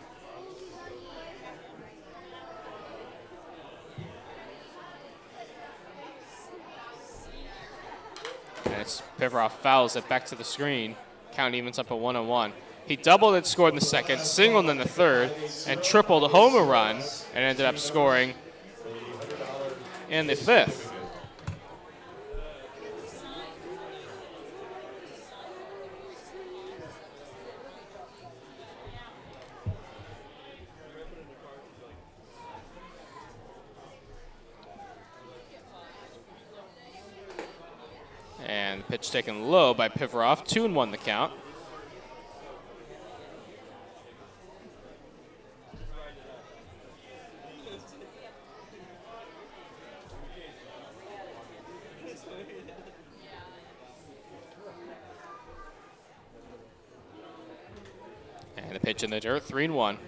And 8.64 8.74
it's 8.74 9.02
Pivaroff 9.18 9.52
fouls 9.52 9.96
it 9.96 10.08
back 10.08 10.24
to 10.26 10.34
the 10.34 10.44
screen. 10.44 10.96
Count 11.32 11.54
evens 11.54 11.78
up 11.78 11.90
at 11.90 11.98
one 11.98 12.16
on 12.16 12.28
one. 12.28 12.52
He 12.86 12.96
doubled 12.96 13.34
and 13.34 13.44
scored 13.44 13.72
in 13.72 13.78
the 13.78 13.84
second, 13.84 14.20
singled 14.20 14.68
in 14.68 14.78
the 14.78 14.88
third, 14.88 15.32
and 15.66 15.82
tripled 15.82 16.22
a 16.22 16.28
homer 16.28 16.62
run, 16.62 16.96
and 17.34 17.44
ended 17.44 17.66
up 17.66 17.78
scoring 17.78 18.34
in 20.14 20.28
the 20.28 20.36
fifth. 20.36 20.92
And 38.46 38.82
the 38.82 38.84
pitch 38.84 39.10
taken 39.10 39.48
low 39.50 39.74
by 39.74 39.88
Pivaroff. 39.88 40.46
Two 40.46 40.64
and 40.64 40.76
one 40.76 40.92
the 40.92 40.96
count. 40.96 41.32
In 59.04 59.10
the 59.10 59.20
dirt, 59.20 59.44
three 59.44 59.66
and 59.66 59.74
one. 59.74 59.98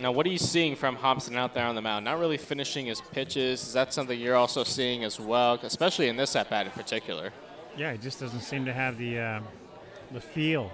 Now, 0.00 0.10
what 0.10 0.26
are 0.26 0.30
you 0.30 0.38
seeing 0.38 0.74
from 0.74 0.96
Hobson 0.96 1.36
out 1.36 1.54
there 1.54 1.66
on 1.66 1.76
the 1.76 1.82
mound? 1.82 2.04
Not 2.04 2.18
really 2.18 2.36
finishing 2.36 2.86
his 2.86 3.00
pitches. 3.00 3.62
Is 3.62 3.72
that 3.74 3.94
something 3.94 4.18
you're 4.18 4.34
also 4.34 4.64
seeing 4.64 5.04
as 5.04 5.20
well, 5.20 5.54
especially 5.62 6.08
in 6.08 6.16
this 6.16 6.34
at 6.34 6.50
bat 6.50 6.66
in 6.66 6.72
particular? 6.72 7.32
Yeah, 7.76 7.92
he 7.92 7.98
just 7.98 8.18
doesn't 8.18 8.40
seem 8.40 8.64
to 8.64 8.72
have 8.72 8.98
the 8.98 9.18
uh, 9.18 9.40
the 10.12 10.20
feel, 10.20 10.72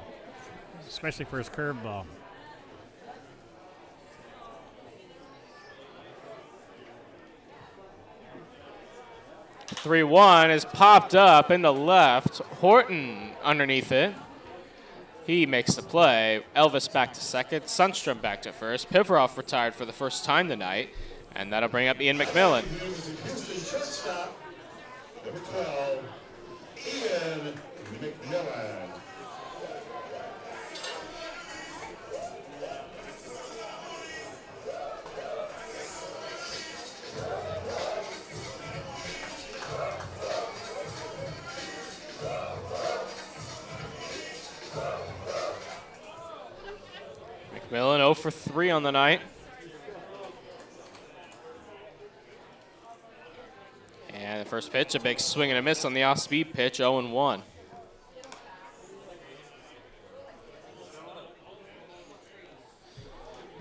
especially 0.88 1.26
for 1.26 1.38
his 1.38 1.50
curveball. 1.50 2.06
Three 9.66 10.02
one 10.02 10.50
is 10.50 10.64
popped 10.64 11.14
up 11.14 11.50
in 11.50 11.62
the 11.62 11.72
left. 11.72 12.38
Horton 12.38 13.30
underneath 13.42 13.92
it. 13.92 14.14
He 15.26 15.46
makes 15.46 15.74
the 15.74 15.82
play. 15.82 16.42
Elvis 16.56 16.92
back 16.92 17.12
to 17.14 17.20
second. 17.20 17.62
Sundstrom 17.62 18.20
back 18.20 18.42
to 18.42 18.52
first. 18.52 18.90
Pivaroff 18.90 19.36
retired 19.36 19.74
for 19.74 19.84
the 19.84 19.92
first 19.92 20.24
time 20.24 20.48
tonight. 20.48 20.90
And 21.34 21.52
that'll 21.52 21.68
bring 21.68 21.88
up 21.88 22.00
Ian 22.00 22.18
McMillan. 22.18 22.64
Number 25.24 25.38
12, 25.38 26.04
Ian 26.86 27.54
McMillan. 28.00 28.79
McMillan 47.70 47.98
0 47.98 48.14
for 48.14 48.30
3 48.32 48.70
on 48.70 48.82
the 48.82 48.90
night. 48.90 49.20
And 54.12 54.44
the 54.44 54.48
first 54.48 54.72
pitch, 54.72 54.94
a 54.96 55.00
big 55.00 55.20
swing 55.20 55.50
and 55.50 55.58
a 55.58 55.62
miss 55.62 55.84
on 55.84 55.94
the 55.94 56.02
off 56.02 56.18
speed 56.18 56.52
pitch, 56.52 56.78
0 56.78 56.98
and 56.98 57.12
1. 57.12 57.42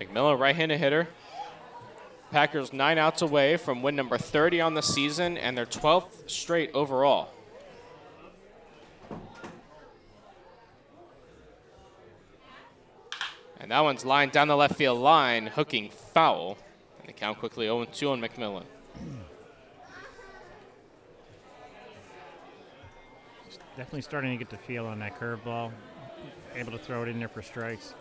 McMillan, 0.00 0.38
right 0.38 0.56
handed 0.56 0.78
hitter. 0.78 1.06
Packers 2.32 2.72
nine 2.72 2.98
outs 2.98 3.22
away 3.22 3.56
from 3.56 3.82
win 3.82 3.94
number 3.94 4.18
30 4.18 4.60
on 4.60 4.74
the 4.74 4.82
season 4.82 5.36
and 5.36 5.56
their 5.56 5.66
12th 5.66 6.28
straight 6.28 6.70
overall. 6.74 7.28
And 13.60 13.70
that 13.70 13.80
one's 13.80 14.06
lined 14.06 14.32
down 14.32 14.48
the 14.48 14.56
left 14.56 14.74
field 14.74 14.98
line, 14.98 15.46
hooking 15.46 15.90
foul. 15.90 16.56
And 17.00 17.08
the 17.08 17.12
count 17.12 17.38
quickly 17.38 17.66
0 17.66 17.84
2 17.84 18.10
on 18.10 18.20
McMillan. 18.20 18.64
Definitely 23.76 24.02
starting 24.02 24.32
to 24.32 24.36
get 24.36 24.50
the 24.50 24.56
feel 24.56 24.86
on 24.86 24.98
that 25.00 25.18
curveball. 25.18 25.70
Able 26.54 26.72
to 26.72 26.78
throw 26.78 27.02
it 27.02 27.08
in 27.08 27.18
there 27.18 27.28
for 27.28 27.42
strikes. 27.42 27.94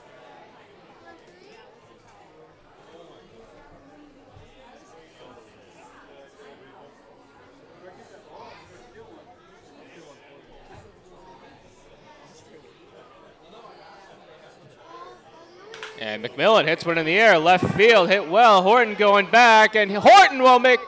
And 16.00 16.24
McMillan 16.24 16.66
hits 16.66 16.86
one 16.86 16.98
in 16.98 17.06
the 17.06 17.20
air, 17.20 17.38
left 17.38 17.76
field, 17.76 18.08
hit 18.08 18.30
well. 18.30 18.64
Horton 18.64 18.96
going 18.96 19.30
back, 19.30 19.76
and 19.76 19.92
Horton 19.92 20.42
will 20.42 20.60
make 20.60 20.80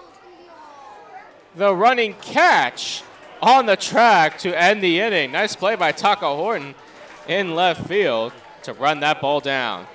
the 1.53 1.75
running 1.75 2.13
catch 2.21 3.03
on 3.41 3.65
the 3.65 3.75
track 3.75 4.37
to 4.39 4.57
end 4.57 4.81
the 4.81 5.01
inning. 5.01 5.33
Nice 5.33 5.53
play 5.53 5.75
by 5.75 5.91
Taco 5.91 6.37
Horton 6.37 6.75
in 7.27 7.55
left 7.55 7.85
field 7.87 8.31
to 8.63 8.71
run 8.71 9.01
that 9.01 9.19
ball 9.19 9.41
down. 9.41 9.85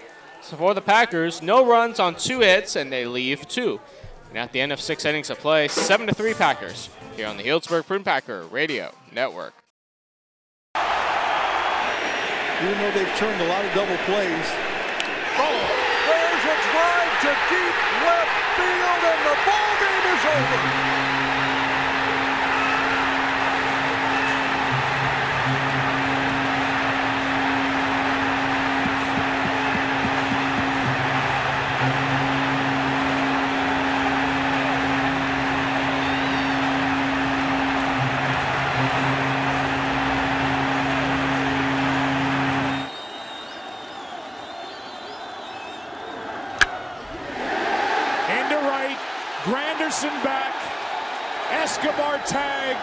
So 0.43 0.59
for 0.59 0.74
the 0.74 0.82
Packers, 0.82 1.40
no 1.40 1.64
runs 1.64 1.98
on 1.98 2.16
two 2.16 2.40
hits, 2.40 2.76
and 2.76 2.93
they 2.93 3.06
leave 3.06 3.48
two. 3.48 3.80
And 4.28 4.36
at 4.36 4.52
the 4.52 4.60
end 4.60 4.70
of 4.70 4.82
six 4.82 5.06
innings 5.06 5.30
of 5.30 5.38
play, 5.38 5.66
seven 5.68 6.06
to 6.09 6.14
three 6.14 6.34
Packers 6.34 6.90
here 7.16 7.26
on 7.26 7.38
the 7.38 7.43
Healdsburg 7.43 7.86
Prune 7.86 8.05
Packer 8.05 8.43
Radio 8.44 8.93
Network. 9.12 9.55
Even 10.74 10.84
though 12.78 12.90
they've 12.93 13.16
turned 13.16 13.40
a 13.40 13.48
lot 13.48 13.64
of 13.64 13.72
double 13.72 13.97
plays, 14.05 14.76
to 17.27 17.32
deep 17.51 17.77
left 18.07 18.31
field, 18.55 19.03
and 19.03 19.20
the 19.27 19.36
ball 19.47 19.73
game 19.82 20.05
is 20.15 20.24
over. 20.27 20.95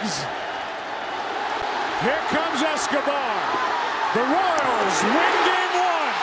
Here 0.03 0.19
comes 2.27 2.61
Escobar. 2.61 3.39
The 4.13 4.19
Royals 4.19 4.97
win 4.99 5.33
game 5.47 5.73
one. 5.79 6.15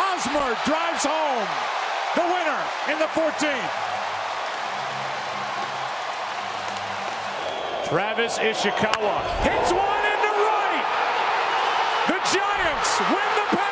Hosmer 0.00 0.56
drives 0.64 1.04
home. 1.04 1.50
The 2.16 2.24
winner 2.24 2.62
in 2.88 2.98
the 2.98 3.04
14th. 3.12 3.76
Travis 7.86 8.38
Ishikawa 8.38 9.16
hits 9.44 9.72
one 9.72 10.04
into 10.12 10.32
right. 10.40 10.86
The 12.08 12.18
Giants 12.32 13.00
win 13.12 13.30
the 13.36 13.56
pennant. 13.56 13.69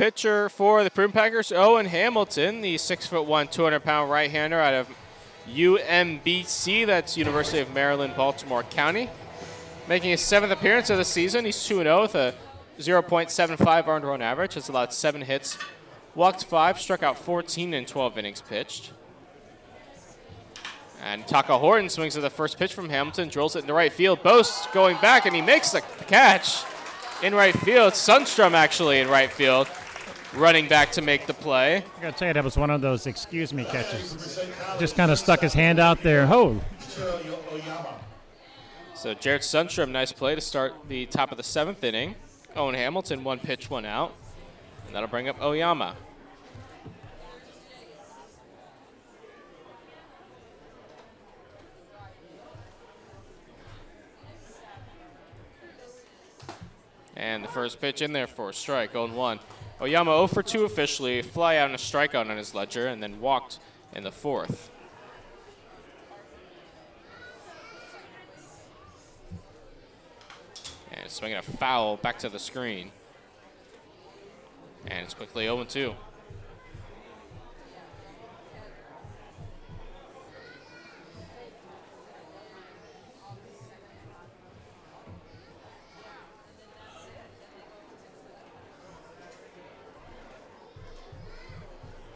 Pitcher 0.00 0.48
for 0.48 0.82
the 0.82 0.90
Prune 0.90 1.12
Packers, 1.12 1.52
Owen 1.52 1.84
Hamilton, 1.84 2.62
the 2.62 2.78
six 2.78 3.06
foot 3.06 3.26
one, 3.26 3.48
200 3.48 3.80
pound 3.80 4.10
right 4.10 4.30
hander 4.30 4.58
out 4.58 4.72
of 4.72 4.88
UMBC, 5.46 6.86
that's 6.86 7.18
University 7.18 7.58
of 7.58 7.74
Maryland, 7.74 8.14
Baltimore 8.16 8.62
County. 8.62 9.10
Making 9.90 10.12
his 10.12 10.22
seventh 10.22 10.54
appearance 10.54 10.88
of 10.88 10.96
the 10.96 11.04
season, 11.04 11.44
he's 11.44 11.62
2 11.66 11.82
0 11.82 12.00
with 12.00 12.14
a 12.14 12.34
0.75 12.78 13.88
earned 13.88 14.06
run 14.06 14.22
average. 14.22 14.54
Has 14.54 14.70
allowed 14.70 14.94
seven 14.94 15.20
hits, 15.20 15.58
walked 16.14 16.44
five, 16.44 16.80
struck 16.80 17.02
out 17.02 17.18
14 17.18 17.74
in 17.74 17.84
12 17.84 18.16
innings 18.16 18.40
pitched. 18.40 18.92
And 21.02 21.26
Taka 21.26 21.58
Horton 21.58 21.90
swings 21.90 22.16
at 22.16 22.22
the 22.22 22.30
first 22.30 22.58
pitch 22.58 22.72
from 22.72 22.88
Hamilton, 22.88 23.28
drills 23.28 23.54
it 23.54 23.60
in 23.60 23.66
the 23.66 23.74
right 23.74 23.92
field. 23.92 24.22
Boast 24.22 24.72
going 24.72 24.96
back, 25.02 25.26
and 25.26 25.36
he 25.36 25.42
makes 25.42 25.72
the 25.72 25.82
catch 26.06 26.64
in 27.22 27.34
right 27.34 27.54
field. 27.58 27.92
Sundstrom 27.92 28.52
actually 28.52 29.00
in 29.00 29.08
right 29.08 29.30
field, 29.30 29.68
running 30.34 30.68
back 30.68 30.92
to 30.92 31.02
make 31.02 31.26
the 31.26 31.34
play. 31.34 31.78
I 31.98 32.02
gotta 32.02 32.16
tell 32.16 32.28
you, 32.28 32.34
that 32.34 32.44
was 32.44 32.56
one 32.56 32.70
of 32.70 32.80
those 32.80 33.06
excuse 33.06 33.52
me 33.52 33.64
catches. 33.64 34.38
Just 34.78 34.96
kind 34.96 35.10
of 35.10 35.18
stuck 35.18 35.40
his 35.40 35.52
hand 35.52 35.78
out 35.78 36.02
there. 36.02 36.28
Oh, 36.30 36.60
So 38.94 39.14
Jared 39.14 39.42
Sundstrom, 39.42 39.90
nice 39.90 40.12
play 40.12 40.34
to 40.34 40.40
start 40.40 40.74
the 40.88 41.06
top 41.06 41.30
of 41.30 41.36
the 41.36 41.42
seventh 41.42 41.82
inning. 41.82 42.14
Owen 42.56 42.74
Hamilton, 42.74 43.24
one 43.24 43.38
pitch, 43.38 43.70
one 43.70 43.84
out. 43.86 44.14
And 44.86 44.94
that'll 44.94 45.08
bring 45.08 45.28
up 45.28 45.40
Oyama. 45.40 45.96
And 57.16 57.44
the 57.44 57.48
first 57.48 57.80
pitch 57.80 58.00
in 58.00 58.12
there 58.12 58.26
for 58.26 58.48
a 58.48 58.54
strike, 58.54 58.92
0 58.92 59.08
1. 59.08 59.40
Oyama 59.82 60.10
0 60.10 60.26
for 60.26 60.42
2 60.42 60.64
officially, 60.64 61.22
fly 61.22 61.56
out 61.56 61.66
and 61.66 61.74
a 61.74 61.78
strikeout 61.78 62.28
on 62.28 62.36
his 62.36 62.54
ledger, 62.54 62.86
and 62.86 63.02
then 63.02 63.20
walked 63.20 63.58
in 63.94 64.02
the 64.02 64.12
fourth. 64.12 64.70
And 70.92 71.10
swinging 71.10 71.38
a 71.38 71.42
foul 71.42 71.96
back 71.96 72.18
to 72.18 72.28
the 72.28 72.38
screen. 72.38 72.92
And 74.86 75.04
it's 75.04 75.14
quickly 75.14 75.44
0 75.44 75.64
2. 75.64 75.94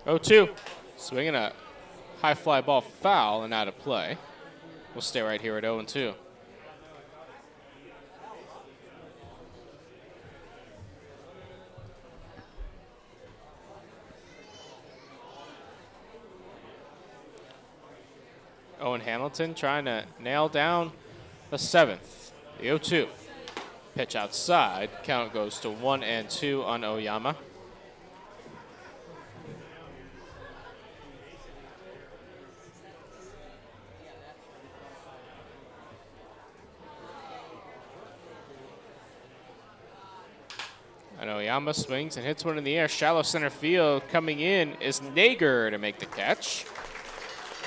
Oh 0.06 0.18
two, 0.18 0.50
swinging 0.98 1.34
a 1.34 1.52
high 2.20 2.34
fly 2.34 2.60
ball 2.60 2.82
foul 2.82 3.42
and 3.42 3.54
out 3.54 3.68
of 3.68 3.78
play. 3.78 4.18
We'll 4.94 5.00
stay 5.00 5.22
right 5.22 5.40
here 5.40 5.56
at 5.56 5.62
0 5.62 5.82
2. 5.82 6.14
Owen 18.80 19.00
Hamilton 19.00 19.54
trying 19.54 19.86
to 19.86 20.04
nail 20.20 20.50
down 20.50 20.92
the 21.50 21.56
seventh. 21.56 22.32
The 22.58 22.64
0 22.64 22.78
2. 22.78 23.08
Pitch 23.94 24.14
outside. 24.14 24.90
Count 25.02 25.32
goes 25.32 25.58
to 25.60 25.70
1 25.70 26.02
and 26.02 26.28
2 26.28 26.62
on 26.62 26.84
Oyama. 26.84 27.36
And 41.24 41.32
Oyama 41.32 41.72
swings 41.72 42.18
and 42.18 42.26
hits 42.26 42.44
one 42.44 42.58
in 42.58 42.64
the 42.64 42.76
air. 42.76 42.86
Shallow 42.86 43.22
center 43.22 43.48
field. 43.48 44.02
Coming 44.08 44.40
in 44.40 44.74
is 44.74 45.00
Nager 45.00 45.70
to 45.70 45.78
make 45.78 45.98
the 45.98 46.04
catch. 46.04 46.66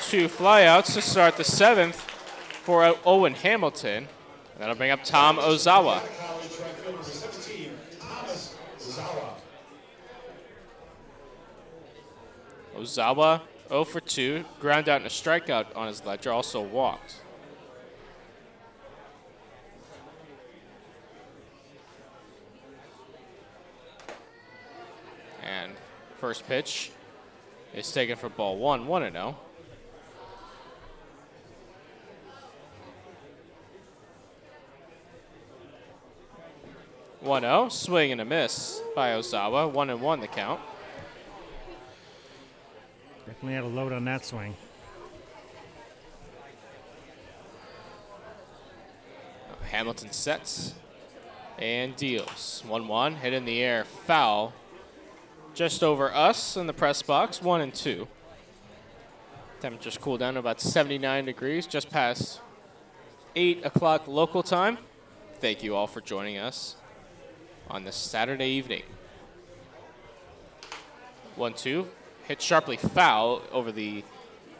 Two 0.03 0.27
flyouts 0.27 0.93
to 0.93 1.01
start 1.01 1.37
the 1.37 1.43
seventh 1.43 1.99
for 1.99 2.95
Owen 3.03 3.33
Hamilton. 3.33 4.07
And 4.53 4.59
that'll 4.59 4.75
bring 4.75 4.91
up 4.91 5.03
Tom 5.03 5.37
Ozawa. 5.37 6.01
Ozawa 12.75 13.41
0 13.69 13.83
for 13.85 13.99
2, 14.01 14.45
ground 14.59 14.87
out 14.87 14.97
and 14.97 15.07
a 15.07 15.09
strikeout 15.09 15.75
on 15.75 15.87
his 15.87 16.05
ledger, 16.05 16.31
also 16.31 16.61
walked. 16.61 17.21
And 25.47 25.71
first 26.19 26.47
pitch 26.47 26.91
is 27.73 27.91
taken 27.91 28.15
for 28.15 28.29
ball 28.29 28.57
one, 28.57 28.87
1 28.87 29.11
0. 29.11 29.37
One 37.19 37.41
zero, 37.41 37.69
swing 37.69 38.11
and 38.11 38.21
a 38.21 38.25
miss 38.25 38.81
by 38.95 39.09
Ozawa. 39.09 39.71
One 39.71 39.89
and 39.89 40.01
one 40.01 40.21
the 40.21 40.27
count. 40.27 40.61
definitely 43.25 43.53
had 43.53 43.63
a 43.63 43.67
load 43.67 43.91
on 43.91 44.05
that 44.05 44.25
swing. 44.25 44.55
Hamilton 49.69 50.11
sets 50.11 50.73
and 51.59 51.95
deals. 51.95 52.63
1 52.65 52.87
1, 52.87 53.15
hit 53.15 53.33
in 53.33 53.45
the 53.45 53.61
air, 53.61 53.83
foul. 53.83 54.53
Just 55.57 55.81
over 55.81 56.13
us 56.13 56.55
in 56.55 56.67
the 56.67 56.73
press 56.73 57.01
box, 57.01 57.41
1 57.41 57.61
and 57.61 57.73
2. 57.73 58.07
Temperatures 59.59 59.97
cool 59.97 60.15
down 60.15 60.35
to 60.35 60.39
about 60.39 60.61
79 60.61 61.25
degrees, 61.25 61.65
just 61.65 61.89
past 61.89 62.41
8 63.35 63.65
o'clock 63.65 64.07
local 64.07 64.43
time. 64.43 64.77
Thank 65.39 65.63
you 65.63 65.75
all 65.75 65.87
for 65.87 65.99
joining 65.99 66.37
us 66.37 66.75
on 67.71 67.85
this 67.85 67.95
Saturday 67.95 68.49
evening. 68.49 68.83
1 71.37 71.53
2, 71.55 71.87
hit 72.27 72.39
sharply 72.39 72.77
foul 72.77 73.41
over 73.51 73.71
the, 73.71 74.03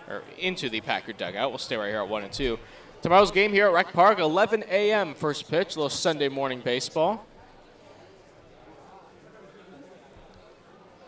or 0.10 0.24
into 0.40 0.68
the 0.68 0.82
Packer 0.82 1.14
dugout. 1.14 1.52
We'll 1.52 1.60
stay 1.60 1.76
right 1.76 1.90
here 1.90 2.02
at 2.02 2.10
1 2.10 2.24
and 2.24 2.34
2. 2.34 2.58
Tomorrow's 3.04 3.30
game 3.30 3.54
here 3.54 3.68
at 3.68 3.74
Rec 3.74 3.94
Park, 3.94 4.18
11 4.18 4.64
a.m. 4.68 5.14
First 5.14 5.48
pitch, 5.48 5.76
a 5.76 5.78
little 5.78 5.92
Sunday 5.92 6.28
morning 6.28 6.60
baseball. 6.60 7.24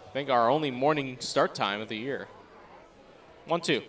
I 0.10 0.12
think 0.12 0.30
our 0.32 0.50
only 0.50 0.72
morning 0.72 1.18
start 1.20 1.54
time 1.54 1.82
of 1.82 1.88
the 1.88 1.96
year. 1.96 2.28
One 3.46 3.62
two, 3.62 3.84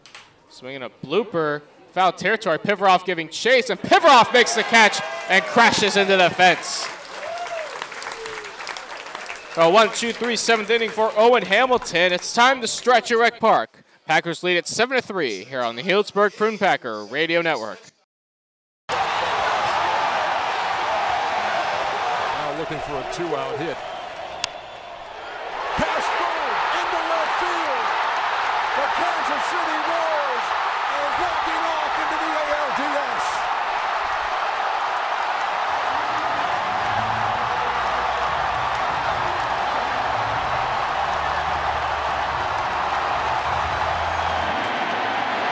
swinging 0.50 0.82
a 0.82 0.90
blooper, 0.90 1.62
foul 1.92 2.12
territory. 2.12 2.58
Pivaroff 2.58 3.06
giving 3.06 3.30
chase, 3.30 3.70
and 3.70 3.80
Pivaroff 3.80 4.30
makes 4.30 4.54
the 4.54 4.62
catch 4.62 5.00
and 5.30 5.42
crashes 5.44 5.96
into 5.96 6.18
the 6.18 6.28
fence. 6.28 6.86
So 9.54 9.70
one, 9.70 9.88
two, 9.94 10.12
three, 10.12 10.36
seventh 10.36 10.68
inning 10.68 10.90
for 10.90 11.10
Owen 11.16 11.42
Hamilton. 11.42 12.12
It's 12.12 12.34
time 12.34 12.60
to 12.60 12.68
stretch 12.68 13.10
at 13.10 13.16
Rec 13.16 13.40
Park. 13.40 13.82
Packers 14.06 14.42
lead 14.42 14.58
at 14.58 14.68
seven 14.68 14.96
to 14.96 15.02
three 15.02 15.44
here 15.44 15.62
on 15.62 15.74
the 15.74 15.82
Healdsburg 15.82 16.36
Prune 16.36 16.58
Packer 16.58 17.02
Radio 17.06 17.40
Network. 17.40 17.80
Now 18.90 18.98
looking 22.58 22.78
for 22.80 22.96
a 22.96 23.10
two-out 23.14 23.58
hit. 23.58 23.78
Pass 25.76 26.04
forward 26.04 26.60
into 26.76 27.00
left 27.08 27.40
field. 27.40 27.86
The 28.76 28.86
Kansas 29.00 29.44
City 29.48 29.78
Royals 29.88 30.46
are 30.90 31.10
walking 31.22 31.62
off 31.64 31.94
into 32.02 32.18
the 32.20 32.30
ALDS. 32.36 33.26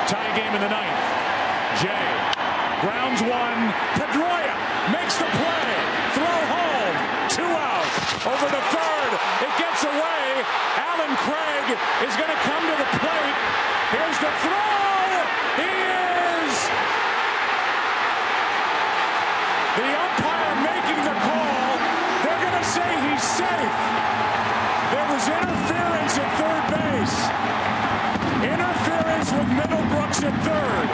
Tie 0.08 0.32
game 0.36 0.52
in 0.52 0.60
the 0.60 0.68
ninth. 0.68 1.04
Jay 1.80 2.08
grounds 2.84 3.22
one. 3.22 3.72
Pedroia 3.96 4.56
makes 4.92 5.16
the 5.16 5.24
play. 5.24 5.72
Throw 6.12 6.38
home. 6.52 6.96
Two 7.32 7.44
out. 7.44 7.88
Over 8.24 8.48
the 8.52 8.64
third. 8.72 9.12
It 9.44 9.52
gets 9.56 9.84
away. 9.84 10.44
Allen 10.80 11.14
Craig 11.28 11.76
is 12.08 12.16
going 12.16 12.32
to 12.32 12.40
come 12.40 12.64
to 12.64 12.76
the 12.80 12.88
plate. 12.98 13.36
Here's 13.92 14.18
the 14.18 14.32
throw. 14.40 15.12
He 15.60 15.68
is. 15.68 16.56
The 19.76 19.88
umpire 19.92 20.54
making 20.64 21.04
the 21.04 21.16
call. 21.20 21.76
They're 22.24 22.40
going 22.48 22.56
to 22.56 22.64
say 22.64 22.88
he's 23.10 23.22
safe. 23.22 23.76
Strikes 30.08 30.24
at 30.24 30.34
third. 30.42 30.88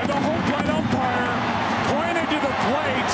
And 0.00 0.08
the 0.08 0.16
home 0.16 0.42
plate 0.48 0.70
umpire 0.70 1.32
pointed 1.92 2.26
to 2.30 2.38
the 2.40 2.54
plate. 2.66 3.12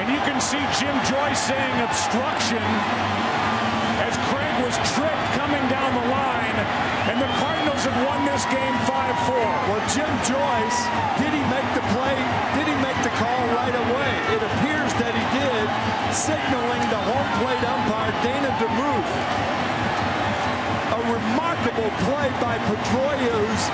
And 0.00 0.06
you 0.10 0.20
can 0.24 0.40
see 0.40 0.64
Joyce 1.24 1.48
saying 1.48 1.80
obstruction 1.80 2.60
as 4.04 4.12
Craig 4.28 4.54
was 4.60 4.76
tripped 4.92 5.28
coming 5.40 5.64
down 5.72 5.88
the 5.96 6.06
line. 6.12 6.58
And 7.08 7.16
the 7.16 7.30
Cardinals 7.40 7.80
have 7.88 7.96
won 8.04 8.28
this 8.28 8.44
game 8.52 8.76
5-4. 8.84 9.32
Well, 9.32 9.80
Jim 9.88 10.12
Joyce, 10.28 10.78
did 11.16 11.32
he 11.32 11.40
make 11.48 11.64
the 11.72 11.80
play? 11.96 12.16
Did 12.60 12.68
he 12.68 12.76
make 12.76 13.00
the 13.00 13.14
call 13.16 13.40
right 13.56 13.72
away? 13.72 14.10
It 14.36 14.40
appears 14.44 14.92
that 15.00 15.16
he 15.16 15.24
did, 15.32 15.64
signaling 16.12 16.84
the 16.92 17.00
home 17.08 17.30
plate 17.40 17.64
umpire, 17.72 18.12
Dana 18.20 18.52
DeMuth. 18.60 19.12
A 20.92 21.00
remarkable 21.08 21.88
play 22.04 22.28
by 22.36 22.60
Pedroia, 22.68 23.32
who's 23.32 23.64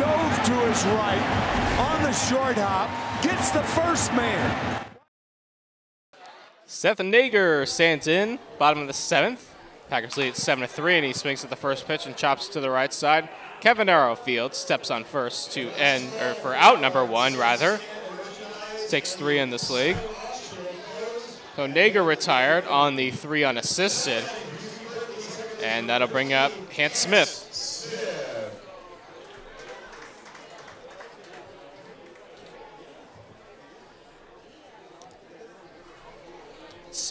dove 0.00 0.36
to 0.48 0.56
his 0.72 0.80
right 0.96 1.24
on 1.84 2.02
the 2.02 2.16
short 2.16 2.56
hop, 2.56 2.88
gets 3.20 3.50
the 3.50 3.62
first 3.76 4.08
man. 4.14 4.83
Seth 6.84 6.98
Nager 6.98 7.66
stands 7.66 8.06
in, 8.06 8.38
bottom 8.58 8.82
of 8.82 8.88
the 8.88 8.92
seventh. 8.92 9.54
Packers 9.88 10.18
lead 10.18 10.36
7 10.36 10.60
to 10.60 10.68
3, 10.68 10.96
and 10.96 11.06
he 11.06 11.14
swings 11.14 11.42
at 11.42 11.48
the 11.48 11.56
first 11.56 11.88
pitch 11.88 12.04
and 12.04 12.14
chops 12.14 12.46
to 12.48 12.60
the 12.60 12.68
right 12.68 12.92
side. 12.92 13.26
Kevin 13.62 13.88
Arrowfield 13.88 14.54
steps 14.54 14.90
on 14.90 15.02
first 15.02 15.50
to 15.52 15.70
end, 15.78 16.12
or 16.20 16.34
for 16.34 16.54
out 16.54 16.82
number 16.82 17.02
one, 17.02 17.38
rather. 17.38 17.80
Takes 18.90 19.14
three 19.14 19.38
in 19.38 19.48
this 19.48 19.70
league. 19.70 19.96
So 21.56 21.66
Nager 21.66 22.04
retired 22.04 22.66
on 22.66 22.96
the 22.96 23.10
three 23.10 23.44
unassisted. 23.44 24.22
And 25.62 25.88
that'll 25.88 26.08
bring 26.08 26.34
up 26.34 26.52
Hans 26.70 26.98
Smith. 26.98 28.33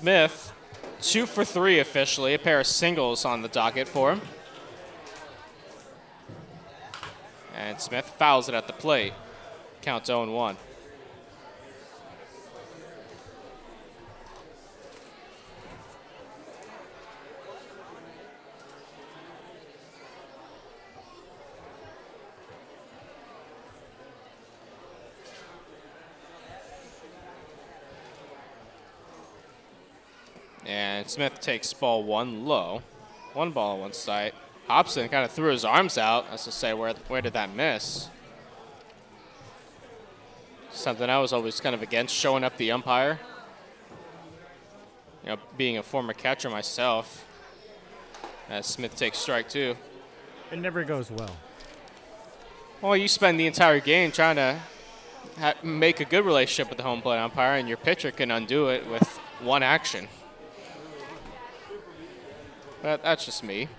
Smith, 0.04 0.52
two 1.02 1.26
for 1.26 1.46
three 1.46 1.80
officially, 1.80 2.34
a 2.34 2.38
pair 2.38 2.60
of 2.60 2.68
singles 2.68 3.24
on 3.24 3.42
the 3.42 3.48
docket 3.48 3.88
for 3.88 4.12
him. 4.12 4.22
And 7.56 7.80
Smith 7.80 8.10
fouls 8.20 8.50
it 8.50 8.54
at 8.54 8.68
the 8.68 8.74
plate. 8.74 9.14
Count 9.82 10.06
0 10.06 10.30
1. 10.30 10.58
And 30.66 31.10
Smith 31.10 31.40
takes 31.42 31.74
ball 31.74 32.04
one 32.04 32.46
low. 32.46 32.82
One 33.34 33.52
ball, 33.52 33.80
one 33.80 33.94
strike. 33.94 34.34
Hobson 34.68 35.10
kind 35.10 35.26
of 35.26 35.32
threw 35.32 35.52
his 35.52 35.66
arms 35.66 35.98
out 35.98 36.26
as 36.32 36.46
to 36.46 36.52
say, 36.52 36.74
where, 36.74 36.94
where 37.08 37.22
did 37.22 37.34
that 37.34 37.54
miss? 37.54 38.08
Something 40.72 41.10
I 41.10 41.20
was 41.20 41.34
always 41.34 41.60
kind 41.60 41.76
of 41.76 41.82
against, 41.82 42.16
showing 42.16 42.44
up 42.44 42.58
the 42.58 42.72
umpire. 42.72 43.20
You 45.24 45.30
know, 45.32 45.38
being 45.58 45.78
a 45.78 45.84
former 45.84 46.14
catcher 46.14 46.50
myself. 46.50 47.26
As 48.50 48.66
Smith 48.66 48.96
takes 48.96 49.18
strike 49.18 49.50
two. 49.50 49.76
It 50.52 50.60
never 50.60 50.84
goes 50.84 51.10
well. 51.10 51.36
Well, 52.82 52.98
you 52.98 53.08
spend 53.08 53.40
the 53.40 53.48
entire 53.48 53.80
game 53.80 54.12
trying 54.12 54.36
to 54.36 54.60
ha- 55.40 55.56
make 55.64 56.00
a 56.00 56.06
good 56.06 56.26
relationship 56.26 56.70
with 56.70 56.78
the 56.78 56.84
home 56.84 57.02
plate 57.02 57.18
umpire, 57.18 57.58
and 57.58 57.68
your 57.68 57.78
pitcher 57.78 58.12
can 58.12 58.32
undo 58.32 58.70
it 58.70 58.88
with 58.90 59.08
one 59.42 59.64
action. 59.64 60.08
But 62.84 63.02
that's 63.02 63.26
just 63.26 63.44
me. 63.44 63.70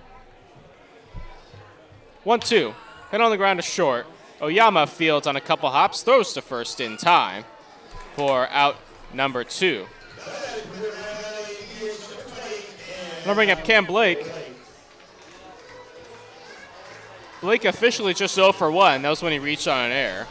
One 2.24 2.40
two. 2.40 2.74
Hit 3.10 3.20
on 3.20 3.30
the 3.30 3.36
ground 3.36 3.58
to 3.58 3.62
short. 3.62 4.06
Oyama 4.40 4.86
fields 4.86 5.26
on 5.26 5.36
a 5.36 5.40
couple 5.40 5.70
hops, 5.70 6.02
throws 6.02 6.32
to 6.32 6.42
first 6.42 6.80
in 6.80 6.96
time 6.96 7.44
for 8.16 8.48
out 8.48 8.76
number 9.12 9.44
two. 9.44 9.86
I'm 13.18 13.24
gonna 13.24 13.34
bring 13.34 13.50
up 13.50 13.62
Cam 13.62 13.84
Blake. 13.84 14.26
Blake 17.42 17.66
officially 17.66 18.14
just 18.14 18.34
0 18.34 18.52
for 18.52 18.70
1. 18.70 19.02
That 19.02 19.10
was 19.10 19.22
when 19.22 19.32
he 19.32 19.38
reached 19.38 19.68
on 19.68 19.84
an 19.84 19.92
air. 19.92 20.26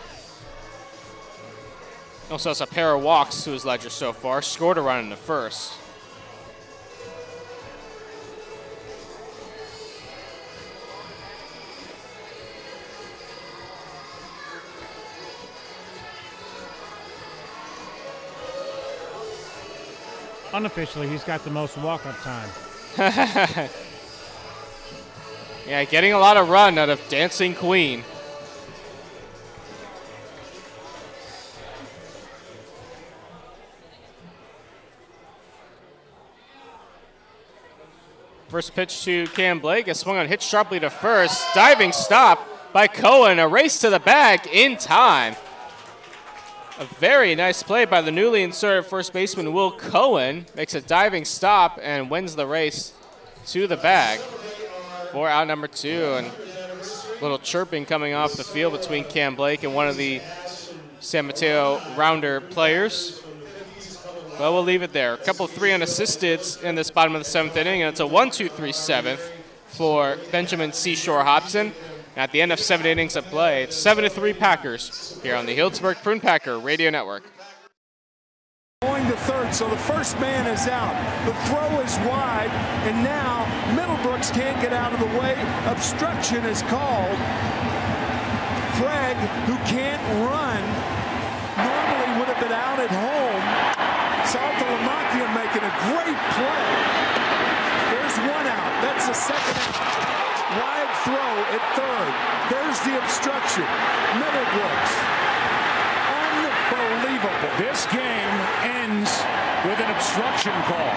Also 2.31 2.49
has 2.49 2.59
a 2.59 2.65
pair 2.65 2.95
of 2.95 3.03
walks 3.03 3.43
to 3.43 3.51
his 3.51 3.65
ledger 3.65 3.91
so 3.91 4.13
far. 4.13 4.41
Scored 4.41 4.79
a 4.79 4.81
run 4.81 4.99
in 5.03 5.09
the 5.11 5.15
first. 5.15 5.73
Unofficially, 20.53 21.07
he's 21.07 21.23
got 21.23 21.43
the 21.43 21.49
most 21.49 21.75
walk-up 21.79 22.15
time. 22.21 22.47
yeah, 25.67 25.83
getting 25.85 26.13
a 26.13 26.19
lot 26.19 26.37
of 26.37 26.49
run 26.49 26.77
out 26.77 26.89
of 26.89 27.01
Dancing 27.09 27.55
Queen. 27.55 28.03
First 38.49 38.75
pitch 38.75 39.03
to 39.05 39.25
Cam 39.29 39.59
Blake. 39.59 39.87
A 39.87 39.95
swung 39.95 40.17
on, 40.17 40.27
hit 40.27 40.43
sharply 40.43 40.79
to 40.81 40.91
first. 40.91 41.43
Diving 41.55 41.91
stop 41.91 42.71
by 42.71 42.85
Cohen. 42.85 43.39
A 43.39 43.47
race 43.47 43.79
to 43.79 43.89
the 43.89 43.99
bag 43.99 44.47
in 44.53 44.77
time. 44.77 45.35
A 46.83 46.85
very 46.95 47.33
nice 47.33 47.63
play 47.63 47.85
by 47.85 48.01
the 48.01 48.11
newly 48.11 48.43
inserted 48.43 48.85
first 48.85 49.13
baseman 49.13 49.53
Will 49.53 49.71
Cohen. 49.71 50.45
Makes 50.53 50.75
a 50.75 50.81
diving 50.81 51.23
stop 51.23 51.79
and 51.81 52.09
wins 52.09 52.35
the 52.35 52.45
race 52.45 52.91
to 53.47 53.67
the 53.67 53.77
bag 53.77 54.19
for 55.13 55.29
out 55.29 55.47
number 55.47 55.67
two. 55.67 56.15
And 56.17 56.27
a 56.27 57.21
little 57.21 57.37
chirping 57.37 57.85
coming 57.85 58.13
off 58.13 58.33
the 58.33 58.43
field 58.43 58.73
between 58.73 59.05
Cam 59.05 59.37
Blake 59.37 59.63
and 59.63 59.73
one 59.73 59.87
of 59.87 59.95
the 59.95 60.19
San 60.99 61.25
Mateo 61.25 61.79
Rounder 61.95 62.41
players. 62.41 63.23
Well, 64.37 64.53
we'll 64.53 64.63
leave 64.63 64.81
it 64.81 64.91
there. 64.91 65.13
A 65.13 65.17
couple 65.17 65.47
three 65.47 65.71
unassisted 65.71 66.41
in 66.63 66.75
this 66.75 66.91
bottom 66.91 67.15
of 67.15 67.21
the 67.21 67.29
seventh 67.29 67.55
inning, 67.55 67.81
and 67.81 67.91
it's 67.91 68.01
a 68.01 68.07
1 68.07 68.29
2 68.29 68.49
3 68.49 68.73
seventh 68.73 69.31
for 69.67 70.17
Benjamin 70.33 70.73
Seashore 70.73 71.23
Hobson. 71.23 71.71
At 72.15 72.31
the 72.31 72.43
end 72.43 72.51
of 72.51 72.59
seven 72.59 72.85
innings 72.85 73.15
of 73.15 73.25
play, 73.25 73.63
it's 73.63 73.75
7 73.75 74.03
to 74.03 74.09
3 74.09 74.33
Packers 74.33 75.19
here 75.23 75.35
on 75.35 75.47
the 75.47 75.57
Healdsburg 75.57 75.95
Prune 76.03 76.19
Packer 76.19 76.59
Radio 76.59 76.91
Network. 76.91 77.23
Going 78.83 79.07
to 79.07 79.17
third, 79.25 79.55
so 79.55 79.67
the 79.67 79.77
first 79.77 80.19
man 80.19 80.45
is 80.45 80.67
out. 80.67 80.93
The 81.25 81.33
throw 81.49 81.79
is 81.81 81.97
wide, 82.05 82.51
and 82.85 83.03
now 83.03 83.49
Middlebrooks 83.73 84.31
can't 84.31 84.61
get 84.61 84.73
out 84.73 84.93
of 84.93 84.99
the 84.99 85.09
way. 85.17 85.33
Obstruction 85.65 86.45
is 86.45 86.61
called. 86.69 87.17
Craig, 88.77 89.17
who 89.49 89.57
can't 89.65 90.03
run, 90.21 90.61
normally 91.57 92.09
would 92.19 92.29
have 92.29 92.37
been 92.37 92.53
out 92.53 92.77
at 92.77 92.93
home. 92.93 93.43
South 94.29 94.53
Saltalamacchia 94.53 95.33
making 95.33 95.65
a 95.65 95.73
great 95.89 96.19
play. 96.37 96.69
There's 97.89 98.17
one 98.29 98.45
out. 98.45 98.73
That's 98.85 99.07
the 99.07 99.13
second 99.13 99.57
out. 99.57 100.32
Wide 100.53 100.93
throw 101.01 101.33
at 101.49 101.63
third. 101.73 102.13
There's 102.53 102.79
the 102.85 102.93
obstruction. 103.01 103.65
Middlebrooks. 104.21 104.93
Unbelievable. 106.13 107.49
This 107.57 107.85
game 107.87 108.37
ends 108.61 109.09
with 109.65 109.79
an 109.79 109.89
obstruction 109.89 110.53
call. 110.69 110.93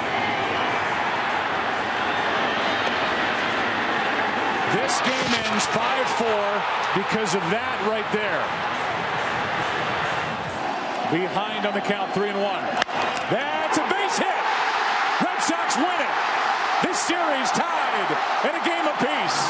This 4.76 5.00
game 5.00 5.32
ends 5.40 5.64
5-4 5.72 6.96
because 7.00 7.34
of 7.34 7.40
that 7.48 7.80
right 7.88 8.04
there. 8.12 8.44
Behind 11.10 11.64
on 11.64 11.72
the 11.72 11.80
count, 11.80 12.12
three 12.12 12.28
and 12.28 12.42
one. 12.42 12.64
That's 13.30 13.78
a 13.78 13.86
base 13.88 14.18
hit. 14.18 14.42
Red 15.22 15.40
Sox 15.40 15.76
win 15.76 16.00
it. 16.02 16.45
This 16.82 16.98
series 16.98 17.48
tied 17.56 18.10
at 18.44 18.52
a 18.52 18.60
game 18.60 18.84
apiece. 18.84 19.40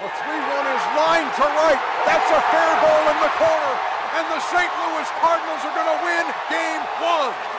A 0.00 0.08
3-1 0.08 0.64
is 0.64 0.84
line 0.96 1.28
to 1.28 1.44
right. 1.44 1.80
That's 2.08 2.30
a 2.32 2.40
fair 2.48 2.72
ball 2.80 3.04
in 3.12 3.18
the 3.20 3.32
corner. 3.36 3.74
And 4.16 4.24
the 4.32 4.40
St. 4.48 4.72
Louis 4.80 5.08
Cardinals 5.20 5.60
are 5.60 5.74
going 5.76 5.92
to 5.92 6.04
win 6.04 6.24
game 6.48 6.80
one. 7.04 7.53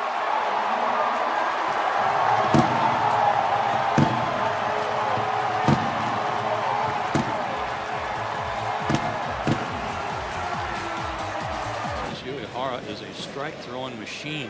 Strike 13.46 13.64
throwing 13.66 14.00
machine. 14.00 14.50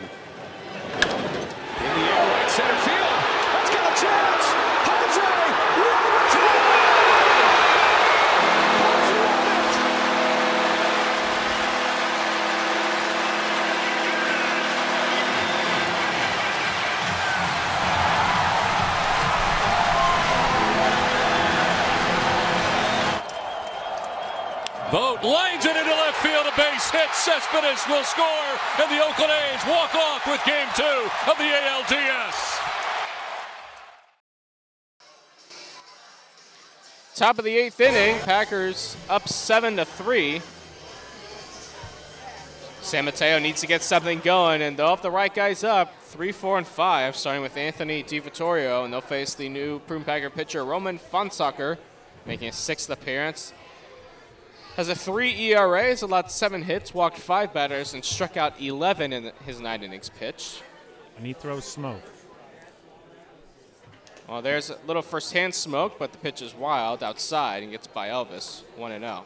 the 1.00 2.06
air, 2.14 2.30
right 2.30 2.50
center 2.50 2.76
field. 2.76 3.12
Let's 3.52 3.70
get 3.70 3.82
a 3.82 4.00
chance. 4.00 4.35
Hit. 26.90 27.10
Cespedes 27.14 27.86
will 27.88 28.04
score, 28.04 28.48
and 28.78 28.90
the 28.90 29.02
Oakland 29.04 29.32
A's 29.32 29.64
walk 29.66 29.94
off 29.94 30.26
with 30.26 30.42
Game 30.44 30.68
Two 30.74 31.08
of 31.30 31.36
the 31.38 31.50
ALDS. 31.50 32.56
Top 37.14 37.38
of 37.38 37.44
the 37.44 37.56
eighth 37.56 37.80
inning, 37.80 38.20
Packers 38.24 38.96
up 39.08 39.26
seven 39.26 39.76
to 39.76 39.84
three. 39.86 40.42
San 42.82 43.04
Mateo 43.04 43.38
needs 43.40 43.62
to 43.62 43.66
get 43.66 43.82
something 43.82 44.20
going, 44.20 44.62
and 44.62 44.76
they'll 44.76 44.90
have 44.90 45.02
the 45.02 45.10
right 45.10 45.34
guys 45.34 45.64
up, 45.64 45.92
three, 46.02 46.30
four, 46.30 46.56
and 46.56 46.66
five, 46.66 47.16
starting 47.16 47.42
with 47.42 47.56
Anthony 47.56 48.04
DiVittorio, 48.04 48.84
and 48.84 48.92
they'll 48.92 49.00
face 49.00 49.34
the 49.34 49.48
new 49.48 49.80
Prune 49.80 50.04
Packer 50.04 50.30
pitcher 50.30 50.64
Roman 50.64 50.98
Fonsacker, 50.98 51.78
making 52.26 52.46
his 52.46 52.54
sixth 52.54 52.88
appearance. 52.88 53.52
Has 54.76 54.90
a 54.90 54.94
three 54.94 55.34
ERA, 55.52 55.84
has 55.84 56.02
allowed 56.02 56.30
seven 56.30 56.62
hits, 56.62 56.92
walked 56.92 57.16
five 57.16 57.54
batters, 57.54 57.94
and 57.94 58.04
struck 58.04 58.36
out 58.36 58.60
11 58.60 59.10
in 59.10 59.32
his 59.46 59.58
nine 59.58 59.82
innings 59.82 60.10
pitch. 60.10 60.60
And 61.16 61.24
he 61.24 61.32
throws 61.32 61.64
smoke. 61.64 62.02
Well, 64.28 64.42
there's 64.42 64.68
a 64.68 64.76
little 64.86 65.00
first-hand 65.00 65.54
smoke, 65.54 65.98
but 65.98 66.12
the 66.12 66.18
pitch 66.18 66.42
is 66.42 66.54
wild 66.54 67.02
outside 67.02 67.62
and 67.62 67.72
gets 67.72 67.86
by 67.86 68.08
Elvis, 68.08 68.64
1 68.76 69.00
0. 69.00 69.24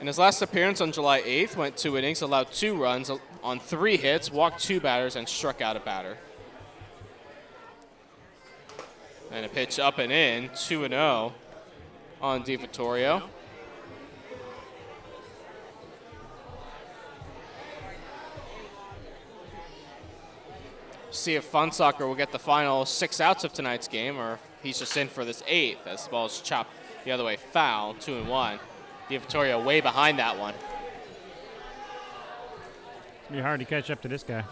In 0.00 0.06
his 0.08 0.18
last 0.18 0.42
appearance 0.42 0.80
on 0.80 0.90
July 0.90 1.22
8th, 1.22 1.54
went 1.54 1.76
two 1.76 1.96
innings, 1.96 2.20
allowed 2.22 2.50
two 2.50 2.74
runs 2.74 3.12
on 3.44 3.60
three 3.60 3.96
hits, 3.96 4.32
walked 4.32 4.60
two 4.64 4.80
batters, 4.80 5.14
and 5.14 5.28
struck 5.28 5.60
out 5.60 5.76
a 5.76 5.80
batter. 5.80 6.18
And 9.30 9.46
a 9.46 9.48
pitch 9.48 9.78
up 9.78 9.98
and 9.98 10.10
in, 10.10 10.50
2 10.56 10.88
0 10.88 11.32
on 12.20 12.42
DiVittorio. 12.42 13.22
See 21.10 21.34
if 21.34 21.50
Fonsacker 21.50 22.06
will 22.06 22.14
get 22.14 22.32
the 22.32 22.38
final 22.38 22.84
six 22.84 23.20
outs 23.20 23.42
of 23.42 23.52
tonight's 23.52 23.88
game, 23.88 24.18
or 24.18 24.38
he's 24.62 24.78
just 24.78 24.96
in 24.96 25.08
for 25.08 25.24
this 25.24 25.42
eighth 25.46 25.86
as 25.86 26.04
the 26.04 26.10
ball 26.10 26.26
is 26.26 26.40
chopped 26.40 26.70
the 27.04 27.10
other 27.10 27.24
way 27.24 27.36
foul, 27.36 27.94
two 27.94 28.16
and 28.16 28.28
one. 28.28 28.58
DiVittorio 29.08 29.64
way 29.64 29.80
behind 29.80 30.18
that 30.18 30.38
one. 30.38 30.54
It'll 33.24 33.36
be 33.36 33.42
hard 33.42 33.60
to 33.60 33.66
catch 33.66 33.90
up 33.90 34.02
to 34.02 34.08
this 34.08 34.22
guy. 34.22 34.44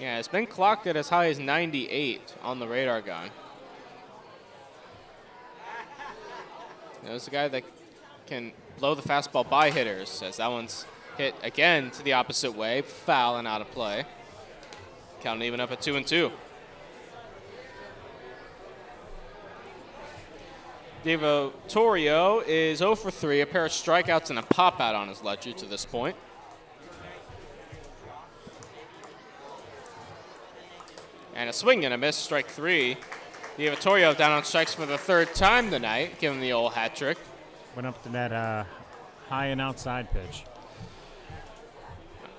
Yeah, 0.00 0.18
it's 0.18 0.28
been 0.28 0.46
clocked 0.46 0.86
at 0.86 0.96
as 0.96 1.08
high 1.08 1.28
as 1.28 1.38
98 1.38 2.34
on 2.42 2.58
the 2.58 2.66
radar 2.66 3.02
gun. 3.02 3.30
There's 7.04 7.26
a 7.26 7.30
guy 7.30 7.48
that 7.48 7.64
can 8.26 8.52
blow 8.78 8.94
the 8.94 9.02
fastball 9.02 9.48
by 9.48 9.70
hitters, 9.70 10.22
as 10.22 10.36
that 10.36 10.50
one's 10.50 10.86
hit 11.18 11.34
again 11.42 11.90
to 11.90 12.02
the 12.02 12.12
opposite 12.12 12.52
way, 12.52 12.82
foul 12.82 13.38
and 13.38 13.48
out 13.48 13.60
of 13.60 13.70
play. 13.72 14.04
Counting 15.20 15.46
even 15.46 15.60
up 15.60 15.72
at 15.72 15.80
two 15.80 15.96
and 15.96 16.06
two. 16.06 16.30
Devo 21.04 21.52
Torrio 21.68 22.44
is 22.46 22.78
0 22.78 22.94
for 22.94 23.10
3, 23.10 23.40
a 23.40 23.46
pair 23.46 23.66
of 23.66 23.72
strikeouts 23.72 24.30
and 24.30 24.38
a 24.38 24.42
pop 24.42 24.80
out 24.80 24.94
on 24.94 25.08
his 25.08 25.20
ledger 25.22 25.52
to 25.52 25.66
this 25.66 25.84
point. 25.84 26.14
And 31.34 31.50
a 31.50 31.52
swing 31.52 31.84
and 31.84 31.92
a 31.92 31.98
miss, 31.98 32.14
strike 32.14 32.46
three. 32.46 32.96
Torrio 33.58 34.16
down 34.16 34.32
on 34.32 34.44
strikes 34.44 34.74
for 34.74 34.86
the 34.86 34.96
third 34.98 35.34
time 35.34 35.70
tonight, 35.70 36.18
giving 36.18 36.40
the 36.40 36.52
old 36.52 36.72
hat 36.72 36.96
trick. 36.96 37.18
Went 37.76 37.86
up 37.86 38.02
to 38.02 38.08
that 38.10 38.32
uh, 38.32 38.64
high 39.28 39.46
and 39.46 39.60
outside 39.60 40.10
pitch. 40.10 40.44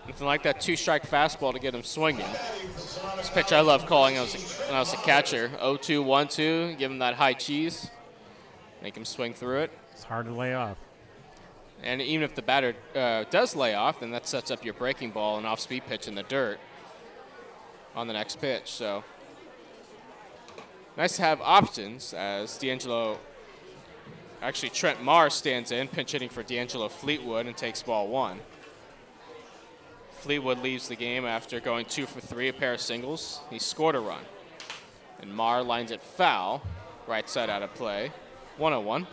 Nothing 0.08 0.28
like 0.28 0.44
that 0.44 0.60
two 0.60 0.76
strike 0.76 1.10
fastball 1.10 1.54
to 1.54 1.60
get 1.60 1.74
him 1.74 1.84
swinging. 1.84 2.26
This 3.16 3.30
pitch 3.30 3.54
I 3.54 3.62
love 3.62 3.86
calling 3.86 4.16
when 4.16 4.22
I 4.22 4.24
was 4.24 4.36
a, 4.36 4.64
when 4.66 4.76
I 4.76 4.80
was 4.80 4.94
a 4.94 4.98
catcher 4.98 5.50
0 5.50 5.78
2 5.78 6.04
1 6.04 6.28
2, 6.28 6.76
give 6.78 6.92
him 6.92 7.00
that 7.00 7.14
high 7.14 7.34
cheese, 7.34 7.90
make 8.82 8.98
him 8.98 9.06
swing 9.06 9.34
through 9.34 9.62
it. 9.62 9.72
It's 9.94 10.04
hard 10.04 10.26
to 10.26 10.34
lay 10.34 10.54
off. 10.54 10.78
And 11.84 12.02
even 12.02 12.24
if 12.24 12.36
the 12.36 12.42
batter 12.42 12.76
uh, 12.96 13.26
does 13.30 13.56
lay 13.56 13.76
off, 13.76 14.00
then 14.00 14.12
that 14.12 14.28
sets 14.28 14.52
up 14.52 14.66
your 14.66 14.74
breaking 14.74 15.12
ball 15.12 15.38
and 15.38 15.46
off 15.46 15.60
speed 15.60 15.84
pitch 15.88 16.08
in 16.08 16.16
the 16.16 16.24
dirt 16.24 16.60
on 17.96 18.08
the 18.08 18.14
next 18.14 18.42
pitch. 18.42 18.72
So 18.72 19.04
nice 20.98 21.16
to 21.16 21.22
have 21.22 21.42
options 21.42 22.14
as 22.14 22.58
D'Angelo, 22.58 23.18
actually 24.42 24.70
Trent 24.70 25.02
Marr 25.04 25.30
stands 25.30 25.72
in, 25.72 25.88
pinch 25.88 26.12
hitting 26.12 26.30
for 26.30 26.44
D'Angelo 26.44 26.90
Fleetwood 26.90 27.46
and 27.46 27.58
takes 27.58 27.82
ball 27.82 28.08
one. 28.08 28.40
Fleetwood 30.24 30.60
leaves 30.60 30.88
the 30.88 30.96
game 30.96 31.26
after 31.26 31.60
going 31.60 31.86
two 31.86 32.06
for 32.06 32.22
three, 32.22 32.48
a 32.48 32.54
pair 32.54 32.74
of 32.74 32.82
singles. 32.82 33.42
He 33.50 33.60
scored 33.60 33.96
a 33.96 34.00
run. 34.00 34.24
And 35.22 35.34
Marr 35.34 35.64
lines 35.64 35.92
it 35.92 36.02
foul, 36.02 36.62
right 37.08 37.30
side 37.30 37.50
out 37.50 37.62
of 37.62 37.74
play, 37.74 38.12
101. 38.58 39.06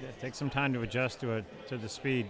Yeah, 0.00 0.08
take 0.20 0.34
some 0.34 0.50
time 0.50 0.72
to 0.72 0.80
adjust 0.82 1.20
to 1.20 1.32
it 1.34 1.44
to 1.68 1.78
the 1.78 1.88
speed. 1.88 2.28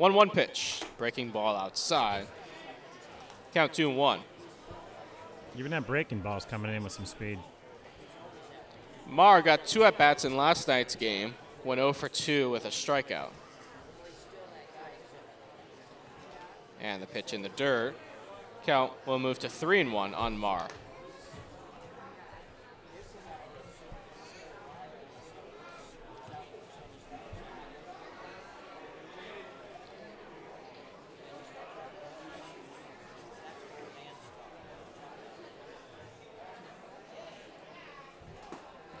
One 0.00 0.14
one 0.14 0.30
pitch, 0.30 0.80
breaking 0.96 1.28
ball 1.28 1.54
outside. 1.54 2.26
Count 3.52 3.74
two 3.74 3.90
and 3.90 3.98
one. 3.98 4.20
Even 5.58 5.72
that 5.72 5.86
breaking 5.86 6.20
ball's 6.20 6.46
coming 6.46 6.74
in 6.74 6.82
with 6.82 6.92
some 6.94 7.04
speed. 7.04 7.38
Marr 9.06 9.42
got 9.42 9.66
two 9.66 9.84
at 9.84 9.98
bats 9.98 10.24
in 10.24 10.38
last 10.38 10.66
night's 10.68 10.94
game, 10.94 11.34
went 11.64 11.80
0 11.80 11.92
for 11.92 12.08
2 12.08 12.48
with 12.48 12.64
a 12.64 12.68
strikeout. 12.68 13.28
And 16.80 17.02
the 17.02 17.06
pitch 17.06 17.34
in 17.34 17.42
the 17.42 17.50
dirt. 17.50 17.94
Count 18.64 18.92
will 19.04 19.18
move 19.18 19.38
to 19.40 19.50
3 19.50 19.80
and 19.82 19.92
1 19.92 20.14
on 20.14 20.38
Marr. 20.38 20.66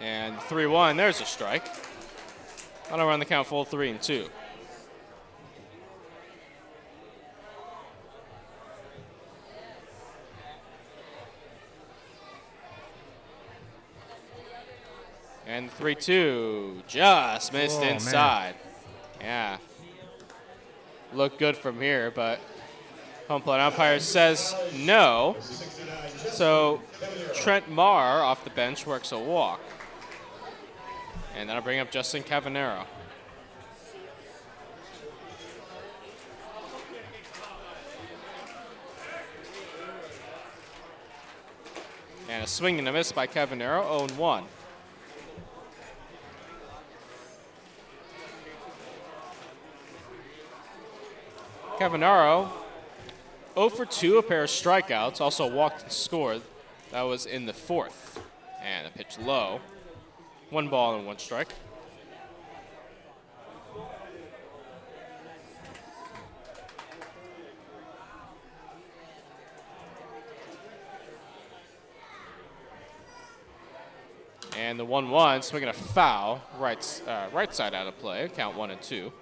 And 0.00 0.40
3 0.42 0.66
1, 0.66 0.96
there's 0.96 1.20
a 1.20 1.24
strike. 1.24 1.66
On 2.90 2.98
to 2.98 3.04
run 3.04 3.20
the 3.20 3.26
count 3.26 3.46
full 3.46 3.64
3 3.64 3.90
and 3.90 4.02
2. 4.02 4.28
And 15.46 15.70
3 15.70 15.94
2, 15.94 16.82
just 16.86 17.52
oh, 17.52 17.56
missed 17.56 17.78
Oh, 17.78 17.80
man. 17.80 17.94
inside. 17.94 18.54
Yeah. 19.20 19.58
Look 21.12 21.38
good 21.38 21.56
from 21.56 21.80
here, 21.80 22.10
but 22.10 22.38
home 23.28 23.42
plate 23.42 23.60
umpire 23.60 23.98
says 23.98 24.54
no. 24.74 25.36
So 26.30 26.80
Trent 27.34 27.68
Marr 27.68 28.22
off 28.22 28.44
the 28.44 28.50
bench 28.50 28.86
works 28.86 29.12
a 29.12 29.18
walk. 29.18 29.60
And 31.36 31.48
then 31.48 31.56
I'll 31.56 31.62
bring 31.62 31.80
up 31.80 31.90
Justin 31.90 32.22
Cavanero. 32.22 32.84
And 42.28 42.44
a 42.44 42.46
swing 42.46 42.78
and 42.78 42.86
a 42.86 42.92
miss 42.92 43.10
by 43.10 43.26
Cavanero, 43.26 44.08
0 44.08 44.18
1. 44.18 44.44
Cavanaro 51.78 52.50
0 53.54 53.68
for 53.70 53.84
2, 53.84 54.18
a 54.18 54.22
pair 54.22 54.44
of 54.44 54.50
strikeouts, 54.50 55.20
also 55.20 55.50
walked 55.50 55.82
and 55.82 55.92
scored. 55.92 56.42
That 56.92 57.02
was 57.02 57.26
in 57.26 57.46
the 57.46 57.52
fourth. 57.52 58.22
And 58.62 58.86
a 58.86 58.90
pitch 58.90 59.18
low. 59.18 59.60
One 60.50 60.68
ball 60.68 60.96
and 60.96 61.06
one 61.06 61.16
strike. 61.18 61.48
And 74.56 74.76
the 74.78 74.84
1 74.84 75.08
1, 75.08 75.42
swinging 75.42 75.68
a 75.68 75.72
foul, 75.72 76.42
right, 76.58 77.02
uh, 77.06 77.28
right 77.32 77.54
side 77.54 77.72
out 77.72 77.86
of 77.86 77.96
play, 77.98 78.28
count 78.34 78.56
1 78.56 78.72
and 78.72 78.82
2. 78.82 79.12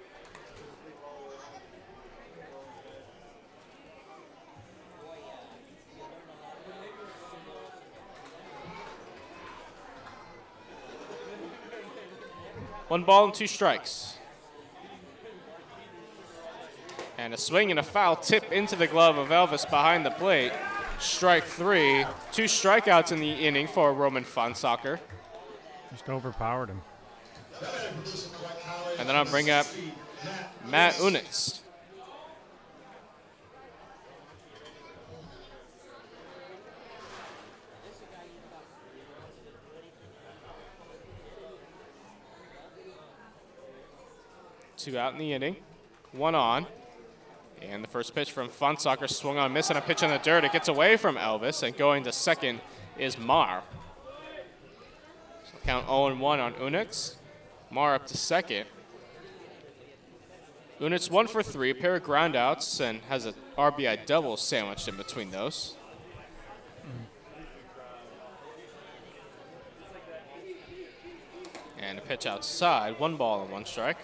One 12.89 13.03
ball 13.03 13.25
and 13.25 13.33
two 13.33 13.47
strikes. 13.47 14.17
And 17.19 17.33
a 17.33 17.37
swing 17.37 17.69
and 17.69 17.79
a 17.79 17.83
foul 17.83 18.15
tip 18.15 18.51
into 18.51 18.75
the 18.75 18.87
glove 18.87 19.17
of 19.17 19.29
Elvis 19.29 19.69
behind 19.69 20.05
the 20.05 20.11
plate. 20.11 20.51
Strike 20.99 21.43
three. 21.43 22.03
Two 22.31 22.45
strikeouts 22.45 23.11
in 23.11 23.19
the 23.19 23.31
inning 23.31 23.67
for 23.67 23.93
Roman 23.93 24.23
Fonsacker. 24.23 24.99
Just 25.91 26.09
overpowered 26.09 26.69
him. 26.69 26.81
And 28.97 29.07
then 29.07 29.15
I'll 29.15 29.25
bring 29.25 29.49
up 29.49 29.67
Matt 30.65 30.95
Unitz. 30.95 31.59
Two 44.89 44.97
out 44.97 45.13
in 45.13 45.19
the 45.19 45.33
inning, 45.33 45.55
one 46.13 46.33
on. 46.33 46.65
And 47.61 47.83
the 47.83 47.87
first 47.87 48.15
pitch 48.15 48.31
from 48.31 48.49
Fonsacker 48.49 49.07
swung 49.07 49.37
on, 49.37 49.53
missing 49.53 49.77
a 49.77 49.81
pitch 49.81 50.01
in 50.01 50.09
the 50.09 50.17
dirt. 50.17 50.43
It 50.43 50.51
gets 50.51 50.67
away 50.67 50.97
from 50.97 51.15
Elvis, 51.15 51.61
and 51.61 51.77
going 51.77 52.03
to 52.05 52.11
second 52.11 52.59
is 52.97 53.15
Marr. 53.15 53.61
So 55.45 55.59
count 55.63 55.85
0 55.85 56.07
and 56.07 56.19
1 56.19 56.39
on 56.39 56.53
Unitz. 56.53 57.17
Marr 57.69 57.93
up 57.93 58.07
to 58.07 58.17
second. 58.17 58.65
Unitz 60.79 61.11
one 61.11 61.27
for 61.27 61.43
three, 61.43 61.69
a 61.69 61.75
pair 61.75 61.95
of 61.95 62.03
groundouts, 62.03 62.81
and 62.81 63.01
has 63.09 63.25
an 63.25 63.35
RBI 63.59 64.07
double 64.07 64.37
sandwiched 64.37 64.87
in 64.87 64.97
between 64.97 65.29
those. 65.29 65.75
And 71.77 71.99
a 71.99 72.01
pitch 72.01 72.25
outside, 72.25 72.99
one 72.99 73.17
ball 73.17 73.43
and 73.43 73.51
one 73.51 73.65
strike. 73.65 73.97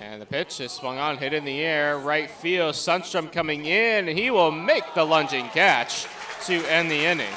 And 0.00 0.22
the 0.22 0.26
pitch 0.26 0.60
is 0.60 0.70
swung 0.70 0.98
on, 0.98 1.18
hit 1.18 1.32
in 1.32 1.44
the 1.44 1.60
air, 1.60 1.98
right 1.98 2.30
field. 2.30 2.74
Sundstrom 2.74 3.32
coming 3.32 3.66
in, 3.66 4.06
he 4.06 4.30
will 4.30 4.52
make 4.52 4.84
the 4.94 5.04
lunging 5.04 5.48
catch 5.48 6.06
to 6.46 6.64
end 6.70 6.90
the 6.90 7.04
inning. 7.04 7.34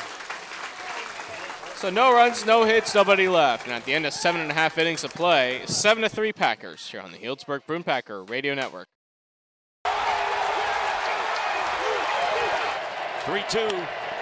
So 1.76 1.90
no 1.90 2.14
runs, 2.14 2.46
no 2.46 2.64
hits, 2.64 2.94
nobody 2.94 3.28
left. 3.28 3.66
And 3.66 3.74
at 3.74 3.86
the 3.86 3.94
end 3.94 4.06
of 4.06 4.14
seven 4.14 4.42
and 4.42 4.52
a 4.52 4.54
half 4.54 4.78
innings 4.78 5.04
of 5.04 5.12
play, 5.14 5.62
seven 5.66 6.04
to 6.04 6.10
three 6.10 6.32
Packers 6.32 6.88
here 6.88 7.02
on 7.02 7.12
the 7.12 7.18
Healdsburg 7.18 7.66
Prune 7.66 7.84
Packer 7.84 8.24
Radio 8.24 8.54
Network. 8.54 8.88
3 13.26 13.44
2. 13.50 13.60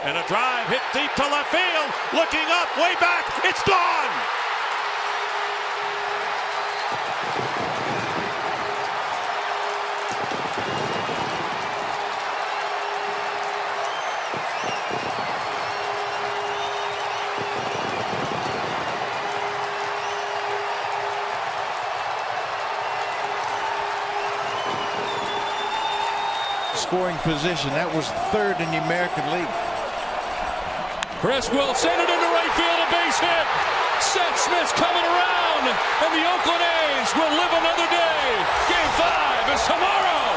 And 0.04 0.18
a 0.18 0.24
drive 0.28 0.68
hit 0.68 0.82
deep 0.94 1.12
to 1.16 1.24
left 1.24 1.52
field. 1.52 1.92
Looking 2.14 2.48
up, 2.52 2.68
way 2.78 2.96
back. 3.00 3.26
It's 3.44 3.64
gone. 3.64 4.09
Scoring 26.90 27.22
position. 27.22 27.70
That 27.78 27.86
was 27.94 28.10
third 28.34 28.58
in 28.58 28.66
the 28.74 28.82
American 28.82 29.22
League. 29.30 29.54
Crisp 31.22 31.54
will 31.54 31.78
send 31.78 32.02
it 32.02 32.10
into 32.10 32.30
right 32.34 32.50
field, 32.58 32.82
a 32.82 32.90
base 32.90 33.22
hit. 33.22 33.46
Seth 34.02 34.34
Smith's 34.42 34.74
coming 34.74 35.06
around, 35.06 35.70
and 35.70 36.12
the 36.18 36.26
Oakland 36.26 36.66
A's 36.66 37.14
will 37.14 37.30
live 37.30 37.54
another 37.62 37.86
day. 37.94 38.42
Game 38.74 38.90
five 38.98 39.46
is 39.54 39.62
tomorrow. 39.70 40.34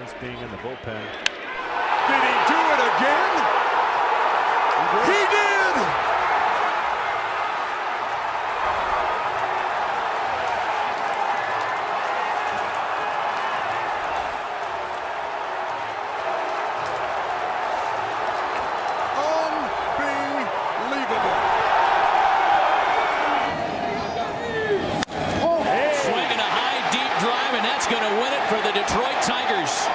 Since 0.00 0.16
being 0.16 0.40
in 0.40 0.48
the 0.48 0.56
bullpen. 0.64 0.96
Did 0.96 2.22
he 2.24 2.34
do 2.48 2.56
it 2.72 2.80
again? 2.96 3.36
He 4.88 5.12
did! 5.12 5.74
Unbelievable. 20.80 21.36
Swinging 26.00 26.38
a 26.38 26.48
high, 26.48 26.80
deep 26.90 27.12
drive, 27.20 27.52
and 27.52 27.64
that's 27.66 27.86
going 27.86 28.00
to 28.00 28.14
win 28.22 28.32
it 28.32 28.44
for 28.48 28.56
the 28.64 28.72
Detroit 28.72 29.20
Tigers. 29.20 29.86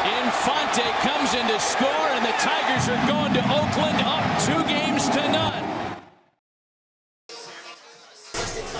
Infante 0.00 0.90
comes 1.02 1.34
in 1.34 1.46
to 1.46 1.60
score, 1.60 2.08
and 2.12 2.24
the 2.24 2.32
Tigers 2.38 2.88
are 2.88 3.06
going 3.06 3.34
to 3.34 3.40
Oakland 3.40 4.00
up 4.00 4.24
two 4.40 4.64
games 4.64 5.08
to 5.10 5.20
none. 5.30 5.64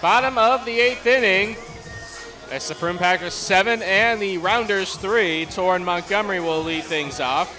Bottom 0.01 0.39
of 0.39 0.60
the 0.71 0.81
eighth 0.81 1.05
inning. 1.05 1.57
It's 2.53 2.69
the 2.69 2.77
Prune 2.77 2.97
Packers 2.97 3.35
seven 3.35 3.83
and 3.83 4.23
the 4.23 4.39
Rounders 4.39 4.95
three. 4.95 5.47
Torrin 5.47 5.83
Montgomery 5.83 6.39
will 6.39 6.63
lead 6.63 6.85
things 6.85 7.19
off. 7.19 7.53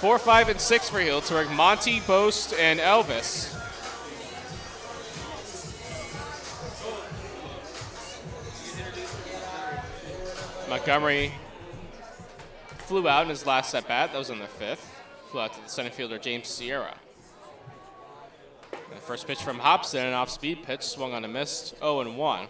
Four, 0.00 0.18
five, 0.18 0.48
and 0.48 0.60
six 0.60 0.88
for 0.90 0.98
Healdsburg. 0.98 1.54
Monty, 1.54 2.00
Boast, 2.00 2.52
and 2.54 2.80
Elvis. 2.80 3.52
Montgomery 10.68 11.32
flew 12.78 13.06
out 13.06 13.22
in 13.22 13.28
his 13.28 13.46
last 13.46 13.72
at 13.72 13.86
bat. 13.86 14.10
That 14.10 14.18
was 14.18 14.30
in 14.30 14.40
the 14.40 14.48
fifth. 14.48 14.84
Flew 15.30 15.40
out 15.40 15.52
to 15.54 15.62
the 15.62 15.68
center 15.68 15.90
fielder 15.90 16.18
James 16.18 16.48
Sierra. 16.48 16.96
First 19.14 19.28
pitch 19.28 19.42
from 19.44 19.60
Hobson, 19.60 20.04
an 20.04 20.12
off-speed 20.12 20.64
pitch, 20.64 20.82
swung 20.82 21.12
on 21.14 21.24
a 21.24 21.28
missed 21.28 21.78
0 21.78 22.00
and 22.00 22.18
1. 22.18 22.48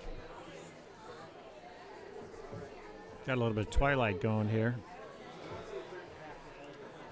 Got 3.26 3.34
a 3.34 3.36
little 3.36 3.52
bit 3.52 3.66
of 3.66 3.70
twilight 3.70 4.22
going 4.22 4.48
here. 4.48 4.74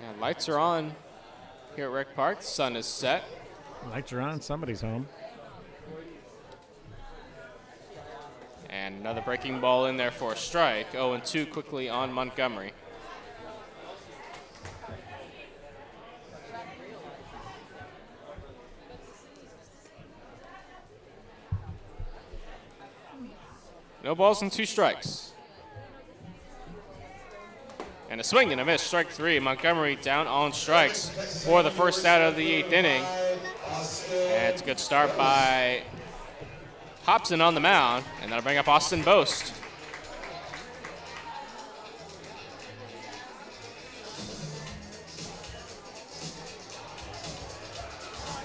And 0.09 0.19
lights 0.23 0.49
are 0.49 0.59
on 0.59 0.95
here 1.77 1.85
at 1.85 1.91
Rec 1.91 2.15
Park. 2.17 2.41
The 2.41 2.47
sun 2.47 2.77
is 2.77 2.87
set. 2.87 3.25
Lights 3.91 4.11
are 4.15 4.23
on. 4.23 4.41
Somebody's 4.41 4.81
home. 4.81 5.07
And 8.71 9.01
another 9.01 9.21
breaking 9.21 9.61
ball 9.61 9.85
in 9.85 9.99
there 9.99 10.13
for 10.13 10.33
a 10.33 10.37
strike. 10.37 10.93
0 10.93 11.13
and 11.13 11.23
2 11.23 11.45
quickly 11.45 11.91
on 11.91 12.11
Montgomery. 12.11 12.73
No 24.03 24.17
balls 24.17 24.43
and 24.43 24.51
two 24.51 24.67
strikes. 24.67 25.33
And 28.11 28.21
a 28.21 28.25
swing 28.25 28.51
and 28.53 28.61
a 28.61 28.65
miss, 28.65 28.83
strike 28.83 29.09
three. 29.09 29.39
Montgomery 29.39 29.97
down 29.97 30.27
on 30.27 30.53
strikes 30.53 31.09
for 31.45 31.63
the 31.63 31.71
first 31.71 32.05
out 32.05 32.21
of 32.21 32.37
the 32.37 32.53
eighth 32.53 32.73
inning. 32.73 33.03
And 33.05 34.53
it's 34.53 34.61
a 34.61 34.65
good 34.65 34.79
start 34.81 35.17
by 35.17 35.83
Hobson 37.05 37.41
on 37.41 37.55
the 37.55 37.61
mound, 37.61 38.05
and 38.21 38.31
that'll 38.31 38.43
bring 38.43 38.59
up 38.59 38.69
Austin 38.69 39.03
Boast. 39.03 39.55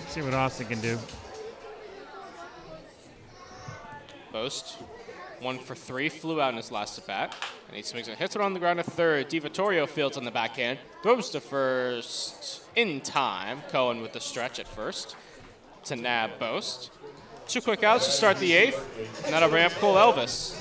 See 0.09 0.21
what 0.21 0.33
Austin 0.33 0.67
can 0.67 0.79
do. 0.81 0.97
Boast, 4.31 4.77
one 5.39 5.59
for 5.59 5.75
three, 5.75 6.09
flew 6.09 6.41
out 6.41 6.51
in 6.51 6.57
his 6.57 6.71
last 6.71 6.97
at 6.97 7.07
bat. 7.07 7.35
And 7.67 7.75
he 7.75 7.83
swings 7.83 8.07
and 8.07 8.17
hits 8.17 8.35
it 8.35 8.41
on 8.41 8.53
the 8.53 8.59
ground 8.59 8.79
at 8.79 8.85
third. 8.85 9.29
DiVittorio 9.29 9.87
fields 9.87 10.17
on 10.17 10.23
the 10.23 10.31
backhand. 10.31 10.79
Throws 11.03 11.29
to 11.31 11.39
first 11.39 12.63
in 12.75 13.01
time. 13.01 13.61
Cohen 13.69 14.01
with 14.01 14.13
the 14.13 14.19
stretch 14.19 14.59
at 14.59 14.67
first 14.67 15.15
to 15.85 15.95
nab 15.95 16.39
Boast. 16.39 16.91
Two 17.47 17.61
quick 17.61 17.83
outs 17.83 18.05
to 18.05 18.11
start 18.11 18.37
the 18.37 18.53
eighth, 18.53 19.23
and 19.23 19.33
that'll 19.33 19.49
bring 19.49 19.63
up 19.63 19.71
Elvis. 19.95 20.53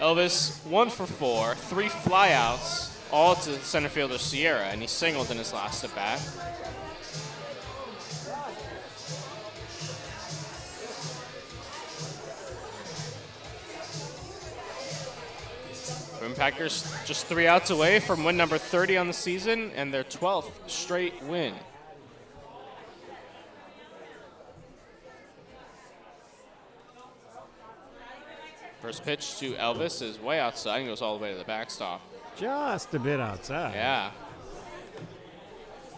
Elvis, 0.00 0.66
one 0.66 0.88
for 0.88 1.06
four, 1.06 1.54
three 1.54 1.88
flyouts, 1.88 2.96
all 3.12 3.34
to 3.34 3.52
center 3.60 3.90
fielder 3.90 4.16
Sierra, 4.16 4.64
and 4.64 4.80
he 4.80 4.86
singled 4.86 5.30
in 5.30 5.36
his 5.36 5.52
last 5.52 5.84
at 5.84 5.94
bat. 5.94 6.20
Prune 16.20 16.34
Packers 16.34 16.94
just 17.06 17.28
three 17.28 17.46
outs 17.46 17.70
away 17.70 17.98
from 17.98 18.24
win 18.24 18.36
number 18.36 18.58
30 18.58 18.98
on 18.98 19.06
the 19.06 19.12
season 19.14 19.72
and 19.74 19.92
their 19.92 20.04
12th 20.04 20.50
straight 20.66 21.14
win. 21.22 21.54
First 28.82 29.02
pitch 29.02 29.38
to 29.38 29.52
Elvis 29.54 30.02
is 30.02 30.20
way 30.20 30.38
outside 30.38 30.80
and 30.80 30.88
goes 30.88 31.00
all 31.00 31.16
the 31.16 31.22
way 31.22 31.32
to 31.32 31.38
the 31.38 31.44
backstop. 31.44 32.02
Just 32.36 32.92
a 32.92 32.98
bit 32.98 33.18
outside. 33.18 33.72
Yeah. 33.74 34.10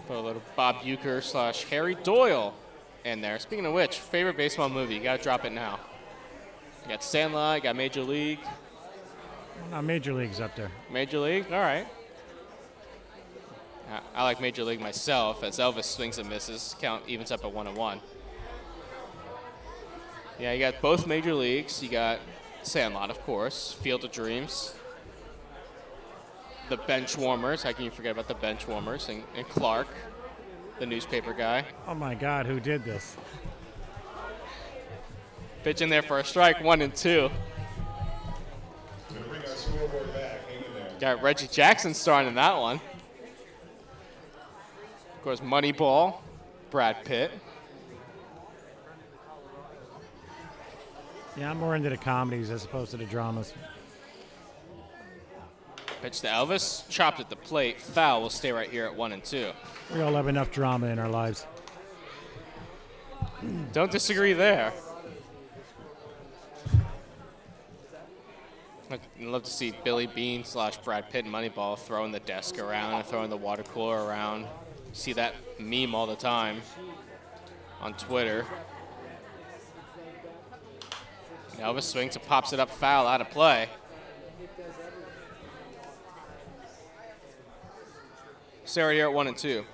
Put 0.06 0.18
a 0.18 0.20
little 0.20 0.42
Bob 0.54 0.76
Uecker 0.82 1.20
slash 1.20 1.64
Harry 1.64 1.96
Doyle 1.96 2.54
in 3.04 3.20
there. 3.20 3.40
Speaking 3.40 3.66
of 3.66 3.72
which, 3.72 3.98
favorite 3.98 4.36
baseball 4.36 4.68
movie? 4.68 4.94
You 4.94 5.02
gotta 5.02 5.20
drop 5.20 5.44
it 5.44 5.50
now. 5.50 5.80
You 6.84 6.90
got 6.90 7.02
Sandlot, 7.02 7.56
you 7.56 7.62
got 7.64 7.74
Major 7.74 8.02
League. 8.02 8.38
Now 9.70 9.80
Major 9.80 10.12
League's 10.12 10.40
up 10.40 10.54
there. 10.56 10.70
Major 10.90 11.18
League, 11.18 11.46
all 11.52 11.60
right. 11.60 11.86
I- 13.90 14.00
I 14.14 14.24
like 14.24 14.40
Major 14.40 14.64
League 14.64 14.80
myself, 14.80 15.42
as 15.42 15.58
Elvis 15.58 15.84
swings 15.84 16.18
and 16.18 16.28
misses. 16.28 16.74
Count 16.80 17.02
evens 17.06 17.30
up 17.30 17.44
at 17.44 17.52
one 17.52 17.66
and 17.66 17.76
one. 17.76 18.00
Yeah, 20.38 20.52
you 20.52 20.58
got 20.60 20.80
both 20.80 21.06
Major 21.06 21.34
Leagues. 21.34 21.82
You 21.82 21.88
got 21.88 22.18
Sandlot, 22.62 23.10
of 23.10 23.20
course. 23.22 23.72
Field 23.74 24.04
of 24.04 24.12
Dreams. 24.12 24.74
The 26.68 26.76
bench 26.78 27.16
warmers. 27.18 27.62
How 27.62 27.72
can 27.72 27.84
you 27.84 27.90
forget 27.90 28.12
about 28.12 28.28
the 28.28 28.34
bench 28.34 28.66
warmers? 28.66 29.08
And, 29.08 29.24
and 29.36 29.46
Clark, 29.48 29.88
the 30.78 30.86
newspaper 30.86 31.32
guy. 31.34 31.64
Oh 31.86 31.94
my 31.94 32.14
God, 32.14 32.46
who 32.46 32.60
did 32.60 32.84
this? 32.84 33.16
Pitch 35.64 35.80
in 35.80 35.90
there 35.90 36.02
for 36.02 36.18
a 36.18 36.24
strike, 36.24 36.62
one 36.62 36.80
and 36.82 36.94
two. 36.94 37.30
Bring 39.72 39.82
our 39.82 39.88
scoreboard 39.88 40.14
back. 40.14 40.40
Got 41.00 41.22
Reggie 41.22 41.48
Jackson 41.48 41.94
starring 41.94 42.28
in 42.28 42.34
that 42.34 42.56
one. 42.58 42.76
Of 45.16 45.22
course, 45.22 45.40
Moneyball, 45.40 46.20
Brad 46.70 47.04
Pitt. 47.04 47.30
Yeah, 51.36 51.50
I'm 51.50 51.58
more 51.58 51.74
into 51.74 51.88
the 51.88 51.96
comedies 51.96 52.50
as 52.50 52.64
opposed 52.64 52.90
to 52.90 52.98
the 52.98 53.06
dramas. 53.06 53.54
Pitch 56.02 56.20
to 56.20 56.26
Elvis, 56.26 56.86
chopped 56.88 57.20
at 57.20 57.30
the 57.30 57.36
plate, 57.36 57.80
foul. 57.80 58.22
will 58.22 58.30
stay 58.30 58.52
right 58.52 58.68
here 58.68 58.84
at 58.84 58.94
one 58.94 59.12
and 59.12 59.24
two. 59.24 59.52
We 59.94 60.02
all 60.02 60.14
have 60.14 60.28
enough 60.28 60.50
drama 60.50 60.88
in 60.88 60.98
our 60.98 61.08
lives. 61.08 61.46
Don't 63.72 63.90
disagree 63.90 64.32
there. 64.32 64.72
I'd 68.92 69.00
love 69.20 69.44
to 69.44 69.50
see 69.50 69.72
Billy 69.84 70.06
Beane 70.06 70.44
slash 70.44 70.76
Brad 70.76 71.08
Pitt 71.08 71.24
and 71.24 71.32
Moneyball 71.32 71.78
throwing 71.78 72.12
the 72.12 72.20
desk 72.20 72.58
around 72.58 72.92
and 72.92 73.06
throwing 73.06 73.30
the 73.30 73.38
water 73.38 73.62
cooler 73.62 74.04
around. 74.04 74.46
See 74.92 75.14
that 75.14 75.34
meme 75.58 75.94
all 75.94 76.06
the 76.06 76.14
time 76.14 76.60
on 77.80 77.94
Twitter. 77.94 78.44
Elvis 81.52 81.84
swings 81.84 82.16
and 82.16 82.24
pops 82.26 82.52
it 82.52 82.60
up 82.60 82.68
foul 82.68 83.06
out 83.06 83.22
of 83.22 83.30
play. 83.30 83.70
Sarah, 88.66 88.94
you're 88.94 89.08
at 89.08 89.14
one 89.14 89.26
and 89.26 89.38
two. 89.38 89.64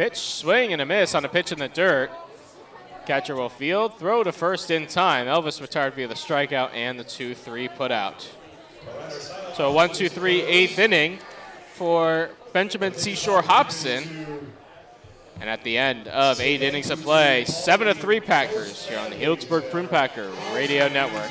Pitch, 0.00 0.16
swing, 0.16 0.72
and 0.72 0.80
a 0.80 0.86
miss 0.86 1.14
on 1.14 1.26
a 1.26 1.28
pitch 1.28 1.52
in 1.52 1.58
the 1.58 1.68
dirt. 1.68 2.10
Catcher 3.04 3.36
will 3.36 3.50
field, 3.50 3.98
throw 3.98 4.24
to 4.24 4.32
first 4.32 4.70
in 4.70 4.86
time. 4.86 5.26
Elvis 5.26 5.60
retired 5.60 5.92
via 5.92 6.08
the 6.08 6.14
strikeout 6.14 6.72
and 6.72 6.98
the 6.98 7.04
2 7.04 7.34
3 7.34 7.68
put 7.68 7.92
out. 7.92 8.26
So 9.52 9.70
1 9.72 9.90
2 9.90 10.08
3, 10.08 10.40
eighth 10.40 10.78
inning 10.78 11.18
for 11.74 12.30
Benjamin 12.54 12.94
Seashore 12.94 13.42
Hobson. 13.42 14.50
And 15.38 15.50
at 15.50 15.62
the 15.64 15.76
end 15.76 16.08
of 16.08 16.40
eight 16.40 16.62
innings 16.62 16.88
of 16.88 17.02
play, 17.02 17.44
7 17.44 17.86
to 17.86 17.92
3 17.92 18.20
Packers 18.20 18.86
here 18.86 18.98
on 19.00 19.10
the 19.10 19.16
Healdsburg 19.16 19.70
Prune 19.70 19.86
Packer 19.86 20.30
Radio 20.54 20.88
Network. 20.88 21.30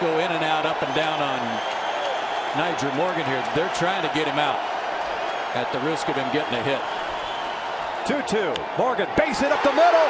Go 0.00 0.16
in 0.16 0.32
and 0.32 0.42
out, 0.42 0.64
up 0.64 0.80
and 0.80 0.94
down 0.96 1.20
on 1.20 1.40
Nyjer 2.56 2.88
Morgan 2.96 3.24
here. 3.28 3.44
They're 3.54 3.68
trying 3.76 4.00
to 4.00 4.08
get 4.16 4.24
him 4.24 4.40
out 4.40 4.56
at 5.52 5.68
the 5.76 5.80
risk 5.84 6.08
of 6.08 6.16
him 6.16 6.24
getting 6.32 6.56
a 6.56 6.62
hit. 6.64 6.80
2-2. 8.08 8.56
Morgan 8.80 9.04
base 9.12 9.44
it 9.44 9.52
up 9.52 9.60
the 9.60 9.76
middle. 9.76 10.08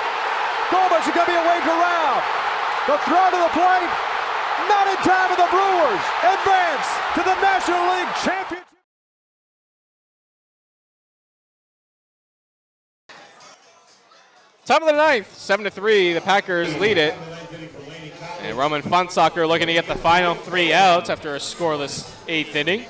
Gomez 0.70 1.02
is 1.02 1.10
going 1.10 1.27
to 1.27 1.35
be 1.35 1.43
waved 1.43 1.67
around. 1.67 2.23
The 2.86 3.02
throw 3.02 3.35
to 3.35 3.39
the 3.43 3.51
plate. 3.51 3.93
Not 4.70 4.86
in 4.86 4.97
time, 5.02 5.35
and 5.35 5.41
the 5.43 5.51
Brewers 5.51 6.05
advance 6.23 6.86
to 7.19 7.20
the 7.27 7.35
National 7.43 7.83
League 7.91 8.15
Championship. 8.23 8.67
Top 14.67 14.83
of 14.83 14.86
the 14.86 14.94
ninth, 14.94 15.35
seven 15.35 15.65
to 15.65 15.70
three. 15.70 16.12
The 16.12 16.20
Packers 16.20 16.78
lead 16.78 16.97
it. 16.97 17.15
Roman 18.60 18.82
Fonsacker 18.82 19.48
looking 19.48 19.68
to 19.68 19.72
get 19.72 19.86
the 19.86 19.94
final 19.94 20.34
three 20.34 20.70
outs 20.70 21.08
after 21.08 21.34
a 21.34 21.39
scoreless 21.39 22.14
eighth 22.28 22.55
inning. 22.55 22.84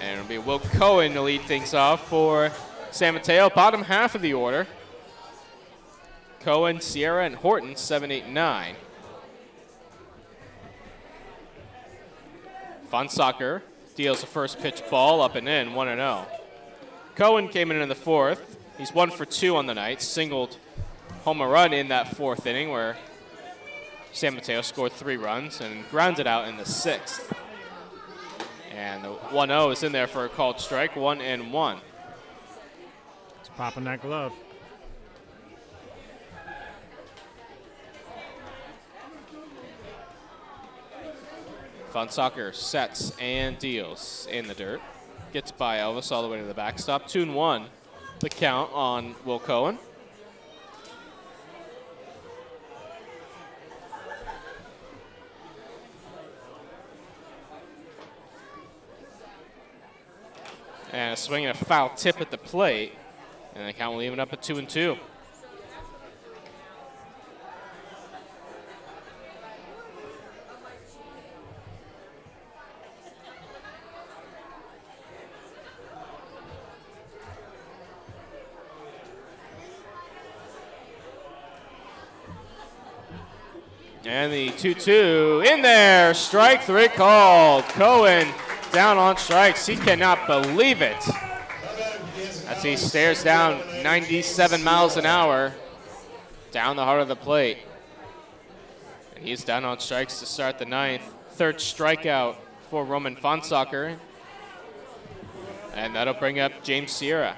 And 0.00 0.20
it'll 0.20 0.28
be 0.28 0.38
Will 0.38 0.60
Cohen 0.60 1.14
to 1.14 1.20
lead 1.20 1.40
things 1.40 1.74
off 1.74 2.06
for 2.06 2.52
San 2.92 3.12
Mateo, 3.14 3.50
bottom 3.50 3.82
half 3.82 4.14
of 4.14 4.22
the 4.22 4.34
order. 4.34 4.68
Cohen, 6.38 6.80
Sierra, 6.80 7.24
and 7.26 7.34
Horton, 7.34 7.74
7, 7.74 8.12
8, 8.12 8.28
9. 8.28 8.76
Fonsacker 12.88 13.62
deals 13.96 14.20
the 14.20 14.28
first 14.28 14.60
pitch 14.60 14.80
ball 14.90 15.20
up 15.20 15.34
and 15.34 15.48
in, 15.48 15.74
1 15.74 15.88
0. 15.88 16.26
Cohen 17.16 17.48
came 17.48 17.72
in 17.72 17.82
in 17.82 17.88
the 17.88 17.96
fourth. 17.96 18.58
He's 18.78 18.94
one 18.94 19.10
for 19.10 19.24
two 19.24 19.56
on 19.56 19.66
the 19.66 19.74
night, 19.74 20.00
singled 20.02 20.56
home 21.24 21.42
run 21.42 21.72
in 21.72 21.88
that 21.88 22.14
fourth 22.16 22.46
inning 22.46 22.70
where 22.70 22.96
San 24.12 24.34
Mateo 24.34 24.60
scored 24.60 24.92
three 24.92 25.16
runs 25.16 25.60
and 25.60 25.88
grounded 25.90 26.26
out 26.26 26.46
in 26.46 26.58
the 26.58 26.66
sixth. 26.66 27.32
And 28.74 29.02
the 29.02 29.08
1 29.08 29.48
0 29.48 29.70
is 29.70 29.82
in 29.82 29.92
there 29.92 30.06
for 30.06 30.26
a 30.26 30.28
called 30.28 30.60
strike, 30.60 30.94
1 30.94 31.20
and 31.20 31.52
1. 31.52 31.78
It's 33.40 33.48
popping 33.50 33.84
that 33.84 34.02
glove. 34.02 34.32
Fonsacker 41.92 42.54
sets 42.54 43.12
and 43.18 43.58
deals 43.58 44.26
in 44.30 44.46
the 44.46 44.54
dirt. 44.54 44.80
Gets 45.32 45.52
by 45.52 45.78
Elvis 45.78 46.10
all 46.10 46.22
the 46.22 46.28
way 46.28 46.38
to 46.38 46.44
the 46.44 46.54
backstop. 46.54 47.06
Two 47.06 47.22
and 47.22 47.34
one, 47.34 47.66
the 48.20 48.28
count 48.28 48.70
on 48.72 49.14
Will 49.24 49.38
Cohen. 49.38 49.78
Uh, 60.92 60.96
and 60.96 61.14
a 61.14 61.16
swing 61.16 61.46
and 61.46 61.56
a 61.56 61.64
foul 61.64 61.90
tip 61.96 62.20
at 62.20 62.30
the 62.30 62.36
plate. 62.36 62.92
And 63.54 63.66
the 63.66 63.72
count 63.72 63.94
will 63.94 64.02
even 64.02 64.20
up 64.20 64.32
at 64.32 64.42
two 64.42 64.58
and 64.58 64.68
two. 64.68 64.96
And 84.04 84.32
the 84.32 84.50
2 84.50 84.74
2 84.74 85.44
in 85.46 85.62
there. 85.62 86.12
Strike 86.12 86.62
three 86.62 86.88
called. 86.88 87.64
Cohen 87.64 88.28
down 88.72 88.96
on 88.98 89.16
strikes. 89.16 89.66
He 89.66 89.76
cannot 89.76 90.26
believe 90.26 90.82
it. 90.82 90.96
As 92.48 92.62
he 92.62 92.76
stares 92.76 93.22
down 93.22 93.60
97 93.82 94.62
miles 94.62 94.96
an 94.96 95.06
hour 95.06 95.52
down 96.50 96.76
the 96.76 96.84
heart 96.84 97.00
of 97.00 97.08
the 97.08 97.16
plate. 97.16 97.58
And 99.14 99.24
he's 99.24 99.44
down 99.44 99.64
on 99.64 99.78
strikes 99.78 100.20
to 100.20 100.26
start 100.26 100.58
the 100.58 100.66
ninth. 100.66 101.02
Third 101.30 101.56
strikeout 101.56 102.36
for 102.70 102.84
Roman 102.84 103.16
Fonsacker. 103.16 103.96
And 105.74 105.94
that'll 105.94 106.14
bring 106.14 106.38
up 106.38 106.62
James 106.62 106.92
Sierra. 106.92 107.36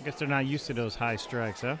I 0.00 0.04
guess 0.04 0.18
they're 0.18 0.28
not 0.28 0.46
used 0.46 0.66
to 0.66 0.74
those 0.74 0.94
high 0.94 1.16
strikes, 1.16 1.60
huh? 1.60 1.76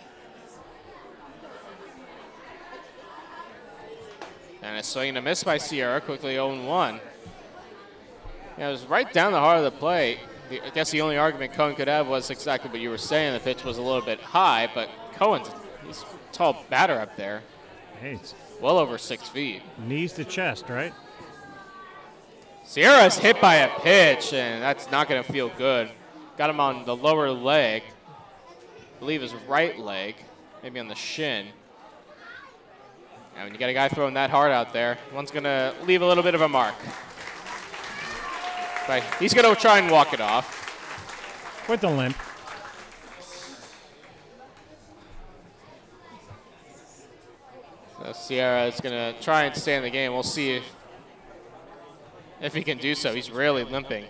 And 4.62 4.78
a 4.78 4.82
swing 4.82 5.10
and 5.10 5.18
a 5.18 5.22
miss 5.22 5.42
by 5.42 5.58
Sierra, 5.58 6.00
quickly 6.00 6.34
0 6.34 6.64
1. 6.64 7.00
Yeah, 8.62 8.68
it 8.68 8.70
was 8.70 8.86
right 8.86 9.12
down 9.12 9.32
the 9.32 9.40
heart 9.40 9.58
of 9.58 9.64
the 9.64 9.72
plate. 9.72 10.20
The- 10.48 10.64
I 10.64 10.70
guess 10.70 10.92
the 10.92 11.00
only 11.00 11.16
argument 11.16 11.52
Cohen 11.52 11.74
could 11.74 11.88
have 11.88 12.06
was 12.06 12.30
exactly 12.30 12.70
what 12.70 12.78
you 12.78 12.90
were 12.90 12.96
saying. 12.96 13.32
The 13.32 13.40
pitch 13.40 13.64
was 13.64 13.76
a 13.76 13.82
little 13.82 14.02
bit 14.02 14.20
high, 14.20 14.70
but 14.72 14.88
Cohen's 15.14 15.50
he's 15.84 16.02
a 16.02 16.06
tall 16.32 16.64
batter 16.70 17.00
up 17.00 17.16
there. 17.16 17.42
Hey, 18.00 18.12
it's 18.12 18.36
Well 18.60 18.78
over 18.78 18.98
six 18.98 19.28
feet. 19.28 19.62
knees 19.78 20.12
to 20.12 20.24
chest, 20.24 20.68
right? 20.68 20.92
Sierra's 22.64 23.18
hit 23.18 23.40
by 23.40 23.56
a 23.56 23.80
pitch, 23.80 24.32
and 24.32 24.62
that's 24.62 24.88
not 24.92 25.08
going 25.08 25.24
to 25.24 25.32
feel 25.32 25.48
good. 25.58 25.90
Got 26.38 26.48
him 26.48 26.60
on 26.60 26.84
the 26.84 26.94
lower 26.94 27.32
leg, 27.32 27.82
I 27.82 28.98
believe 29.00 29.22
his 29.22 29.34
right 29.48 29.76
leg, 29.76 30.14
maybe 30.62 30.78
on 30.78 30.86
the 30.86 30.94
shin. 30.94 31.48
And 33.34 33.42
when 33.42 33.52
you 33.54 33.58
got 33.58 33.70
a 33.70 33.74
guy 33.74 33.88
throwing 33.88 34.14
that 34.14 34.30
hard 34.30 34.52
out 34.52 34.72
there, 34.72 34.98
one's 35.12 35.32
going 35.32 35.42
to 35.42 35.74
leave 35.84 36.00
a 36.02 36.06
little 36.06 36.22
bit 36.22 36.36
of 36.36 36.42
a 36.42 36.48
mark. 36.48 36.76
But 38.86 39.02
he's 39.20 39.32
going 39.32 39.54
to 39.54 39.60
try 39.60 39.78
and 39.78 39.90
walk 39.90 40.12
it 40.12 40.20
off. 40.20 40.58
With 41.68 41.80
the 41.80 41.90
limp. 41.90 42.16
So 47.98 48.12
Sierra 48.12 48.64
is 48.64 48.80
going 48.80 49.14
to 49.14 49.20
try 49.22 49.44
and 49.44 49.56
stay 49.56 49.76
in 49.76 49.82
the 49.82 49.90
game. 49.90 50.12
We'll 50.12 50.24
see 50.24 50.56
if, 50.56 50.64
if 52.40 52.54
he 52.54 52.64
can 52.64 52.78
do 52.78 52.96
so. 52.96 53.14
He's 53.14 53.30
really 53.30 53.62
limping. 53.62 54.06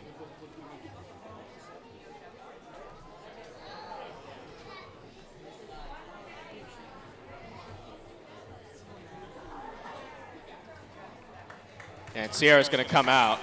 And 12.15 12.33
Sierra's 12.33 12.69
going 12.69 12.85
to 12.85 12.91
come 12.91 13.09
out. 13.09 13.41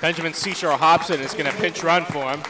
Benjamin 0.00 0.32
Seashore 0.32 0.78
Hobson 0.78 1.20
is 1.20 1.34
going 1.34 1.44
to 1.44 1.52
pinch 1.58 1.82
run 1.82 2.06
for 2.06 2.30
him. 2.30 2.42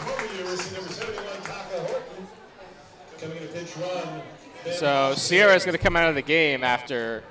So 4.73 5.15
Sierra 5.17 5.55
is 5.55 5.65
going 5.65 5.77
to 5.77 5.83
come 5.83 5.97
out 5.97 6.09
of 6.09 6.15
the 6.15 6.23
game 6.23 6.63
after 6.63 7.25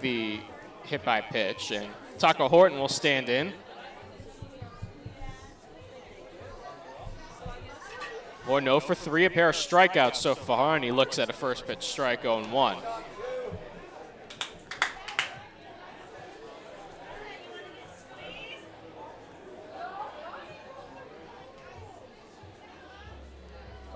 the 0.00 0.38
hit 0.84 1.04
by 1.04 1.20
pitch, 1.20 1.72
and 1.72 1.88
Taco 2.18 2.48
Horton 2.48 2.78
will 2.78 2.88
stand 2.88 3.28
in. 3.28 3.52
Or 8.48 8.60
no 8.60 8.76
oh 8.76 8.80
for 8.80 8.94
three, 8.94 9.24
a 9.24 9.30
pair 9.30 9.48
of 9.48 9.54
strikeouts 9.56 10.16
so 10.16 10.34
far, 10.34 10.76
and 10.76 10.84
he 10.84 10.92
looks 10.92 11.18
at 11.18 11.28
a 11.28 11.32
first 11.32 11.66
pitch 11.66 11.82
strike 11.82 12.22
0 12.22 12.46
1. 12.46 12.76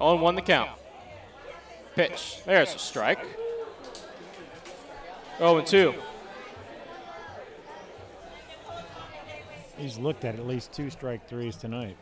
On 0.04 0.13
one 0.24 0.34
the 0.34 0.40
count. 0.40 0.70
Pitch. 1.94 2.40
There's 2.46 2.74
a 2.74 2.78
strike. 2.78 3.18
0 5.36 5.58
and 5.58 5.66
2. 5.66 5.94
He's 9.76 9.98
looked 9.98 10.24
at 10.24 10.36
at 10.36 10.46
least 10.46 10.72
two 10.72 10.88
strike 10.88 11.28
threes 11.28 11.56
tonight. 11.56 11.98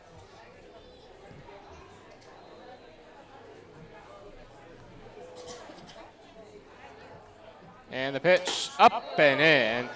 And 7.91 8.15
the 8.15 8.21
pitch 8.21 8.71
up 8.79 9.19
and 9.19 9.41
in. 9.41 9.91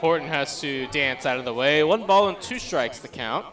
Horton 0.00 0.28
has 0.28 0.60
to 0.60 0.86
dance 0.88 1.24
out 1.24 1.38
of 1.38 1.46
the 1.46 1.54
way. 1.54 1.82
One 1.82 2.06
ball 2.06 2.28
and 2.28 2.38
two 2.38 2.58
strikes 2.58 2.98
to 3.00 3.08
count. 3.08 3.46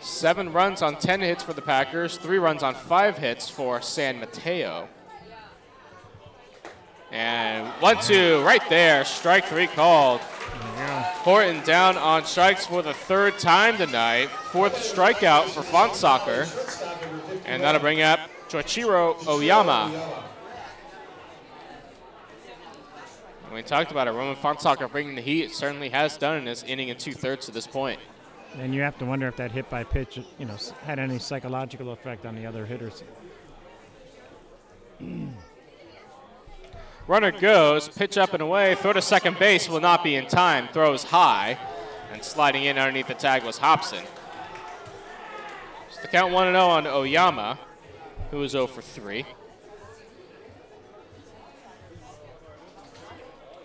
Seven 0.00 0.52
runs 0.52 0.82
on 0.82 0.96
10 0.96 1.20
hits 1.20 1.42
for 1.42 1.52
the 1.52 1.62
Packers, 1.62 2.16
three 2.16 2.38
runs 2.38 2.62
on 2.62 2.74
five 2.74 3.18
hits 3.18 3.48
for 3.48 3.82
San 3.82 4.18
Mateo. 4.18 4.88
And 7.12 7.66
one, 7.82 7.98
two, 8.00 8.40
right 8.42 8.62
there. 8.68 9.04
Strike 9.04 9.46
three 9.46 9.66
called. 9.66 10.20
Horton 11.22 11.62
down 11.64 11.96
on 11.96 12.24
strikes 12.24 12.66
for 12.66 12.82
the 12.82 12.94
third 12.94 13.38
time 13.38 13.76
tonight. 13.76 14.28
Fourth 14.28 14.74
strikeout 14.76 15.46
for 15.46 15.62
Fonsacker. 15.62 16.46
And 17.44 17.62
that'll 17.62 17.80
bring 17.80 18.00
up 18.00 18.20
Choichiro 18.48 19.26
Oyama. 19.26 19.90
And 23.46 23.54
we 23.54 23.62
talked 23.62 23.90
about 23.90 24.06
it. 24.06 24.12
Roman 24.12 24.36
Fonsacker 24.36 24.90
bringing 24.90 25.16
the 25.16 25.22
heat. 25.22 25.46
It 25.46 25.52
certainly 25.52 25.88
has 25.88 26.16
done 26.16 26.38
in 26.38 26.46
his 26.46 26.62
inning 26.62 26.90
and 26.90 26.98
two 26.98 27.12
thirds 27.12 27.46
to 27.46 27.52
this 27.52 27.66
point. 27.66 27.98
And 28.58 28.74
you 28.74 28.82
have 28.82 28.98
to 28.98 29.04
wonder 29.04 29.28
if 29.28 29.36
that 29.36 29.52
hit 29.52 29.70
by 29.70 29.84
pitch, 29.84 30.18
you 30.38 30.44
know, 30.44 30.56
had 30.84 30.98
any 30.98 31.18
psychological 31.18 31.92
effect 31.92 32.26
on 32.26 32.34
the 32.34 32.46
other 32.46 32.66
hitters. 32.66 33.04
Runner 37.06 37.30
goes, 37.32 37.88
pitch 37.88 38.18
up 38.18 38.34
and 38.34 38.42
away, 38.42 38.74
throw 38.74 38.92
to 38.92 39.02
second 39.02 39.38
base 39.38 39.68
will 39.68 39.80
not 39.80 40.04
be 40.04 40.16
in 40.16 40.26
time. 40.26 40.68
Throws 40.68 41.04
high, 41.04 41.58
and 42.12 42.22
sliding 42.22 42.64
in 42.64 42.78
underneath 42.78 43.08
the 43.08 43.14
tag 43.14 43.44
was 43.44 43.58
Hobson. 43.58 44.04
So 45.90 46.02
the 46.02 46.08
count 46.08 46.32
1 46.32 46.52
0 46.52 46.60
on 46.60 46.86
Oyama, 46.86 47.58
who 48.30 48.42
is 48.42 48.52
0 48.52 48.66
for 48.66 48.82
3. 48.82 49.24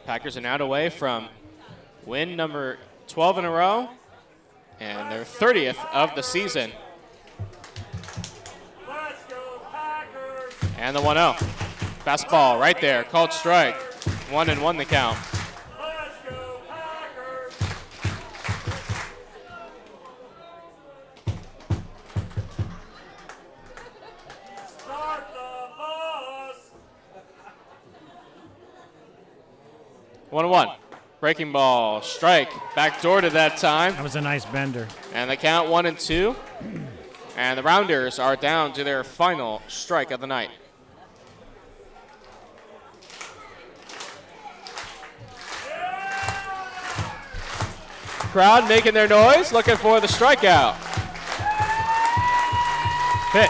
Packers 0.06 0.38
are 0.38 0.42
now 0.42 0.58
away 0.58 0.90
from 0.90 1.28
win 2.06 2.36
number 2.36 2.78
12 3.08 3.40
in 3.40 3.46
a 3.46 3.52
row 3.52 3.90
and 4.80 5.12
their 5.12 5.24
30th 5.24 5.78
of 5.94 6.14
the 6.16 6.22
season. 6.22 6.72
And 10.78 10.96
the 10.96 11.02
1 11.02 11.16
0. 11.16 11.34
Fastball 12.06 12.60
right 12.60 12.80
there, 12.80 13.04
called 13.04 13.34
strike. 13.34 13.76
One 14.30 14.50
and 14.50 14.62
one 14.62 14.78
the 14.78 14.86
count. 14.86 15.18
One 30.36 30.50
one. 30.50 30.68
Breaking 31.22 31.54
ball, 31.54 32.02
strike, 32.02 32.52
back 32.76 33.02
door 33.02 33.22
to 33.22 33.30
that 33.30 33.58
time. 33.58 33.94
That 33.94 34.04
was 34.04 34.16
a 34.18 34.22
nice 34.22 34.46
bender. 34.46 34.88
And 35.14 35.30
the 35.30 35.38
count 35.38 35.70
one 35.70 35.86
and 35.86 35.98
two. 35.98 36.36
And 37.38 37.58
the 37.58 37.64
Rounders 37.64 38.20
are 38.20 38.36
down 38.36 38.74
to 38.74 38.84
their 38.84 39.04
final 39.04 39.62
strike 39.68 40.12
of 40.12 40.20
the 40.20 40.28
night. 40.28 40.50
Crowd 48.32 48.68
making 48.68 48.94
their 48.94 49.08
noise, 49.08 49.54
looking 49.54 49.78
for 49.78 50.02
the 50.02 50.08
strikeout. 50.08 50.76
Pitch. 53.32 53.50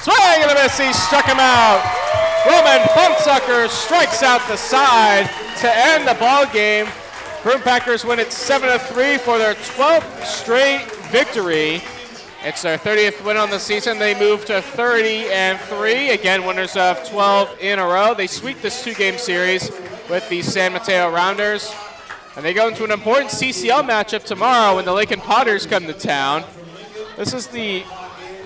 Swing 0.00 0.42
and 0.42 0.50
a 0.50 0.54
miss. 0.54 0.76
He 0.76 0.92
struck 0.92 1.26
him 1.26 1.38
out. 1.38 1.84
Roman 2.46 2.86
Fonsacker 2.88 3.68
strikes 3.68 4.24
out 4.24 4.40
the 4.48 4.56
side 4.56 5.30
to 5.60 5.76
end 5.76 6.06
the 6.06 6.14
ball 6.14 6.46
game. 6.52 6.86
Prune 7.42 7.60
Packers 7.60 8.04
win 8.04 8.20
it 8.20 8.32
7 8.32 8.78
3 8.78 9.18
for 9.18 9.38
their 9.38 9.54
12th 9.54 10.24
straight 10.24 10.84
victory. 11.10 11.82
It's 12.44 12.62
their 12.62 12.78
30th 12.78 13.24
win 13.24 13.36
on 13.36 13.50
the 13.50 13.58
season. 13.58 13.98
They 13.98 14.18
move 14.18 14.44
to 14.44 14.62
30 14.62 15.30
and 15.30 15.58
3. 15.58 16.10
Again, 16.10 16.46
winners 16.46 16.76
of 16.76 17.04
12 17.08 17.58
in 17.60 17.80
a 17.80 17.84
row. 17.84 18.14
They 18.14 18.28
sweep 18.28 18.60
this 18.60 18.84
two 18.84 18.94
game 18.94 19.18
series 19.18 19.72
with 20.08 20.28
the 20.28 20.42
San 20.42 20.72
Mateo 20.72 21.10
Rounders. 21.10 21.74
And 22.36 22.44
they 22.44 22.54
go 22.54 22.68
into 22.68 22.84
an 22.84 22.92
important 22.92 23.30
CCL 23.30 23.82
matchup 23.82 24.22
tomorrow 24.22 24.76
when 24.76 24.84
the 24.84 24.92
Lincoln 24.92 25.20
Potters 25.20 25.66
come 25.66 25.86
to 25.86 25.92
town. 25.92 26.44
This 27.16 27.34
is 27.34 27.48
the 27.48 27.82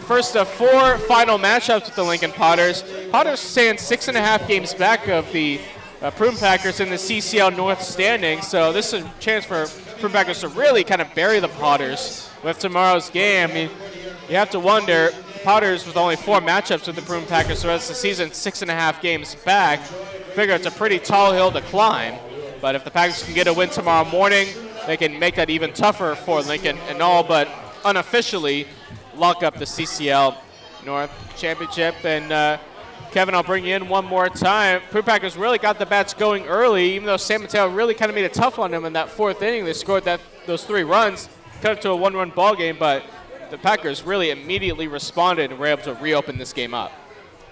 first 0.07 0.35
of 0.35 0.49
four 0.49 0.97
final 0.97 1.37
matchups 1.37 1.85
with 1.85 1.95
the 1.95 2.05
Lincoln 2.05 2.33
Potters. 2.33 2.83
Potters 3.11 3.41
stand 3.41 3.79
six 3.79 4.09
and 4.09 4.17
a 4.17 4.21
half 4.21 4.49
games 4.49 4.73
back 4.73 5.09
of 5.09 5.31
the 5.33 5.61
uh, 6.03 6.11
Prune 6.11 6.37
Packers 6.37 6.81
in 6.81 6.91
the 6.91 6.97
CCL 6.97 7.57
North 7.57 7.81
standing, 7.81 8.43
so 8.43 8.73
this 8.73 8.93
is 8.93 9.05
a 9.05 9.11
chance 9.21 9.45
for 9.45 9.67
Prune 10.01 10.11
Packers 10.11 10.41
to 10.41 10.49
really 10.49 10.83
kind 10.83 11.01
of 11.01 11.15
bury 11.15 11.39
the 11.39 11.49
Potters 11.49 12.29
with 12.43 12.59
tomorrow's 12.59 13.09
game. 13.09 13.51
I 13.51 13.55
mean, 13.55 13.71
you 14.29 14.35
have 14.35 14.51
to 14.51 14.59
wonder, 14.59 15.11
Potters 15.45 15.87
with 15.87 15.97
only 15.97 16.17
four 16.17 16.41
matchups 16.41 16.89
with 16.89 16.97
the 16.97 17.03
Prune 17.03 17.25
Packers 17.27 17.63
the 17.63 17.69
rest 17.69 17.89
of 17.89 17.95
the 17.95 18.01
season, 18.01 18.33
six 18.33 18.63
and 18.63 18.71
a 18.71 18.75
half 18.75 19.01
games 19.01 19.37
back. 19.37 19.81
Figure 20.35 20.55
it's 20.55 20.67
a 20.67 20.73
pretty 20.73 20.99
tall 20.99 21.33
hill 21.33 21.53
to 21.53 21.61
climb, 21.63 22.19
but 22.61 22.75
if 22.75 22.83
the 22.83 22.91
Packers 22.91 23.23
can 23.23 23.35
get 23.35 23.47
a 23.47 23.53
win 23.53 23.69
tomorrow 23.69 24.09
morning, 24.09 24.49
they 24.89 24.97
can 24.97 25.21
make 25.21 25.37
that 25.37 25.51
even 25.51 25.73
tougher 25.73 26.17
for 26.17 26.43
Lincoln 26.43 26.79
and 26.89 27.01
all 27.01 27.23
but 27.23 27.49
unofficially 27.85 28.67
lock 29.15 29.45
up 29.45 29.57
the 29.57 29.65
CCL 29.65 30.37
North 30.85 31.13
Championship. 31.37 31.95
And 32.05 32.33
uh, 32.33 32.59
Kevin, 33.13 33.35
I'll 33.35 33.43
bring 33.43 33.67
you 33.67 33.77
in 33.77 33.91
one 33.91 34.07
more 34.07 34.31
time. 34.31 34.81
Prune 34.91 35.05
Packers 35.05 35.37
really 35.37 35.59
got 35.59 35.79
the 35.79 35.85
bats 35.85 36.15
going 36.15 36.47
early, 36.47 36.95
even 36.95 37.05
though 37.05 37.19
San 37.19 37.43
Mateo 37.43 37.69
really 37.69 37.93
kind 37.93 38.09
of 38.09 38.15
made 38.15 38.25
it 38.25 38.33
tough 38.33 38.59
on 38.59 38.71
them 38.71 38.87
in 38.87 38.95
that 38.95 39.11
fourth 39.11 39.43
inning. 39.43 39.67
They 39.67 39.75
scored 39.75 40.05
that 40.05 40.19
those 40.47 40.65
three 40.65 40.83
runs, 40.83 41.29
cut 41.61 41.73
it 41.73 41.83
to 41.83 41.91
a 41.91 41.97
one-run 41.97 42.31
ball 42.31 42.57
game, 42.57 42.77
but 42.79 43.05
the 43.51 43.59
Packers 43.59 44.03
really 44.03 44.31
immediately 44.31 44.89
responded 44.89 45.51
and 45.51 45.61
were 45.61 45.67
able 45.67 45.83
to 45.83 45.95
reopen 45.97 46.39
this 46.39 46.55
game 46.55 46.73
up. 46.73 46.91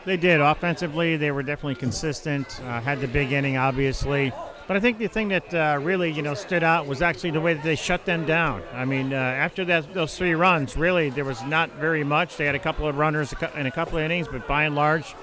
They 0.07 0.17
did. 0.17 0.41
Offensively, 0.41 1.19
they 1.19 1.31
were 1.31 1.43
definitely 1.43 1.75
consistent. 1.75 2.59
Uh, 2.65 2.81
had 2.81 3.03
the 3.03 3.09
big 3.09 3.33
inning, 3.33 3.59
obviously. 3.59 4.33
But 4.67 4.79
I 4.79 4.81
think 4.81 4.97
the 4.97 5.09
thing 5.09 5.29
that 5.29 5.53
uh, 5.53 5.79
really, 5.83 6.11
you 6.11 6.23
know, 6.23 6.33
stood 6.33 6.63
out 6.63 6.87
was 6.87 7.03
actually 7.03 7.33
the 7.33 7.41
way 7.43 7.53
that 7.53 7.63
they 7.63 7.77
shut 7.77 8.07
them 8.07 8.25
down. 8.25 8.63
I 8.73 8.87
mean, 8.87 9.13
uh, 9.13 9.17
after 9.17 9.67
that, 9.67 9.93
those 9.93 10.17
three 10.17 10.35
runs, 10.35 10.75
really, 10.75 11.11
there 11.11 11.27
was 11.27 11.43
not 11.43 11.71
very 11.73 12.03
much. 12.03 12.39
They 12.39 12.47
had 12.47 12.55
a 12.55 12.61
couple 12.61 12.89
of 12.89 12.97
runners 12.97 13.35
in 13.57 13.67
a 13.67 13.71
couple 13.71 13.99
of 13.99 14.05
innings, 14.05 14.27
but 14.27 14.49
by 14.49 14.65
and 14.65 14.75
large, 14.75 15.15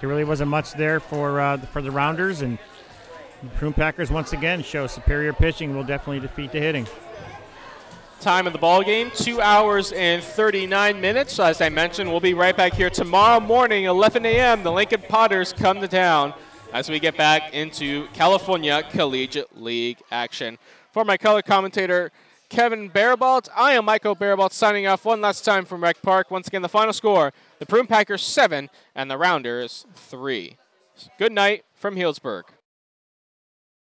there 0.00 0.08
really 0.08 0.24
wasn't 0.24 0.50
much 0.50 0.72
there 0.72 1.00
for 1.00 1.40
uh, 1.40 1.58
for 1.58 1.82
the 1.82 1.90
Rounders. 1.90 2.42
And 2.42 2.58
the 3.42 3.48
Prune 3.50 3.72
Packers 3.72 4.10
once 4.10 4.32
again 4.32 4.62
show 4.62 4.86
superior 4.86 5.32
pitching. 5.32 5.74
Will 5.74 5.84
definitely 5.84 6.20
defeat 6.20 6.52
the 6.52 6.60
hitting. 6.60 6.86
Time 8.20 8.46
of 8.46 8.52
the 8.54 8.58
ball 8.58 8.82
game, 8.82 9.10
two 9.14 9.40
hours 9.42 9.92
and 9.92 10.22
39 10.22 11.00
minutes. 11.00 11.38
As 11.38 11.60
I 11.60 11.68
mentioned, 11.68 12.10
we'll 12.10 12.20
be 12.20 12.32
right 12.32 12.56
back 12.56 12.72
here 12.72 12.88
tomorrow 12.88 13.40
morning, 13.40 13.84
11 13.84 14.24
a.m. 14.24 14.62
The 14.62 14.72
Lincoln 14.72 15.02
Potters 15.02 15.52
come 15.52 15.80
to 15.80 15.88
town 15.88 16.32
as 16.72 16.88
we 16.88 16.98
get 16.98 17.16
back 17.16 17.52
into 17.52 18.06
California 18.14 18.82
Collegiate 18.90 19.60
League 19.60 19.98
action. 20.10 20.58
For 20.92 21.04
my 21.04 21.18
color 21.18 21.42
commentator, 21.42 22.10
Kevin 22.48 22.88
Barabalt, 22.88 23.48
I 23.54 23.72
am 23.72 23.84
Michael 23.84 24.16
Barabalt 24.16 24.52
signing 24.52 24.86
off 24.86 25.04
one 25.04 25.20
last 25.20 25.44
time 25.44 25.66
from 25.66 25.82
Rec 25.82 26.00
Park. 26.00 26.30
Once 26.30 26.48
again, 26.48 26.62
the 26.62 26.68
final 26.68 26.94
score 26.94 27.32
the 27.58 27.66
Prune 27.66 27.86
Packers 27.86 28.22
7 28.22 28.68
and 28.94 29.10
the 29.10 29.18
Rounders 29.18 29.86
3. 29.94 30.56
Good 31.18 31.32
night 31.32 31.64
from 31.74 31.96
Healdsburg. 31.96 32.44